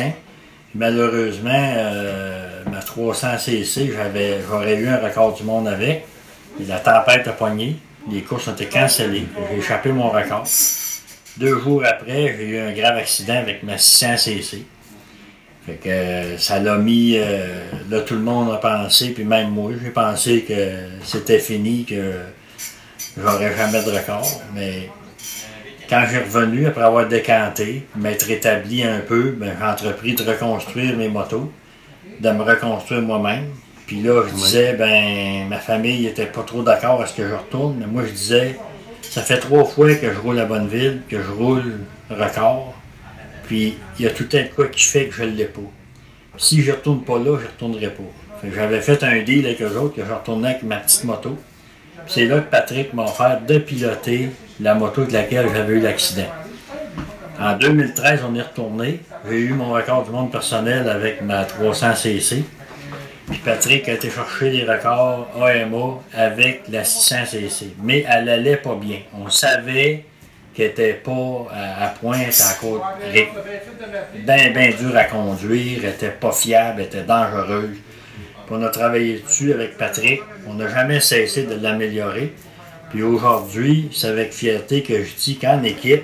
[0.75, 6.05] Malheureusement, euh, ma 300 cc, j'avais, j'aurais eu un record du monde avec.
[6.67, 7.77] La tempête a pogné.
[8.11, 9.25] Les courses ont été cancellées.
[9.51, 10.45] J'ai échappé mon record.
[11.37, 14.65] Deux jours après, j'ai eu un grave accident avec ma 600 cc.
[15.65, 17.13] Fait que euh, ça l'a mis.
[17.17, 20.53] euh, là, tout le monde a pensé, puis même moi, j'ai pensé que
[21.03, 22.13] c'était fini, que
[23.17, 24.27] j'aurais jamais de record.
[24.53, 24.89] Mais
[25.89, 30.95] quand j'ai revenu, après avoir décanté, m'être établi un peu, ben, j'ai entrepris de reconstruire
[30.95, 31.51] mes motos,
[32.19, 33.45] de me reconstruire moi-même.
[33.87, 37.33] Puis là, je disais, ben, ma famille était pas trop d'accord à ce que je
[37.33, 38.55] retourne, mais moi, je disais,
[39.01, 41.79] ça fait trois fois que je roule à Bonneville, que je roule
[42.11, 42.75] record.
[43.47, 45.61] Puis il y a tout un quoi qui fait que je ne l'ai pas.
[46.37, 48.47] Si je retourne pas là, je ne retournerai pas.
[48.55, 51.35] J'avais fait un deal avec eux autres que je retournais avec ma petite moto.
[52.09, 56.25] C'est là que Patrick m'a offert de piloter la moto avec laquelle j'avais eu l'accident.
[57.39, 59.01] En 2013, on est retourné.
[59.29, 62.43] J'ai eu mon record du monde personnel avec ma 300 cc.
[63.29, 67.75] Puis Patrick a été chercher les records AMA avec la 600 cc.
[67.83, 69.01] Mais elle allait pas bien.
[69.13, 70.03] On savait
[70.55, 72.91] qu'elle n'était pas à, point, elle était encore
[74.15, 77.77] bien, bien dure à conduire, elle était pas fiable, elle était dangereuse.
[78.51, 80.21] On a travaillé dessus avec Patrick.
[80.47, 82.33] On n'a jamais cessé de l'améliorer.
[82.89, 86.03] Puis aujourd'hui, c'est avec fierté que je dis qu'en équipe,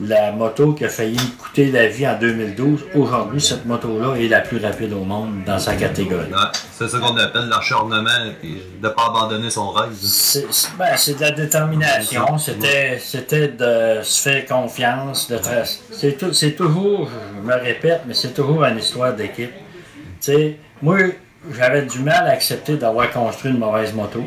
[0.00, 4.26] la moto qui a failli me coûter la vie en 2012, aujourd'hui, cette moto-là est
[4.26, 6.30] la plus rapide au monde dans sa catégorie.
[6.32, 6.38] Ouais,
[6.72, 8.10] c'est ça qu'on appelle l'acharnement,
[8.40, 9.90] puis de ne pas abandonner son rêve.
[9.92, 15.38] C'est ben, c'est de la détermination, c'était c'était de se faire confiance, de
[15.92, 19.52] c'est tout- c'est toujours, je me répète, mais c'est toujours une histoire d'équipe.
[20.20, 20.98] Tu sais, moi,
[21.50, 24.22] j'avais du mal à accepter d'avoir construit une mauvaise moto.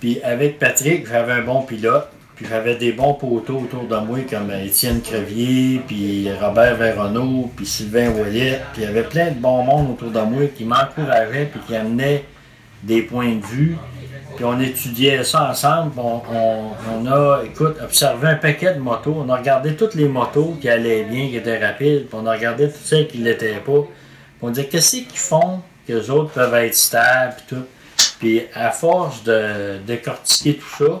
[0.00, 2.08] Puis avec Patrick, j'avais un bon pilote.
[2.34, 7.66] Puis j'avais des bons poteaux autour de moi comme Étienne Crevier, puis Robert Véronneau, puis
[7.66, 8.60] Sylvain Ouellet.
[8.72, 11.76] Puis il y avait plein de bons monde autour de moi qui m'encourageaient puis qui
[11.76, 12.24] amenaient
[12.82, 13.76] des points de vue.
[14.34, 15.92] Puis on étudiait ça ensemble.
[15.98, 19.14] On, on- on a, écoute, observé un paquet de motos.
[19.24, 22.06] On a regardé toutes les motos qui allaient bien, qui étaient rapides.
[22.08, 23.82] Puis on a regardé toutes celles qui ne l'étaient pas.
[23.82, 27.64] Puis on disait, qu'est-ce qu'ils font que les autres peuvent être stables, puis tout.
[28.18, 31.00] Puis à force de décortiquer tout ça,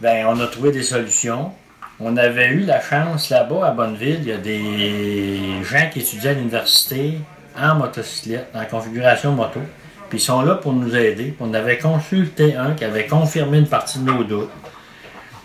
[0.00, 1.52] ben, on a trouvé des solutions.
[2.00, 6.30] On avait eu la chance là-bas à Bonneville, il y a des gens qui étudiaient
[6.30, 7.18] à l'université
[7.56, 9.60] en motocyclette, en configuration moto.
[10.08, 11.34] Puis ils sont là pour nous aider.
[11.40, 14.50] On avait consulté un qui avait confirmé une partie de nos doutes.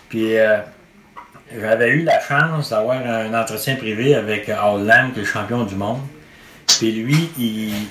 [0.08, 0.58] Puis euh,
[1.58, 5.76] j'avais eu la chance d'avoir un entretien privé avec Lam, qui est le champion du
[5.76, 6.00] monde.
[6.76, 7.28] Puis lui,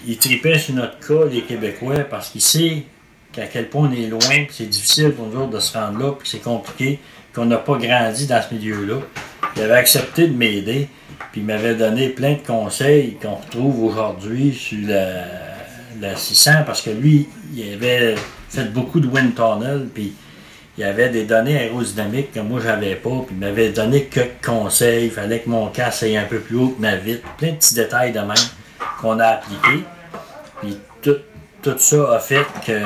[0.08, 2.84] il, tripait sur notre cas, les Québécois, parce qu'il sait
[3.34, 6.00] qu'à quel point on est loin, puis c'est difficile pour nous autres de se rendre
[6.00, 7.00] là, puis c'est compliqué,
[7.34, 9.00] qu'on n'a pas grandi dans ce milieu-là.
[9.56, 10.88] Il avait accepté de m'aider,
[11.32, 15.26] puis il m'avait donné plein de conseils qu'on retrouve aujourd'hui sur la,
[16.00, 18.16] la 600, parce que lui, il avait
[18.50, 20.14] fait beaucoup de wind tunnel, puis
[20.78, 24.46] il y avait des données aérodynamiques que moi j'avais pas, puis il m'avait donné quelques
[24.46, 27.50] conseils, il fallait que mon casque aille un peu plus haut que ma vitre, plein
[27.50, 28.36] de petits détails de même
[29.02, 29.84] qu'on a appliqués.
[30.62, 31.18] Puis tout,
[31.62, 32.80] tout ça a fait que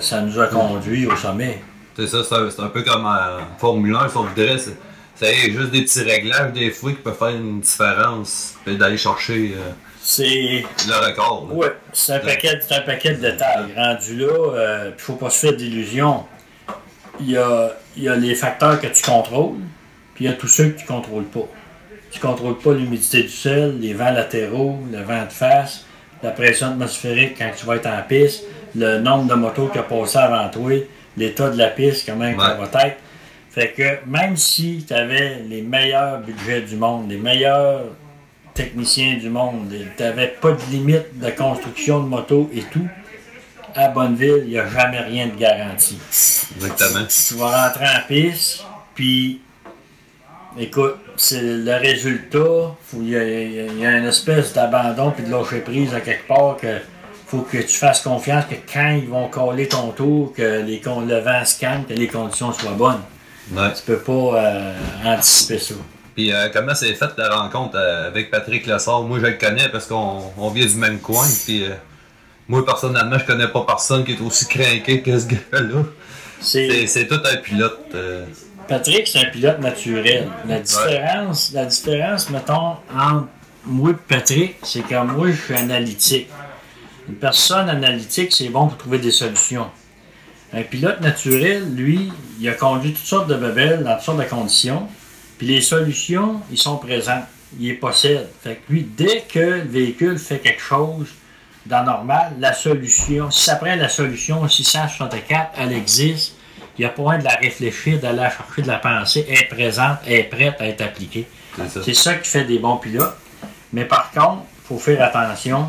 [0.00, 1.62] ça nous a conduit au sommet.
[1.96, 4.58] C'est ça, c'est un, un peu comme en Formule 1, si on voudrait.
[4.58, 4.76] C'est,
[5.14, 8.54] c'est juste des petits réglages des fois qui peuvent faire une différence.
[8.64, 9.70] Puis d'aller chercher euh,
[10.18, 11.48] le record.
[11.54, 13.72] ouais, c'est un paquet, c'est un paquet de détails.
[13.76, 16.24] Rendu là, euh, il faut pas se faire d'illusions.
[17.20, 19.54] Il y a, y a les facteurs que tu contrôles,
[20.14, 21.46] puis il y a tous ceux que tu contrôles pas.
[22.14, 25.84] Tu contrôles pas l'humidité du sol, les vents latéraux, le vent de face,
[26.22, 28.44] la pression atmosphérique quand tu vas être en piste,
[28.76, 30.70] le nombre de motos qui a passé avant toi,
[31.16, 32.98] l'état de la piste, comment ça va être.
[33.50, 37.82] Fait que même si tu avais les meilleurs budgets du monde, les meilleurs
[38.54, 42.86] techniciens du monde, tu n'avais pas de limite de construction de motos et tout,
[43.74, 45.98] à Bonneville, il n'y a jamais rien de garanti.
[46.54, 47.06] Exactement.
[47.08, 49.40] Tu vas rentrer en piste, puis
[50.58, 55.30] écoute, c'est le résultat, il y, a- il y a une espèce d'abandon puis de
[55.30, 56.78] lâcher prise à quelque part que
[57.26, 61.18] faut que tu fasses confiance que quand ils vont coller ton tour, que les, le
[61.20, 63.00] vent scanne, que les conditions soient bonnes.
[63.52, 63.72] Ouais.
[63.74, 64.12] Tu peux pas
[64.44, 64.72] euh,
[65.04, 65.74] anticiper ça.
[66.14, 69.02] Puis euh, comment s'est faite la rencontre euh, avec Patrick Lessard?
[69.02, 71.26] Moi, je le connais parce qu'on on vient du même coin.
[71.44, 71.70] Puis euh,
[72.48, 75.82] moi, personnellement, je connais pas personne qui est aussi craqué que ce gars-là.
[76.40, 77.94] C'est tout un pilote.
[78.68, 80.28] Patrick, c'est un pilote naturel.
[80.48, 83.28] La différence, la différence, mettons, entre
[83.66, 86.28] moi et Patrick, c'est que moi, je suis analytique.
[87.08, 89.70] Une personne analytique, c'est bon pour trouver des solutions.
[90.52, 94.24] Un pilote naturel, lui, il a conduit toutes sortes de bebelles dans toutes sortes de
[94.24, 94.88] conditions.
[95.38, 97.24] Puis les solutions, ils sont présentes.
[97.58, 98.28] Il les possède.
[98.42, 101.08] Fait que lui, dès que le véhicule fait quelque chose
[101.66, 106.34] d'anormal, la solution, si ça prend la solution 664, elle existe.
[106.76, 109.24] Il n'y a pas besoin de la réfléchir, d'aller la chercher de la pensée.
[109.28, 111.26] Elle est présente, elle est prête à être appliquée.
[111.68, 112.14] c'est ça.
[112.16, 113.16] Qui fait des bons pilotes.
[113.72, 115.68] Mais par contre, il faut faire attention.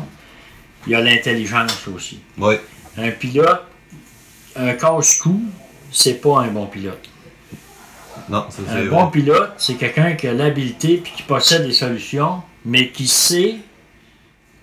[0.86, 2.20] Il y a l'intelligence aussi.
[2.98, 3.62] Un pilote,
[4.56, 5.42] un casse-cou,
[5.92, 7.08] c'est pas un bon pilote.
[8.28, 8.88] Non, ça, c'est Un vrai.
[8.88, 13.56] bon pilote, c'est quelqu'un qui a l'habilité puis qui possède des solutions, mais qui sait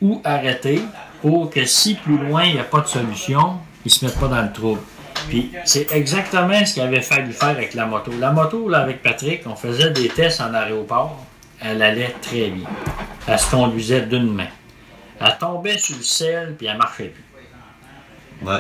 [0.02, 0.82] où arrêter
[1.22, 4.20] pour que si plus loin il n'y a pas de solution, il ne se mette
[4.20, 4.82] pas dans le trouble.
[5.28, 8.12] Puis c'est exactement ce qu'il avait fallu faire avec la moto.
[8.20, 11.26] La moto, là, avec Patrick, on faisait des tests en aéroport.
[11.62, 12.68] Elle allait très bien.
[13.28, 14.48] Elle se conduisait d'une main.
[15.20, 17.24] Elle tombait sur le sel puis elle marchait plus.
[18.46, 18.60] Ouais.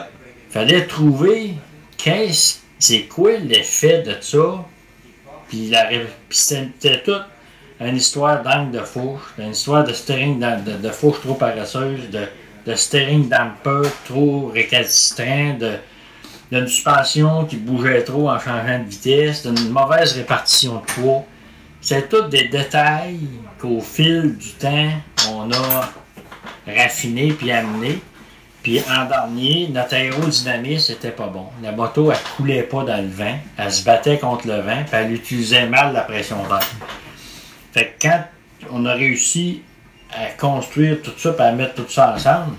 [0.50, 1.56] fallait trouver
[1.98, 4.66] qu'est-ce, c'est quoi l'effet de ça.
[5.50, 7.22] Puis, la, puis c'était tout
[7.82, 12.26] une histoire d'angle de fourche, une histoire de steering de, de fourche trop paresseuse, de,
[12.66, 15.74] de steering damper trop récalcitrant, de,
[16.54, 21.26] d'une suspension qui bougeait trop en changeant de vitesse, d'une mauvaise répartition de poids.
[21.82, 23.20] C'est tous des détails
[23.60, 24.92] qu'au fil du temps,
[25.32, 25.90] on a
[26.68, 28.00] raffiné puis amené.
[28.62, 31.48] Puis en dernier, notre aérodynamisme était pas bon.
[31.62, 34.94] La moto, elle coulait pas dans le vent, elle se battait contre le vent, puis
[34.94, 36.62] elle utilisait mal la pression d'air.
[37.74, 38.24] Fait que quand
[38.72, 39.64] on a réussi
[40.12, 42.54] à construire tout ça, puis à mettre tout ça ensemble,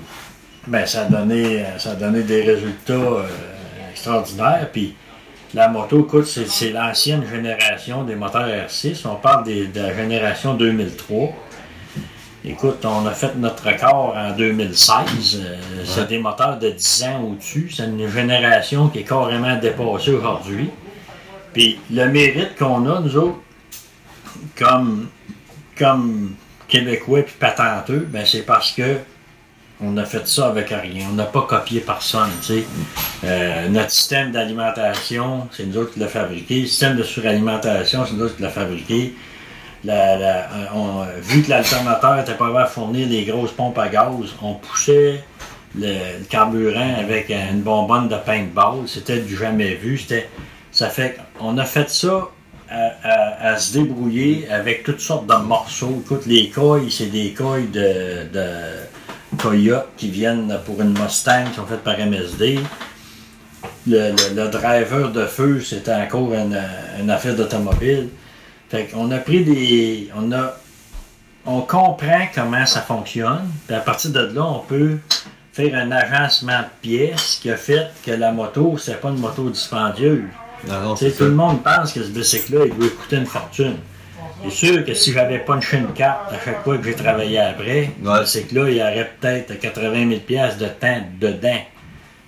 [0.66, 3.26] ben ça a donné, ça des résultats euh,
[4.04, 4.68] extraordinaires.
[4.72, 4.94] Puis
[5.54, 9.06] la moto, écoute, c'est, l'ancienne génération des moteurs R6.
[9.06, 11.28] On parle des- de la génération 2003.
[12.46, 15.40] Écoute, on a fait notre record en 2016.
[15.42, 17.70] Euh, C'est des moteurs de 10 ans au-dessus.
[17.74, 20.70] C'est une génération qui est carrément dépassée aujourd'hui.
[21.54, 23.38] Puis le mérite qu'on a, nous autres,
[24.58, 25.08] comme,
[25.78, 26.34] comme
[26.68, 28.98] Québécois puis patenteux, ben c'est parce que
[29.80, 31.08] on a fait ça avec rien.
[31.10, 32.30] On n'a pas copié personne.
[33.24, 36.60] Euh, notre système d'alimentation, c'est nous autres qui l'a fabriqué.
[36.60, 39.14] Le système de suralimentation, c'est nous autres qui l'a fabriqué.
[39.86, 45.22] Euh, vu que l'alternateur n'était pas à fournir des grosses pompes à gaz, on poussait
[45.78, 48.86] le, carburant avec une bonbonne de paintball.
[48.86, 50.00] C'était du jamais vu.
[50.70, 52.30] Ça fait on a fait ça
[52.70, 56.02] à, se débrouiller avec toutes sortes de morceaux.
[56.04, 58.46] Écoute, les coils, c'est des coils de, de
[59.48, 62.58] Coyote qui viennent pour une Mustang qui sont faites par MSD.
[63.86, 66.58] Le, le- le driver de feu, c'était encore une,
[67.00, 68.08] une affaire d'automobile.
[68.70, 70.08] Fait qu'on a pris des.
[70.16, 70.54] On a.
[71.46, 73.50] On comprend comment ça fonctionne.
[73.66, 74.96] Puis à partir de là, on peut
[75.52, 79.50] faire un agencement de pièces qui a fait que la moto, c'est pas une moto
[79.50, 80.22] dispendieuse.
[80.66, 83.76] Non, non, tout le monde pense que ce bicycle-là, il doit coûter une fortune.
[84.44, 87.90] C'est sûr que si j'avais punché une carte à chaque fois que j'ai travaillé après,
[88.02, 88.18] Ouais.
[88.26, 91.60] ce bicycle-là, il y aurait peut-être 80 000 pièces de temps dedans.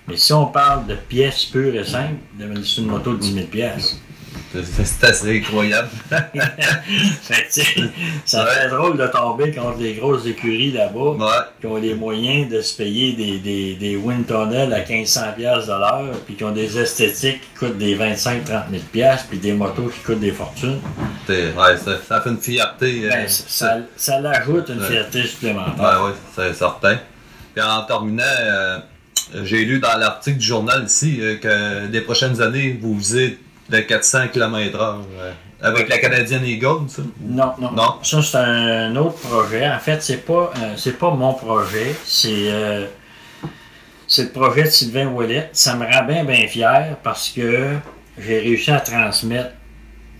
[0.07, 2.15] Mais si on parle de pièces pures et simples,
[2.63, 3.99] c'est une moto de 10 000 pièces.
[4.53, 5.89] C'est- assez incroyable.
[7.21, 7.81] Fait que,
[8.25, 8.49] ça Ouais.
[8.51, 11.25] fait drôle de tomber contre les grosses écuries là-bas Ouais.
[11.59, 15.65] qui ont les moyens de se payer des, des, des wind tunnels à 1500 pièces
[15.67, 19.53] de l'heure, puis qui ont des esthétiques qui coûtent des 25-30 000 pièces, puis des
[19.53, 20.79] motos qui coûtent des fortunes.
[21.29, 23.01] Ouais, ça, ça fait une fierté.
[23.05, 26.01] euh, Ben, ça, ça, ça l'ajoute une fierté supplémentaire.
[26.03, 26.97] Ouais, c'est certain.
[27.53, 28.79] Puis en terminant, euh,
[29.43, 33.37] j'ai lu dans l'article du journal ici euh, que des prochaines années, vous visez
[33.69, 37.01] de 400 km/h euh, avec la Canadienne Eagle, ça?
[37.19, 37.93] Non, non, Non?
[38.03, 39.67] Ça, c'est un autre projet.
[39.67, 41.95] En fait, c'est pas, euh, c'est pas mon projet.
[42.05, 42.85] C'est, euh,
[44.07, 45.49] c'est le projet de Sylvain Ouellet.
[45.53, 47.75] Ça me rend bien, bien fier parce que
[48.17, 49.51] j'ai réussi à transmettre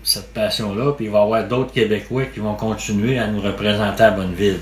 [0.02, 0.92] cette passion-là.
[0.92, 4.60] Puis il va y avoir d'autres Québécois qui vont continuer à nous représenter à Bonneville.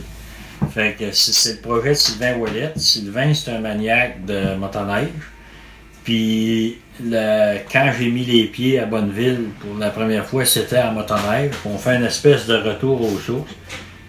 [0.73, 2.73] Fait que c'est, c'est le projet de Sylvain Ouellet.
[2.76, 5.08] Sylvain, c'est un maniaque de motoneige.
[6.07, 10.93] Puis le- quand j'ai mis les pieds à Bonneville pour la première fois, c'était en
[10.93, 11.51] motoneige.
[11.65, 13.51] On fait une espèce de retour aux sources.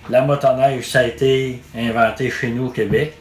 [0.08, 3.14] La motoneige, ça a été inventé chez nous au Québec.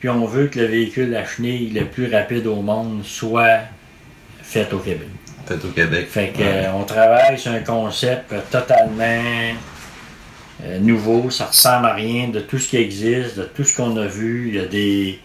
[0.00, 3.60] Puis on veut que le véhicule à chenille le plus rapide au monde soit
[4.42, 5.08] fait au Québec.
[5.46, 6.06] Peut-être au Québec.
[6.10, 6.44] Fait que, Ouais.
[6.66, 9.22] euh, on travaille sur un concept totalement
[10.62, 11.30] euh, nouveau.
[11.30, 14.48] Ça ressemble à rien de tout ce qui existe, de tout ce qu'on a vu.
[14.50, 15.18] Il y a des.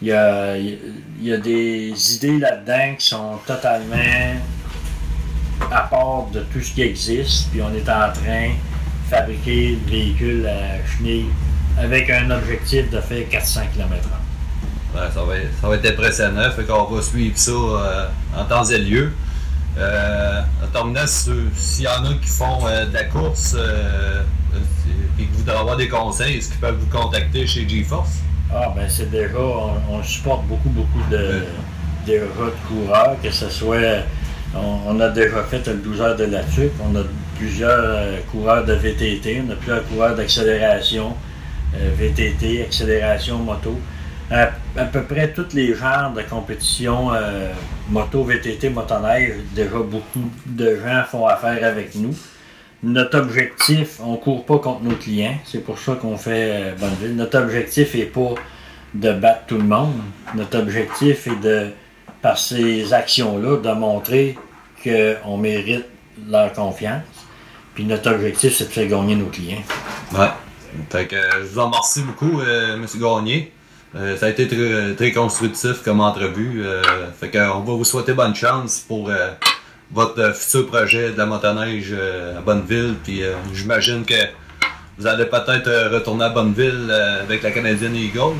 [0.00, 4.36] Il y a, des idées là-dedans qui sont totalement
[5.72, 7.50] à part de tout ce qui existe.
[7.50, 11.26] Puis on est en train de fabriquer le véhicule à chenille
[11.78, 15.12] avec un objectif de faire 400 km/h.
[15.14, 16.50] Ça, va être, ça va être impressionnant.
[16.52, 19.12] Fait qu'on va suivre ça euh, en temps et lieu.
[19.76, 24.22] Euh, en terminant, si- s'il y en a qui font euh, de la course euh,
[25.18, 28.18] et qui voudraient avoir des conseils, est-ce qu'ils peuvent vous contacter chez GeForce?
[28.50, 31.42] Ah, ben c'est déjà, on, on supporte beaucoup, beaucoup de,
[32.06, 32.20] de
[32.66, 34.04] coureurs, que ce soit,
[34.54, 37.02] on, on a déjà fait le 12 heures de la TUC, on a
[37.36, 41.14] plusieurs euh, coureurs de VTT, on a plusieurs coureurs d'accélération,
[41.76, 43.78] euh, VTT, accélération moto.
[44.30, 47.52] À, à peu près tous les genres de compétition euh,
[47.90, 52.14] moto, VTT, motoneige, déjà beaucoup de gens font affaire avec nous.
[52.82, 56.74] Notre objectif, on ne court pas contre nos clients, c'est pour ça qu'on fait euh,
[56.76, 57.16] Bonneville.
[57.16, 58.34] Notre objectif n'est pas
[58.94, 60.00] de battre tout le monde.
[60.36, 61.70] Notre objectif est de,
[62.22, 64.38] par ces actions-là, de montrer
[64.84, 65.86] qu'on mérite
[66.30, 67.02] leur confiance.
[67.74, 69.62] Puis notre objectif, c'est de faire gagner nos clients.
[70.12, 70.28] Ouais.
[70.90, 72.86] Fait que euh, je vous en remercie beaucoup, euh, M.
[73.00, 73.52] Gagné.
[73.94, 76.62] Ça a été très, très constructif comme entrevue.
[77.18, 79.10] Fait que, on va vous souhaiter bonne chance pour
[79.90, 82.96] votre euh, futur projet de la motoneige euh, à Bonneville.
[83.02, 84.14] Puis euh, j'imagine que
[84.98, 86.90] vous allez peut-être retourner à Bonneville
[87.22, 88.34] avec la Canadienne Eagle.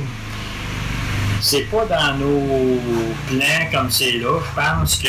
[1.40, 2.80] C'est pas dans nos
[3.28, 4.40] plans comme c'est là.
[4.44, 5.08] Je pense que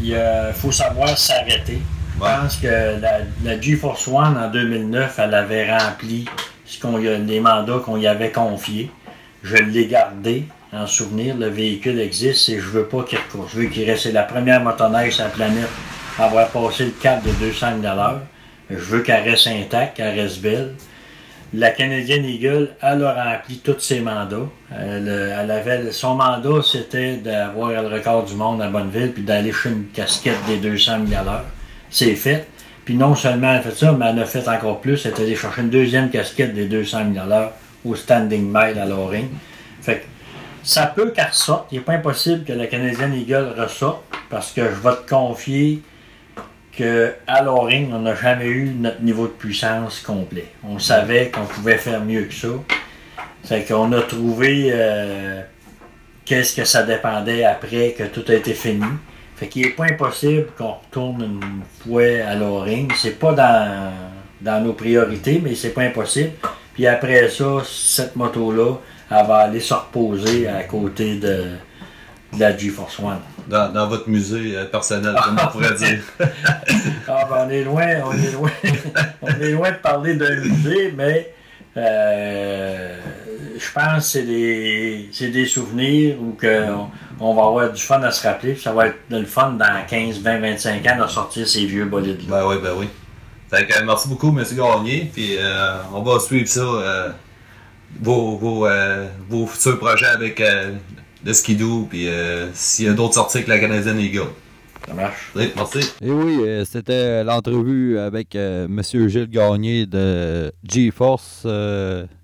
[0.00, 0.20] il
[0.54, 1.80] faut savoir s'arrêter.
[2.14, 6.26] Je pense que la, la GeForce One en 2009, elle avait rempli
[6.66, 8.90] ce qu'on les mandats qu'on y avait confiés.
[9.42, 11.36] je l'ai gardé en souvenir.
[11.36, 13.48] Le véhicule existe et je veux pas qu'il recourt.
[13.48, 15.68] Je veux qu'il reste la première motoneige sur la planète
[16.18, 17.94] à avoir passé le cap de 200 000
[18.70, 20.74] Je veux qu'elle reste intacte, qu'elle reste belle.
[21.56, 24.48] La Canadienne Eagle, elle a rempli tous ses mandats.
[24.76, 29.52] Elle, elle avait, son mandat, c'était d'avoir le record du monde à Bonneville puis d'aller
[29.52, 31.22] chez une casquette des 200 000
[31.90, 32.48] C'est fait.
[32.84, 35.06] Puis non seulement elle a fait ça, mais elle a fait encore plus.
[35.06, 37.26] Elle est allée chercher une deuxième casquette des 200 000
[37.84, 39.28] au Standing Mile à Loring.
[40.64, 41.66] Ça peut qu'elle ressorte.
[41.72, 45.82] Il n'est pas impossible que la Canadienne Eagle ressorte parce que je vais te confier
[46.72, 50.46] qu'à Loring, on n'a jamais eu notre niveau de puissance complet.
[50.66, 52.48] On savait qu'on pouvait faire mieux que ça.
[53.42, 55.42] C'est qu'on a trouvé euh,
[56.24, 58.86] qu'est-ce que ça dépendait après que tout a été fini.
[59.36, 62.90] Fait qu'il n'est pas impossible qu'on retourne une fois à Loring.
[62.96, 63.92] C'est pas dans,
[64.40, 66.30] dans nos priorités, mais c'est pas impossible.
[66.72, 68.78] Puis après ça, cette moto-là,
[69.20, 71.44] elle va aller se reposer à côté de,
[72.32, 76.00] de la GeForce One dans, dans votre musée euh, personnel, comme on pourrait dire.
[76.20, 78.50] ah, ben, on est loin, on est loin,
[79.22, 81.32] on est loin de parler d'un musée, mais
[81.76, 82.98] euh,
[83.58, 86.66] je pense que c'est des, des souvenirs où que
[87.20, 89.86] on, va avoir du fun à se rappeler, puis ça va être le fun dans
[89.88, 92.88] 15, 20, 25 ans de sortir ces vieux bolides Ben oui, ben oui.
[93.50, 94.44] Fait que, merci beaucoup, M.
[94.56, 97.14] Garnier, puis euh, on va suivre ça,
[97.96, 98.66] euh, vos, vos,
[99.28, 100.40] vos futurs projets avec
[101.24, 104.28] de skidoo, puis euh, s'il y a d'autres sorties avec la Canadienne Eagle.
[104.86, 105.32] Ça marche.
[105.34, 105.78] Oui, merci.
[106.02, 109.08] Et oui, euh, c'était l'entrevue avec euh, M.
[109.08, 111.46] Gilles Gagné de GeForce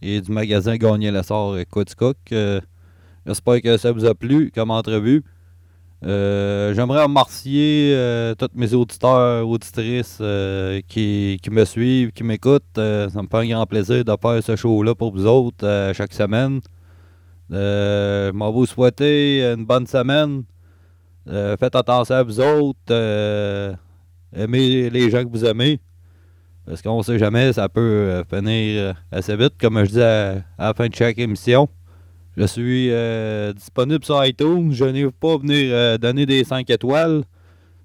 [0.03, 2.19] et du magasin Gagné Lessard Quaticook.
[3.27, 5.23] J'espère que ça vous a plu comme entrevue.
[6.03, 7.95] J'aimerais remercier
[8.39, 10.23] tous mes auditeurs, auditrices
[10.89, 12.65] qui, qui, me suivent, qui m'écoutent.
[12.75, 16.61] ça me fait un grand plaisir de faire ce show-là pour vous autres chaque semaine.
[17.53, 20.45] Euh, je vous souhaiter une bonne semaine.
[21.29, 22.79] Euh, faites attention à vous autres.
[22.91, 23.75] Euh,
[24.35, 25.81] aimez les gens que vous aimez.
[26.67, 30.75] Parce qu'on ne sait jamais, ça peut finir assez vite, comme je dis à, la
[30.75, 31.69] fin de chaque émission.
[32.37, 32.91] Je suis
[33.55, 34.73] disponible sur iTunes.
[34.73, 37.23] Je n'ai pas venir donner des 5 étoiles.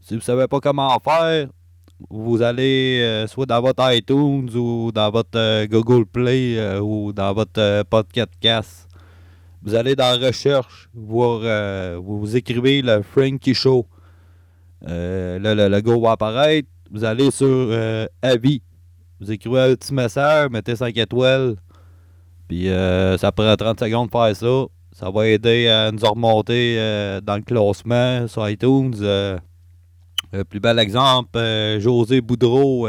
[0.01, 1.47] Si vous ne savez pas comment faire,
[2.09, 8.85] vous allez soit dans votre iTunes ou dans votre Google Play ou dans votre podcast
[9.65, 13.87] vous allez dans recherche, euh, vous écrivez le Frankie Show.
[14.87, 16.69] Euh, là, le logo va apparaître.
[16.91, 18.61] Vous allez sur euh, Avis.
[19.19, 21.55] Vous écrivez un petit message, mettez 5 étoiles.
[22.47, 24.65] Puis ça prend 30 secondes de faire ça.
[24.91, 26.75] Ça va aider à nous remonter
[27.23, 28.95] dans le classement sur iTunes.
[29.01, 31.39] le plus bel exemple,
[31.79, 32.87] José Boudreau,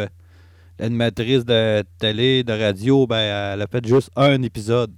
[0.78, 4.92] l'animatrice de télé, de radio, ben, elle a fait juste un épisode.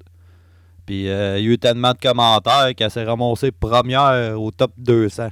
[0.88, 4.72] Puis euh, il y a eu tellement de commentaires qu'elle s'est ramassée première au top
[4.78, 5.28] 200.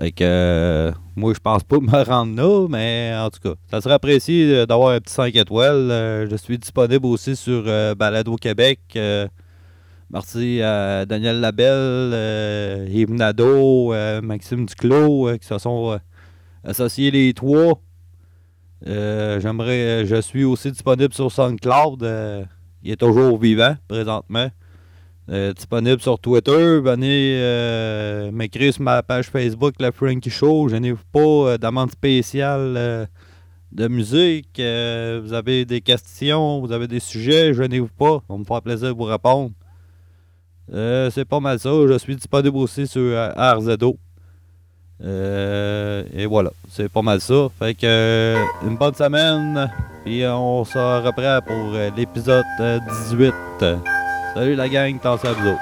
[0.00, 3.82] Fait que euh, moi, je pense pas me rendre là, mais en tout cas, ça
[3.82, 5.90] serait apprécié d'avoir un petit 5 étoiles.
[5.90, 7.64] Euh, je suis disponible aussi sur
[7.96, 8.80] Balado Québec.
[10.10, 16.00] merci à Daniel Labelle, Yves Nadeau, Maxime Duclos qui se sont
[16.64, 17.78] associés les trois.
[18.86, 22.46] J'aimerais, je suis aussi disponible sur SoundCloud.
[22.82, 24.48] Il est toujours vivant présentement.
[25.30, 26.80] Euh, disponible sur Twitter.
[26.80, 30.68] Venez euh, m'écrire sur ma page Facebook, La Frankie Show.
[30.68, 33.08] Je n'ai pas euh, d'amende spéciale
[33.70, 34.56] de musique.
[34.56, 38.20] vous avez des questions, vous avez des sujets, je n'ai pas.
[38.28, 39.52] On me fera plaisir de vous répondre.
[40.68, 41.70] c'est pas mal ça.
[41.86, 43.96] Je suis disponible aussi sur RZO.
[45.00, 47.46] et voilà, c'est pas mal ça.
[47.56, 48.34] Fait que
[48.66, 49.70] une bonne semaine.
[50.04, 52.44] Puis on se reprend pour l'épisode
[53.10, 53.99] 18.
[54.34, 55.58] Salut la gang, t'en à vous